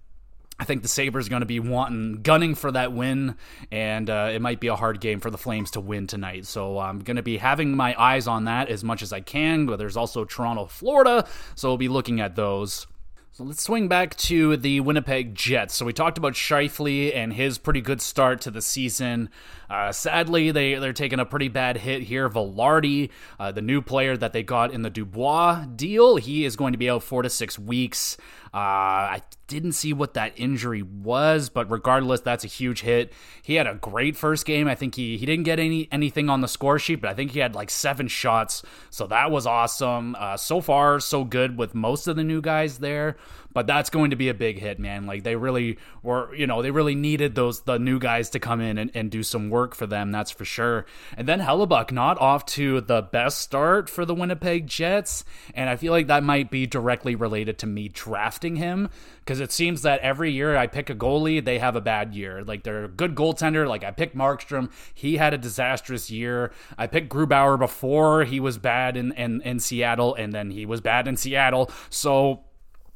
I 0.58 0.64
think 0.64 0.82
the 0.82 0.88
Sabres 0.88 1.26
are 1.26 1.30
going 1.30 1.40
to 1.40 1.46
be 1.46 1.60
wanting, 1.60 2.22
gunning 2.22 2.54
for 2.54 2.72
that 2.72 2.92
win, 2.92 3.36
and 3.70 4.08
uh, 4.08 4.30
it 4.32 4.40
might 4.40 4.60
be 4.60 4.68
a 4.68 4.76
hard 4.76 5.00
game 5.00 5.20
for 5.20 5.30
the 5.30 5.36
Flames 5.36 5.72
to 5.72 5.80
win 5.80 6.06
tonight. 6.06 6.46
So 6.46 6.78
I'm 6.78 7.00
going 7.00 7.16
to 7.16 7.22
be 7.22 7.36
having 7.36 7.76
my 7.76 7.94
eyes 8.00 8.26
on 8.26 8.44
that 8.44 8.68
as 8.70 8.82
much 8.82 9.02
as 9.02 9.12
I 9.12 9.20
can. 9.20 9.66
But 9.66 9.78
there's 9.78 9.96
also 9.96 10.24
Toronto, 10.24 10.66
Florida, 10.66 11.26
so 11.54 11.68
we'll 11.68 11.78
be 11.78 11.88
looking 11.88 12.20
at 12.20 12.34
those. 12.34 12.86
So 13.34 13.44
let's 13.44 13.62
swing 13.62 13.88
back 13.88 14.14
to 14.16 14.58
the 14.58 14.80
Winnipeg 14.80 15.34
Jets. 15.34 15.74
So 15.74 15.86
we 15.86 15.94
talked 15.94 16.18
about 16.18 16.34
Scheifele 16.34 17.16
and 17.16 17.32
his 17.32 17.56
pretty 17.56 17.80
good 17.80 18.02
start 18.02 18.42
to 18.42 18.50
the 18.50 18.60
season. 18.60 19.30
Uh, 19.70 19.90
sadly, 19.90 20.50
they, 20.50 20.74
they're 20.74 20.92
taking 20.92 21.18
a 21.18 21.24
pretty 21.24 21.48
bad 21.48 21.78
hit 21.78 22.02
here. 22.02 22.28
Vilardi, 22.28 23.08
uh, 23.40 23.50
the 23.50 23.62
new 23.62 23.80
player 23.80 24.18
that 24.18 24.34
they 24.34 24.42
got 24.42 24.70
in 24.70 24.82
the 24.82 24.90
Dubois 24.90 25.64
deal, 25.64 26.16
he 26.16 26.44
is 26.44 26.56
going 26.56 26.72
to 26.72 26.78
be 26.78 26.90
out 26.90 27.04
four 27.04 27.22
to 27.22 27.30
six 27.30 27.58
weeks. 27.58 28.18
Uh, 28.54 29.16
I 29.16 29.22
didn't 29.46 29.72
see 29.72 29.94
what 29.94 30.12
that 30.14 30.32
injury 30.36 30.82
was, 30.82 31.48
but 31.48 31.70
regardless, 31.70 32.20
that's 32.20 32.44
a 32.44 32.48
huge 32.48 32.82
hit. 32.82 33.12
He 33.42 33.54
had 33.54 33.66
a 33.66 33.76
great 33.76 34.14
first 34.14 34.44
game. 34.44 34.68
I 34.68 34.74
think 34.74 34.94
he, 34.94 35.16
he 35.16 35.24
didn't 35.24 35.44
get 35.44 35.58
any 35.58 35.88
anything 35.90 36.28
on 36.28 36.42
the 36.42 36.48
score 36.48 36.78
sheet, 36.78 37.00
but 37.00 37.10
I 37.10 37.14
think 37.14 37.30
he 37.30 37.38
had 37.38 37.54
like 37.54 37.70
seven 37.70 38.08
shots, 38.08 38.62
so 38.90 39.06
that 39.06 39.30
was 39.30 39.46
awesome. 39.46 40.14
Uh, 40.18 40.36
so 40.36 40.60
far, 40.60 41.00
so 41.00 41.24
good 41.24 41.56
with 41.56 41.74
most 41.74 42.06
of 42.06 42.16
the 42.16 42.24
new 42.24 42.42
guys 42.42 42.78
there. 42.78 43.16
But 43.52 43.66
that's 43.66 43.90
going 43.90 44.10
to 44.10 44.16
be 44.16 44.28
a 44.28 44.34
big 44.34 44.58
hit, 44.58 44.78
man. 44.78 45.06
Like 45.06 45.22
they 45.22 45.36
really 45.36 45.78
were, 46.02 46.34
you 46.34 46.46
know, 46.46 46.62
they 46.62 46.70
really 46.70 46.94
needed 46.94 47.34
those 47.34 47.62
the 47.62 47.78
new 47.78 47.98
guys 47.98 48.30
to 48.30 48.38
come 48.38 48.60
in 48.60 48.78
and, 48.78 48.90
and 48.94 49.10
do 49.10 49.22
some 49.22 49.50
work 49.50 49.74
for 49.74 49.86
them. 49.86 50.10
That's 50.12 50.30
for 50.30 50.44
sure. 50.44 50.86
And 51.16 51.28
then 51.28 51.40
Hellebuyck 51.40 51.92
not 51.92 52.18
off 52.20 52.46
to 52.46 52.80
the 52.80 53.02
best 53.02 53.38
start 53.38 53.88
for 53.88 54.04
the 54.04 54.14
Winnipeg 54.14 54.66
Jets, 54.66 55.24
and 55.54 55.68
I 55.68 55.76
feel 55.76 55.92
like 55.92 56.06
that 56.06 56.22
might 56.22 56.50
be 56.50 56.66
directly 56.66 57.14
related 57.14 57.58
to 57.58 57.66
me 57.66 57.88
drafting 57.88 58.56
him 58.56 58.88
because 59.20 59.40
it 59.40 59.52
seems 59.52 59.82
that 59.82 60.00
every 60.00 60.32
year 60.32 60.56
I 60.56 60.66
pick 60.66 60.90
a 60.90 60.94
goalie, 60.94 61.44
they 61.44 61.58
have 61.58 61.76
a 61.76 61.80
bad 61.80 62.14
year. 62.14 62.42
Like 62.42 62.64
they're 62.64 62.84
a 62.84 62.88
good 62.88 63.14
goaltender. 63.14 63.68
Like 63.68 63.84
I 63.84 63.90
picked 63.92 64.16
Markstrom, 64.16 64.70
he 64.94 65.16
had 65.16 65.32
a 65.32 65.38
disastrous 65.38 66.10
year. 66.10 66.52
I 66.76 66.86
picked 66.86 67.08
Grubauer 67.08 67.58
before 67.58 68.24
he 68.24 68.40
was 68.40 68.58
bad 68.58 68.96
in, 68.96 69.12
in, 69.12 69.40
in 69.42 69.60
Seattle, 69.60 70.14
and 70.14 70.32
then 70.32 70.50
he 70.50 70.66
was 70.66 70.80
bad 70.80 71.06
in 71.06 71.16
Seattle. 71.16 71.70
So 71.88 72.44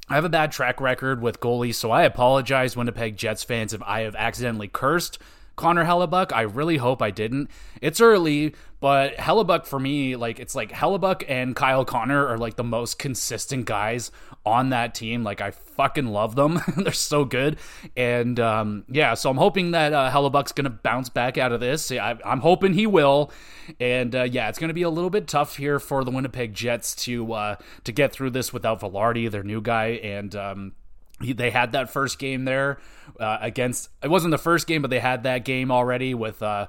I 0.09 0.15
have 0.15 0.23
a 0.23 0.29
bad 0.29 0.53
track 0.53 0.79
record 0.79 1.21
with 1.21 1.41
goalies, 1.41 1.75
so 1.75 1.91
I 1.91 2.03
apologize, 2.03 2.77
Winnipeg 2.77 3.17
Jets 3.17 3.43
fans, 3.43 3.73
if 3.73 3.81
I 3.83 4.01
have 4.01 4.15
accidentally 4.15 4.69
cursed 4.69 5.19
Connor 5.57 5.83
Hellebuyck. 5.83 6.31
I 6.31 6.43
really 6.43 6.77
hope 6.77 7.01
I 7.01 7.11
didn't. 7.11 7.49
It's 7.81 7.99
early, 7.99 8.55
but 8.79 9.15
Hellebuyck 9.17 9.65
for 9.65 9.79
me, 9.79 10.15
like 10.15 10.39
it's 10.39 10.53
like 10.53 10.71
Hellebuyck 10.71 11.25
and 11.27 11.55
Kyle 11.55 11.83
Connor 11.83 12.27
are 12.27 12.37
like 12.37 12.55
the 12.57 12.63
most 12.63 12.99
consistent 12.99 13.65
guys 13.65 14.11
on 14.45 14.69
that 14.69 14.93
team. 14.93 15.23
Like 15.23 15.41
I 15.41 15.51
fucking 15.51 16.07
love 16.07 16.35
them. 16.35 16.61
They're 16.77 16.91
so 16.91 17.25
good. 17.25 17.57
And 17.95 18.39
um, 18.39 18.85
yeah, 18.87 19.15
so 19.15 19.31
I'm 19.31 19.37
hoping 19.37 19.71
that 19.71 19.93
uh, 19.93 20.11
Hellebuyck's 20.11 20.51
gonna 20.51 20.69
bounce 20.69 21.09
back 21.09 21.37
out 21.37 21.51
of 21.51 21.59
this. 21.59 21.91
I, 21.91 22.17
am 22.23 22.41
hoping 22.41 22.73
he 22.73 22.85
will. 22.85 23.31
And 23.79 24.15
uh, 24.15 24.23
yeah, 24.23 24.49
it's 24.49 24.59
gonna 24.59 24.73
be 24.73 24.83
a 24.83 24.89
little 24.89 25.09
bit 25.09 25.27
tough 25.27 25.57
here 25.57 25.79
for 25.79 26.03
the 26.03 26.11
Winnipeg 26.11 26.53
Jets 26.53 26.93
to 27.05 27.33
uh, 27.33 27.55
to 27.83 27.91
get 27.91 28.13
through 28.13 28.29
this 28.31 28.53
without 28.53 28.79
Vilardi, 28.81 29.29
their 29.29 29.43
new 29.43 29.61
guy, 29.61 29.99
and. 30.03 30.35
Um, 30.35 30.73
they 31.19 31.49
had 31.49 31.71
that 31.71 31.89
first 31.89 32.19
game 32.19 32.45
there 32.45 32.77
uh, 33.19 33.39
against. 33.41 33.89
It 34.03 34.09
wasn't 34.09 34.29
the 34.29 34.37
first 34.37 34.67
game, 34.67 34.83
but 34.83 34.91
they 34.91 34.99
had 34.99 35.23
that 35.23 35.45
game 35.45 35.71
already 35.71 36.13
with 36.13 36.43
uh, 36.43 36.67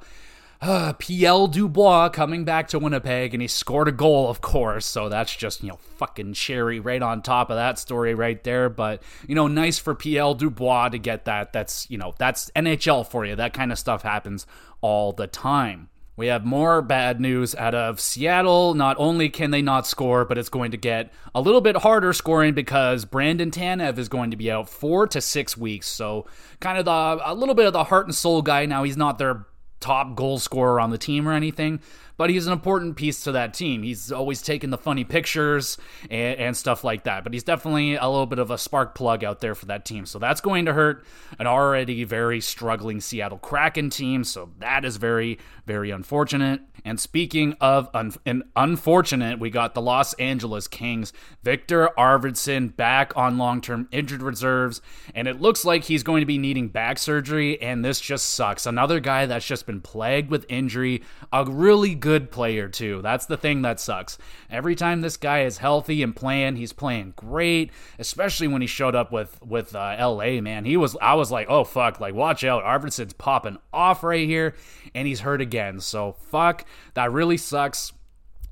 uh, 0.61 0.93
PL 0.95 1.47
Dubois 1.47 2.09
coming 2.09 2.45
back 2.45 2.69
to 2.69 2.79
Winnipeg, 2.79 3.33
and 3.33 3.41
he 3.41 3.47
scored 3.47 3.89
a 3.89 3.93
goal, 3.93 4.29
of 4.29 4.41
course. 4.41 4.87
So 4.87 5.09
that's 5.09 5.35
just 5.35 5.63
you 5.63 5.69
know 5.69 5.79
fucking 5.97 6.33
cherry 6.33 6.81
right 6.81 7.03
on 7.03 7.23
top 7.23 7.51
of 7.51 7.57
that 7.57 7.79
story 7.79 8.15
right 8.15 8.43
there. 8.43 8.69
But 8.69 9.03
you 9.27 9.35
know, 9.35 9.47
nice 9.47 9.79
for 9.79 9.95
PL 9.95 10.35
Dubois 10.35 10.89
to 10.91 10.99
get 10.99 11.27
that. 11.27 11.53
That's 11.53 11.89
you 11.91 11.99
know 11.99 12.15
that's 12.19 12.51
NHL 12.57 13.07
for 13.07 13.25
you. 13.25 13.37
That 13.37 13.53
kind 13.55 13.71
of 13.71 13.79
stuff 13.79 14.03
happens 14.03 14.47
all 14.81 15.13
the 15.13 15.27
time. 15.27 15.91
We 16.17 16.27
have 16.27 16.45
more 16.45 16.83
bad 16.83 17.21
news 17.21 17.55
out 17.55 17.77
of 17.77 18.01
Seattle. 18.01 18.75
Not 18.75 18.97
only 18.99 19.29
can 19.29 19.53
they 19.53 19.63
not 19.63 19.87
score, 19.87 20.25
but 20.25 20.37
it's 20.37 20.49
going 20.49 20.73
to 20.73 20.77
get 20.77 21.13
a 21.33 21.41
little 21.41 21.61
bit 21.61 21.77
harder 21.77 22.13
scoring 22.13 22.55
because 22.55 23.05
Brandon 23.05 23.53
Tanev 23.53 23.99
is 23.99 24.09
going 24.09 24.33
to 24.33 24.37
be 24.37 24.51
out 24.51 24.69
four 24.69 25.07
to 25.07 25.21
six 25.21 25.57
weeks. 25.57 25.87
So, 25.87 26.27
kind 26.59 26.77
of 26.77 26.85
the 26.87 27.21
a 27.25 27.33
little 27.33 27.55
bit 27.55 27.67
of 27.67 27.73
the 27.73 27.85
heart 27.85 28.07
and 28.07 28.15
soul 28.17 28.43
guy. 28.43 28.67
Now 28.67 28.83
he's 28.83 28.97
not 28.97 29.19
their 29.19 29.47
top 29.81 30.15
goal 30.15 30.39
scorer 30.39 30.81
on 30.81 30.91
the 30.91 30.99
team 30.99 31.29
or 31.29 31.33
anything, 31.33 31.81
but 32.19 32.31
he's 32.31 32.47
an 32.47 32.53
important 32.53 32.97
piece 32.97 33.23
to 33.25 33.33
that 33.33 33.55
team. 33.55 33.83
He's 33.83 34.13
always 34.13 34.43
taking 34.43 34.71
the 34.71 34.77
funny 34.77 35.05
pictures 35.05 35.79
and, 36.11 36.39
and, 36.39 36.57
stuff 36.59 36.83
like 36.83 37.05
that. 37.05 37.23
But 37.23 37.33
he's 37.33 37.45
definitely 37.45 37.95
a 37.95 38.09
little 38.09 38.27
bit 38.27 38.41
of 38.41 38.51
a 38.51 38.59
spark 38.59 38.97
plug 38.97 39.23
out 39.23 39.41
there 39.41 39.55
for 39.55 39.67
that 39.67 39.85
team. 39.85 40.05
So 40.05 40.19
that's 40.19 40.41
going 40.41 40.65
to 40.67 40.73
hurt 40.73 41.07
an 41.39 41.47
already 41.47 42.03
very 42.03 42.41
struggling 42.41 43.01
Seattle 43.01 43.39
Kraken 43.39 43.89
team. 43.89 44.25
So 44.25 44.51
that 44.59 44.85
is 44.85 44.97
very, 44.97 45.39
very 45.65 45.93
unfortunate. 45.93 46.61
And 46.85 46.99
speaking 46.99 47.55
of 47.61 47.89
un- 47.95 48.43
unfortunate, 48.57 49.39
we 49.39 49.51
got 49.51 49.75
the 49.75 49.83
Los 49.83 50.15
Angeles 50.15 50.67
Kings, 50.67 51.13
Victor 51.45 51.91
Arvidsson 51.97 52.75
back 52.75 53.17
on 53.17 53.39
long 53.39 53.61
term 53.61 53.89
injured 53.93 54.23
reserves. 54.23 54.81
And 55.15 55.29
it 55.29 55.41
looks 55.41 55.65
like 55.65 55.85
he's 55.85 56.03
going 56.03 56.21
to 56.21 56.27
be 56.27 56.39
needing 56.39 56.69
back 56.69 56.99
surgery. 56.99 57.63
And 57.63 57.85
this 57.85 58.01
just 58.01 58.31
sucks. 58.31 58.67
Another 58.67 58.99
guy 58.99 59.27
that's 59.27 59.47
just 59.47 59.67
been 59.67 59.81
plagued 59.81 60.31
with 60.31 60.47
injury, 60.49 61.03
a 61.33 61.45
really 61.45 61.95
good 61.95 62.08
good 62.09 62.31
player 62.31 62.71
too. 62.71 63.03
That's 63.03 63.27
the 63.27 63.37
thing 63.37 63.61
that 63.61 63.79
sucks. 63.79 64.17
Every 64.51 64.75
time 64.75 65.03
this 65.03 65.19
guy 65.19 65.43
is 65.43 65.59
healthy 65.59 66.03
and 66.03 66.17
playing, 66.17 66.57
he's 66.57 66.73
playing 66.73 67.13
great. 67.17 67.71
Especially 67.99 68.49
when 68.49 68.63
he 68.63 68.67
showed 68.67 68.95
up 68.95 69.13
with 69.13 69.39
with 69.45 69.77
uh, 69.77 69.95
L.A. 69.99 70.41
Man, 70.41 70.65
he 70.65 70.79
was. 70.79 70.97
I 71.03 71.13
was 71.17 71.31
like, 71.31 71.49
oh 71.51 71.65
fuck, 71.65 72.01
like 72.01 72.15
watch 72.15 72.45
out, 72.45 72.65
Arvidsson's 72.65 73.13
popping 73.13 73.59
off 73.75 74.03
right 74.03 74.27
here, 74.27 74.55
and 74.95 75.07
he's 75.07 75.21
hurt 75.21 75.43
again. 75.43 75.81
So 75.81 76.17
fuck, 76.31 76.65
that 76.95 77.13
really 77.13 77.37
sucks. 77.37 77.93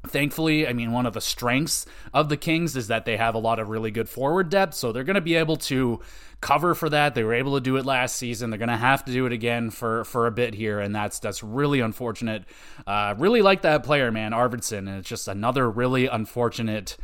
Thankfully, 0.07 0.69
I 0.69 0.75
mean, 0.75 0.93
one 0.93 1.07
of 1.07 1.15
the 1.15 1.23
strengths 1.23 1.87
of 2.13 2.29
the 2.29 2.37
Kings 2.37 2.77
is 2.77 2.89
that 2.89 3.07
they 3.07 3.17
have 3.17 3.35
a 3.35 3.39
lot 3.39 3.59
of 3.59 3.71
really 3.71 3.91
good 3.91 4.09
forward 4.09 4.51
depth, 4.51 4.75
so 4.75 4.93
they're 4.93 5.03
going 5.03 5.15
to 5.15 5.23
be 5.23 5.35
able 5.35 5.57
to 5.57 6.01
cover 6.41 6.75
for 6.75 6.89
that. 6.91 7.15
They 7.15 7.25
were 7.25 7.35
able 7.35 7.55
to 7.55 7.61
do 7.61 7.77
it 7.77 7.87
last 7.87 8.17
season. 8.17 8.51
They're 8.51 8.59
going 8.59 8.69
to 8.69 8.77
have 8.77 9.05
to 9.07 9.13
do 9.13 9.27
it 9.27 9.33
again 9.33 9.71
for 9.71 10.05
for 10.05 10.27
a 10.27 10.31
bit 10.31 10.55
here, 10.55 10.81
and 10.81 10.95
that's 10.95 11.19
that's 11.19 11.43
really 11.43 11.81
unfortunate. 11.81 12.45
Uh, 12.87 13.15
really 13.19 13.43
like 13.43 13.63
that 13.63 13.83
player, 13.83 14.11
man, 14.11 14.33
Arvidsson, 14.33 14.79
and 14.79 14.99
it's 14.99 15.09
just 15.09 15.29
another 15.29 15.71
really 15.71 16.07
unfortunate 16.07 16.97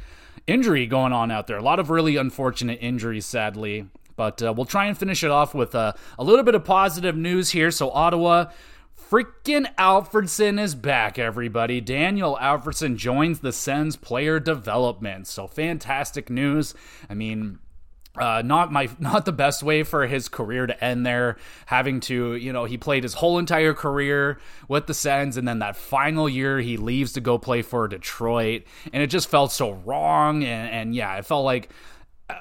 injury 0.46 0.86
going 0.86 1.12
on 1.12 1.30
out 1.30 1.46
there. 1.46 1.56
A 1.56 1.62
lot 1.62 1.78
of 1.78 1.90
really 1.90 2.16
unfortunate 2.16 2.78
injuries, 2.80 3.26
sadly. 3.26 3.86
But 4.14 4.42
uh, 4.42 4.52
we'll 4.54 4.66
try 4.66 4.86
and 4.86 4.96
finish 4.96 5.24
it 5.24 5.30
off 5.30 5.54
with 5.54 5.74
uh, 5.74 5.94
a 6.18 6.22
little 6.22 6.44
bit 6.44 6.54
of 6.54 6.64
positive 6.64 7.16
news 7.16 7.50
here. 7.50 7.70
So 7.70 7.90
Ottawa 7.90 8.50
Freaking 9.12 9.66
Alfredsson 9.76 10.58
is 10.58 10.74
back, 10.74 11.18
everybody. 11.18 11.82
Daniel 11.82 12.38
Alfredsson 12.40 12.96
joins 12.96 13.40
the 13.40 13.52
Sens 13.52 13.94
player 13.94 14.40
development. 14.40 15.26
So 15.26 15.46
fantastic 15.46 16.30
news. 16.30 16.74
I 17.10 17.14
mean, 17.14 17.58
uh, 18.18 18.42
not 18.44 18.72
my 18.72 18.88
not 18.98 19.24
the 19.24 19.32
best 19.32 19.62
way 19.62 19.82
for 19.82 20.06
his 20.06 20.28
career 20.28 20.66
to 20.66 20.84
end 20.84 21.06
there 21.06 21.36
having 21.66 22.00
to 22.00 22.34
you 22.34 22.52
know 22.52 22.64
he 22.64 22.76
played 22.76 23.02
his 23.02 23.14
whole 23.14 23.38
entire 23.38 23.74
career 23.74 24.38
with 24.68 24.86
the 24.86 24.94
Sens 24.94 25.36
and 25.36 25.46
then 25.46 25.60
that 25.60 25.76
final 25.76 26.28
year 26.28 26.60
he 26.60 26.76
leaves 26.76 27.12
to 27.12 27.20
go 27.20 27.38
play 27.38 27.62
for 27.62 27.88
Detroit 27.88 28.64
and 28.92 29.02
it 29.02 29.08
just 29.08 29.28
felt 29.28 29.52
so 29.52 29.72
wrong 29.72 30.44
and, 30.44 30.70
and 30.70 30.94
yeah 30.94 31.16
it 31.16 31.24
felt 31.24 31.44
like 31.44 31.70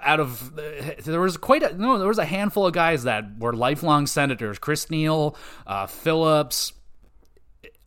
out 0.04 0.20
of 0.20 0.56
there 1.04 1.20
was 1.20 1.38
quite 1.38 1.64
a 1.64 1.78
no 1.78 1.98
there 1.98 2.08
was 2.08 2.18
a 2.18 2.26
handful 2.26 2.66
of 2.66 2.74
guys 2.74 3.04
that 3.04 3.40
were 3.40 3.54
lifelong 3.54 4.08
senators. 4.08 4.60
Chris 4.60 4.90
neil 4.90 5.36
uh, 5.68 5.86
phillips 5.86 6.74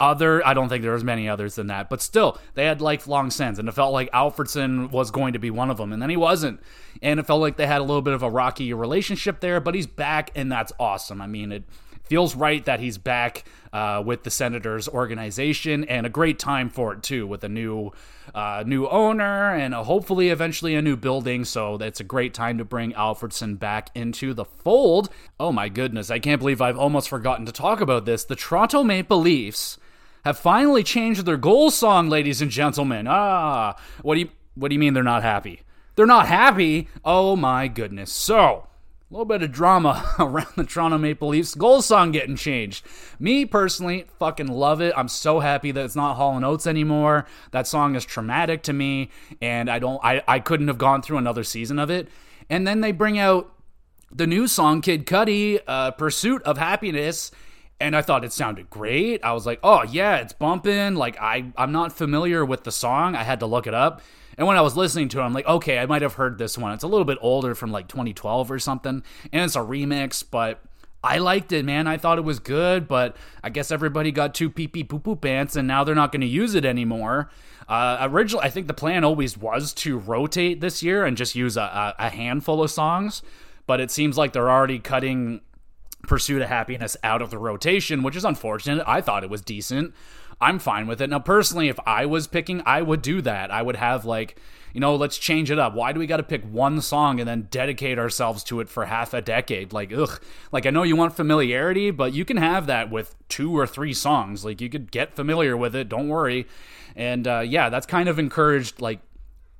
other 0.05 0.47
i 0.47 0.53
don't 0.53 0.69
think 0.69 0.83
there 0.83 0.93
was 0.93 1.05
many 1.05 1.29
others 1.29 1.55
than 1.55 1.69
that 1.69 1.89
but 1.89 2.03
still 2.03 2.39
they 2.55 2.65
had 2.67 2.81
lifelong 2.81 3.31
sens 3.31 3.59
and 3.59 3.69
it 3.69 3.73
felt 3.73 3.93
like 3.93 4.11
Alfredsson 4.13 4.91
was 4.91 5.11
going 5.11 5.33
to 5.33 5.39
be 5.39 5.51
one 5.51 5.71
of 5.71 5.79
them 5.79 5.93
and 5.93 6.03
then 6.03 6.11
he 6.11 6.17
wasn't 6.17 6.61
and 7.03 7.19
it 7.19 7.27
felt 7.27 7.41
like 7.41 7.57
they 7.57 7.67
had 7.67 7.81
a 7.81 7.85
little 7.85 8.03
bit 8.03 8.15
of 8.15 8.23
a 8.23 8.31
rocky 8.31 8.73
relationship 8.73 9.41
there 9.41 9.61
but 9.61 9.75
he's 9.75 9.87
back 9.87 10.31
and 10.35 10.53
that's 10.53 10.73
awesome 10.79 11.21
i 11.21 11.27
mean 11.27 11.51
it 11.51 11.65
feels 12.05 12.37
right 12.37 12.65
that 12.67 12.81
he's 12.81 12.99
back 12.99 13.45
uh, 13.73 14.03
with 14.05 14.23
the 14.23 14.31
Senators 14.31 14.89
organization, 14.89 15.85
and 15.85 16.07
a 16.07 16.09
great 16.09 16.39
time 16.39 16.69
for 16.69 16.93
it 16.93 17.03
too, 17.03 17.27
with 17.27 17.43
a 17.43 17.49
new 17.49 17.91
uh, 18.35 18.63
new 18.67 18.87
owner 18.87 19.55
and 19.55 19.75
a, 19.75 19.83
hopefully 19.83 20.29
eventually 20.29 20.75
a 20.75 20.83
new 20.83 20.97
building. 20.97 21.45
So 21.45 21.75
it's 21.77 22.01
a 22.01 22.05
great 22.05 22.35
time 22.35 22.59
to 22.59 22.65
bring 22.65 22.93
Alfredsson 22.93 23.59
back 23.59 23.91
into 23.95 24.33
the 24.33 24.45
fold. 24.45 25.09
Oh 25.41 25.51
my 25.51 25.69
goodness, 25.69 26.11
I 26.11 26.21
can't 26.21 26.39
believe 26.39 26.61
I've 26.61 26.79
almost 26.79 27.09
forgotten 27.09 27.47
to 27.47 27.53
talk 27.53 27.81
about 27.81 28.05
this. 28.05 28.25
The 28.25 28.37
Toronto 28.37 28.85
Maple 28.85 29.19
Leafs 29.19 29.79
have 30.25 30.39
finally 30.39 30.83
changed 30.83 31.25
their 31.27 31.37
goal 31.37 31.71
song, 31.71 32.09
ladies 32.09 32.41
and 32.41 32.51
gentlemen. 32.51 33.07
Ah, 33.09 33.77
what 34.03 34.15
do 34.15 34.21
you 34.21 34.29
what 34.55 34.69
do 34.69 34.75
you 34.75 34.79
mean 34.79 34.95
they're 34.95 35.03
not 35.03 35.23
happy? 35.23 35.63
They're 35.97 36.07
not 36.07 36.27
happy. 36.27 36.89
Oh 37.05 37.37
my 37.37 37.69
goodness. 37.69 38.13
So 38.13 38.67
a 39.11 39.15
little 39.15 39.27
bit 39.27 39.43
of 39.43 39.53
drama 39.53 40.15
around 40.19 40.49
the 40.57 40.65
Toronto 40.65 40.99
Maple 40.99 41.29
Leafs 41.29 41.55
goal 41.55 41.83
song 41.83 42.11
getting 42.11 42.37
changed. 42.37 42.85
Me 43.19 43.45
personally, 43.45 44.07
fucking 44.19 44.49
love 44.49 44.81
it. 44.81 44.95
I'm 44.97 45.09
so 45.09 45.41
happy 45.41 45.71
that 45.73 45.85
it's 45.85 45.97
not 45.97 46.15
Hall 46.15 46.37
and 46.37 46.45
Oates 46.45 46.67
anymore. 46.67 47.27
That 47.51 47.67
song 47.67 47.95
is 47.95 48.05
traumatic 48.05 48.63
to 48.65 48.73
me, 48.73 49.11
and 49.41 49.71
I 49.71 49.79
don't, 49.79 50.01
I, 50.03 50.23
I 50.27 50.41
couldn't 50.41 50.69
have 50.69 50.79
gone 50.79 51.03
through 51.03 51.19
another 51.19 51.45
season 51.45 51.79
of 51.79 51.91
it. 51.91 52.09
And 52.51 52.67
then 52.67 52.81
they 52.81 52.93
bring 52.93 53.19
out 53.19 53.53
the 54.11 54.27
new 54.27 54.49
song, 54.49 54.81
Kid 54.81 55.07
Cudi, 55.07 55.61
uh, 55.67 55.91
"Pursuit 55.93 56.43
of 56.43 56.59
Happiness." 56.59 57.31
And 57.81 57.97
I 57.97 58.03
thought 58.03 58.25
it 58.25 58.33
sounded 58.33 58.71
great. 58.71 59.25
I 59.25 59.33
was 59.33 59.47
like, 59.47 59.61
"Oh 59.63 59.83
yeah, 59.83 60.17
it's 60.17 60.33
bumping." 60.33 60.95
Like 60.95 61.21
I 61.21 61.53
I'm 61.57 61.73
not 61.73 61.93
familiar 61.93 62.45
with 62.45 62.65
the 62.65 62.73
song. 62.73 63.15
I 63.15 63.23
had 63.25 63.41
to 63.41 63.47
look 63.47 63.67
it 63.67 63.75
up. 63.75 64.03
And 64.37 64.47
when 64.47 64.57
I 64.57 64.63
was 64.63 64.77
listening 64.77 65.09
to 65.11 65.21
it, 65.21 65.23
I'm 65.23 65.33
like, 65.33 65.47
okay, 65.47 65.79
I 65.79 65.87
might 65.87 66.03
have 66.03 66.15
heard 66.15 66.39
this 66.39 66.59
one. 66.59 66.73
It's 66.73 66.83
a 66.83 66.89
little 66.89 67.05
bit 67.05 67.19
older 67.21 67.55
from 67.55 67.71
like 67.71 67.87
2012 67.87 68.51
or 68.51 68.59
something, 68.59 69.03
and 69.33 69.45
it's 69.45 69.55
a 69.55 69.61
remix, 69.61 70.25
but 70.29 70.61
I 71.05 71.19
liked 71.19 71.53
it, 71.53 71.65
man. 71.65 71.87
I 71.87 71.99
thought 71.99 72.19
it 72.19 72.25
was 72.25 72.39
good, 72.39 72.89
but 72.89 73.17
I 73.43 73.51
guess 73.51 73.71
everybody 73.71 74.11
got 74.11 74.35
two 74.35 74.49
pee 74.51 74.67
pee 74.67 74.85
poo 74.85 74.99
poo 74.99 75.17
pants, 75.17 75.55
and 75.55 75.69
now 75.69 75.85
they're 75.85 75.95
not 75.95 76.11
going 76.13 76.23
to 76.23 76.27
use 76.27 76.55
it 76.55 76.65
anymore. 76.65 77.31
Uh, 77.69 77.99
originally, 78.01 78.45
I 78.45 78.51
think 78.51 78.67
the 78.67 78.75
plan 78.75 79.05
always 79.05 79.37
was 79.37 79.73
to 79.75 79.99
rotate 79.99 80.61
this 80.61 80.83
year 80.83 81.05
and 81.05 81.17
just 81.17 81.35
use 81.35 81.57
a, 81.57 81.95
a 81.99 82.11
handful 82.11 82.63
of 82.63 82.71
songs, 82.71 83.23
but 83.67 83.81
it 83.81 83.91
seems 83.91 84.19
like 84.19 84.33
they're 84.33 84.51
already 84.51 84.79
cutting 84.79 85.43
Pursuit 86.05 86.43
of 86.43 86.49
Happiness 86.49 86.97
out 87.03 87.23
of 87.23 87.31
the 87.31 87.39
rotation, 87.39 88.03
which 88.03 88.17
is 88.17 88.25
unfortunate. 88.25 88.85
I 88.87 89.01
thought 89.01 89.25
it 89.25 89.31
was 89.31 89.41
decent. 89.41 89.95
I'm 90.41 90.59
fine 90.59 90.87
with 90.87 91.01
it. 91.01 91.11
Now, 91.11 91.21
personally, 91.21 91.69
if 91.69 91.79
I 91.87 92.07
was 92.07 92.27
picking, 92.27 92.63
I 92.67 92.83
would 92.83 93.03
do 93.03 93.23
that. 93.23 93.51
I 93.51 93.63
would 93.63 93.77
have 93.77 94.05
like, 94.05 94.37
you 94.73 94.81
know, 94.81 94.97
let's 94.97 95.17
change 95.17 95.51
it 95.51 95.59
up. 95.59 95.75
Why 95.75 95.93
do 95.93 96.01
we 96.01 96.07
got 96.07 96.17
to 96.17 96.25
pick 96.25 96.43
one 96.45 96.81
song 96.81 97.21
and 97.21 97.29
then 97.29 97.47
dedicate 97.51 97.99
ourselves 97.99 98.43
to 98.45 98.59
it 98.59 98.69
for 98.69 98.87
half 98.87 99.15
a 99.15 99.23
decade? 99.23 99.73
Like, 99.73 99.93
ugh. 99.93 100.21
Like, 100.51 100.67
I 100.67 100.71
know 100.71 100.83
you 100.83 100.97
want 100.97 101.15
familiarity, 101.15 101.93
but 101.93 102.13
you 102.13 102.25
can 102.25 102.37
have 102.39 102.67
that 102.67 102.91
with 102.91 103.15
two 103.29 103.57
or 103.57 103.67
three 103.67 103.95
songs. 103.95 104.45
Like, 104.45 104.61
you 104.61 104.69
could 104.69 104.91
get 104.91 105.15
familiar 105.15 105.57
with 105.57 105.77
it. 105.77 105.89
Don't 105.89 106.09
worry. 106.09 106.49
And 106.97 107.29
uh, 107.29 107.41
yeah, 107.41 107.69
that's 107.69 107.87
kind 107.87 108.09
of 108.09 108.19
encouraged, 108.19 108.81
like, 108.81 108.99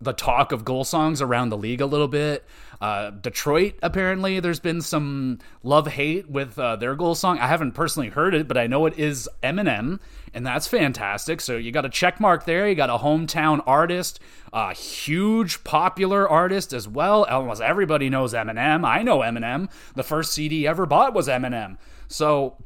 the 0.01 0.13
talk 0.13 0.51
of 0.51 0.65
goal 0.65 0.85
songs 0.85 1.23
around 1.23 1.49
the 1.49 1.57
league 1.57 1.81
a 1.81 1.87
little 1.87 2.09
bit. 2.09 2.45
Uh, 2.81 3.11
Detroit, 3.11 3.75
apparently, 3.83 4.41
there's 4.41 4.61
been 4.61 4.81
some 4.81 5.39
love 5.63 5.87
hate 5.87 6.29
with 6.29 6.59
uh, 6.59 6.77
their 6.77 6.95
goal 6.95 7.15
song. 7.15 7.39
I 7.39 7.47
haven't 7.47 7.73
personally 7.73 8.09
heard 8.09 8.35
it, 8.35 8.49
but 8.49 8.57
I 8.57 8.67
know 8.67 8.87
it 8.87 8.99
is 8.99 9.29
Eminem, 9.43 10.01
and 10.33 10.47
that's 10.47 10.67
fantastic. 10.67 11.41
So 11.41 11.57
you 11.57 11.73
got 11.73 11.85
a 11.85 11.89
check 11.89 12.21
mark 12.21 12.45
there. 12.45 12.69
You 12.69 12.75
got 12.75 12.91
a 12.91 12.99
hometown 12.99 13.63
artist, 13.67 14.21
a 14.53 14.75
huge 14.75 15.65
popular 15.65 16.29
artist 16.29 16.73
as 16.73 16.89
well. 16.89 17.25
Almost 17.25 17.63
everybody 17.63 18.11
knows 18.11 18.35
Eminem. 18.35 18.85
I 18.87 19.03
know 19.03 19.19
Eminem. 19.19 19.71
The 19.95 20.03
first 20.03 20.33
CD 20.33 20.67
ever 20.67 20.87
bought 20.87 21.15
was 21.15 21.29
Eminem. 21.29 21.77
So, 22.09 22.57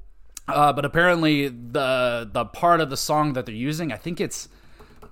uh, 0.49 0.73
but 0.73 0.85
apparently 0.85 1.49
the 1.49 2.29
the 2.31 2.47
part 2.47 2.81
of 2.81 2.91
the 2.91 2.97
song 2.97 3.35
that 3.35 3.47
they're 3.47 3.55
using, 3.55 3.93
I 3.93 3.97
think 3.97 4.21
it's 4.21 4.49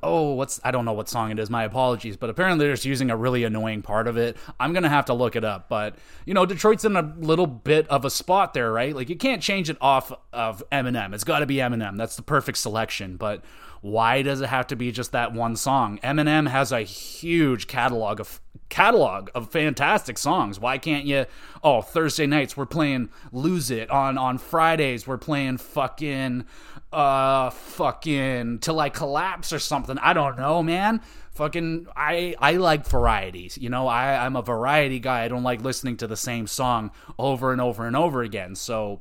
oh, 0.06 0.32
what's 0.32 0.60
I 0.64 0.70
don't 0.70 0.84
know 0.84 0.92
what 0.92 1.08
song 1.08 1.30
it 1.30 1.38
is. 1.38 1.50
My 1.50 1.64
apologies, 1.64 2.16
but 2.16 2.30
apparently 2.30 2.64
they're 2.64 2.74
just 2.74 2.86
using 2.86 3.10
a 3.10 3.16
really 3.16 3.44
annoying 3.44 3.82
part 3.82 4.06
of 4.06 4.16
it. 4.16 4.36
I'm 4.60 4.72
gonna 4.72 4.88
have 4.88 5.06
to 5.06 5.14
look 5.14 5.36
it 5.36 5.44
up, 5.44 5.68
but 5.68 5.96
you 6.24 6.32
know, 6.32 6.46
Detroit's 6.46 6.84
in 6.84 6.96
a 6.96 7.14
little 7.18 7.46
bit 7.46 7.88
of 7.88 8.04
a 8.04 8.10
spot 8.10 8.54
there, 8.54 8.72
right? 8.72 8.94
Like 8.94 9.08
you 9.08 9.16
can't 9.16 9.42
change 9.42 9.68
it 9.68 9.76
off 9.80 10.12
of 10.32 10.62
Eminem. 10.70 11.12
It's 11.12 11.24
got 11.24 11.40
to 11.40 11.46
be 11.46 11.56
Eminem. 11.56 11.96
That's 11.96 12.16
the 12.16 12.22
perfect 12.22 12.58
selection, 12.58 13.16
but 13.16 13.44
why 13.82 14.22
does 14.22 14.40
it 14.40 14.48
have 14.48 14.66
to 14.68 14.76
be 14.76 14.90
just 14.90 15.12
that 15.12 15.32
one 15.32 15.56
song? 15.56 15.98
Eminem 16.02 16.48
has 16.48 16.72
a 16.72 16.80
huge 16.80 17.66
catalog 17.66 18.20
of 18.20 18.40
catalog 18.68 19.30
of 19.34 19.50
fantastic 19.50 20.18
songs. 20.18 20.58
Why 20.58 20.78
can't 20.78 21.04
you? 21.04 21.26
Oh, 21.62 21.82
Thursday 21.82 22.26
nights 22.26 22.56
we're 22.56 22.66
playing 22.66 23.10
"Lose 23.32 23.70
It." 23.70 23.90
On 23.90 24.18
on 24.18 24.38
Fridays 24.38 25.06
we're 25.06 25.18
playing 25.18 25.58
fucking 25.58 26.46
uh 26.92 27.50
fucking 27.50 28.60
till 28.60 28.80
I 28.80 28.88
collapse 28.88 29.52
or 29.52 29.58
something. 29.58 29.98
I 29.98 30.12
don't 30.12 30.38
know, 30.38 30.62
man. 30.62 31.00
Fucking 31.32 31.86
I 31.94 32.34
I 32.38 32.52
like 32.52 32.86
varieties. 32.86 33.58
You 33.58 33.68
know, 33.68 33.88
I 33.88 34.24
I'm 34.24 34.36
a 34.36 34.42
variety 34.42 34.98
guy. 34.98 35.24
I 35.24 35.28
don't 35.28 35.42
like 35.42 35.62
listening 35.62 35.96
to 35.98 36.06
the 36.06 36.16
same 36.16 36.46
song 36.46 36.90
over 37.18 37.52
and 37.52 37.60
over 37.60 37.86
and 37.86 37.96
over 37.96 38.22
again. 38.22 38.54
So 38.54 39.00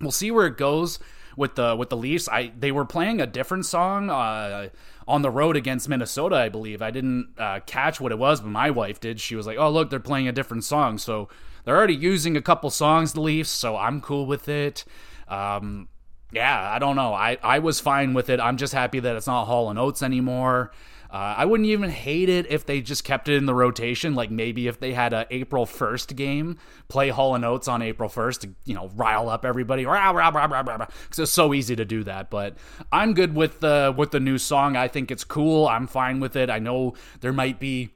we'll 0.00 0.10
see 0.10 0.30
where 0.30 0.46
it 0.46 0.56
goes 0.56 0.98
with 1.36 1.54
the 1.54 1.76
with 1.76 1.90
the 1.90 1.96
Leafs. 1.96 2.28
I 2.28 2.52
they 2.58 2.72
were 2.72 2.84
playing 2.84 3.20
a 3.20 3.26
different 3.26 3.66
song 3.66 4.10
uh, 4.10 4.70
on 5.06 5.22
the 5.22 5.30
road 5.30 5.56
against 5.56 5.88
Minnesota, 5.88 6.36
I 6.36 6.48
believe. 6.48 6.82
I 6.82 6.90
didn't 6.90 7.34
uh, 7.38 7.60
catch 7.66 8.00
what 8.00 8.12
it 8.12 8.18
was, 8.18 8.40
but 8.40 8.48
my 8.50 8.70
wife 8.70 8.98
did. 8.98 9.20
She 9.20 9.36
was 9.36 9.46
like, 9.46 9.58
"Oh, 9.58 9.70
look, 9.70 9.90
they're 9.90 10.00
playing 10.00 10.28
a 10.28 10.32
different 10.32 10.64
song." 10.64 10.98
So 10.98 11.28
they're 11.64 11.76
already 11.76 11.94
using 11.94 12.36
a 12.36 12.42
couple 12.42 12.70
songs, 12.70 13.12
the 13.12 13.20
Leafs. 13.20 13.50
So 13.50 13.76
I'm 13.76 14.00
cool 14.00 14.26
with 14.26 14.48
it. 14.48 14.84
Um, 15.28 15.88
yeah, 16.32 16.72
I 16.72 16.78
don't 16.78 16.96
know. 16.96 17.14
I, 17.14 17.38
I 17.42 17.60
was 17.60 17.80
fine 17.80 18.14
with 18.14 18.30
it. 18.30 18.40
I'm 18.40 18.56
just 18.56 18.72
happy 18.72 19.00
that 19.00 19.16
it's 19.16 19.26
not 19.26 19.44
Hall 19.44 19.70
and 19.70 19.78
Oates 19.78 20.02
anymore. 20.02 20.72
Uh, 21.08 21.34
I 21.38 21.44
wouldn't 21.44 21.68
even 21.68 21.88
hate 21.88 22.28
it 22.28 22.50
if 22.50 22.66
they 22.66 22.80
just 22.80 23.04
kept 23.04 23.28
it 23.28 23.36
in 23.36 23.46
the 23.46 23.54
rotation. 23.54 24.14
Like 24.14 24.30
maybe 24.30 24.66
if 24.66 24.80
they 24.80 24.92
had 24.92 25.12
a 25.12 25.26
April 25.30 25.64
1st 25.64 26.16
game, 26.16 26.58
play 26.88 27.10
Hall 27.10 27.34
and 27.34 27.44
Oates 27.44 27.68
on 27.68 27.80
April 27.80 28.08
1st 28.08 28.40
to 28.40 28.48
you 28.64 28.74
know 28.74 28.90
rile 28.96 29.28
up 29.28 29.44
everybody. 29.44 29.84
Because 29.84 31.18
it's 31.18 31.32
so 31.32 31.54
easy 31.54 31.76
to 31.76 31.84
do 31.84 32.02
that. 32.04 32.28
But 32.28 32.56
I'm 32.90 33.14
good 33.14 33.34
with 33.34 33.60
the 33.60 33.94
with 33.96 34.10
the 34.10 34.20
new 34.20 34.36
song. 34.38 34.76
I 34.76 34.88
think 34.88 35.10
it's 35.10 35.24
cool. 35.24 35.68
I'm 35.68 35.86
fine 35.86 36.18
with 36.18 36.34
it. 36.34 36.50
I 36.50 36.58
know 36.58 36.94
there 37.20 37.32
might 37.32 37.60
be 37.60 37.90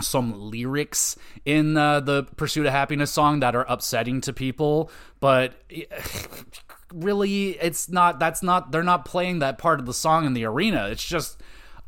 some 0.00 0.50
lyrics 0.50 1.16
in 1.44 1.76
uh, 1.76 2.00
the 2.00 2.24
Pursuit 2.36 2.66
of 2.66 2.72
Happiness 2.72 3.10
song 3.10 3.40
that 3.40 3.56
are 3.56 3.64
upsetting 3.68 4.20
to 4.22 4.32
people, 4.32 4.90
but 5.20 5.54
really 6.96 7.50
it's 7.58 7.88
not 7.88 8.18
that's 8.18 8.42
not 8.42 8.72
they're 8.72 8.82
not 8.82 9.04
playing 9.04 9.40
that 9.40 9.58
part 9.58 9.80
of 9.80 9.86
the 9.86 9.94
song 9.94 10.24
in 10.24 10.32
the 10.32 10.44
arena. 10.44 10.88
It's 10.88 11.04
just 11.04 11.40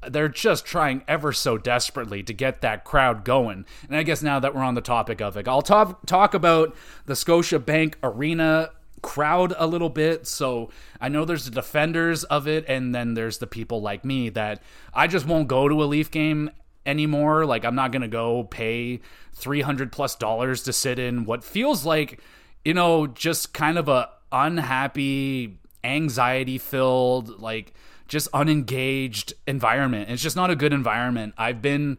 they're 0.07 0.29
just 0.29 0.65
trying 0.65 1.03
ever 1.09 1.33
so 1.33 1.59
desperately 1.59 2.23
to 2.23 2.33
get 2.33 2.61
that 2.61 2.85
crowd 2.85 3.25
going. 3.25 3.65
And 3.89 3.97
i 3.97 4.03
guess 4.03 4.23
now 4.23 4.39
that 4.41 4.55
we're 4.55 4.63
on 4.63 4.75
the 4.75 4.81
topic 4.81 5.21
of 5.21 5.37
it 5.37 5.49
i'll 5.49 5.63
talk 5.63 6.05
talk 6.07 6.35
about 6.35 6.77
the 7.07 7.15
scotiabank 7.15 7.95
arena 8.03 8.71
crowd 9.03 9.55
a 9.57 9.67
little 9.67 9.89
bit. 9.89 10.27
So 10.27 10.71
i 11.01 11.09
know 11.09 11.25
there's 11.25 11.47
the 11.47 11.51
defenders 11.51 12.25
of 12.25 12.47
it 12.47 12.65
and 12.69 12.95
then 12.95 13.15
there's 13.15 13.39
the 13.39 13.47
people 13.47 13.81
like 13.81 14.05
me 14.05 14.29
that 14.31 14.63
i 14.93 15.07
just 15.07 15.27
won't 15.27 15.49
go 15.49 15.69
to 15.69 15.83
a 15.83 15.87
leaf 15.87 16.11
game 16.11 16.51
anymore. 16.85 17.47
Like 17.47 17.65
i'm 17.65 17.75
not 17.75 17.93
gonna 17.93 18.09
go 18.09 18.45
pay 18.45 19.01
300 19.35 19.91
plus 19.91 20.17
dollars 20.17 20.63
to 20.65 20.73
sit 20.73 20.99
in 20.99 21.25
what 21.25 21.45
feels 21.45 21.85
like 21.85 22.21
you 22.65 22.75
know 22.75 23.07
just 23.07 23.55
kind 23.55 23.79
of 23.79 23.89
a 23.89 24.11
unhappy, 24.33 25.59
anxiety 25.85 26.59
filled, 26.59 27.41
like 27.41 27.75
just 28.09 28.29
unengaged 28.33 29.35
environment. 29.47 30.11
It's 30.11 30.23
just 30.23 30.37
not 30.37 30.51
a 30.51 30.57
good 30.57 30.73
environment. 30.73 31.35
I've 31.37 31.63
been 31.63 31.99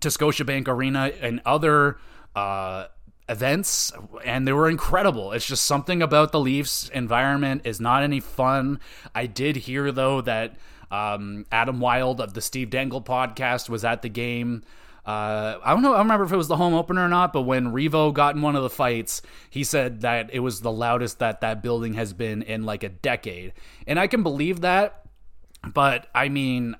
to 0.00 0.08
Scotiabank 0.08 0.68
Arena 0.68 1.12
and 1.20 1.40
other 1.44 1.98
uh, 2.34 2.86
events, 3.28 3.92
and 4.24 4.46
they 4.46 4.52
were 4.52 4.68
incredible. 4.68 5.32
It's 5.32 5.46
just 5.46 5.64
something 5.64 6.02
about 6.02 6.32
the 6.32 6.40
Leafs 6.40 6.88
environment 6.90 7.62
is 7.64 7.80
not 7.80 8.02
any 8.02 8.20
fun. 8.20 8.80
I 9.14 9.26
did 9.26 9.56
hear 9.56 9.90
though 9.92 10.20
that 10.22 10.56
um, 10.90 11.46
Adam 11.50 11.80
Wylde 11.80 12.20
of 12.20 12.34
the 12.34 12.40
Steve 12.40 12.70
Dangle 12.70 13.02
podcast 13.02 13.68
was 13.68 13.84
at 13.84 14.02
the 14.02 14.08
game. 14.08 14.62
Uh, 15.06 15.58
I 15.62 15.74
don't 15.74 15.82
know. 15.82 15.92
I 15.92 15.98
don't 15.98 16.06
remember 16.06 16.24
if 16.24 16.32
it 16.32 16.36
was 16.36 16.48
the 16.48 16.56
home 16.56 16.72
opener 16.72 17.04
or 17.04 17.08
not, 17.08 17.32
but 17.32 17.42
when 17.42 17.72
Reavo 17.72 18.12
got 18.12 18.36
in 18.36 18.42
one 18.42 18.56
of 18.56 18.62
the 18.62 18.70
fights, 18.70 19.20
he 19.50 19.62
said 19.62 20.00
that 20.00 20.30
it 20.32 20.40
was 20.40 20.62
the 20.62 20.72
loudest 20.72 21.18
that 21.18 21.42
that 21.42 21.62
building 21.62 21.94
has 21.94 22.14
been 22.14 22.42
in 22.42 22.64
like 22.64 22.82
a 22.82 22.88
decade, 22.88 23.52
and 23.86 23.98
I 24.00 24.06
can 24.06 24.22
believe 24.22 24.62
that. 24.62 25.02
But 25.72 26.06
I 26.14 26.30
mean, 26.30 26.76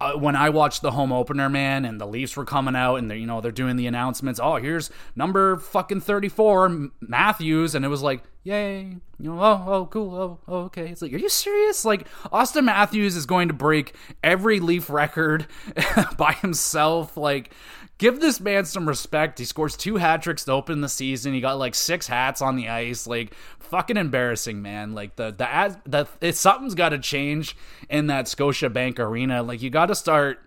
uh, 0.00 0.14
when 0.14 0.36
I 0.36 0.50
watched 0.50 0.82
the 0.82 0.90
home 0.90 1.12
opener, 1.12 1.48
man, 1.48 1.84
and 1.84 2.00
the 2.00 2.06
Leafs 2.06 2.36
were 2.36 2.44
coming 2.44 2.76
out, 2.76 2.96
and 2.96 3.10
they're 3.10 3.16
you 3.16 3.26
know 3.26 3.40
they're 3.40 3.52
doing 3.52 3.76
the 3.76 3.86
announcements. 3.86 4.38
Oh, 4.42 4.56
here's 4.56 4.90
number 5.16 5.56
fucking 5.56 6.00
thirty 6.00 6.28
four, 6.28 6.90
Matthews, 7.00 7.74
and 7.74 7.84
it 7.84 7.88
was 7.88 8.02
like, 8.02 8.22
yay, 8.42 8.96
you 9.18 9.30
know, 9.30 9.40
oh, 9.40 9.64
oh, 9.66 9.86
cool, 9.86 10.14
oh, 10.14 10.38
oh, 10.48 10.58
okay. 10.64 10.88
It's 10.88 11.02
like, 11.02 11.12
are 11.12 11.18
you 11.18 11.28
serious? 11.28 11.84
Like 11.84 12.08
Auston 12.32 12.64
Matthews 12.64 13.16
is 13.16 13.26
going 13.26 13.48
to 13.48 13.54
break 13.54 13.94
every 14.22 14.60
Leaf 14.60 14.90
record 14.90 15.46
by 16.16 16.32
himself. 16.32 17.16
Like 17.16 17.52
give 17.98 18.20
this 18.20 18.40
man 18.40 18.64
some 18.64 18.88
respect. 18.88 19.38
He 19.38 19.44
scores 19.44 19.76
two 19.76 19.96
hat 19.96 20.22
tricks 20.22 20.44
to 20.46 20.52
open 20.52 20.80
the 20.80 20.88
season. 20.88 21.34
He 21.34 21.40
got 21.40 21.58
like 21.58 21.74
six 21.74 22.08
hats 22.08 22.42
on 22.42 22.56
the 22.56 22.68
ice. 22.68 23.06
Like 23.06 23.34
fucking 23.60 23.96
embarrassing, 23.96 24.60
man. 24.60 24.92
Like 24.92 25.14
the 25.14 25.30
the 25.30 25.78
the 25.86 26.08
it, 26.20 26.36
something's 26.36 26.74
got 26.74 26.88
to 26.88 26.98
change 26.98 27.56
in 27.88 28.08
that 28.08 28.26
Scotiabank 28.26 28.98
Arena. 28.98 29.42
Like 29.42 29.62
you 29.62 29.70
got 29.70 29.86
to 29.86 29.94
start 29.94 30.40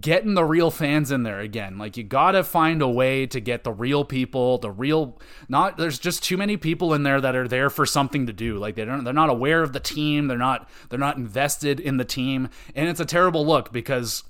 getting 0.00 0.34
the 0.34 0.44
real 0.44 0.70
fans 0.70 1.10
in 1.10 1.22
there 1.22 1.40
again. 1.40 1.78
Like 1.78 1.96
you 1.96 2.04
got 2.04 2.32
to 2.32 2.42
find 2.42 2.82
a 2.82 2.88
way 2.88 3.26
to 3.26 3.40
get 3.40 3.64
the 3.64 3.72
real 3.72 4.04
people, 4.04 4.58
the 4.58 4.70
real 4.70 5.18
not 5.48 5.76
there's 5.76 5.98
just 5.98 6.22
too 6.22 6.36
many 6.36 6.56
people 6.56 6.94
in 6.94 7.02
there 7.02 7.20
that 7.20 7.36
are 7.36 7.48
there 7.48 7.70
for 7.70 7.86
something 7.86 8.26
to 8.26 8.32
do. 8.32 8.58
Like 8.58 8.74
they 8.74 8.84
don't 8.84 9.04
they're 9.04 9.12
not 9.12 9.30
aware 9.30 9.62
of 9.62 9.72
the 9.72 9.80
team, 9.80 10.26
they're 10.26 10.38
not 10.38 10.68
they're 10.88 10.98
not 10.98 11.16
invested 11.16 11.80
in 11.80 11.96
the 11.96 12.04
team, 12.04 12.48
and 12.74 12.88
it's 12.88 13.00
a 13.00 13.04
terrible 13.04 13.46
look 13.46 13.72
because 13.72 14.24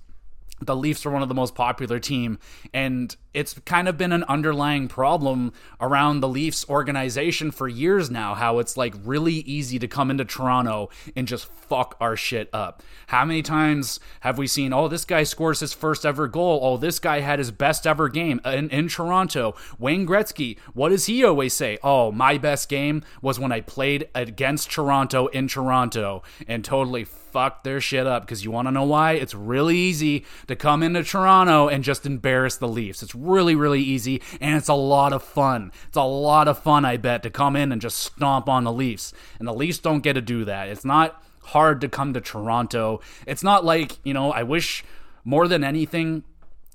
the 0.61 0.77
Leafs 0.77 1.05
are 1.05 1.11
one 1.11 1.23
of 1.23 1.29
the 1.29 1.35
most 1.35 1.55
popular 1.55 1.99
team 1.99 2.39
and 2.73 3.17
it's 3.35 3.59
kind 3.61 3.89
of 3.89 3.99
been 3.99 4.13
an 4.13 4.25
underlying 4.25 4.89
problem 4.89 5.53
around 5.81 6.21
the 6.21 6.29
Leafs 6.29 6.69
organization 6.69 7.51
for 7.51 7.69
years 7.69 8.11
now 8.11 8.35
how 8.35 8.59
it's 8.59 8.77
like 8.77 8.95
really 9.05 9.35
easy 9.35 9.79
to 9.79 9.89
come 9.89 10.11
into 10.11 10.25
Toronto 10.25 10.89
and 11.17 11.27
just 11.27 11.47
fuck 11.47 11.97
our 12.01 12.17
shit 12.17 12.49
up. 12.53 12.83
How 13.09 13.25
many 13.25 13.43
times 13.43 14.01
have 14.21 14.39
we 14.39 14.47
seen 14.47 14.73
oh 14.73 14.89
this 14.89 15.05
guy 15.05 15.25
scores 15.25 15.61
his 15.61 15.73
first 15.73 16.07
ever 16.07 16.29
goal, 16.29 16.61
oh 16.63 16.77
this 16.77 16.99
guy 16.99 17.21
had 17.21 17.39
his 17.39 17.51
best 17.51 17.87
ever 17.87 18.09
game 18.09 18.41
in, 18.45 18.71
in 18.71 18.89
Toronto. 18.89 19.55
Wayne 19.79 20.07
Gretzky, 20.07 20.59
what 20.73 20.91
does 20.91 21.07
he 21.07 21.25
always 21.25 21.53
say? 21.53 21.79
Oh, 21.83 22.13
my 22.13 22.39
best 22.39 22.69
game 22.69 23.03
was 23.21 23.39
when 23.39 23.53
I 23.53 23.61
played 23.61 24.09
against 24.15 24.71
Toronto 24.71 25.27
in 25.29 25.49
Toronto 25.49 26.23
and 26.47 26.65
totally 26.65 27.05
fucked 27.35 27.65
their 27.65 27.81
shit 27.81 28.07
up 28.07 28.23
because 28.23 28.45
you 28.45 28.51
want 28.53 28.69
to 28.69 28.73
know 28.73 28.85
why? 28.85 29.15
It's 29.15 29.35
really 29.35 29.77
easy 29.77 30.25
to 30.47 30.55
come 30.55 30.85
into 30.85 31.03
Toronto 31.03 31.67
and 31.67 31.83
just 31.83 32.07
embarrass 32.07 32.57
the 32.57 32.69
Leafs. 32.69 33.03
It's 33.03 33.15
really, 33.25 33.55
really 33.55 33.83
easy, 33.83 34.23
and 34.41 34.57
it's 34.57 34.69
a 34.69 34.75
lot 34.75 35.13
of 35.13 35.23
fun. 35.23 35.73
It's 35.89 35.97
a 35.97 36.03
lot 36.03 36.49
of 36.49 36.59
fun, 36.59 36.85
I 36.85 36.97
bet, 36.97 37.23
to 37.25 37.31
come 37.31 37.57
in 37.57 37.73
and 37.73 37.81
just 37.81 37.99
stomp 37.99 38.49
on 38.49 38.65
the 38.65 38.73
Leafs. 38.73 39.13
And 39.39 39.49
the 39.49 39.55
Leafs 39.55 39.79
don't 39.79 40.03
get 40.03 40.15
to 40.15 40.21
do 40.21 40.45
that. 40.45 40.69
It's 40.69 40.85
not 40.85 41.23
hard 41.43 41.81
to 41.83 41.89
come 41.89 42.15
to 42.15 42.21
Toronto. 42.21 43.01
It's 43.27 43.43
not 43.43 43.65
like, 43.65 43.99
you 44.05 44.15
know, 44.15 44.33
I 44.33 44.43
wish 44.43 44.85
more 45.25 45.49
than 45.49 45.65
anything 45.65 46.25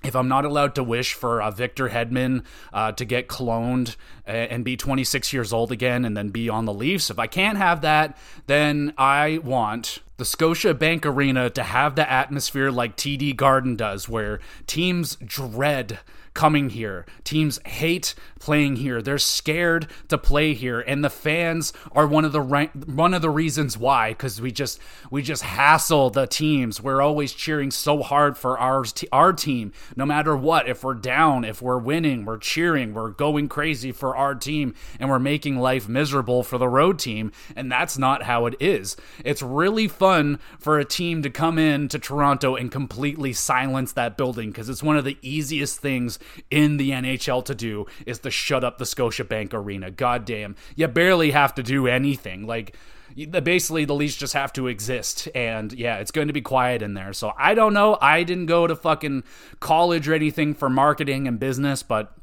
if 0.04 0.16
I'm 0.16 0.30
not 0.30 0.46
allowed 0.46 0.76
to 0.76 0.84
wish 0.84 1.14
for 1.14 1.42
uh, 1.42 1.52
Victor 1.52 1.90
Hedman 1.90 2.44
uh, 2.72 2.94
to 2.94 3.04
get 3.04 3.28
cloned 3.28 3.98
and 4.26 4.64
be 4.64 4.78
26 4.78 5.34
years 5.34 5.52
old 5.52 5.72
again 5.72 6.06
and 6.06 6.16
then 6.16 6.30
be 6.30 6.48
on 6.48 6.66
the 6.66 6.74
Leafs, 6.74 7.10
if 7.10 7.20
I 7.20 7.28
can't 7.28 7.58
have 7.58 7.82
that, 7.82 8.18
then 8.48 8.94
I 8.98 9.40
want 9.44 10.00
the 10.16 10.24
Scotiabank 10.24 11.06
Arena 11.06 11.50
to 11.50 11.64
have 11.64 11.96
the 11.96 12.10
atmosphere 12.10 12.72
like 12.72 12.96
TD 12.96 13.36
Garden 13.36 13.76
does, 13.76 14.08
where 14.08 14.40
teams 14.68 15.18
dread 15.18 16.00
coming 16.40 16.70
here. 16.70 17.06
Teams 17.26 17.60
hate 17.66 18.16
playing 18.40 18.78
here. 18.78 19.02
They're 19.02 19.18
scared 19.18 19.88
to 20.08 20.18
play 20.18 20.54
here, 20.54 20.80
and 20.80 21.04
the 21.04 21.10
fans 21.10 21.74
are 21.92 22.08
one 22.08 22.24
of 22.24 22.32
the 22.32 22.42
one 22.42 23.14
of 23.14 23.22
the 23.22 23.30
reasons 23.30 23.78
why. 23.78 24.12
Because 24.12 24.40
we 24.40 24.50
just 24.50 24.80
we 25.12 25.22
just 25.22 25.44
hassle 25.44 26.12
the 26.12 26.28
teams. 26.28 26.82
We're 26.82 27.02
always 27.02 27.34
cheering 27.34 27.72
so 27.72 28.02
hard 28.02 28.38
for 28.38 28.58
our 28.58 28.86
our 29.12 29.34
team, 29.34 29.74
no 29.98 30.06
matter 30.06 30.34
what. 30.34 30.70
If 30.70 30.82
we're 30.82 30.94
down, 30.94 31.44
if 31.44 31.62
we're 31.62 31.78
winning, 31.78 32.24
we're 32.24 32.38
cheering. 32.38 32.94
We're 32.94 33.10
going 33.10 33.50
crazy 33.50 33.92
for 33.92 34.16
our 34.16 34.34
team, 34.34 34.76
and 34.98 35.10
we're 35.10 35.20
making 35.20 35.60
life 35.60 35.90
miserable 35.90 36.44
for 36.44 36.58
the 36.58 36.70
road 36.70 37.00
team. 37.00 37.34
And 37.54 37.70
that's 37.70 37.98
not 37.98 38.24
how 38.24 38.46
it 38.46 38.56
is. 38.62 38.96
It's 39.26 39.42
really 39.42 39.90
fun 39.90 40.40
for 40.58 40.80
a 40.80 40.86
team 40.86 41.22
to 41.24 41.30
come 41.30 41.60
in 41.60 41.90
to 41.90 42.00
Toronto 42.00 42.56
and 42.56 42.72
completely 42.72 43.34
silence 43.34 43.92
that 43.92 44.16
building 44.16 44.52
because 44.52 44.70
it's 44.70 44.82
one 44.82 44.96
of 44.96 45.04
the 45.04 45.18
easiest 45.22 45.80
things 45.80 46.18
in 46.50 46.78
the 46.78 46.92
NHL 46.92 47.44
to 47.46 47.56
do 47.56 47.86
is 48.06 48.20
to 48.20 48.32
shut 48.32 48.64
up 48.64 48.78
the 48.78 48.86
Scotiabank 48.86 49.54
Arena. 49.54 49.92
Goddamn, 49.92 50.56
you 50.76 50.88
barely 50.88 51.32
have 51.32 51.54
to 51.56 51.64
do 51.64 51.88
anything. 51.88 52.46
Like 52.46 52.76
basically 53.16 53.86
the 53.86 53.96
Leafs 53.96 54.16
just 54.16 54.34
have 54.34 54.54
to 54.54 54.68
exist 54.68 55.28
and 55.34 55.74
yeah 55.74 55.98
it's 55.98 56.12
going 56.12 56.28
to 56.28 56.34
be 56.34 56.42
quiet 56.42 56.82
in 56.82 56.94
there 56.94 57.12
so 57.12 57.34
i 57.38 57.54
don't 57.56 57.74
know 57.74 57.98
i 58.02 58.24
didn't 58.24 58.46
go 58.46 58.68
to 58.68 58.76
fucking 58.76 59.24
college 59.60 60.08
or 60.08 60.14
anything 60.14 60.54
for 60.54 60.70
marketing 60.70 61.28
and 61.28 61.40
business 61.40 61.82
but 61.82 62.16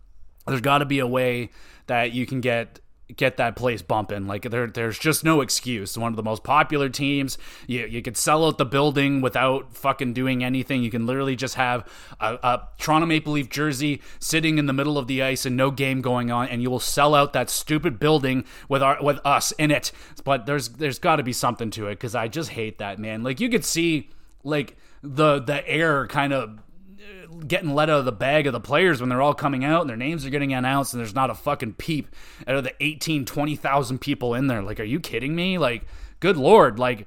there's 0.46 0.60
got 0.60 0.78
to 0.78 0.84
be 0.84 1.00
a 1.00 1.06
way 1.06 1.50
that 1.86 2.12
you 2.12 2.24
can 2.24 2.40
get 2.40 2.78
get 3.14 3.36
that 3.36 3.54
place 3.54 3.82
bumping. 3.82 4.26
Like 4.26 4.42
there, 4.42 4.66
there's 4.66 4.98
just 4.98 5.22
no 5.22 5.40
excuse. 5.40 5.96
One 5.96 6.12
of 6.12 6.16
the 6.16 6.22
most 6.22 6.42
popular 6.42 6.88
teams. 6.88 7.38
You 7.66 7.86
you 7.86 8.02
could 8.02 8.16
sell 8.16 8.44
out 8.44 8.58
the 8.58 8.64
building 8.64 9.20
without 9.20 9.72
fucking 9.74 10.12
doing 10.12 10.42
anything. 10.42 10.82
You 10.82 10.90
can 10.90 11.06
literally 11.06 11.36
just 11.36 11.54
have 11.54 11.88
a, 12.20 12.34
a, 12.42 12.68
Toronto 12.78 13.06
Maple 13.06 13.34
Leaf 13.34 13.48
jersey 13.48 14.02
sitting 14.18 14.58
in 14.58 14.66
the 14.66 14.72
middle 14.72 14.98
of 14.98 15.06
the 15.06 15.22
ice 15.22 15.46
and 15.46 15.56
no 15.56 15.70
game 15.70 16.00
going 16.00 16.30
on, 16.30 16.48
and 16.48 16.62
you 16.62 16.70
will 16.70 16.80
sell 16.80 17.14
out 17.14 17.32
that 17.32 17.48
stupid 17.48 17.98
building 17.98 18.44
with 18.68 18.82
our 18.82 19.02
with 19.02 19.20
us 19.24 19.52
in 19.52 19.70
it. 19.70 19.92
But 20.24 20.46
there's 20.46 20.70
there's 20.70 20.98
got 20.98 21.16
to 21.16 21.22
be 21.22 21.32
something 21.32 21.70
to 21.72 21.86
it 21.86 21.96
because 21.96 22.14
I 22.14 22.28
just 22.28 22.50
hate 22.50 22.78
that 22.78 22.98
man. 22.98 23.22
Like 23.22 23.40
you 23.40 23.48
could 23.48 23.64
see 23.64 24.10
like 24.42 24.76
the 25.02 25.38
the 25.38 25.66
air 25.68 26.06
kind 26.06 26.32
of 26.32 26.58
getting 27.46 27.74
let 27.74 27.90
out 27.90 28.00
of 28.00 28.04
the 28.04 28.12
bag 28.12 28.46
of 28.46 28.52
the 28.52 28.60
players 28.60 29.00
when 29.00 29.08
they're 29.08 29.22
all 29.22 29.34
coming 29.34 29.64
out 29.64 29.82
and 29.82 29.90
their 29.90 29.96
names 29.96 30.24
are 30.24 30.30
getting 30.30 30.52
announced 30.52 30.94
and 30.94 31.00
there's 31.00 31.14
not 31.14 31.30
a 31.30 31.34
fucking 31.34 31.74
peep 31.74 32.14
out 32.46 32.56
of 32.56 32.64
the 32.64 32.72
18, 32.80 33.24
20,000 33.24 33.98
people 33.98 34.34
in 34.34 34.46
there. 34.46 34.62
Like, 34.62 34.80
are 34.80 34.84
you 34.84 35.00
kidding 35.00 35.34
me? 35.34 35.58
Like, 35.58 35.84
good 36.20 36.36
lord. 36.36 36.78
Like, 36.78 37.06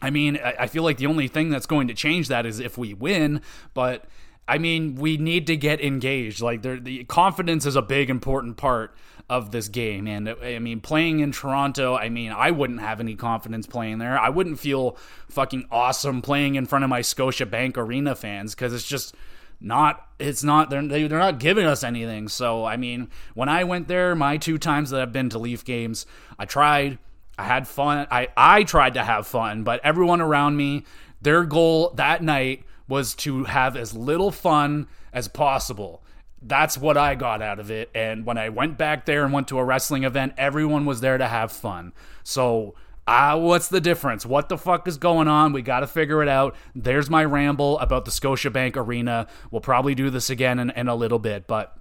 I 0.00 0.10
mean, 0.10 0.38
I 0.38 0.68
feel 0.68 0.82
like 0.82 0.98
the 0.98 1.06
only 1.06 1.28
thing 1.28 1.50
that's 1.50 1.66
going 1.66 1.88
to 1.88 1.94
change 1.94 2.28
that 2.28 2.46
is 2.46 2.60
if 2.60 2.78
we 2.78 2.94
win, 2.94 3.40
but 3.74 4.04
I 4.46 4.58
mean, 4.58 4.94
we 4.94 5.16
need 5.16 5.46
to 5.48 5.56
get 5.56 5.80
engaged. 5.80 6.40
Like, 6.40 6.62
the 6.62 7.04
confidence 7.04 7.66
is 7.66 7.76
a 7.76 7.82
big 7.82 8.08
important 8.08 8.56
part 8.56 8.96
of 9.28 9.50
this 9.50 9.68
game. 9.68 10.06
And 10.06 10.28
I 10.28 10.58
mean, 10.58 10.80
playing 10.80 11.20
in 11.20 11.32
Toronto, 11.32 11.94
I 11.96 12.08
mean, 12.08 12.32
I 12.32 12.50
wouldn't 12.50 12.80
have 12.80 13.00
any 13.00 13.14
confidence 13.14 13.66
playing 13.66 13.98
there. 13.98 14.18
I 14.18 14.30
wouldn't 14.30 14.58
feel 14.58 14.96
fucking 15.28 15.66
awesome 15.70 16.22
playing 16.22 16.54
in 16.54 16.66
front 16.66 16.84
of 16.84 16.90
my 16.90 17.00
Scotiabank 17.00 17.76
Arena 17.76 18.14
fans 18.14 18.54
because 18.54 18.72
it's 18.72 18.86
just 18.86 19.14
not 19.60 20.06
it's 20.18 20.44
not 20.44 20.70
they're 20.70 20.86
they, 20.86 21.04
are 21.04 21.08
they 21.08 21.16
are 21.16 21.18
not 21.18 21.40
giving 21.40 21.66
us 21.66 21.82
anything 21.82 22.28
so 22.28 22.64
i 22.64 22.76
mean 22.76 23.08
when 23.34 23.48
i 23.48 23.64
went 23.64 23.88
there 23.88 24.14
my 24.14 24.36
two 24.36 24.56
times 24.56 24.90
that 24.90 25.00
i've 25.00 25.12
been 25.12 25.28
to 25.28 25.36
leaf 25.38 25.64
games 25.64 26.06
i 26.38 26.44
tried 26.44 26.96
i 27.36 27.42
had 27.42 27.66
fun 27.66 28.06
i 28.10 28.28
i 28.36 28.62
tried 28.62 28.94
to 28.94 29.02
have 29.02 29.26
fun 29.26 29.64
but 29.64 29.80
everyone 29.82 30.20
around 30.20 30.56
me 30.56 30.84
their 31.20 31.42
goal 31.44 31.90
that 31.96 32.22
night 32.22 32.62
was 32.86 33.14
to 33.14 33.44
have 33.44 33.76
as 33.76 33.92
little 33.94 34.30
fun 34.30 34.86
as 35.12 35.26
possible 35.26 36.04
that's 36.42 36.78
what 36.78 36.96
I 36.96 37.14
got 37.14 37.42
out 37.42 37.58
of 37.58 37.70
it. 37.70 37.90
And 37.94 38.24
when 38.24 38.38
I 38.38 38.48
went 38.48 38.78
back 38.78 39.06
there 39.06 39.24
and 39.24 39.32
went 39.32 39.48
to 39.48 39.58
a 39.58 39.64
wrestling 39.64 40.04
event, 40.04 40.34
everyone 40.36 40.84
was 40.84 41.00
there 41.00 41.18
to 41.18 41.26
have 41.26 41.50
fun. 41.52 41.92
So 42.22 42.74
ah, 43.08 43.36
what's 43.36 43.68
the 43.68 43.80
difference? 43.80 44.26
What 44.26 44.48
the 44.48 44.58
fuck 44.58 44.86
is 44.86 44.98
going 44.98 45.28
on? 45.28 45.52
We 45.52 45.62
got 45.62 45.80
to 45.80 45.86
figure 45.86 46.22
it 46.22 46.28
out. 46.28 46.54
There's 46.74 47.08
my 47.08 47.24
ramble 47.24 47.78
about 47.78 48.04
the 48.04 48.10
Scotiabank 48.10 48.76
Arena. 48.76 49.26
We'll 49.50 49.62
probably 49.62 49.94
do 49.94 50.10
this 50.10 50.28
again 50.30 50.58
in, 50.58 50.70
in 50.70 50.88
a 50.88 50.94
little 50.94 51.18
bit, 51.18 51.46
but 51.46 51.76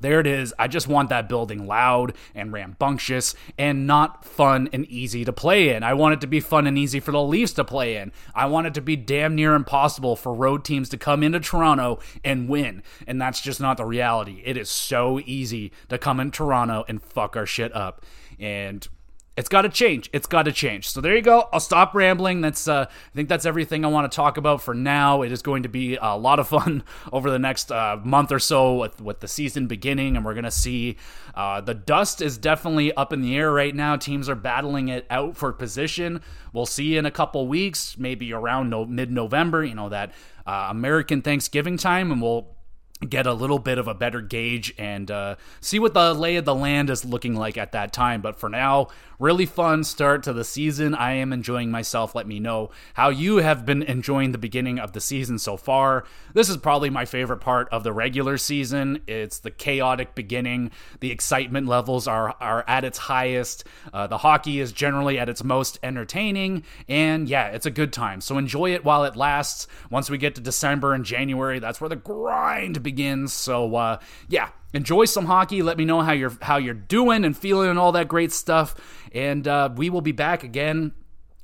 there 0.00 0.20
it 0.20 0.26
is. 0.26 0.54
I 0.58 0.68
just 0.68 0.88
want 0.88 1.08
that 1.10 1.28
building 1.28 1.66
loud 1.66 2.14
and 2.34 2.52
rambunctious 2.52 3.34
and 3.58 3.86
not 3.86 4.24
fun 4.24 4.68
and 4.72 4.84
easy 4.86 5.24
to 5.24 5.32
play 5.32 5.74
in. 5.74 5.82
I 5.82 5.94
want 5.94 6.14
it 6.14 6.20
to 6.22 6.26
be 6.26 6.40
fun 6.40 6.66
and 6.66 6.78
easy 6.78 7.00
for 7.00 7.12
the 7.12 7.22
Leafs 7.22 7.52
to 7.54 7.64
play 7.64 7.96
in. 7.96 8.12
I 8.34 8.46
want 8.46 8.66
it 8.66 8.74
to 8.74 8.80
be 8.80 8.96
damn 8.96 9.34
near 9.34 9.54
impossible 9.54 10.16
for 10.16 10.32
road 10.32 10.64
teams 10.64 10.88
to 10.90 10.96
come 10.96 11.22
into 11.22 11.40
Toronto 11.40 11.98
and 12.24 12.48
win. 12.48 12.82
And 13.06 13.20
that's 13.20 13.40
just 13.40 13.60
not 13.60 13.76
the 13.76 13.84
reality. 13.84 14.42
It 14.44 14.56
is 14.56 14.68
so 14.68 15.20
easy 15.24 15.72
to 15.88 15.98
come 15.98 16.20
in 16.20 16.30
Toronto 16.30 16.84
and 16.88 17.02
fuck 17.02 17.36
our 17.36 17.46
shit 17.46 17.74
up. 17.74 18.02
And 18.38 18.86
it's 19.36 19.50
got 19.50 19.62
to 19.62 19.68
change. 19.68 20.08
It's 20.14 20.26
got 20.26 20.44
to 20.44 20.52
change. 20.52 20.88
So 20.88 21.02
there 21.02 21.14
you 21.14 21.20
go. 21.20 21.48
I'll 21.52 21.60
stop 21.60 21.94
rambling. 21.94 22.40
That's 22.40 22.66
uh, 22.66 22.86
I 22.88 23.14
think 23.14 23.28
that's 23.28 23.44
everything 23.44 23.84
I 23.84 23.88
want 23.88 24.10
to 24.10 24.16
talk 24.16 24.38
about 24.38 24.62
for 24.62 24.72
now. 24.72 25.20
It 25.22 25.30
is 25.30 25.42
going 25.42 25.64
to 25.64 25.68
be 25.68 25.96
a 25.96 26.16
lot 26.16 26.38
of 26.38 26.48
fun 26.56 26.82
over 27.12 27.30
the 27.30 27.38
next 27.38 27.70
uh, 27.70 27.98
month 28.02 28.32
or 28.32 28.38
so 28.38 28.76
with, 28.76 29.00
with 29.00 29.20
the 29.20 29.28
season 29.28 29.66
beginning, 29.66 30.16
and 30.16 30.24
we're 30.24 30.34
gonna 30.34 30.50
see 30.50 30.96
uh, 31.34 31.60
the 31.60 31.74
dust 31.74 32.22
is 32.22 32.38
definitely 32.38 32.92
up 32.94 33.12
in 33.12 33.20
the 33.20 33.36
air 33.36 33.52
right 33.52 33.74
now. 33.74 33.96
Teams 33.96 34.28
are 34.28 34.34
battling 34.34 34.88
it 34.88 35.06
out 35.10 35.36
for 35.36 35.52
position. 35.52 36.22
We'll 36.52 36.66
see 36.66 36.96
in 36.96 37.04
a 37.04 37.10
couple 37.10 37.46
weeks, 37.46 37.98
maybe 37.98 38.32
around 38.32 38.70
no, 38.70 38.86
mid 38.86 39.10
November. 39.10 39.62
You 39.62 39.74
know 39.74 39.90
that 39.90 40.12
uh, 40.46 40.68
American 40.70 41.20
Thanksgiving 41.20 41.76
time, 41.76 42.10
and 42.10 42.22
we'll 42.22 42.55
get 43.00 43.26
a 43.26 43.32
little 43.32 43.58
bit 43.58 43.78
of 43.78 43.88
a 43.88 43.94
better 43.94 44.20
gauge 44.20 44.72
and 44.78 45.10
uh, 45.10 45.36
see 45.60 45.78
what 45.78 45.92
the 45.92 46.14
lay 46.14 46.36
of 46.36 46.44
the 46.44 46.54
land 46.54 46.88
is 46.88 47.04
looking 47.04 47.34
like 47.34 47.58
at 47.58 47.72
that 47.72 47.92
time. 47.92 48.22
But 48.22 48.38
for 48.38 48.48
now, 48.48 48.88
really 49.18 49.46
fun 49.46 49.84
start 49.84 50.22
to 50.22 50.32
the 50.32 50.44
season. 50.44 50.94
I 50.94 51.12
am 51.12 51.32
enjoying 51.32 51.70
myself. 51.70 52.14
Let 52.14 52.26
me 52.26 52.40
know 52.40 52.70
how 52.94 53.10
you 53.10 53.38
have 53.38 53.66
been 53.66 53.82
enjoying 53.82 54.32
the 54.32 54.38
beginning 54.38 54.78
of 54.78 54.92
the 54.92 55.00
season 55.00 55.38
so 55.38 55.56
far. 55.56 56.04
This 56.32 56.48
is 56.48 56.56
probably 56.56 56.88
my 56.88 57.04
favorite 57.04 57.38
part 57.38 57.68
of 57.70 57.82
the 57.84 57.92
regular 57.92 58.38
season. 58.38 59.02
It's 59.06 59.40
the 59.40 59.50
chaotic 59.50 60.14
beginning. 60.14 60.70
The 61.00 61.10
excitement 61.10 61.66
levels 61.66 62.08
are 62.08 62.34
are 62.40 62.64
at 62.66 62.84
its 62.84 62.98
highest. 62.98 63.64
Uh, 63.92 64.06
the 64.06 64.18
hockey 64.18 64.60
is 64.60 64.72
generally 64.72 65.18
at 65.18 65.28
its 65.28 65.44
most 65.44 65.78
entertaining, 65.82 66.64
and 66.88 67.28
yeah, 67.28 67.48
it's 67.48 67.66
a 67.66 67.70
good 67.70 67.92
time. 67.92 68.20
So 68.20 68.38
enjoy 68.38 68.72
it 68.72 68.84
while 68.84 69.04
it 69.04 69.16
lasts. 69.16 69.66
Once 69.90 70.08
we 70.08 70.18
get 70.18 70.34
to 70.36 70.40
December 70.40 70.94
and 70.94 71.04
January, 71.04 71.58
that's 71.58 71.80
where 71.80 71.88
the 71.88 71.96
grind 71.96 72.82
begins. 72.86 73.32
So 73.32 73.74
uh, 73.74 73.98
yeah, 74.28 74.50
enjoy 74.72 75.06
some 75.06 75.26
hockey. 75.26 75.60
Let 75.60 75.76
me 75.76 75.84
know 75.84 76.00
how 76.00 76.12
you're 76.12 76.32
how 76.40 76.56
you're 76.56 76.72
doing 76.72 77.24
and 77.24 77.36
feeling 77.36 77.68
and 77.68 77.78
all 77.78 77.92
that 77.92 78.06
great 78.06 78.32
stuff. 78.32 78.74
And 79.12 79.46
uh, 79.46 79.70
we 79.74 79.90
will 79.90 80.00
be 80.00 80.12
back 80.12 80.44
again 80.44 80.92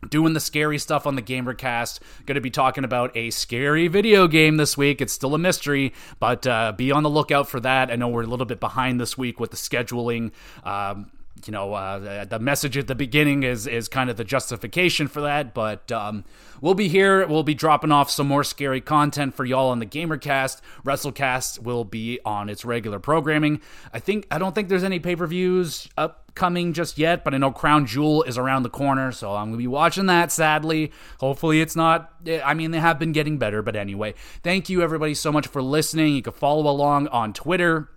doing 0.08 0.32
the 0.32 0.40
scary 0.40 0.78
stuff 0.78 1.06
on 1.06 1.14
the 1.14 1.22
gamercast 1.22 2.00
going 2.26 2.34
to 2.34 2.40
be 2.40 2.50
talking 2.50 2.82
about 2.82 3.16
a 3.16 3.30
scary 3.30 3.86
video 3.86 4.26
game 4.26 4.56
this 4.56 4.76
week 4.76 5.00
it's 5.00 5.12
still 5.12 5.32
a 5.32 5.38
mystery 5.38 5.92
but 6.18 6.44
uh, 6.44 6.72
be 6.72 6.90
on 6.90 7.04
the 7.04 7.08
lookout 7.08 7.48
for 7.48 7.60
that 7.60 7.88
i 7.88 7.94
know 7.94 8.08
we're 8.08 8.24
a 8.24 8.26
little 8.26 8.44
bit 8.44 8.58
behind 8.58 9.00
this 9.00 9.16
week 9.16 9.38
with 9.38 9.52
the 9.52 9.56
scheduling 9.56 10.32
um, 10.64 11.08
you 11.46 11.52
know, 11.52 11.72
uh, 11.74 12.24
the 12.24 12.38
message 12.38 12.76
at 12.76 12.86
the 12.86 12.94
beginning 12.94 13.42
is 13.42 13.66
is 13.66 13.88
kind 13.88 14.10
of 14.10 14.16
the 14.16 14.24
justification 14.24 15.08
for 15.08 15.22
that. 15.22 15.54
But 15.54 15.90
um, 15.90 16.24
we'll 16.60 16.74
be 16.74 16.88
here. 16.88 17.26
We'll 17.26 17.42
be 17.42 17.54
dropping 17.54 17.90
off 17.90 18.10
some 18.10 18.28
more 18.28 18.44
scary 18.44 18.80
content 18.80 19.34
for 19.34 19.44
y'all 19.44 19.70
on 19.70 19.78
the 19.78 19.86
GamerCast. 19.86 20.60
WrestleCast 20.84 21.60
will 21.60 21.84
be 21.84 22.20
on 22.24 22.48
its 22.48 22.64
regular 22.64 22.98
programming. 22.98 23.60
I 23.92 23.98
think 23.98 24.26
I 24.30 24.38
don't 24.38 24.54
think 24.54 24.68
there's 24.68 24.84
any 24.84 25.00
pay 25.00 25.16
per 25.16 25.26
views 25.26 25.88
upcoming 25.96 26.72
just 26.72 26.98
yet, 26.98 27.24
but 27.24 27.34
I 27.34 27.38
know 27.38 27.50
Crown 27.50 27.86
Jewel 27.86 28.22
is 28.22 28.38
around 28.38 28.62
the 28.62 28.70
corner, 28.70 29.10
so 29.10 29.34
I'm 29.34 29.46
gonna 29.46 29.56
be 29.56 29.66
watching 29.66 30.06
that. 30.06 30.30
Sadly, 30.30 30.92
hopefully 31.18 31.60
it's 31.60 31.74
not. 31.74 32.12
I 32.44 32.54
mean, 32.54 32.70
they 32.70 32.80
have 32.80 32.98
been 32.98 33.12
getting 33.12 33.38
better, 33.38 33.62
but 33.62 33.74
anyway, 33.74 34.14
thank 34.42 34.68
you 34.68 34.82
everybody 34.82 35.14
so 35.14 35.32
much 35.32 35.46
for 35.46 35.62
listening. 35.62 36.14
You 36.14 36.22
can 36.22 36.32
follow 36.32 36.70
along 36.70 37.08
on 37.08 37.32
Twitter 37.32 37.88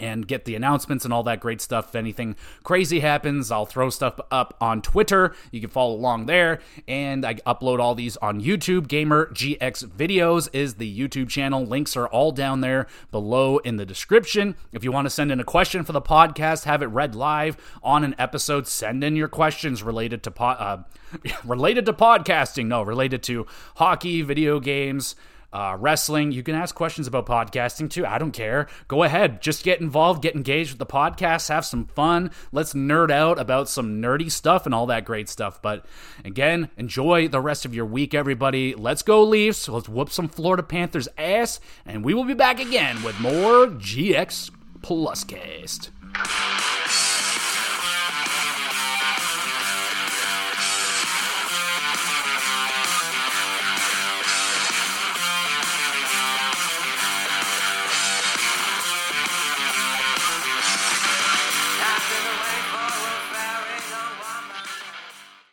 and 0.00 0.26
get 0.26 0.44
the 0.44 0.54
announcements 0.54 1.04
and 1.04 1.12
all 1.12 1.22
that 1.24 1.40
great 1.40 1.60
stuff. 1.60 1.88
If 1.88 1.94
anything 1.94 2.36
crazy 2.62 3.00
happens, 3.00 3.50
I'll 3.50 3.66
throw 3.66 3.90
stuff 3.90 4.20
up 4.30 4.56
on 4.60 4.82
Twitter. 4.82 5.34
You 5.50 5.60
can 5.60 5.70
follow 5.70 5.94
along 5.94 6.26
there. 6.26 6.60
And 6.86 7.24
I 7.24 7.34
upload 7.34 7.80
all 7.80 7.94
these 7.94 8.16
on 8.18 8.40
YouTube. 8.40 8.88
Gamer 8.88 9.26
GX 9.32 9.86
Videos 9.88 10.48
is 10.52 10.74
the 10.74 10.98
YouTube 10.98 11.28
channel. 11.28 11.64
Links 11.64 11.96
are 11.96 12.08
all 12.08 12.32
down 12.32 12.60
there 12.60 12.86
below 13.10 13.58
in 13.58 13.76
the 13.76 13.86
description. 13.86 14.56
If 14.72 14.84
you 14.84 14.92
want 14.92 15.06
to 15.06 15.10
send 15.10 15.32
in 15.32 15.40
a 15.40 15.44
question 15.44 15.84
for 15.84 15.92
the 15.92 16.02
podcast, 16.02 16.64
have 16.64 16.82
it 16.82 16.86
read 16.86 17.14
live 17.14 17.56
on 17.82 18.04
an 18.04 18.14
episode, 18.18 18.66
send 18.66 19.02
in 19.02 19.16
your 19.16 19.28
questions 19.28 19.82
related 19.82 20.22
to 20.24 20.30
po- 20.30 20.46
uh, 20.46 20.82
related 21.44 21.86
to 21.86 21.92
podcasting. 21.92 22.66
No, 22.66 22.82
related 22.82 23.22
to 23.24 23.46
hockey, 23.76 24.22
video 24.22 24.60
games 24.60 25.14
uh, 25.56 25.74
wrestling. 25.80 26.32
You 26.32 26.42
can 26.42 26.54
ask 26.54 26.74
questions 26.74 27.06
about 27.06 27.24
podcasting 27.24 27.88
too. 27.88 28.04
I 28.04 28.18
don't 28.18 28.32
care. 28.32 28.66
Go 28.88 29.04
ahead. 29.04 29.40
Just 29.40 29.64
get 29.64 29.80
involved, 29.80 30.22
get 30.22 30.34
engaged 30.34 30.72
with 30.72 30.78
the 30.78 30.84
podcast, 30.84 31.48
have 31.48 31.64
some 31.64 31.86
fun. 31.86 32.30
Let's 32.52 32.74
nerd 32.74 33.10
out 33.10 33.38
about 33.38 33.70
some 33.70 34.02
nerdy 34.02 34.30
stuff 34.30 34.66
and 34.66 34.74
all 34.74 34.84
that 34.86 35.06
great 35.06 35.30
stuff. 35.30 35.62
But 35.62 35.86
again, 36.26 36.68
enjoy 36.76 37.28
the 37.28 37.40
rest 37.40 37.64
of 37.64 37.74
your 37.74 37.86
week, 37.86 38.12
everybody. 38.12 38.74
Let's 38.74 39.00
go, 39.00 39.24
Leafs. 39.24 39.66
Let's 39.66 39.88
whoop 39.88 40.10
some 40.10 40.28
Florida 40.28 40.62
Panthers 40.62 41.08
ass, 41.16 41.58
and 41.86 42.04
we 42.04 42.12
will 42.12 42.24
be 42.24 42.34
back 42.34 42.60
again 42.60 43.02
with 43.02 43.18
more 43.18 43.66
GX 43.66 44.50
Plus 44.82 45.24
Cast. 45.24 45.90